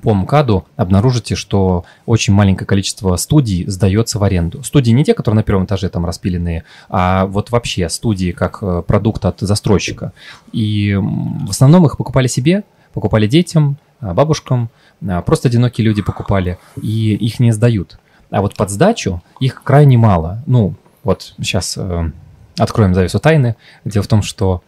по 0.00 0.14
МКАДу 0.14 0.66
обнаружите, 0.76 1.34
что 1.34 1.84
очень 2.06 2.32
маленькое 2.32 2.66
количество 2.66 3.16
студий 3.16 3.64
сдается 3.66 4.18
в 4.18 4.24
аренду. 4.24 4.62
Студии 4.62 4.90
не 4.90 5.04
те, 5.04 5.14
которые 5.14 5.36
на 5.36 5.42
первом 5.42 5.64
этаже 5.64 5.88
там 5.88 6.06
распиленные, 6.06 6.64
а 6.88 7.26
вот 7.26 7.50
вообще 7.50 7.88
студии 7.88 8.32
как 8.32 8.58
э, 8.62 8.82
продукт 8.86 9.24
от 9.24 9.40
застройщика. 9.40 10.12
И 10.52 10.94
в 10.94 11.50
основном 11.50 11.86
их 11.86 11.96
покупали 11.96 12.26
себе, 12.26 12.64
покупали 12.92 13.26
детям, 13.26 13.76
а, 14.00 14.14
бабушкам, 14.14 14.70
а, 15.06 15.22
просто 15.22 15.48
одинокие 15.48 15.84
люди 15.84 16.02
покупали, 16.02 16.58
и 16.80 17.14
их 17.14 17.40
не 17.40 17.52
сдают. 17.52 17.98
А 18.30 18.40
вот 18.40 18.54
под 18.54 18.70
сдачу 18.70 19.22
их 19.40 19.62
крайне 19.62 19.96
мало. 19.96 20.42
Ну, 20.46 20.74
вот 21.04 21.34
сейчас 21.38 21.76
э, 21.76 22.10
откроем 22.58 22.94
завесу 22.94 23.20
тайны. 23.20 23.56
Дело 23.84 24.02
в 24.02 24.08
том, 24.08 24.22
что 24.22 24.62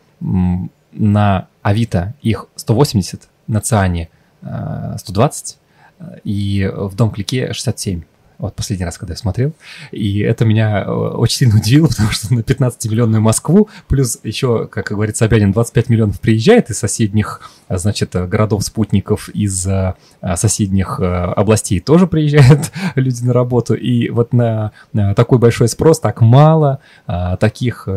на 0.92 1.48
Авито 1.62 2.14
их 2.22 2.46
180, 2.55 3.28
на 3.46 3.60
Циане 3.60 4.09
120 4.43 5.59
э, 5.98 6.05
и 6.24 6.70
в 6.73 6.94
Дом 6.94 7.10
Клике 7.10 7.52
67. 7.52 8.02
Вот 8.39 8.55
последний 8.55 8.85
раз, 8.85 8.97
когда 8.98 9.15
я 9.15 9.16
смотрел. 9.16 9.52
И 9.90 10.20
это 10.20 10.44
меня 10.44 10.85
э, 10.85 10.90
очень 10.90 11.39
сильно 11.39 11.56
удивило, 11.56 11.86
потому 11.89 12.10
что 12.10 12.32
на 12.32 12.40
15-миллионную 12.40 13.20
Москву, 13.20 13.69
плюс 13.89 14.19
еще, 14.23 14.69
как 14.69 14.89
говорит 14.89 15.16
Собянин, 15.16 15.52
25 15.52 15.89
миллионов 15.89 16.20
приезжает 16.20 16.70
из 16.70 16.78
соседних, 16.78 17.51
значит, 17.69 18.15
городов-спутников, 18.15 19.28
из 19.31 19.66
э, 19.66 19.94
соседних 20.36 21.01
областей 21.01 21.81
тоже 21.81 22.06
приезжают 22.06 22.70
люди 22.94 23.24
на 23.24 23.32
работу. 23.32 23.74
И 23.74 24.09
вот 24.10 24.32
на 24.32 24.73
такой 24.93 25.39
большой 25.39 25.69
спрос 25.69 25.98
так 25.98 26.20
мало 26.20 26.81
таких 27.40 27.89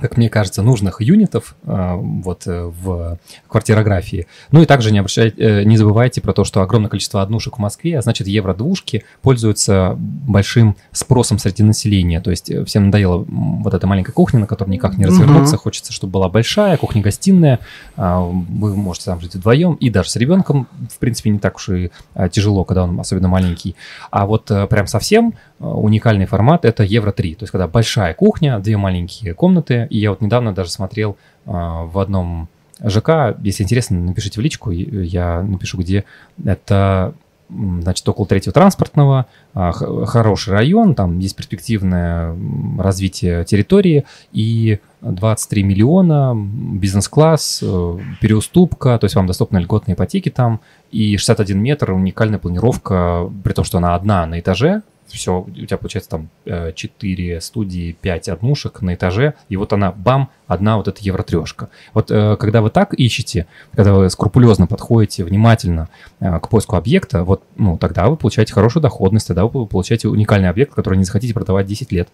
как 0.00 0.16
мне 0.16 0.28
кажется, 0.28 0.62
нужных 0.62 1.00
юнитов 1.00 1.56
а, 1.64 1.96
вот 1.96 2.46
э, 2.46 2.64
в 2.64 3.18
квартирографии. 3.48 4.26
Ну 4.50 4.60
и 4.62 4.66
также 4.66 4.92
не, 4.92 4.98
обращайте, 4.98 5.36
э, 5.42 5.62
не 5.64 5.78
забывайте 5.78 6.20
про 6.20 6.34
то, 6.34 6.44
что 6.44 6.60
огромное 6.60 6.90
количество 6.90 7.22
однушек 7.22 7.56
в 7.56 7.60
Москве, 7.60 7.98
а 7.98 8.02
значит 8.02 8.26
евро-двушки 8.26 9.04
пользуются 9.22 9.94
большим 9.96 10.76
спросом 10.92 11.38
среди 11.38 11.62
населения. 11.62 12.20
То 12.20 12.30
есть 12.30 12.50
э, 12.50 12.64
всем 12.66 12.86
надоела 12.86 13.24
вот 13.26 13.72
эта 13.72 13.86
маленькая 13.86 14.12
кухня, 14.12 14.40
на 14.40 14.46
которой 14.46 14.70
никак 14.70 14.98
не 14.98 15.06
развернуться. 15.06 15.54
Угу. 15.54 15.62
Хочется, 15.62 15.92
чтобы 15.94 16.12
была 16.12 16.28
большая 16.28 16.76
кухня-гостиная. 16.76 17.60
А, 17.96 18.20
вы 18.20 18.76
можете 18.76 19.06
там 19.06 19.20
жить 19.20 19.34
вдвоем. 19.34 19.74
И 19.74 19.88
даже 19.88 20.10
с 20.10 20.16
ребенком, 20.16 20.68
в 20.90 20.98
принципе, 20.98 21.30
не 21.30 21.38
так 21.38 21.56
уж 21.56 21.70
и 21.70 21.90
а, 22.14 22.28
тяжело, 22.28 22.64
когда 22.64 22.84
он 22.84 23.00
особенно 23.00 23.28
маленький. 23.28 23.76
А 24.10 24.26
вот 24.26 24.50
прям 24.68 24.86
совсем 24.86 25.34
уникальный 25.58 26.26
формат– 26.26 26.64
это 26.66 26.82
евро-3. 26.82 27.36
То 27.36 27.42
есть 27.44 27.50
когда 27.50 27.66
большая 27.66 28.12
кухня, 28.12 28.58
две 28.58 28.76
маленькие 28.76 29.32
комнаты, 29.32 29.85
и 29.88 29.98
я 29.98 30.10
вот 30.10 30.20
недавно 30.20 30.54
даже 30.54 30.70
смотрел 30.70 31.16
а, 31.46 31.84
в 31.84 31.98
одном 31.98 32.48
ЖК, 32.84 33.36
если 33.42 33.62
интересно, 33.62 33.98
напишите 33.98 34.40
в 34.40 34.42
личку, 34.42 34.70
я 34.70 35.42
напишу, 35.42 35.78
где. 35.78 36.04
Это 36.44 37.14
значит, 37.48 38.08
около 38.08 38.26
третьего 38.26 38.52
транспортного, 38.52 39.26
а, 39.54 39.72
хороший 39.72 40.52
район, 40.52 40.94
там 40.94 41.18
есть 41.18 41.36
перспективное 41.36 42.36
развитие 42.78 43.44
территории, 43.44 44.04
и 44.32 44.80
23 45.00 45.62
миллиона, 45.62 46.34
бизнес-класс, 46.34 47.60
э, 47.62 47.98
переуступка, 48.20 48.98
то 48.98 49.04
есть 49.04 49.14
вам 49.14 49.26
доступны 49.26 49.58
льготные 49.58 49.94
ипотеки 49.94 50.30
там, 50.30 50.60
и 50.90 51.16
61 51.16 51.58
метр, 51.58 51.92
уникальная 51.92 52.38
планировка, 52.38 53.30
при 53.44 53.52
том, 53.52 53.64
что 53.64 53.78
она 53.78 53.94
одна 53.94 54.26
на 54.26 54.40
этаже, 54.40 54.82
все, 55.12 55.40
у 55.40 55.50
тебя 55.50 55.76
получается 55.76 56.10
там 56.10 56.28
4 56.44 57.36
э, 57.36 57.40
студии, 57.40 57.96
5 58.00 58.28
однушек 58.28 58.82
на 58.82 58.94
этаже, 58.94 59.34
и 59.48 59.56
вот 59.56 59.72
она, 59.72 59.92
бам, 59.92 60.30
одна 60.46 60.76
вот 60.76 60.88
эта 60.88 60.98
евротрешка. 61.02 61.68
Вот 61.94 62.10
э, 62.10 62.36
когда 62.36 62.62
вы 62.62 62.70
так 62.70 62.94
ищете, 62.94 63.46
когда 63.74 63.94
вы 63.94 64.10
скрупулезно 64.10 64.66
подходите 64.66 65.24
внимательно 65.24 65.88
э, 66.20 66.38
к 66.40 66.48
поиску 66.48 66.76
объекта, 66.76 67.24
вот, 67.24 67.42
ну, 67.56 67.78
тогда 67.78 68.08
вы 68.08 68.16
получаете 68.16 68.52
хорошую 68.52 68.82
доходность, 68.82 69.28
тогда 69.28 69.46
вы 69.46 69.66
получаете 69.66 70.08
уникальный 70.08 70.48
объект, 70.48 70.74
который 70.74 70.98
не 70.98 71.04
захотите 71.04 71.34
продавать 71.34 71.66
10 71.66 71.92
лет. 71.92 72.08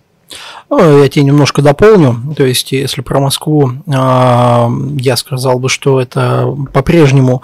Ну, 0.71 1.03
я 1.03 1.09
тебе 1.09 1.25
немножко 1.25 1.63
дополню. 1.63 2.35
То 2.37 2.45
есть, 2.45 2.73
если 2.73 3.03
про 3.03 3.21
Москву, 3.21 3.71
а, 3.87 4.71
я 4.97 5.17
сказал 5.17 5.59
бы, 5.59 5.69
что 5.69 6.01
это 6.01 6.57
по-прежнему 6.73 7.43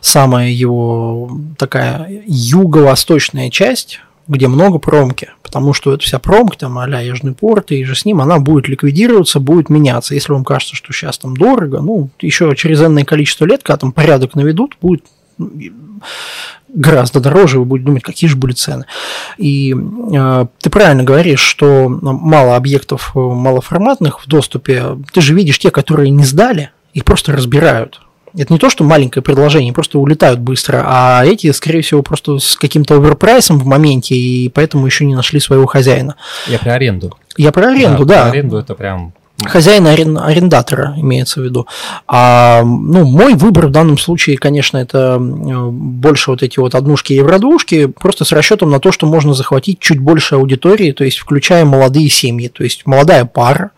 самая 0.00 0.50
его 0.50 1.30
такая 1.58 2.08
юго-восточная 2.26 3.50
часть 3.50 4.00
где 4.28 4.48
много 4.48 4.78
промки, 4.78 5.30
потому 5.42 5.72
что 5.72 5.92
эта 5.92 6.04
вся 6.04 6.18
промка, 6.18 6.58
там, 6.58 6.78
а-ля 6.78 7.00
Южный 7.00 7.34
порт 7.34 7.72
и 7.72 7.84
же 7.84 7.94
с 7.94 8.04
ним, 8.04 8.20
она 8.20 8.38
будет 8.38 8.68
ликвидироваться, 8.68 9.40
будет 9.40 9.68
меняться. 9.68 10.14
Если 10.14 10.32
вам 10.32 10.44
кажется, 10.44 10.76
что 10.76 10.92
сейчас 10.92 11.18
там 11.18 11.36
дорого, 11.36 11.80
ну, 11.80 12.10
еще 12.20 12.54
через 12.56 12.80
энное 12.80 13.04
количество 13.04 13.44
лет, 13.44 13.62
когда 13.62 13.78
там 13.78 13.92
порядок 13.92 14.34
наведут, 14.34 14.76
будет 14.80 15.04
гораздо 16.68 17.20
дороже, 17.20 17.58
вы 17.58 17.64
будете 17.64 17.86
думать, 17.86 18.02
какие 18.02 18.28
же 18.28 18.36
были 18.36 18.52
цены. 18.52 18.86
И 19.36 19.74
э, 19.74 20.46
ты 20.58 20.70
правильно 20.70 21.02
говоришь, 21.02 21.40
что 21.40 21.88
мало 21.88 22.56
объектов 22.56 23.12
э, 23.14 23.18
малоформатных 23.18 24.24
в 24.24 24.28
доступе. 24.28 24.98
Ты 25.12 25.20
же 25.20 25.34
видишь 25.34 25.58
те, 25.58 25.70
которые 25.70 26.10
не 26.10 26.24
сдали, 26.24 26.70
их 26.94 27.04
просто 27.04 27.32
разбирают. 27.32 28.00
Это 28.36 28.52
не 28.52 28.58
то, 28.58 28.70
что 28.70 28.84
маленькое 28.84 29.22
предложение, 29.22 29.72
просто 29.72 29.98
улетают 29.98 30.40
быстро, 30.40 30.84
а 30.86 31.24
эти, 31.24 31.50
скорее 31.52 31.82
всего, 31.82 32.02
просто 32.02 32.38
с 32.38 32.56
каким-то 32.56 32.94
оверпрайсом 32.94 33.58
в 33.58 33.66
моменте, 33.66 34.14
и 34.14 34.48
поэтому 34.48 34.86
еще 34.86 35.04
не 35.04 35.14
нашли 35.14 35.38
своего 35.40 35.66
хозяина. 35.66 36.16
Я 36.46 36.58
про 36.58 36.74
аренду. 36.74 37.16
Я 37.36 37.52
про 37.52 37.68
аренду, 37.68 38.04
да. 38.04 38.14
да. 38.14 38.22
Про 38.22 38.30
аренду 38.30 38.56
это 38.58 38.74
прям 38.74 39.12
хозяина 39.44 39.92
арендатора 39.92 40.94
имеется 40.96 41.40
в 41.40 41.44
виду. 41.44 41.66
А, 42.06 42.62
ну, 42.62 43.04
мой 43.04 43.34
выбор 43.34 43.66
в 43.66 43.70
данном 43.70 43.98
случае, 43.98 44.38
конечно, 44.38 44.78
это 44.78 45.18
больше 45.20 46.30
вот 46.30 46.42
эти 46.42 46.58
вот 46.58 46.74
однушки 46.74 47.12
и 47.12 47.16
евродвушки, 47.16 47.86
просто 47.86 48.24
с 48.24 48.32
расчетом 48.32 48.70
на 48.70 48.80
то, 48.80 48.92
что 48.92 49.06
можно 49.06 49.34
захватить 49.34 49.78
чуть 49.80 49.98
больше 49.98 50.36
аудитории, 50.36 50.92
то 50.92 51.04
есть 51.04 51.18
включая 51.18 51.64
молодые 51.64 52.08
семьи, 52.08 52.48
то 52.48 52.64
есть 52.64 52.86
молодая 52.86 53.24
пара, 53.24 53.72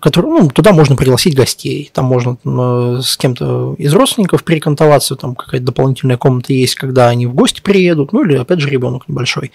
который, 0.00 0.26
ну, 0.26 0.48
туда 0.48 0.72
можно 0.72 0.96
пригласить 0.96 1.34
гостей, 1.34 1.90
там 1.92 2.06
можно 2.06 2.38
э, 2.44 3.00
с 3.02 3.16
кем-то 3.16 3.74
из 3.78 3.92
родственников 3.92 4.42
перекантоваться, 4.42 5.16
там 5.16 5.34
какая-то 5.34 5.66
дополнительная 5.66 6.16
комната 6.16 6.52
есть, 6.52 6.74
когда 6.74 7.08
они 7.08 7.26
в 7.26 7.34
гости 7.34 7.60
приедут, 7.60 8.12
ну 8.12 8.24
или 8.24 8.36
опять 8.36 8.60
же 8.60 8.70
ребенок 8.70 9.08
небольшой, 9.08 9.52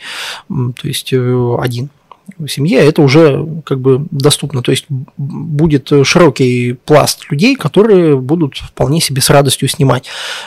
то 0.47 0.87
есть 0.87 1.13
э, 1.13 1.57
один 1.59 1.89
в 2.37 2.47
семье, 2.47 2.79
это 2.79 3.01
уже 3.01 3.45
как 3.65 3.79
бы 3.79 4.05
доступно. 4.11 4.61
То 4.61 4.71
есть 4.71 4.85
будет 5.17 5.91
широкий 6.03 6.73
пласт 6.73 7.29
людей, 7.29 7.55
которые 7.55 8.17
будут 8.17 8.57
вполне 8.57 9.01
себе 9.01 9.21
с 9.21 9.29
радостью 9.29 9.67
снимать. 9.67 10.05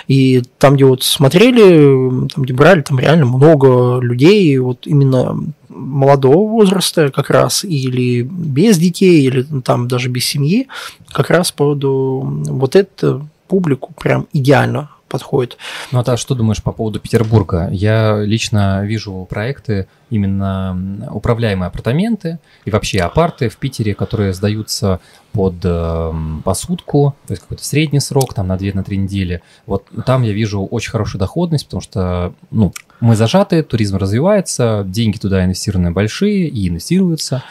И 0.08 0.42
там, 0.58 0.76
где 0.76 0.84
вот 0.84 1.02
смотрели, 1.02 2.28
там, 2.28 2.44
где 2.44 2.54
брали, 2.54 2.82
там 2.82 2.98
реально 2.98 3.26
много 3.26 4.00
людей, 4.00 4.56
вот 4.58 4.86
именно 4.86 5.36
молодого 5.74 6.48
возраста 6.48 7.10
как 7.10 7.30
раз, 7.30 7.64
или 7.64 8.22
без 8.22 8.78
детей, 8.78 9.22
или 9.26 9.42
там 9.64 9.88
даже 9.88 10.08
без 10.08 10.24
семьи, 10.24 10.68
как 11.12 11.30
раз 11.30 11.52
под 11.52 11.82
вот 11.84 12.76
эту 12.76 13.28
публику 13.48 13.92
прям 14.00 14.26
идеально 14.32 14.88
подходит. 15.12 15.58
Ну 15.92 16.02
а 16.04 16.16
что 16.16 16.34
думаешь 16.34 16.62
по 16.62 16.72
поводу 16.72 16.98
Петербурга? 16.98 17.68
Я 17.70 18.22
лично 18.24 18.84
вижу 18.84 19.26
проекты 19.28 19.86
именно 20.10 21.08
управляемые 21.10 21.68
апартаменты 21.68 22.38
и 22.64 22.70
вообще 22.70 23.00
апарты 23.00 23.48
в 23.48 23.56
Питере, 23.56 23.94
которые 23.94 24.32
сдаются 24.32 25.00
под 25.32 25.54
э, 25.64 26.12
посудку, 26.44 27.14
то 27.26 27.32
есть 27.32 27.42
какой-то 27.42 27.64
средний 27.64 28.00
срок, 28.00 28.34
там 28.34 28.48
на 28.48 28.56
2-3 28.56 28.74
на 28.74 29.00
недели. 29.00 29.42
Вот 29.66 29.86
там 30.04 30.22
я 30.22 30.32
вижу 30.32 30.62
очень 30.62 30.90
хорошую 30.90 31.18
доходность, 31.18 31.64
потому 31.64 31.80
что 31.80 32.34
ну, 32.50 32.72
мы 33.00 33.16
зажаты, 33.16 33.62
туризм 33.62 33.96
развивается, 33.96 34.84
деньги 34.86 35.16
туда 35.16 35.44
инвестированы 35.44 35.90
большие 35.90 36.48
и 36.48 36.68
инвестируются. 36.68 37.42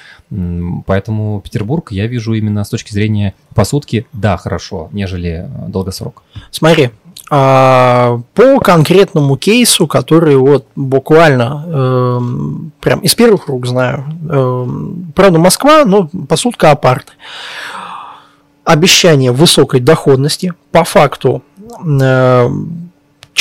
Поэтому 0.86 1.42
Петербург 1.42 1.92
я 1.92 2.08
вижу 2.08 2.34
именно 2.34 2.64
с 2.64 2.70
точки 2.70 2.94
зрения 2.94 3.34
посудки, 3.56 4.06
да, 4.14 4.38
хорошо, 4.38 4.90
нежели 4.92 5.48
э, 5.50 5.68
долгосрок. 5.68 6.24
Смотри, 6.52 6.92
по 7.32 8.60
конкретному 8.62 9.38
кейсу, 9.38 9.88
который 9.88 10.36
вот 10.36 10.68
буквально 10.76 11.64
э, 11.66 12.20
прям 12.82 13.00
из 13.00 13.16
первых 13.16 13.48
рук 13.48 13.68
знаю. 13.68 14.04
Э, 14.30 14.68
правда, 15.16 15.40
Москва, 15.40 15.86
но 15.86 16.10
посудка 16.28 16.72
апарты. 16.72 17.14
Обещание 18.66 19.32
высокой 19.32 19.80
доходности. 19.80 20.54
По 20.74 20.84
факту 20.84 21.42
э, 21.58 22.50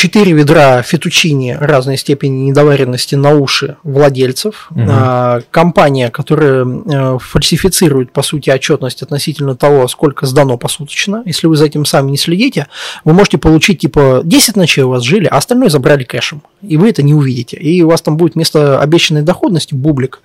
4 0.01 0.33
ведра 0.33 0.81
фетучини 0.81 1.59
разной 1.61 1.99
степени 1.99 2.45
недоваренности 2.45 3.17
на 3.17 3.35
уши 3.35 3.77
владельцев. 3.83 4.69
Угу. 4.71 4.87
А, 4.89 5.41
компания, 5.51 6.09
которая 6.09 6.65
а, 6.65 7.19
фальсифицирует, 7.19 8.11
по 8.11 8.23
сути, 8.23 8.49
отчетность 8.49 9.03
относительно 9.03 9.57
того, 9.57 9.87
сколько 9.89 10.25
сдано 10.25 10.57
посуточно. 10.57 11.23
Если 11.27 11.47
вы 11.47 11.57
за 11.57 11.67
этим 11.67 11.85
сами 11.85 12.13
не 12.13 12.17
следите, 12.17 12.69
вы 13.05 13.13
можете 13.13 13.37
получить, 13.37 13.81
типа, 13.81 14.23
10 14.25 14.57
ночей 14.57 14.85
у 14.85 14.89
вас 14.89 15.03
жили, 15.03 15.27
а 15.27 15.37
остальное 15.37 15.69
забрали 15.69 16.05
кэшем. 16.05 16.41
и 16.63 16.79
вы 16.79 16.89
это 16.89 17.03
не 17.03 17.13
увидите. 17.13 17.59
И 17.59 17.83
у 17.83 17.89
вас 17.91 18.01
там 18.01 18.17
будет 18.17 18.37
вместо 18.37 18.81
обещанной 18.81 19.21
доходности 19.21 19.75
бублик. 19.75 20.23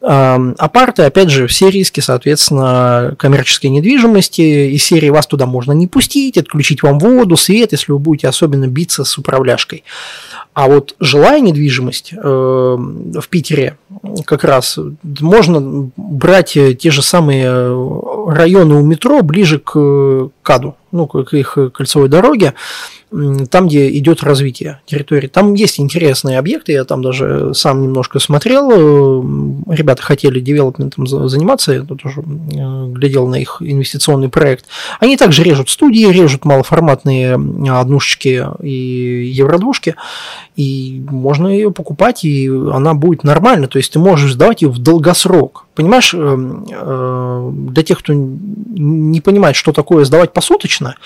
Апарты, 0.00 1.02
опять 1.02 1.28
же, 1.28 1.48
все 1.48 1.68
риски, 1.68 2.00
соответственно, 2.00 3.14
коммерческой 3.18 3.66
недвижимости. 3.66 4.72
Из 4.74 4.82
серии 4.82 5.10
вас 5.10 5.26
туда 5.26 5.44
можно 5.44 5.72
не 5.72 5.86
пустить, 5.86 6.38
отключить 6.38 6.82
вам 6.82 6.98
воду, 6.98 7.36
свет, 7.36 7.72
если 7.72 7.92
вы 7.92 7.98
будете 7.98 8.28
особенно 8.28 8.66
биться 8.68 9.01
с 9.04 9.18
управляшкой. 9.18 9.84
А 10.54 10.68
вот 10.68 10.94
жилая 11.00 11.40
недвижимость 11.40 12.12
э, 12.12 12.18
в 12.18 13.28
Питере 13.30 13.78
как 14.26 14.44
раз 14.44 14.78
можно 15.20 15.90
брать 15.96 16.58
те 16.78 16.90
же 16.90 17.02
самые 17.02 17.48
районы 18.28 18.74
у 18.74 18.82
метро 18.82 19.22
ближе 19.22 19.58
к 19.58 20.30
КАДу, 20.42 20.76
ну, 20.90 21.06
к 21.06 21.34
их 21.34 21.58
кольцевой 21.72 22.08
дороге, 22.08 22.54
там, 23.50 23.68
где 23.68 23.90
идет 23.98 24.22
развитие 24.22 24.80
территории. 24.86 25.28
Там 25.28 25.54
есть 25.54 25.78
интересные 25.78 26.38
объекты, 26.38 26.72
я 26.72 26.84
там 26.84 27.02
даже 27.02 27.52
сам 27.54 27.82
немножко 27.82 28.18
смотрел. 28.18 28.70
Э, 28.70 29.74
ребята 29.74 30.02
хотели 30.02 30.40
девелопментом 30.40 31.06
заниматься, 31.06 31.72
я 31.72 31.82
тоже 31.82 32.20
э, 32.20 32.86
глядел 32.88 33.28
на 33.28 33.36
их 33.36 33.58
инвестиционный 33.60 34.30
проект. 34.30 34.64
Они 34.98 35.16
также 35.16 35.42
режут 35.42 35.68
студии, 35.68 36.06
режут 36.06 36.44
малоформатные 36.44 37.34
однушечки 37.34 38.46
и 38.62 39.30
евродвушки, 39.34 39.96
и 40.56 41.04
можно 41.08 41.48
ее 41.48 41.70
покупать, 41.70 42.24
и 42.24 42.48
она 42.48 42.94
будет 42.94 43.24
нормально. 43.24 43.68
То 43.68 43.78
есть 43.78 43.92
ты 43.92 43.98
можешь 43.98 44.32
сдавать 44.32 44.62
ее 44.62 44.68
в 44.68 44.78
долгосрок. 44.78 45.66
Понимаешь, 45.74 46.14
э, 46.14 47.50
для 47.52 47.82
тех, 47.82 47.98
кто 47.98 48.12
не 48.14 49.20
понимает, 49.20 49.56
что 49.56 49.72
такое 49.72 50.04
сдавать 50.04 50.32
посуточно, 50.32 50.96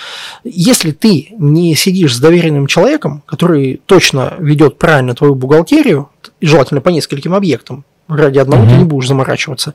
если 0.44 0.93
ты 0.93 1.28
не 1.39 1.74
сидишь 1.74 1.97
сидишь 1.97 2.16
с 2.16 2.20
доверенным 2.20 2.66
человеком, 2.66 3.23
который 3.27 3.81
точно 3.86 4.35
ведет 4.39 4.78
правильно 4.78 5.14
твою 5.14 5.35
бухгалтерию, 5.35 6.09
желательно 6.40 6.81
по 6.81 6.90
нескольким 6.90 7.35
объектам, 7.35 7.85
ради 8.09 8.39
одного 8.39 8.64
mm-hmm. 8.64 8.70
ты 8.70 8.77
не 8.77 8.85
будешь 8.85 9.09
заморачиваться, 9.09 9.74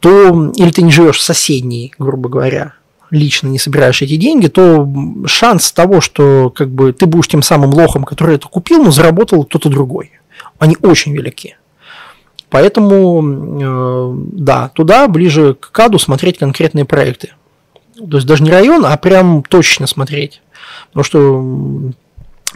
то 0.00 0.52
или 0.54 0.70
ты 0.70 0.82
не 0.82 0.92
живешь 0.92 1.18
в 1.18 1.22
соседней, 1.22 1.92
грубо 1.98 2.28
говоря, 2.28 2.74
лично 3.14 3.48
не 3.48 3.58
собираешь 3.58 4.02
эти 4.02 4.16
деньги, 4.16 4.48
то 4.48 4.88
шанс 5.26 5.72
того, 5.72 6.00
что 6.00 6.50
как 6.50 6.68
бы 6.70 6.92
ты 6.92 7.06
будешь 7.06 7.28
тем 7.28 7.42
самым 7.42 7.70
лохом, 7.70 8.04
который 8.04 8.36
это 8.36 8.48
купил, 8.48 8.82
но 8.82 8.90
заработал 8.90 9.44
кто-то 9.44 9.68
другой, 9.68 10.12
они 10.58 10.76
очень 10.82 11.14
велики. 11.14 11.56
Поэтому, 12.50 13.22
э, 13.22 14.14
да, 14.32 14.68
туда 14.68 15.08
ближе 15.08 15.54
к 15.54 15.72
КАДу 15.72 15.98
смотреть 15.98 16.38
конкретные 16.38 16.84
проекты. 16.84 17.32
То 17.96 18.16
есть 18.16 18.26
даже 18.26 18.42
не 18.42 18.50
район, 18.50 18.84
а 18.86 18.96
прям 18.96 19.42
точно 19.42 19.86
смотреть. 19.86 20.40
Потому 20.88 21.04
что 21.04 21.92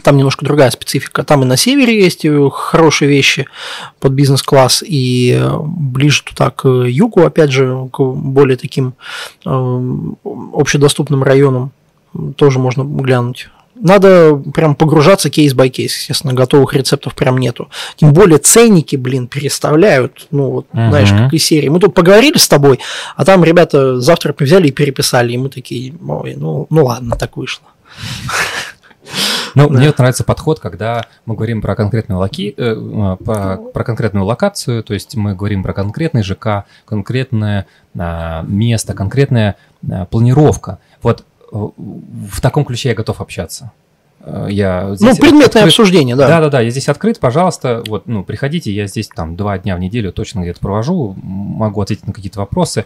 там 0.03 0.17
немножко 0.17 0.45
другая 0.45 0.71
специфика. 0.71 1.23
Там 1.23 1.43
и 1.43 1.45
на 1.45 1.57
севере 1.57 2.01
есть 2.01 2.25
э, 2.25 2.49
хорошие 2.51 3.09
вещи 3.09 3.47
под 3.99 4.13
бизнес-класс, 4.13 4.83
и 4.85 5.37
э, 5.39 5.57
ближе 5.61 6.23
туда 6.23 6.49
к 6.51 6.67
югу, 6.67 7.25
опять 7.25 7.51
же, 7.51 7.89
к 7.91 7.99
более 8.01 8.57
таким 8.57 8.93
э, 9.45 9.89
общедоступным 10.53 11.23
районам 11.23 11.71
тоже 12.35 12.59
можно 12.59 12.83
глянуть. 12.83 13.49
Надо 13.81 14.35
прям 14.35 14.75
погружаться 14.75 15.29
case 15.29 15.56
by 15.56 15.69
case, 15.69 15.95
естественно, 15.95 16.33
готовых 16.33 16.73
рецептов 16.73 17.15
прям 17.15 17.37
нету. 17.37 17.69
Тем 17.95 18.11
более 18.13 18.37
ценники, 18.37 18.97
блин, 18.97 19.27
переставляют, 19.27 20.27
ну, 20.31 20.51
вот, 20.51 20.67
uh-huh. 20.73 20.89
знаешь, 20.89 21.09
как 21.09 21.33
из 21.33 21.45
серии. 21.45 21.69
Мы 21.69 21.79
тут 21.79 21.93
поговорили 21.93 22.37
с 22.37 22.49
тобой, 22.49 22.79
а 23.15 23.23
там 23.23 23.41
ребята 23.43 24.01
завтра 24.01 24.35
взяли 24.37 24.67
и 24.67 24.71
переписали, 24.71 25.31
и 25.31 25.37
мы 25.37 25.47
такие, 25.49 25.93
ой, 26.05 26.35
ну, 26.35 26.67
ну 26.69 26.85
ладно, 26.85 27.15
так 27.15 27.37
вышло. 27.37 27.67
Ну, 29.59 29.69
да. 29.69 29.77
мне 29.77 29.87
вот 29.87 29.97
нравится 29.97 30.23
подход, 30.23 30.59
когда 30.59 31.05
мы 31.25 31.35
говорим 31.35 31.61
про 31.61 31.75
конкретную, 31.75 32.19
локи, 32.19 32.53
э, 32.55 32.63
э 32.63 33.17
про, 33.23 33.57
про 33.57 33.83
конкретную 33.83 34.25
локацию, 34.25 34.83
то 34.83 34.93
есть 34.93 35.15
мы 35.15 35.35
говорим 35.35 35.63
про 35.63 35.73
конкретный 35.73 36.23
ЖК, 36.23 36.65
конкретное 36.85 37.65
э, 37.93 38.43
место, 38.43 38.93
конкретная 38.93 39.55
э, 39.83 40.05
планировка. 40.05 40.79
Вот 41.01 41.21
э, 41.21 41.23
в 41.51 42.41
таком 42.41 42.63
ключе 42.63 42.89
я 42.89 42.95
готов 42.95 43.21
общаться. 43.21 43.71
Э, 44.21 44.47
я 44.49 44.95
здесь 44.95 45.17
ну, 45.17 45.21
предметное 45.21 45.45
открыт... 45.45 45.67
обсуждение, 45.67 46.15
да. 46.15 46.27
Да, 46.27 46.41
да, 46.41 46.49
да. 46.49 46.61
Я 46.61 46.69
здесь 46.69 46.89
открыт, 46.89 47.19
пожалуйста. 47.19 47.83
Вот, 47.87 48.07
ну, 48.07 48.23
приходите, 48.23 48.71
я 48.71 48.87
здесь 48.87 49.07
там 49.07 49.35
два 49.35 49.57
дня 49.57 49.75
в 49.75 49.79
неделю 49.79 50.11
точно 50.11 50.41
где-то 50.41 50.59
провожу, 50.59 51.15
могу 51.21 51.81
ответить 51.81 52.07
на 52.07 52.13
какие-то 52.13 52.39
вопросы. 52.39 52.85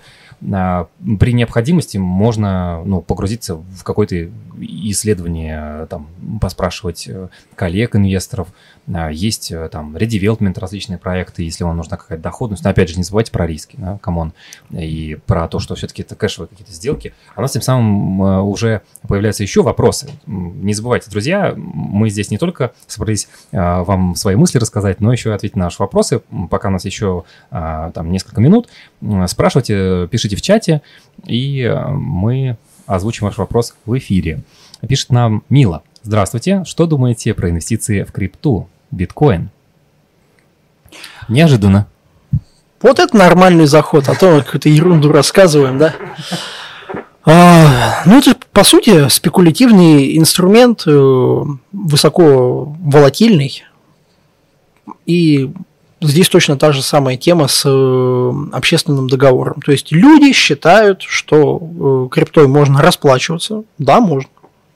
А, 0.52 0.88
при 1.20 1.34
необходимости 1.34 1.98
можно 1.98 2.84
ну, 2.86 3.02
погрузиться 3.02 3.56
в 3.56 3.84
какое-то 3.84 4.30
исследование, 4.60 5.88
там, 5.88 6.08
поспрашивать 6.40 7.08
э, 7.08 7.30
коллег, 7.56 7.96
инвесторов. 7.96 8.48
А, 8.92 9.10
есть 9.12 9.52
э, 9.52 9.70
там 9.70 9.96
редевелопмент, 9.96 10.58
различные 10.58 10.98
проекты, 10.98 11.44
если 11.44 11.64
вам 11.64 11.78
нужна 11.78 11.98
какая-то 11.98 12.24
доходность. 12.24 12.64
Но 12.64 12.70
опять 12.70 12.90
же, 12.90 12.98
не 12.98 13.04
забывайте 13.04 13.32
про 13.32 13.48
риски, 13.48 13.76
да, 13.78 13.98
come 14.00 14.19
on, 14.19 14.34
и 14.72 15.18
про 15.26 15.48
то, 15.48 15.60
что 15.60 15.76
все-таки 15.76 16.02
это 16.02 16.16
кэшевые 16.16 16.48
какие-то 16.48 16.74
сделки. 16.74 17.14
А 17.36 17.40
у 17.40 17.42
нас 17.42 17.52
тем 17.52 17.62
самым 17.62 18.20
уже 18.48 18.82
появляются 19.08 19.44
еще 19.44 19.62
вопросы. 19.62 20.10
Не 20.26 20.74
забывайте, 20.74 21.10
друзья, 21.10 21.54
мы 21.56 22.10
здесь 22.10 22.32
не 22.32 22.38
только 22.38 22.74
собрались 22.88 23.28
а, 23.52 23.84
вам 23.84 24.16
свои 24.16 24.36
мысли 24.36 24.58
рассказать, 24.58 25.00
но 25.02 25.12
еще 25.12 25.30
и 25.30 25.34
ответить 25.34 25.56
на 25.56 25.66
наши 25.66 25.82
вопросы. 25.82 26.22
Пока 26.50 26.70
у 26.70 26.72
нас 26.72 26.86
еще 26.86 27.24
там 27.50 28.12
несколько 28.12 28.42
минут. 28.42 28.70
Спрашивайте, 29.28 30.08
пишите 30.10 30.36
в 30.36 30.42
чате, 30.42 30.82
и 31.26 31.62
э, 31.62 31.88
мы 31.90 32.58
озвучим 32.86 33.28
ваш 33.28 33.38
вопрос 33.38 33.76
в 33.86 33.98
эфире. 33.98 34.44
Пишет 34.88 35.12
нам 35.12 35.44
Мила. 35.50 35.84
Здравствуйте. 36.04 36.64
Что 36.66 36.86
думаете 36.86 37.34
про 37.34 37.50
инвестиции 37.50 38.04
в 38.04 38.12
крипту, 38.12 38.68
биткоин? 38.94 39.50
Неожиданно. 41.28 41.88
Вот 42.82 43.00
это 43.00 43.16
нормальный 43.16 43.66
заход, 43.66 44.10
а 44.10 44.16
то 44.16 44.42
какую-то 44.42 44.70
ерунду 44.70 45.12
рассказываем, 45.12 45.78
да? 45.78 45.96
А, 47.26 48.04
ну, 48.06 48.20
это, 48.20 48.36
по 48.52 48.66
сути, 48.66 49.08
спекулятивный 49.08 50.18
инструмент, 50.18 50.84
э, 50.86 51.44
высоко 51.72 52.76
волатильный. 52.80 53.64
И 55.06 55.50
здесь 56.02 56.28
точно 56.28 56.58
та 56.58 56.74
же 56.74 56.82
самая 56.82 57.16
тема 57.16 57.48
с 57.48 57.64
э, 57.66 58.32
общественным 58.52 59.08
договором. 59.08 59.62
То 59.62 59.72
есть 59.72 59.94
люди 59.94 60.34
считают, 60.34 61.02
что 61.02 61.62
э, 61.62 62.14
криптой 62.14 62.48
можно 62.48 62.82
расплачиваться. 62.82 63.64
Да, 63.78 64.02
можно. 64.02 64.30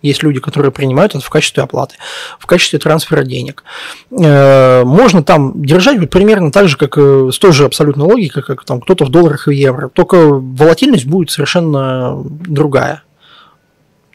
Есть 0.08 0.24
люди, 0.24 0.40
которые 0.40 0.72
принимают 0.72 1.16
это 1.16 1.24
в 1.24 1.30
качестве 1.30 1.64
оплаты, 1.64 1.96
в 2.40 2.46
качестве 2.46 2.80
трансфера 2.80 3.24
денег. 3.24 3.64
Э, 4.12 4.84
можно 4.84 5.24
там 5.24 5.62
держать 5.62 6.10
примерно 6.10 6.52
так 6.52 6.68
же, 6.68 6.78
как 6.78 6.98
с 6.98 7.38
той 7.40 7.52
же 7.52 7.66
абсолютной 7.66 8.06
логикой, 8.06 8.44
как 8.44 8.64
там 8.66 8.82
кто-то 8.82 9.06
в 9.06 9.10
долларах 9.10 9.48
и 9.48 9.56
евро. 9.56 9.90
Только 9.90 10.18
волатильность 10.18 11.06
будет 11.06 11.32
совершенно 11.32 12.16
другая. 12.24 13.04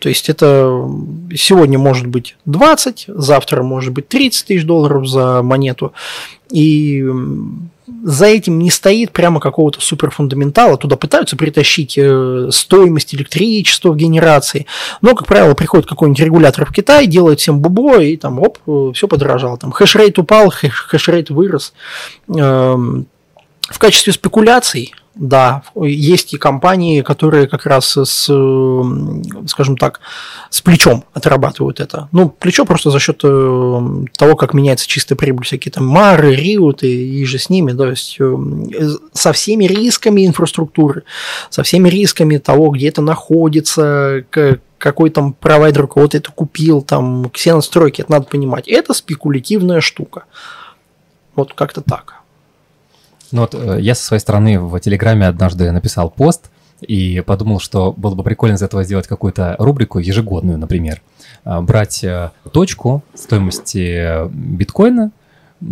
То 0.03 0.09
есть 0.09 0.29
это 0.29 0.85
сегодня 1.33 1.79
может 1.79 2.09
быть 2.09 2.37
20, 2.47 3.05
завтра 3.07 3.62
может 3.62 3.93
быть 3.93 4.09
30 4.09 4.47
тысяч 4.47 4.65
долларов 4.65 5.07
за 5.07 5.43
монету. 5.43 5.93
И 6.51 7.07
за 8.03 8.27
этим 8.27 8.59
не 8.59 8.73
стоит 8.73 9.12
прямо 9.12 9.39
какого-то 9.39 9.81
суперфундаментала. 9.81 10.77
Туда 10.77 10.97
пытаются 10.97 11.37
притащить 11.37 11.97
э, 11.97 12.49
стоимость 12.51 13.15
электричества 13.15 13.93
в 13.93 13.97
генерации. 13.97 14.66
Но, 15.03 15.15
как 15.15 15.29
правило, 15.29 15.55
приходит 15.55 15.89
какой-нибудь 15.89 16.20
регулятор 16.20 16.66
в 16.66 16.73
Китай, 16.73 17.07
делает 17.07 17.39
всем 17.39 17.61
бубо, 17.61 18.01
и 18.01 18.16
там, 18.16 18.41
оп, 18.41 18.59
все 18.97 19.07
подорожало. 19.07 19.57
Там 19.57 19.70
хешрейт 19.70 20.19
упал, 20.19 20.51
хешрейт 20.91 21.31
вырос. 21.31 21.74
Эм, 22.27 23.07
в 23.61 23.79
качестве 23.79 24.12
спекуляций 24.12 24.93
да, 25.14 25.62
есть 25.74 26.32
и 26.32 26.39
компании, 26.39 27.02
которые 27.02 27.47
как 27.47 27.66
раз 27.66 27.97
с, 27.97 28.24
скажем 29.47 29.76
так, 29.76 30.01
с 30.48 30.60
плечом 30.62 31.05
отрабатывают 31.12 31.80
это. 31.80 32.09
Ну, 32.12 32.30
плечо 32.30 32.64
просто 32.64 32.90
за 32.90 32.98
счет 32.98 33.20
э, 33.22 34.06
того, 34.16 34.36
как 34.36 34.55
меняется 34.55 34.89
чистая 34.89 35.16
прибыль, 35.16 35.44
всякие 35.44 35.70
там 35.70 35.86
Мары, 35.86 36.34
Риут 36.34 36.82
и, 36.82 37.20
и 37.20 37.24
же 37.26 37.39
с 37.39 37.51
ними, 37.51 37.72
то 37.72 37.90
есть 37.90 38.16
э, 38.20 38.36
со 39.12 39.32
всеми 39.32 39.64
рисками 39.64 40.26
инфраструктуры, 40.26 41.02
со 41.51 41.62
всеми 41.62 41.90
рисками 41.90 42.39
того, 42.39 42.70
где 42.70 42.89
это 42.89 43.02
находится, 43.02 44.24
какой 44.78 45.10
там 45.10 45.34
провайдер 45.34 45.86
кого-то 45.86 46.16
это 46.16 46.32
купил, 46.32 46.80
там, 46.80 47.30
все 47.34 47.55
настройки, 47.55 48.01
это 48.01 48.12
надо 48.12 48.26
понимать. 48.26 48.66
Это 48.66 48.94
спекулятивная 48.94 49.80
штука. 49.80 50.24
Вот 51.34 51.52
как-то 51.52 51.82
так. 51.82 52.22
Ну 53.32 53.40
вот 53.40 53.54
э, 53.54 53.78
я 53.80 53.94
со 53.94 54.04
своей 54.04 54.20
стороны 54.20 54.60
в 54.60 54.78
Телеграме 54.78 55.26
однажды 55.26 55.72
написал 55.72 56.10
пост 56.10 56.50
и 56.80 57.22
подумал, 57.26 57.60
что 57.60 57.92
было 57.92 58.14
бы 58.14 58.22
прикольно 58.22 58.56
из 58.56 58.62
этого 58.62 58.84
сделать 58.84 59.06
какую-то 59.06 59.56
рубрику 59.59 59.98
ежегодную, 59.98 60.59
например. 60.59 61.00
Э, 61.44 61.60
брать 61.60 62.04
э, 62.04 62.30
точку 62.52 63.02
стоимости 63.14 64.28
биткоина, 64.28 65.10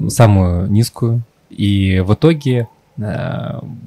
самую 0.08 0.70
низкую, 0.70 1.22
и 1.50 2.02
в 2.04 2.14
итоге 2.14 2.68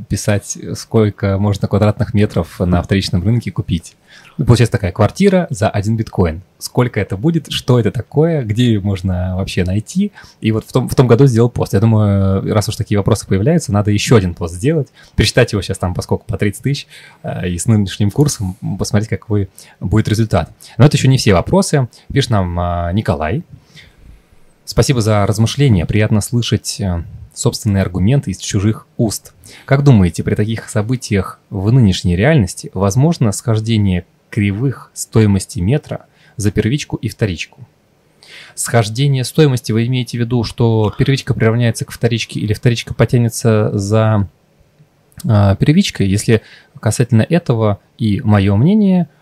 писать, 0.10 0.58
сколько 0.74 1.38
можно 1.38 1.68
квадратных 1.68 2.16
метров 2.16 2.60
на 2.60 2.82
вторичном 2.82 3.22
рынке 3.24 3.52
купить. 3.52 3.96
Получается 4.38 4.72
такая 4.72 4.92
квартира 4.92 5.48
за 5.50 5.70
один 5.70 5.96
биткоин. 5.96 6.42
Сколько 6.58 7.00
это 7.00 7.18
будет, 7.18 7.52
что 7.52 7.80
это 7.80 7.92
такое, 7.92 8.44
где 8.44 8.66
ее 8.66 8.80
можно 8.80 9.36
вообще 9.36 9.64
найти. 9.64 10.12
И 10.42 10.52
вот 10.52 10.66
в 10.66 10.72
том, 10.72 10.90
в 10.90 10.96
том 10.96 11.08
году 11.08 11.26
сделал 11.28 11.50
пост. 11.50 11.74
Я 11.74 11.80
думаю, 11.80 12.54
раз 12.54 12.68
уж 12.70 12.76
такие 12.76 12.98
вопросы 12.98 13.28
появляются, 13.28 13.72
надо 13.72 13.92
еще 13.92 14.16
один 14.16 14.34
пост 14.34 14.56
сделать, 14.56 14.88
пересчитать 15.16 15.52
его 15.52 15.62
сейчас 15.62 15.78
там 15.78 15.94
по 15.94 16.02
сколько, 16.02 16.26
по 16.26 16.38
30 16.38 16.64
тысяч, 16.64 16.88
э, 17.22 17.50
и 17.50 17.58
с 17.58 17.68
нынешним 17.68 18.12
курсом 18.12 18.56
посмотреть, 18.80 19.10
какой 19.10 19.50
будет 19.80 20.08
результат. 20.08 20.52
Но 20.78 20.86
это 20.86 20.98
еще 20.98 21.08
не 21.08 21.18
все 21.18 21.34
вопросы. 21.34 21.88
Пишет 22.12 22.32
нам 22.32 22.60
э, 22.60 22.94
Николай. 22.94 23.44
Спасибо 24.66 25.02
за 25.02 25.26
размышления. 25.28 25.86
Приятно 25.86 26.22
слышать 26.22 26.80
э, 26.80 27.04
собственные 27.34 27.82
аргументы 27.82 28.32
из 28.32 28.38
чужих 28.38 28.88
уст. 28.98 29.34
Как 29.66 29.84
думаете, 29.84 30.24
при 30.24 30.36
таких 30.36 30.70
событиях 30.70 31.40
в 31.50 31.72
нынешней 31.72 32.16
реальности 32.16 32.72
возможно 32.74 33.32
схождение 33.32 34.06
кривых 34.34 34.90
стоимости 34.94 35.60
метра 35.60 36.06
за 36.38 36.52
первичку 36.52 36.96
и 36.96 37.08
вторичку? 37.08 37.68
Схождение 38.56 39.24
стоимости 39.24 39.72
вы 39.72 39.86
имеете 39.86 40.18
в 40.18 40.22
виду, 40.22 40.44
что 40.44 40.94
первичка 40.98 41.34
приравняется 41.34 41.86
к 41.86 41.92
вторичке 41.92 42.40
или 42.40 42.54
вторичка 42.54 42.94
потянется 42.94 43.70
за 43.78 44.28
э, 45.24 45.56
первичкой? 45.60 46.08
Если 46.08 46.42
касательно 46.80 47.22
этого 47.22 47.80
и 47.98 48.22
мое 48.22 48.56
мнение– 48.56 49.08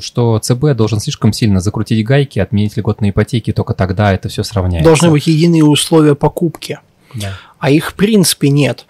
что 0.00 0.38
ЦБ 0.38 0.74
должен 0.74 1.00
слишком 1.00 1.32
сильно 1.32 1.60
закрутить 1.60 2.04
гайки, 2.06 2.38
отменить 2.38 2.76
льготные 2.76 3.10
ипотеки, 3.10 3.52
только 3.52 3.74
тогда 3.74 4.12
это 4.12 4.28
все 4.28 4.44
сравняется. 4.44 4.88
Должны 4.88 5.10
быть 5.10 5.26
единые 5.26 5.64
условия 5.64 6.14
покупки. 6.14 6.78
Да. 7.14 7.32
А 7.58 7.70
их 7.70 7.90
в 7.90 7.94
принципе 7.94 8.48
нет. 8.48 8.86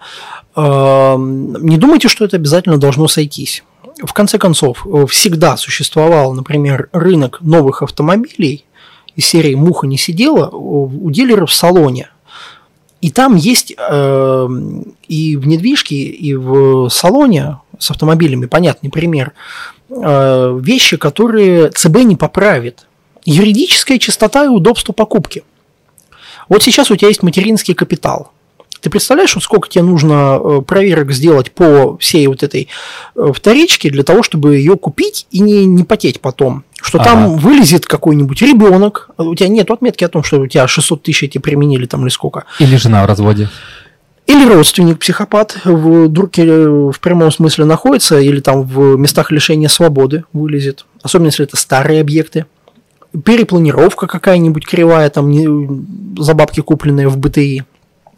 Эм, 0.55 1.65
не 1.65 1.77
думайте, 1.77 2.07
что 2.07 2.23
это 2.23 2.37
обязательно 2.37 2.77
должно 2.77 3.07
сойтись. 3.07 3.63
В 4.01 4.13
конце 4.13 4.37
концов, 4.37 4.85
всегда 5.09 5.57
существовал, 5.57 6.33
например, 6.33 6.89
рынок 6.91 7.41
новых 7.41 7.81
автомобилей 7.83 8.65
из 9.15 9.25
серии 9.25 9.53
«Муха 9.53 9.87
не 9.87 9.97
сидела» 9.97 10.49
у 10.49 11.11
дилеров 11.11 11.51
в 11.51 11.53
салоне. 11.53 12.09
И 13.03 13.11
там 13.11 13.35
есть 13.35 13.73
э, 13.77 14.47
и 15.09 15.35
в 15.35 15.45
недвижке, 15.45 15.95
и 15.95 16.35
в 16.35 16.89
салоне 16.89 17.59
с 17.77 17.91
автомобилями, 17.91 18.45
понятный 18.45 18.89
пример, 18.89 19.33
э, 19.89 20.59
вещи, 20.61 20.95
которые 20.95 21.69
ЦБ 21.69 22.03
не 22.03 22.15
поправит. 22.15 22.87
Юридическая 23.25 23.99
чистота 23.99 24.45
и 24.45 24.47
удобство 24.47 24.93
покупки. 24.93 25.43
Вот 26.47 26.63
сейчас 26.63 26.91
у 26.91 26.95
тебя 26.95 27.09
есть 27.09 27.23
материнский 27.23 27.73
капитал. 27.73 28.31
Ты 28.83 28.89
представляешь, 28.89 29.33
вот 29.33 29.45
сколько 29.45 29.69
тебе 29.69 29.85
нужно 29.85 30.37
э, 30.43 30.61
проверок 30.61 31.13
сделать 31.13 31.53
по 31.53 31.97
всей 31.99 32.27
вот 32.27 32.43
этой 32.43 32.67
э, 33.15 33.31
вторичке 33.33 33.89
для 33.89 34.03
того, 34.03 34.23
чтобы 34.23 34.57
ее 34.57 34.75
купить 34.75 35.25
и 35.31 35.39
не, 35.39 35.65
не 35.65 35.85
потеть 35.85 36.19
потом? 36.19 36.65
Что 36.81 36.99
ага. 36.99 37.11
там 37.11 37.37
вылезет 37.37 37.85
какой-нибудь 37.85 38.41
ребенок, 38.41 39.09
у 39.17 39.33
тебя 39.35 39.47
нет 39.47 39.71
отметки 39.71 40.03
о 40.03 40.09
том, 40.09 40.21
что 40.21 40.41
у 40.41 40.47
тебя 40.47 40.67
600 40.67 41.01
тысяч 41.01 41.23
эти 41.23 41.37
применили 41.37 41.85
там 41.85 42.01
или 42.01 42.09
сколько. 42.09 42.43
Или 42.59 42.75
жена 42.75 43.03
в 43.03 43.07
разводе. 43.07 43.47
Или 44.27 44.51
родственник 44.51 44.99
психопат 44.99 45.59
в 45.63 46.09
дурке 46.09 46.45
э, 46.45 46.91
в 46.91 46.99
прямом 46.99 47.31
смысле 47.31 47.63
находится, 47.63 48.19
или 48.19 48.41
там 48.41 48.63
в 48.63 48.97
местах 48.97 49.31
лишения 49.31 49.69
свободы 49.69 50.25
вылезет. 50.33 50.85
Особенно 51.01 51.27
если 51.27 51.45
это 51.45 51.55
старые 51.55 52.01
объекты. 52.01 52.47
Перепланировка 53.23 54.07
какая-нибудь 54.07 54.65
кривая, 54.65 55.09
там 55.09 56.17
за 56.17 56.33
бабки 56.33 56.59
купленные 56.59 57.07
в 57.07 57.17
БТИ. 57.17 57.63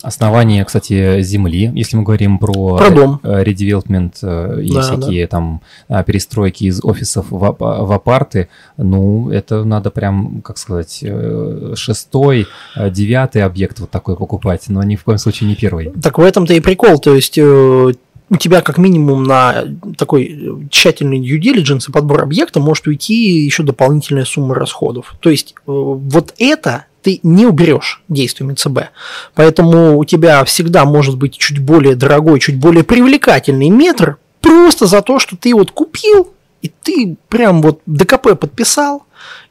Основание, 0.05 0.63
кстати, 0.63 1.21
земли, 1.23 1.71
если 1.73 1.97
мы 1.97 2.03
говорим 2.03 2.37
про, 2.37 2.77
про 2.77 2.91
дом. 2.91 3.19
редевелопмент 3.23 4.17
э, 4.21 4.61
и 4.63 4.71
да, 4.71 4.81
всякие 4.81 5.25
да. 5.25 5.31
там 5.31 5.61
а, 5.87 6.03
перестройки 6.03 6.65
из 6.65 6.79
офисов 6.83 7.25
в, 7.31 7.55
в 7.59 7.91
апарты, 7.91 8.47
ну, 8.77 9.31
это 9.31 9.63
надо 9.63 9.89
прям, 9.89 10.43
как 10.43 10.59
сказать, 10.59 10.99
э, 11.01 11.73
шестой, 11.75 12.45
э, 12.75 12.91
девятый 12.91 13.41
объект 13.41 13.79
вот 13.79 13.89
такой 13.89 14.15
покупать, 14.15 14.65
но 14.67 14.83
ни 14.83 14.95
в 14.95 15.03
коем 15.03 15.17
случае 15.17 15.49
не 15.49 15.55
первый. 15.55 15.91
Так 16.03 16.19
в 16.19 16.21
этом-то 16.21 16.53
и 16.53 16.59
прикол, 16.59 16.99
то 16.99 17.15
есть 17.15 17.39
у 17.39 18.37
тебя 18.37 18.61
как 18.61 18.77
минимум 18.77 19.23
на 19.23 19.65
такой 19.97 20.67
тщательный 20.69 21.19
due 21.19 21.39
diligence 21.39 21.89
и 21.89 21.91
подбор 21.91 22.21
объекта 22.21 22.59
может 22.59 22.85
уйти 22.85 23.43
еще 23.43 23.63
дополнительная 23.63 24.25
сумма 24.25 24.53
расходов. 24.53 25.15
То 25.19 25.31
есть 25.31 25.55
вот 25.65 26.33
это 26.37 26.85
ты 27.05 27.19
не 27.21 27.45
уберешь 27.45 28.01
действиями 28.09 28.55
ЦБ. 28.55 28.89
Поэтому 29.35 29.99
у 29.99 30.05
тебя 30.05 30.43
всегда 30.43 30.85
может 30.85 31.17
быть 31.17 31.37
чуть 31.37 31.59
более 31.59 31.93
дорогой, 31.93 32.39
чуть 32.39 32.57
более 32.57 32.83
привлекательный 32.83 33.69
метр 33.69 34.17
просто 34.41 34.87
за 34.87 35.03
то, 35.03 35.19
что 35.19 35.37
ты 35.37 35.53
вот 35.53 35.69
купил, 35.69 36.33
и 36.63 36.71
ты 36.81 37.15
прям 37.29 37.61
вот 37.61 37.81
ДКП 37.85 38.35
подписал 38.39 39.03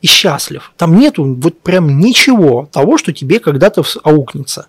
и 0.03 0.09
счастлив. 0.09 0.73
Там 0.77 0.99
нету 0.99 1.23
вот 1.25 1.61
прям 1.61 2.01
ничего 2.01 2.69
того, 2.73 2.99
что 2.99 3.13
тебе 3.13 3.39
когда-то 3.39 3.85
аукнется. 4.03 4.67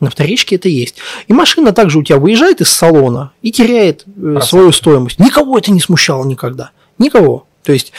На 0.00 0.10
вторичке 0.10 0.56
это 0.56 0.68
есть. 0.68 0.96
И 1.28 1.32
машина 1.32 1.70
также 1.70 2.00
у 2.00 2.02
тебя 2.02 2.18
выезжает 2.18 2.60
из 2.60 2.68
салона 2.68 3.30
и 3.42 3.52
теряет 3.52 4.04
э, 4.06 4.40
свою 4.42 4.72
стоимость. 4.72 5.20
Никого 5.20 5.56
это 5.56 5.70
не 5.70 5.80
смущало 5.80 6.24
никогда. 6.24 6.72
Никого. 6.98 7.46
То 7.62 7.72
есть 7.72 7.92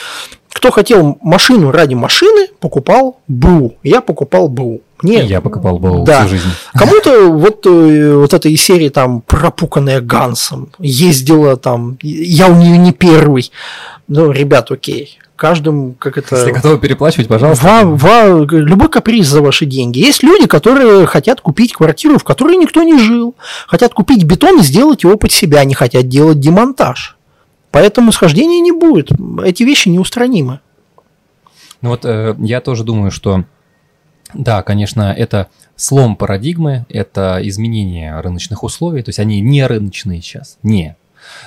кто 0.51 0.71
хотел 0.71 1.17
машину 1.21 1.71
ради 1.71 1.93
машины, 1.93 2.47
покупал 2.59 3.19
БУ. 3.27 3.76
Я 3.84 4.01
покупал 4.01 4.49
БУ. 4.49 4.81
Мне, 5.01 5.23
я 5.23 5.39
покупал 5.39 5.80
БУ 5.80 6.03
да. 6.03 6.21
всю 6.21 6.30
жизнь. 6.35 6.49
Кому-то 6.73 7.31
вот, 7.31 7.65
э, 7.65 8.15
вот 8.15 8.34
этой 8.34 8.55
серии 8.57 8.89
там 8.89 9.21
пропуканная 9.21 10.01
Гансом, 10.01 10.69
ездила 10.80 11.55
там, 11.55 11.97
я 12.01 12.47
у 12.47 12.55
нее 12.55 12.77
не 12.77 12.91
первый. 12.91 13.51
Ну, 14.07 14.31
ребят, 14.31 14.71
окей, 14.71 15.17
каждым, 15.39 15.93
как 15.93 16.17
это... 16.17 16.35
Если 16.35 16.51
готовы 16.51 16.80
переплачивать, 16.80 17.30
пожалуйста. 17.30 17.65
Ва, 17.65 17.84
ва, 17.85 18.45
любой 18.51 18.89
каприз 18.89 19.27
за 19.27 19.41
ваши 19.41 19.65
деньги. 19.65 19.99
Есть 19.99 20.21
люди, 20.21 20.47
которые 20.47 21.05
хотят 21.05 21.39
купить 21.39 21.73
квартиру, 21.73 22.17
в 22.17 22.23
которой 22.26 22.57
никто 22.57 22.84
не 22.84 22.99
жил. 22.99 23.35
Хотят 23.67 23.93
купить 23.93 24.26
бетон 24.26 24.59
и 24.59 24.63
сделать 24.63 25.03
его 25.03 25.15
под 25.15 25.31
себя, 25.31 25.63
не 25.63 25.73
хотят 25.73 26.09
делать 26.09 26.39
демонтаж. 26.39 27.15
Поэтому 27.71 28.11
схождения 28.11 28.59
не 28.59 28.71
будет. 28.71 29.11
Эти 29.43 29.63
вещи 29.63 29.89
неустранимы. 29.89 30.59
Ну 31.81 31.89
вот 31.89 32.05
э, 32.05 32.35
я 32.39 32.61
тоже 32.61 32.83
думаю, 32.83 33.11
что 33.11 33.45
да, 34.33 34.61
конечно, 34.61 35.13
это 35.15 35.47
слом 35.75 36.15
парадигмы, 36.15 36.85
это 36.89 37.39
изменение 37.41 38.19
рыночных 38.19 38.63
условий, 38.63 39.01
то 39.01 39.09
есть 39.09 39.19
они 39.19 39.41
не 39.41 39.65
рыночные 39.65 40.21
сейчас, 40.21 40.57
не. 40.61 40.95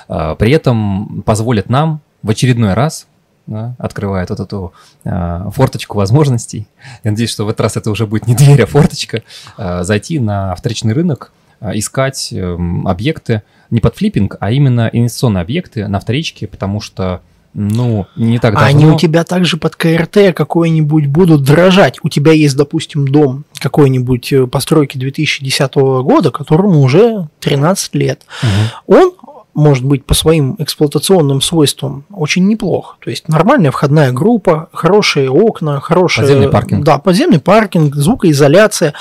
Э, 0.09 0.35
при 0.37 0.51
этом 0.51 1.23
позволят 1.23 1.69
нам 1.69 2.01
в 2.21 2.29
очередной 2.29 2.73
раз 2.73 3.07
да, 3.45 3.75
открывает 3.77 4.29
вот 4.29 4.39
эту 4.39 4.73
э, 5.03 5.49
форточку 5.53 5.97
возможностей. 5.97 6.67
Я 7.03 7.11
надеюсь, 7.11 7.29
что 7.29 7.45
в 7.45 7.49
этот 7.49 7.61
раз 7.61 7.77
это 7.77 7.91
уже 7.91 8.07
будет 8.07 8.27
не 8.27 8.35
дверь, 8.35 8.63
а 8.63 8.65
форточка. 8.65 9.23
Э, 9.57 9.83
зайти 9.83 10.19
на 10.19 10.55
вторичный 10.55 10.93
рынок, 10.93 11.31
искать 11.73 12.29
э, 12.31 12.57
объекты, 12.85 13.43
не 13.69 13.79
под 13.79 13.95
флиппинг, 13.95 14.37
а 14.39 14.51
именно 14.51 14.89
инвестиционные 14.91 15.41
объекты 15.41 15.87
на 15.87 15.99
вторичке, 15.99 16.47
потому 16.47 16.81
что 16.81 17.21
ну, 17.53 18.07
не 18.15 18.39
так 18.39 18.53
давно. 18.53 18.67
Они 18.67 18.85
у 18.85 18.97
тебя 18.97 19.23
также 19.23 19.57
под 19.57 19.75
КРТ 19.75 20.33
какой-нибудь 20.35 21.05
будут 21.05 21.43
дрожать. 21.43 21.99
У 22.01 22.09
тебя 22.09 22.31
есть, 22.31 22.55
допустим, 22.55 23.07
дом 23.07 23.45
какой-нибудь 23.59 24.33
э, 24.33 24.47
постройки 24.47 24.97
2010 24.97 25.75
года, 25.75 26.31
которому 26.31 26.81
уже 26.81 27.27
13 27.39 27.95
лет. 27.95 28.25
Угу. 28.41 28.97
Он 28.97 29.13
может 29.53 29.85
быть 29.85 30.03
по 30.03 30.13
своим 30.15 30.55
эксплуатационным 30.57 31.41
свойствам 31.41 32.05
очень 32.11 32.47
неплох. 32.47 32.97
То 33.03 33.11
есть 33.11 33.27
нормальная 33.27 33.69
входная 33.69 34.11
группа, 34.11 34.69
хорошие 34.73 35.29
окна, 35.29 35.79
хороший 35.79 36.21
подземный 36.21 36.49
паркинг. 36.49 36.83
Да, 36.83 36.97
подземный 36.97 37.39
паркинг, 37.39 37.95
звукоизоляция. 37.95 38.93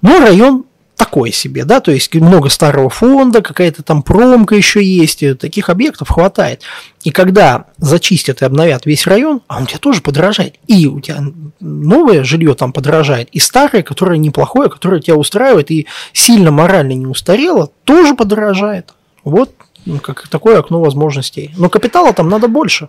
Но 0.00 0.18
район 0.18 0.64
такое 0.98 1.30
себе, 1.30 1.64
да, 1.64 1.80
то 1.80 1.92
есть 1.92 2.12
много 2.14 2.50
старого 2.50 2.90
фонда, 2.90 3.40
какая-то 3.40 3.82
там 3.82 4.02
промка 4.02 4.56
еще 4.56 4.84
есть, 4.84 5.22
таких 5.38 5.70
объектов 5.70 6.10
хватает. 6.10 6.62
И 7.04 7.10
когда 7.10 7.66
зачистят 7.78 8.42
и 8.42 8.44
обновят 8.44 8.84
весь 8.84 9.06
район, 9.06 9.40
а 9.46 9.58
он 9.58 9.62
у 9.62 9.66
тебя 9.66 9.78
тоже 9.78 10.02
подорожает. 10.02 10.56
И 10.66 10.86
у 10.86 11.00
тебя 11.00 11.22
новое 11.60 12.24
жилье 12.24 12.54
там 12.54 12.72
подорожает, 12.72 13.28
и 13.30 13.38
старое, 13.38 13.82
которое 13.82 14.18
неплохое, 14.18 14.68
которое 14.68 15.00
тебя 15.00 15.14
устраивает 15.14 15.70
и 15.70 15.86
сильно 16.12 16.50
морально 16.50 16.92
не 16.92 17.06
устарело, 17.06 17.70
тоже 17.84 18.14
подорожает. 18.14 18.92
Вот 19.22 19.54
как 20.02 20.26
такое 20.28 20.58
окно 20.58 20.80
возможностей. 20.80 21.54
Но 21.56 21.70
капитала 21.70 22.12
там 22.12 22.28
надо 22.28 22.48
больше. 22.48 22.88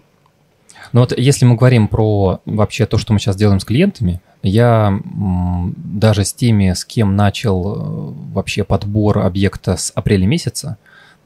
Но 0.91 1.01
вот 1.01 1.15
если 1.15 1.45
мы 1.45 1.55
говорим 1.55 1.87
про 1.87 2.41
вообще 2.45 2.87
то, 2.87 2.97
что 2.97 3.13
мы 3.13 3.19
сейчас 3.19 3.35
делаем 3.35 3.59
с 3.59 3.65
клиентами, 3.65 4.19
я 4.41 4.99
даже 5.05 6.23
с 6.23 6.33
теми, 6.33 6.73
с 6.73 6.85
кем 6.85 7.15
начал 7.15 7.75
э, 7.75 8.13
вообще 8.33 8.63
подбор 8.63 9.19
объекта 9.19 9.75
с 9.75 9.91
апреля 9.95 10.25
месяца, 10.27 10.77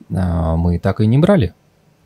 э, 0.09 0.55
мы 0.57 0.79
так 0.79 1.01
и 1.01 1.07
не 1.07 1.17
брали. 1.17 1.53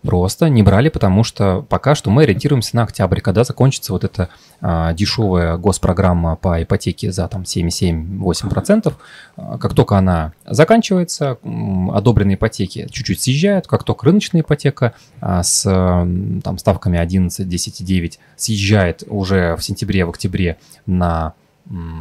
Просто 0.03 0.47
не 0.47 0.63
брали, 0.63 0.89
потому 0.89 1.23
что 1.23 1.65
пока 1.67 1.95
что 1.95 2.11
мы 2.11 2.23
ориентируемся 2.23 2.75
на 2.75 2.83
октябрь, 2.83 3.19
когда 3.19 3.43
закончится 3.43 3.93
вот 3.93 4.03
эта 4.03 4.29
а, 4.61 4.93
дешевая 4.93 5.57
госпрограмма 5.57 6.35
по 6.35 6.61
ипотеке 6.61 7.11
за 7.11 7.27
там 7.27 7.41
7-7-8%. 7.41 8.93
А, 9.35 9.57
как 9.57 9.73
только 9.73 9.97
она 9.97 10.33
заканчивается, 10.45 11.39
одобренные 11.91 12.35
ипотеки 12.35 12.87
чуть-чуть 12.91 13.21
съезжают. 13.21 13.67
Как 13.67 13.83
только 13.83 14.05
рыночная 14.05 14.41
ипотека 14.41 14.93
а, 15.19 15.41
с 15.41 15.63
там, 15.63 16.57
ставками 16.57 16.99
11, 16.99 17.47
10,9 17.47 18.19
съезжает 18.35 19.03
уже 19.07 19.55
в 19.55 19.63
сентябре, 19.63 20.05
в 20.05 20.09
октябре 20.09 20.57
на 20.85 21.33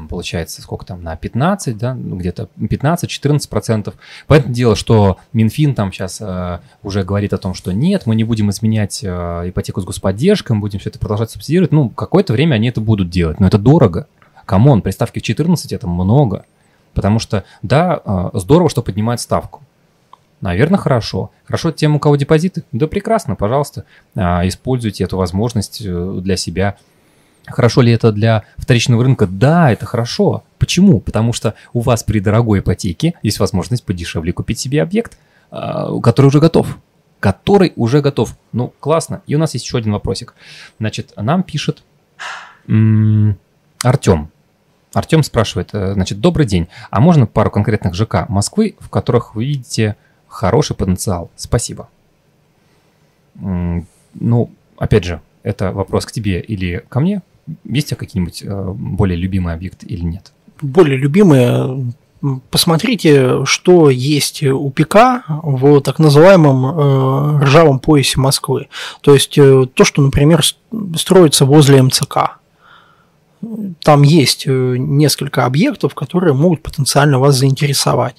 получается, 0.08 0.62
сколько 0.62 0.86
там, 0.86 1.02
на 1.02 1.16
15, 1.16 1.76
да, 1.76 1.94
ну, 1.94 2.16
где-то 2.16 2.48
15-14 2.58 3.48
процентов. 3.48 3.94
Поэтому 4.26 4.54
дело, 4.54 4.76
что 4.76 5.18
Минфин 5.32 5.74
там 5.74 5.92
сейчас 5.92 6.20
э, 6.20 6.60
уже 6.82 7.02
говорит 7.02 7.32
о 7.32 7.38
том, 7.38 7.54
что 7.54 7.72
нет, 7.72 8.06
мы 8.06 8.14
не 8.14 8.24
будем 8.24 8.50
изменять 8.50 9.02
э, 9.02 9.08
ипотеку 9.48 9.80
с 9.80 9.84
господдержкой, 9.84 10.54
мы 10.54 10.60
будем 10.60 10.78
все 10.78 10.90
это 10.90 10.98
продолжать 10.98 11.30
субсидировать. 11.30 11.72
Ну, 11.72 11.88
какое-то 11.88 12.32
время 12.32 12.54
они 12.54 12.68
это 12.68 12.80
будут 12.80 13.10
делать, 13.10 13.40
но 13.40 13.46
это 13.46 13.58
дорого. 13.58 14.06
Come 14.44 14.66
on, 14.66 14.82
при 14.82 14.92
ставке 14.92 15.20
в 15.20 15.24
14 15.24 15.72
это 15.72 15.88
много. 15.88 16.44
Потому 16.94 17.18
что, 17.18 17.44
да, 17.62 18.00
э, 18.04 18.30
здорово, 18.34 18.70
что 18.70 18.82
поднимают 18.82 19.20
ставку. 19.20 19.62
Наверное, 20.40 20.78
хорошо. 20.78 21.30
Хорошо 21.44 21.72
тем, 21.72 21.96
у 21.96 21.98
кого 21.98 22.16
депозиты? 22.16 22.64
Да 22.72 22.86
прекрасно, 22.86 23.36
пожалуйста, 23.36 23.84
э, 24.14 24.20
используйте 24.48 25.04
эту 25.04 25.16
возможность 25.16 25.82
э, 25.84 26.18
для 26.22 26.36
себя 26.36 26.76
Хорошо 27.46 27.80
ли 27.82 27.92
это 27.92 28.12
для 28.12 28.44
вторичного 28.56 29.04
рынка? 29.04 29.26
Да, 29.26 29.70
это 29.70 29.86
хорошо. 29.86 30.44
Почему? 30.58 31.00
Потому 31.00 31.32
что 31.32 31.54
у 31.72 31.80
вас 31.80 32.02
при 32.02 32.20
дорогой 32.20 32.58
ипотеке 32.58 33.14
есть 33.22 33.38
возможность 33.38 33.84
подешевле 33.84 34.32
купить 34.32 34.58
себе 34.58 34.82
объект, 34.82 35.16
а, 35.50 35.98
который 36.00 36.26
уже 36.26 36.40
готов. 36.40 36.78
Который 37.20 37.72
уже 37.76 38.00
готов. 38.00 38.36
Ну, 38.52 38.72
классно. 38.80 39.22
И 39.26 39.34
у 39.34 39.38
нас 39.38 39.54
есть 39.54 39.64
еще 39.64 39.78
один 39.78 39.92
вопросик. 39.92 40.34
Значит, 40.78 41.12
нам 41.16 41.42
пишет 41.42 41.82
Артем. 43.82 44.30
Артем 44.92 45.22
спрашивает, 45.22 45.70
э, 45.74 45.92
значит, 45.92 46.20
добрый 46.20 46.46
день, 46.46 46.68
а 46.90 47.00
можно 47.00 47.26
пару 47.26 47.50
конкретных 47.50 47.94
ЖК 47.94 48.28
Москвы, 48.28 48.76
в 48.80 48.88
которых 48.88 49.34
вы 49.34 49.44
видите 49.44 49.94
хороший 50.26 50.74
потенциал? 50.74 51.30
Спасибо. 51.36 51.88
Ну, 53.34 54.50
опять 54.78 55.04
же, 55.04 55.20
это 55.42 55.70
вопрос 55.72 56.06
к 56.06 56.12
тебе 56.12 56.40
или 56.40 56.82
ко 56.88 57.00
мне? 57.00 57.20
Есть 57.64 57.88
у 57.88 57.90
тебя 57.90 57.96
какие-нибудь 57.98 58.42
э, 58.42 58.72
более 58.72 59.16
любимые 59.16 59.54
объекты 59.54 59.86
или 59.86 60.02
нет? 60.02 60.32
Более 60.60 60.96
любимые 60.96 61.92
Посмотрите, 62.50 63.44
что 63.44 63.90
есть 63.90 64.42
у 64.42 64.70
ПК 64.70 65.22
в 65.28 65.80
так 65.82 65.98
называемом 65.98 66.66
э, 66.66 67.44
ржавом 67.44 67.78
поясе 67.78 68.18
Москвы. 68.18 68.68
То 69.02 69.12
есть 69.12 69.36
э, 69.36 69.66
то, 69.72 69.84
что, 69.84 70.02
например, 70.02 70.42
строится 70.96 71.44
возле 71.44 71.82
МЦК 71.82 72.38
там 73.82 74.02
есть 74.02 74.44
э, 74.46 74.76
несколько 74.78 75.44
объектов, 75.44 75.94
которые 75.94 76.34
могут 76.34 76.62
потенциально 76.62 77.18
вас 77.18 77.36
заинтересовать. 77.36 78.16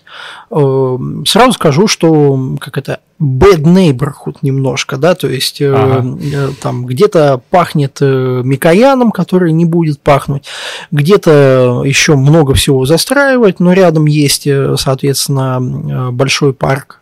Э, 0.52 0.98
сразу 1.26 1.54
скажу, 1.54 1.88
что 1.88 2.58
как 2.60 2.78
это 2.78 3.00
bad 3.20 3.64
neighborhood 3.64 4.38
немножко, 4.42 4.98
да, 4.98 5.16
то 5.16 5.28
есть 5.28 5.60
э, 5.62 5.74
ага. 5.74 6.54
там 6.62 6.86
где-то 6.86 7.42
пахнет 7.50 8.00
Микояном, 8.00 9.12
который 9.12 9.52
не 9.52 9.66
будет 9.66 10.00
пахнуть, 10.00 10.46
где-то 10.92 11.82
еще 11.86 12.16
много 12.16 12.54
всего 12.54 12.86
застраивать, 12.86 13.60
но 13.60 13.74
рядом 13.74 14.06
есть, 14.06 14.48
соответственно, 14.78 16.12
большой 16.12 16.54
парк 16.54 17.02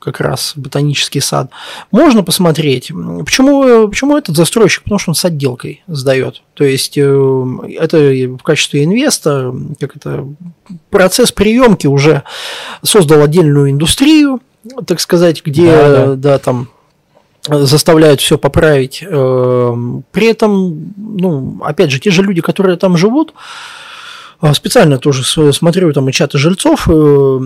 как 0.00 0.20
раз 0.20 0.54
ботанический 0.56 1.20
сад. 1.20 1.50
Можно 1.92 2.24
посмотреть. 2.24 2.90
Почему, 3.24 3.86
почему 3.88 4.16
этот 4.16 4.34
застройщик? 4.34 4.82
Потому 4.82 4.98
что 4.98 5.10
он 5.10 5.14
с 5.14 5.24
отделкой 5.24 5.84
сдает. 5.86 6.42
То 6.54 6.64
есть 6.64 6.96
э, 6.96 7.02
это 7.78 7.98
в 8.36 8.42
качестве 8.42 8.84
инвеста, 8.84 9.54
как 9.78 9.96
это, 9.96 10.26
процесс 10.88 11.30
приемки 11.30 11.86
уже 11.86 12.22
создал 12.82 13.22
отдельную 13.22 13.70
индустрию, 13.70 14.40
так 14.86 15.00
сказать, 15.00 15.44
где 15.44 15.70
да, 15.70 16.06
да. 16.06 16.14
да 16.14 16.38
там 16.38 16.68
заставляют 17.46 18.20
все 18.20 18.38
поправить. 18.38 19.04
Э, 19.06 20.00
при 20.12 20.26
этом, 20.26 20.94
ну, 20.96 21.60
опять 21.62 21.90
же, 21.90 22.00
те 22.00 22.10
же 22.10 22.22
люди, 22.22 22.40
которые 22.40 22.76
там 22.76 22.96
живут, 22.96 23.34
специально 24.54 24.98
тоже 24.98 25.24
смотрю 25.52 25.92
там 25.92 26.08
и 26.08 26.12
чаты 26.12 26.38
жильцов. 26.38 26.88
Э, 26.88 27.40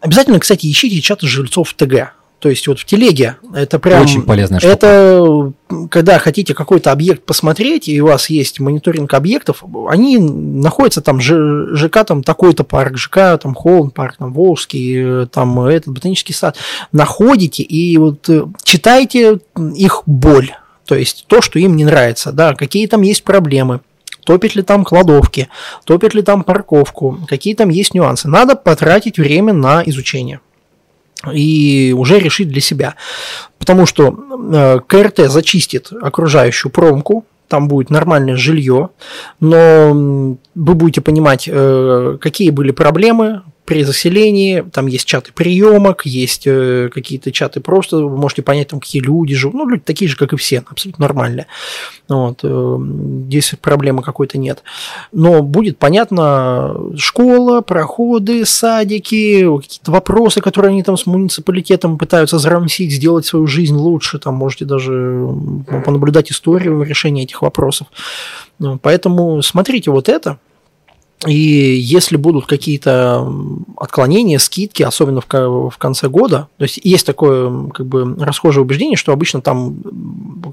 обязательно, 0.00 0.40
кстати, 0.40 0.70
ищите 0.70 1.00
чаты 1.00 1.26
жильцов 1.26 1.70
в 1.70 1.74
ТГ. 1.74 2.12
То 2.44 2.50
есть 2.50 2.68
вот 2.68 2.78
в 2.78 2.84
телеге 2.84 3.36
это 3.54 3.78
прям... 3.78 4.02
Очень 4.02 4.20
полезная 4.20 4.58
штука. 4.60 4.74
Это 4.74 5.52
когда 5.90 6.18
хотите 6.18 6.52
какой-то 6.52 6.92
объект 6.92 7.24
посмотреть, 7.24 7.88
и 7.88 8.02
у 8.02 8.06
вас 8.08 8.28
есть 8.28 8.60
мониторинг 8.60 9.14
объектов, 9.14 9.64
они 9.88 10.18
находятся 10.18 11.00
там 11.00 11.22
ЖК, 11.22 12.04
там 12.04 12.22
такой-то 12.22 12.62
парк, 12.62 12.98
ЖК, 12.98 13.38
там 13.40 13.54
Холм 13.54 13.90
парк, 13.90 14.16
там 14.18 14.34
Волжский, 14.34 15.22
э, 15.22 15.26
там 15.26 15.58
этот 15.60 15.94
ботанический 15.94 16.34
сад. 16.34 16.58
Находите 16.92 17.62
и 17.62 17.96
вот 17.96 18.28
э, 18.28 18.44
читайте 18.62 19.38
их 19.74 20.02
боль. 20.04 20.52
То 20.84 20.96
есть 20.96 21.24
то, 21.28 21.40
что 21.40 21.58
им 21.58 21.76
не 21.76 21.84
нравится, 21.84 22.30
да, 22.30 22.54
какие 22.54 22.86
там 22.88 23.00
есть 23.00 23.24
проблемы, 23.24 23.80
топит 24.24 24.54
ли 24.54 24.62
там 24.62 24.84
кладовки, 24.84 25.48
топит 25.84 26.14
ли 26.14 26.22
там 26.22 26.42
парковку, 26.42 27.18
какие 27.28 27.54
там 27.54 27.68
есть 27.68 27.94
нюансы. 27.94 28.28
Надо 28.28 28.56
потратить 28.56 29.18
время 29.18 29.52
на 29.52 29.82
изучение 29.84 30.40
и 31.32 31.94
уже 31.96 32.18
решить 32.18 32.48
для 32.48 32.60
себя. 32.60 32.94
Потому 33.58 33.86
что 33.86 34.14
э, 34.52 34.80
КРТ 34.86 35.30
зачистит 35.30 35.90
окружающую 35.92 36.70
промку, 36.70 37.24
там 37.48 37.68
будет 37.68 37.90
нормальное 37.90 38.36
жилье, 38.36 38.90
но 39.40 40.36
вы 40.54 40.74
будете 40.74 41.00
понимать, 41.00 41.48
э, 41.50 42.18
какие 42.20 42.50
были 42.50 42.72
проблемы, 42.72 43.42
при 43.64 43.82
заселении, 43.82 44.60
там 44.60 44.86
есть 44.86 45.06
чаты 45.06 45.32
приемок, 45.32 46.04
есть 46.04 46.42
э, 46.46 46.90
какие-то 46.92 47.32
чаты 47.32 47.60
просто, 47.60 47.96
вы 47.96 48.16
можете 48.16 48.42
понять, 48.42 48.68
там 48.68 48.80
какие 48.80 49.00
люди 49.00 49.34
живут, 49.34 49.54
ну, 49.54 49.68
люди 49.68 49.82
такие 49.84 50.08
же, 50.08 50.16
как 50.16 50.32
и 50.32 50.36
все, 50.36 50.62
абсолютно 50.68 51.02
нормальные. 51.02 51.46
Вот, 52.08 52.40
э, 52.42 52.78
здесь 53.26 53.54
проблемы 53.60 54.02
какой-то 54.02 54.36
нет. 54.36 54.62
Но 55.12 55.42
будет 55.42 55.78
понятно 55.78 56.76
школа, 56.96 57.62
проходы, 57.62 58.44
садики, 58.44 59.44
какие-то 59.56 59.90
вопросы, 59.90 60.42
которые 60.42 60.70
они 60.70 60.82
там 60.82 60.98
с 60.98 61.06
муниципалитетом 61.06 61.96
пытаются 61.96 62.38
зарамсить, 62.38 62.92
сделать 62.92 63.24
свою 63.24 63.46
жизнь 63.46 63.76
лучше, 63.76 64.18
там 64.18 64.34
можете 64.34 64.66
даже 64.66 65.28
понаблюдать 65.84 66.30
историю 66.30 66.82
решения 66.82 67.22
этих 67.22 67.40
вопросов. 67.40 67.86
Поэтому 68.82 69.42
смотрите 69.42 69.90
вот 69.90 70.08
это, 70.08 70.38
и 71.26 71.32
если 71.32 72.16
будут 72.16 72.46
какие-то 72.46 73.26
отклонения, 73.76 74.38
скидки, 74.38 74.82
особенно 74.82 75.20
в, 75.20 75.26
в 75.28 75.78
конце 75.78 76.08
года, 76.08 76.48
то 76.58 76.64
есть 76.64 76.80
есть 76.82 77.06
такое 77.06 77.68
как 77.68 77.86
бы 77.86 78.16
расхожее 78.18 78.62
убеждение, 78.62 78.96
что 78.96 79.12
обычно 79.12 79.40
там 79.40 79.76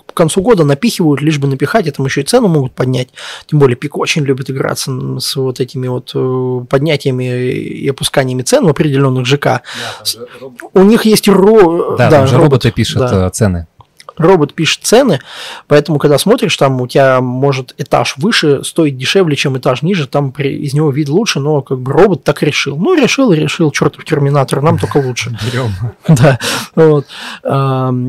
к 0.05 0.13
концу 0.13 0.41
года 0.41 0.63
напихивают, 0.63 1.21
лишь 1.21 1.39
бы 1.39 1.47
напихать, 1.47 1.87
и 1.87 1.91
там 1.91 2.05
еще 2.05 2.21
и 2.21 2.23
цену 2.23 2.47
могут 2.47 2.73
поднять. 2.73 3.09
Тем 3.47 3.59
более 3.59 3.75
Пик 3.75 3.97
очень 3.97 4.23
любит 4.23 4.49
играться 4.49 4.91
с 5.19 5.35
вот 5.35 5.59
этими 5.59 5.87
вот 5.87 6.11
э, 6.13 6.65
поднятиями 6.69 7.51
и 7.51 7.87
опусканиями 7.89 8.43
цен 8.43 8.65
в 8.65 8.69
определенных 8.69 9.25
ЖК. 9.25 9.43
Да, 9.43 9.61
У 10.73 10.83
них 10.83 11.05
есть 11.05 11.27
ро... 11.27 11.95
да, 11.97 12.09
да, 12.09 12.21
робот, 12.21 12.33
роботы 12.33 12.71
пишут 12.71 12.99
да. 12.99 13.27
Э, 13.27 13.29
цены 13.29 13.67
робот 14.17 14.53
пишет 14.53 14.83
цены, 14.83 15.19
поэтому, 15.67 15.99
когда 15.99 16.17
смотришь, 16.17 16.55
там 16.57 16.81
у 16.81 16.87
тебя 16.87 17.21
может 17.21 17.73
этаж 17.77 18.15
выше 18.17 18.63
стоить 18.63 18.97
дешевле, 18.97 19.35
чем 19.35 19.57
этаж 19.57 19.81
ниже, 19.81 20.07
там 20.07 20.31
при, 20.31 20.63
из 20.63 20.73
него 20.73 20.91
вид 20.91 21.09
лучше, 21.09 21.39
но 21.39 21.61
как 21.61 21.79
бы 21.79 21.91
робот 21.91 22.23
так 22.23 22.43
решил. 22.43 22.77
Ну, 22.77 22.95
решил 22.95 23.31
и 23.31 23.35
решил, 23.35 23.71
чертов 23.71 24.05
терминатор, 24.05 24.61
нам 24.61 24.77
только 24.77 24.97
лучше. 24.97 25.37
Берем. 25.45 25.71
Да, 26.21 26.39
вот. 26.75 27.07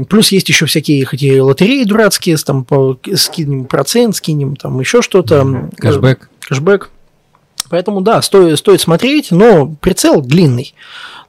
Плюс 0.09 0.33
есть 0.33 0.49
еще 0.49 0.67
всякие 0.67 1.07
эти 1.11 1.39
лотереи 1.39 1.85
дурацкие, 1.85 2.37
там 2.37 2.67
скинем 3.15 3.65
процент, 3.65 4.17
скинем 4.17 4.57
там 4.57 4.81
еще 4.81 5.03
что-то. 5.03 5.71
Кэшбэк. 5.79 6.29
Кэшбэк. 6.41 6.91
Поэтому, 7.71 8.03
да, 8.03 8.21
стоит, 8.21 8.59
стоит 8.59 8.83
смотреть, 8.83 9.31
но 9.31 9.67
прицел 9.67 10.21
длинный. 10.21 10.75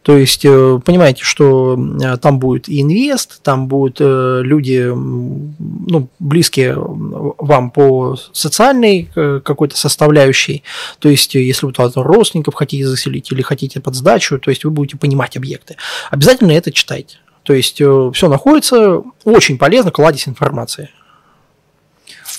То 0.03 0.17
есть, 0.17 0.43
э, 0.43 0.79
понимаете, 0.83 1.23
что 1.23 1.77
э, 1.77 2.17
там 2.17 2.37
будет 2.37 2.67
инвест, 2.67 3.41
там 3.41 3.67
будут 3.67 3.97
э, 4.01 4.41
люди, 4.43 4.91
ну, 4.93 6.09
близкие 6.19 6.75
вам 6.77 7.71
по 7.71 8.17
социальной 8.33 9.09
какой-то 9.13 9.77
составляющей. 9.77 10.63
То 10.99 11.07
есть, 11.07 11.33
если 11.35 11.65
вы 11.65 11.71
туда 11.71 11.89
родственников 11.95 12.53
хотите 12.53 12.85
заселить 12.85 13.31
или 13.31 13.41
хотите 13.41 13.79
под 13.79 13.95
сдачу, 13.95 14.39
то 14.39 14.49
есть 14.49 14.65
вы 14.65 14.71
будете 14.71 14.97
понимать 14.97 15.37
объекты. 15.37 15.77
Обязательно 16.11 16.51
это 16.51 16.71
читайте. 16.71 17.17
То 17.43 17.53
есть, 17.53 17.75
все 17.75 18.29
находится, 18.29 19.01
очень 19.23 19.57
полезно, 19.57 19.91
кладезь 19.91 20.27
информации. 20.27 20.89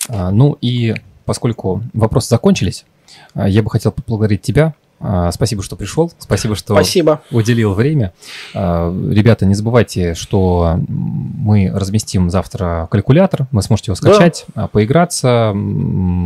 А, 0.09 0.31
ну 0.31 0.59
и 0.61 0.95
поскольку 1.25 1.83
вопросы 1.95 2.29
закончились, 2.29 2.85
я 3.35 3.63
бы 3.63 3.71
хотел 3.71 3.93
поблагодарить 3.93 4.43
тебя 4.43 4.75
спасибо, 5.33 5.63
что 5.63 5.77
пришел. 5.77 6.13
Спасибо, 6.19 6.55
что 6.55 6.75
Спасибо. 6.75 7.23
уделил 7.31 7.75
время. 7.75 8.13
А, 8.55 8.91
ребята, 9.11 9.47
не 9.47 9.55
забывайте, 9.55 10.15
что 10.15 10.79
мы 10.89 11.71
разместим 11.73 12.31
завтра 12.31 12.89
калькулятор. 12.91 13.47
Вы 13.53 13.63
сможете 13.63 13.91
его 13.91 13.97
скачать, 13.97 14.47
да. 14.55 14.69
поиграться 14.69 15.55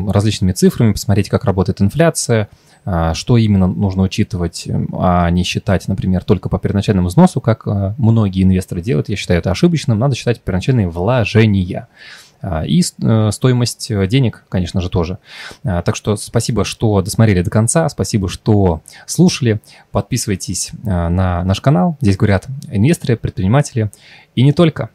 различными 0.08 0.52
цифрами, 0.52 0.92
посмотреть, 0.92 1.28
как 1.28 1.44
работает 1.44 1.82
инфляция, 1.82 2.48
что 3.14 3.36
именно 3.36 3.66
нужно 3.66 4.02
учитывать, 4.02 4.68
а 4.92 5.28
не 5.30 5.42
считать, 5.42 5.88
например, 5.88 6.24
только 6.24 6.48
по 6.48 6.58
первоначальному 6.58 7.08
взносу, 7.08 7.40
как 7.40 7.66
многие 7.98 8.44
инвесторы 8.44 8.80
делают. 8.80 9.08
Я 9.08 9.16
считаю 9.16 9.40
это 9.40 9.50
ошибочным. 9.50 9.98
Надо 9.98 10.14
считать 10.14 10.40
первоначальные 10.40 10.88
вложения. 10.88 11.88
А, 12.40 12.64
и 12.64 12.80
э, 12.80 13.30
стоимость 13.32 13.90
э, 13.90 14.06
денег, 14.06 14.44
конечно 14.48 14.80
же, 14.80 14.90
тоже. 14.90 15.18
А, 15.64 15.82
так 15.82 15.96
что 15.96 16.16
спасибо, 16.16 16.64
что 16.64 17.00
досмотрели 17.02 17.42
до 17.42 17.50
конца, 17.50 17.88
спасибо, 17.88 18.28
что 18.28 18.82
слушали. 19.06 19.60
Подписывайтесь 19.90 20.70
а, 20.86 21.08
на 21.08 21.44
наш 21.44 21.60
канал. 21.60 21.96
Здесь 22.00 22.16
говорят 22.16 22.46
инвесторы, 22.70 23.16
предприниматели 23.16 23.90
и 24.34 24.42
не 24.42 24.52
только. 24.52 24.90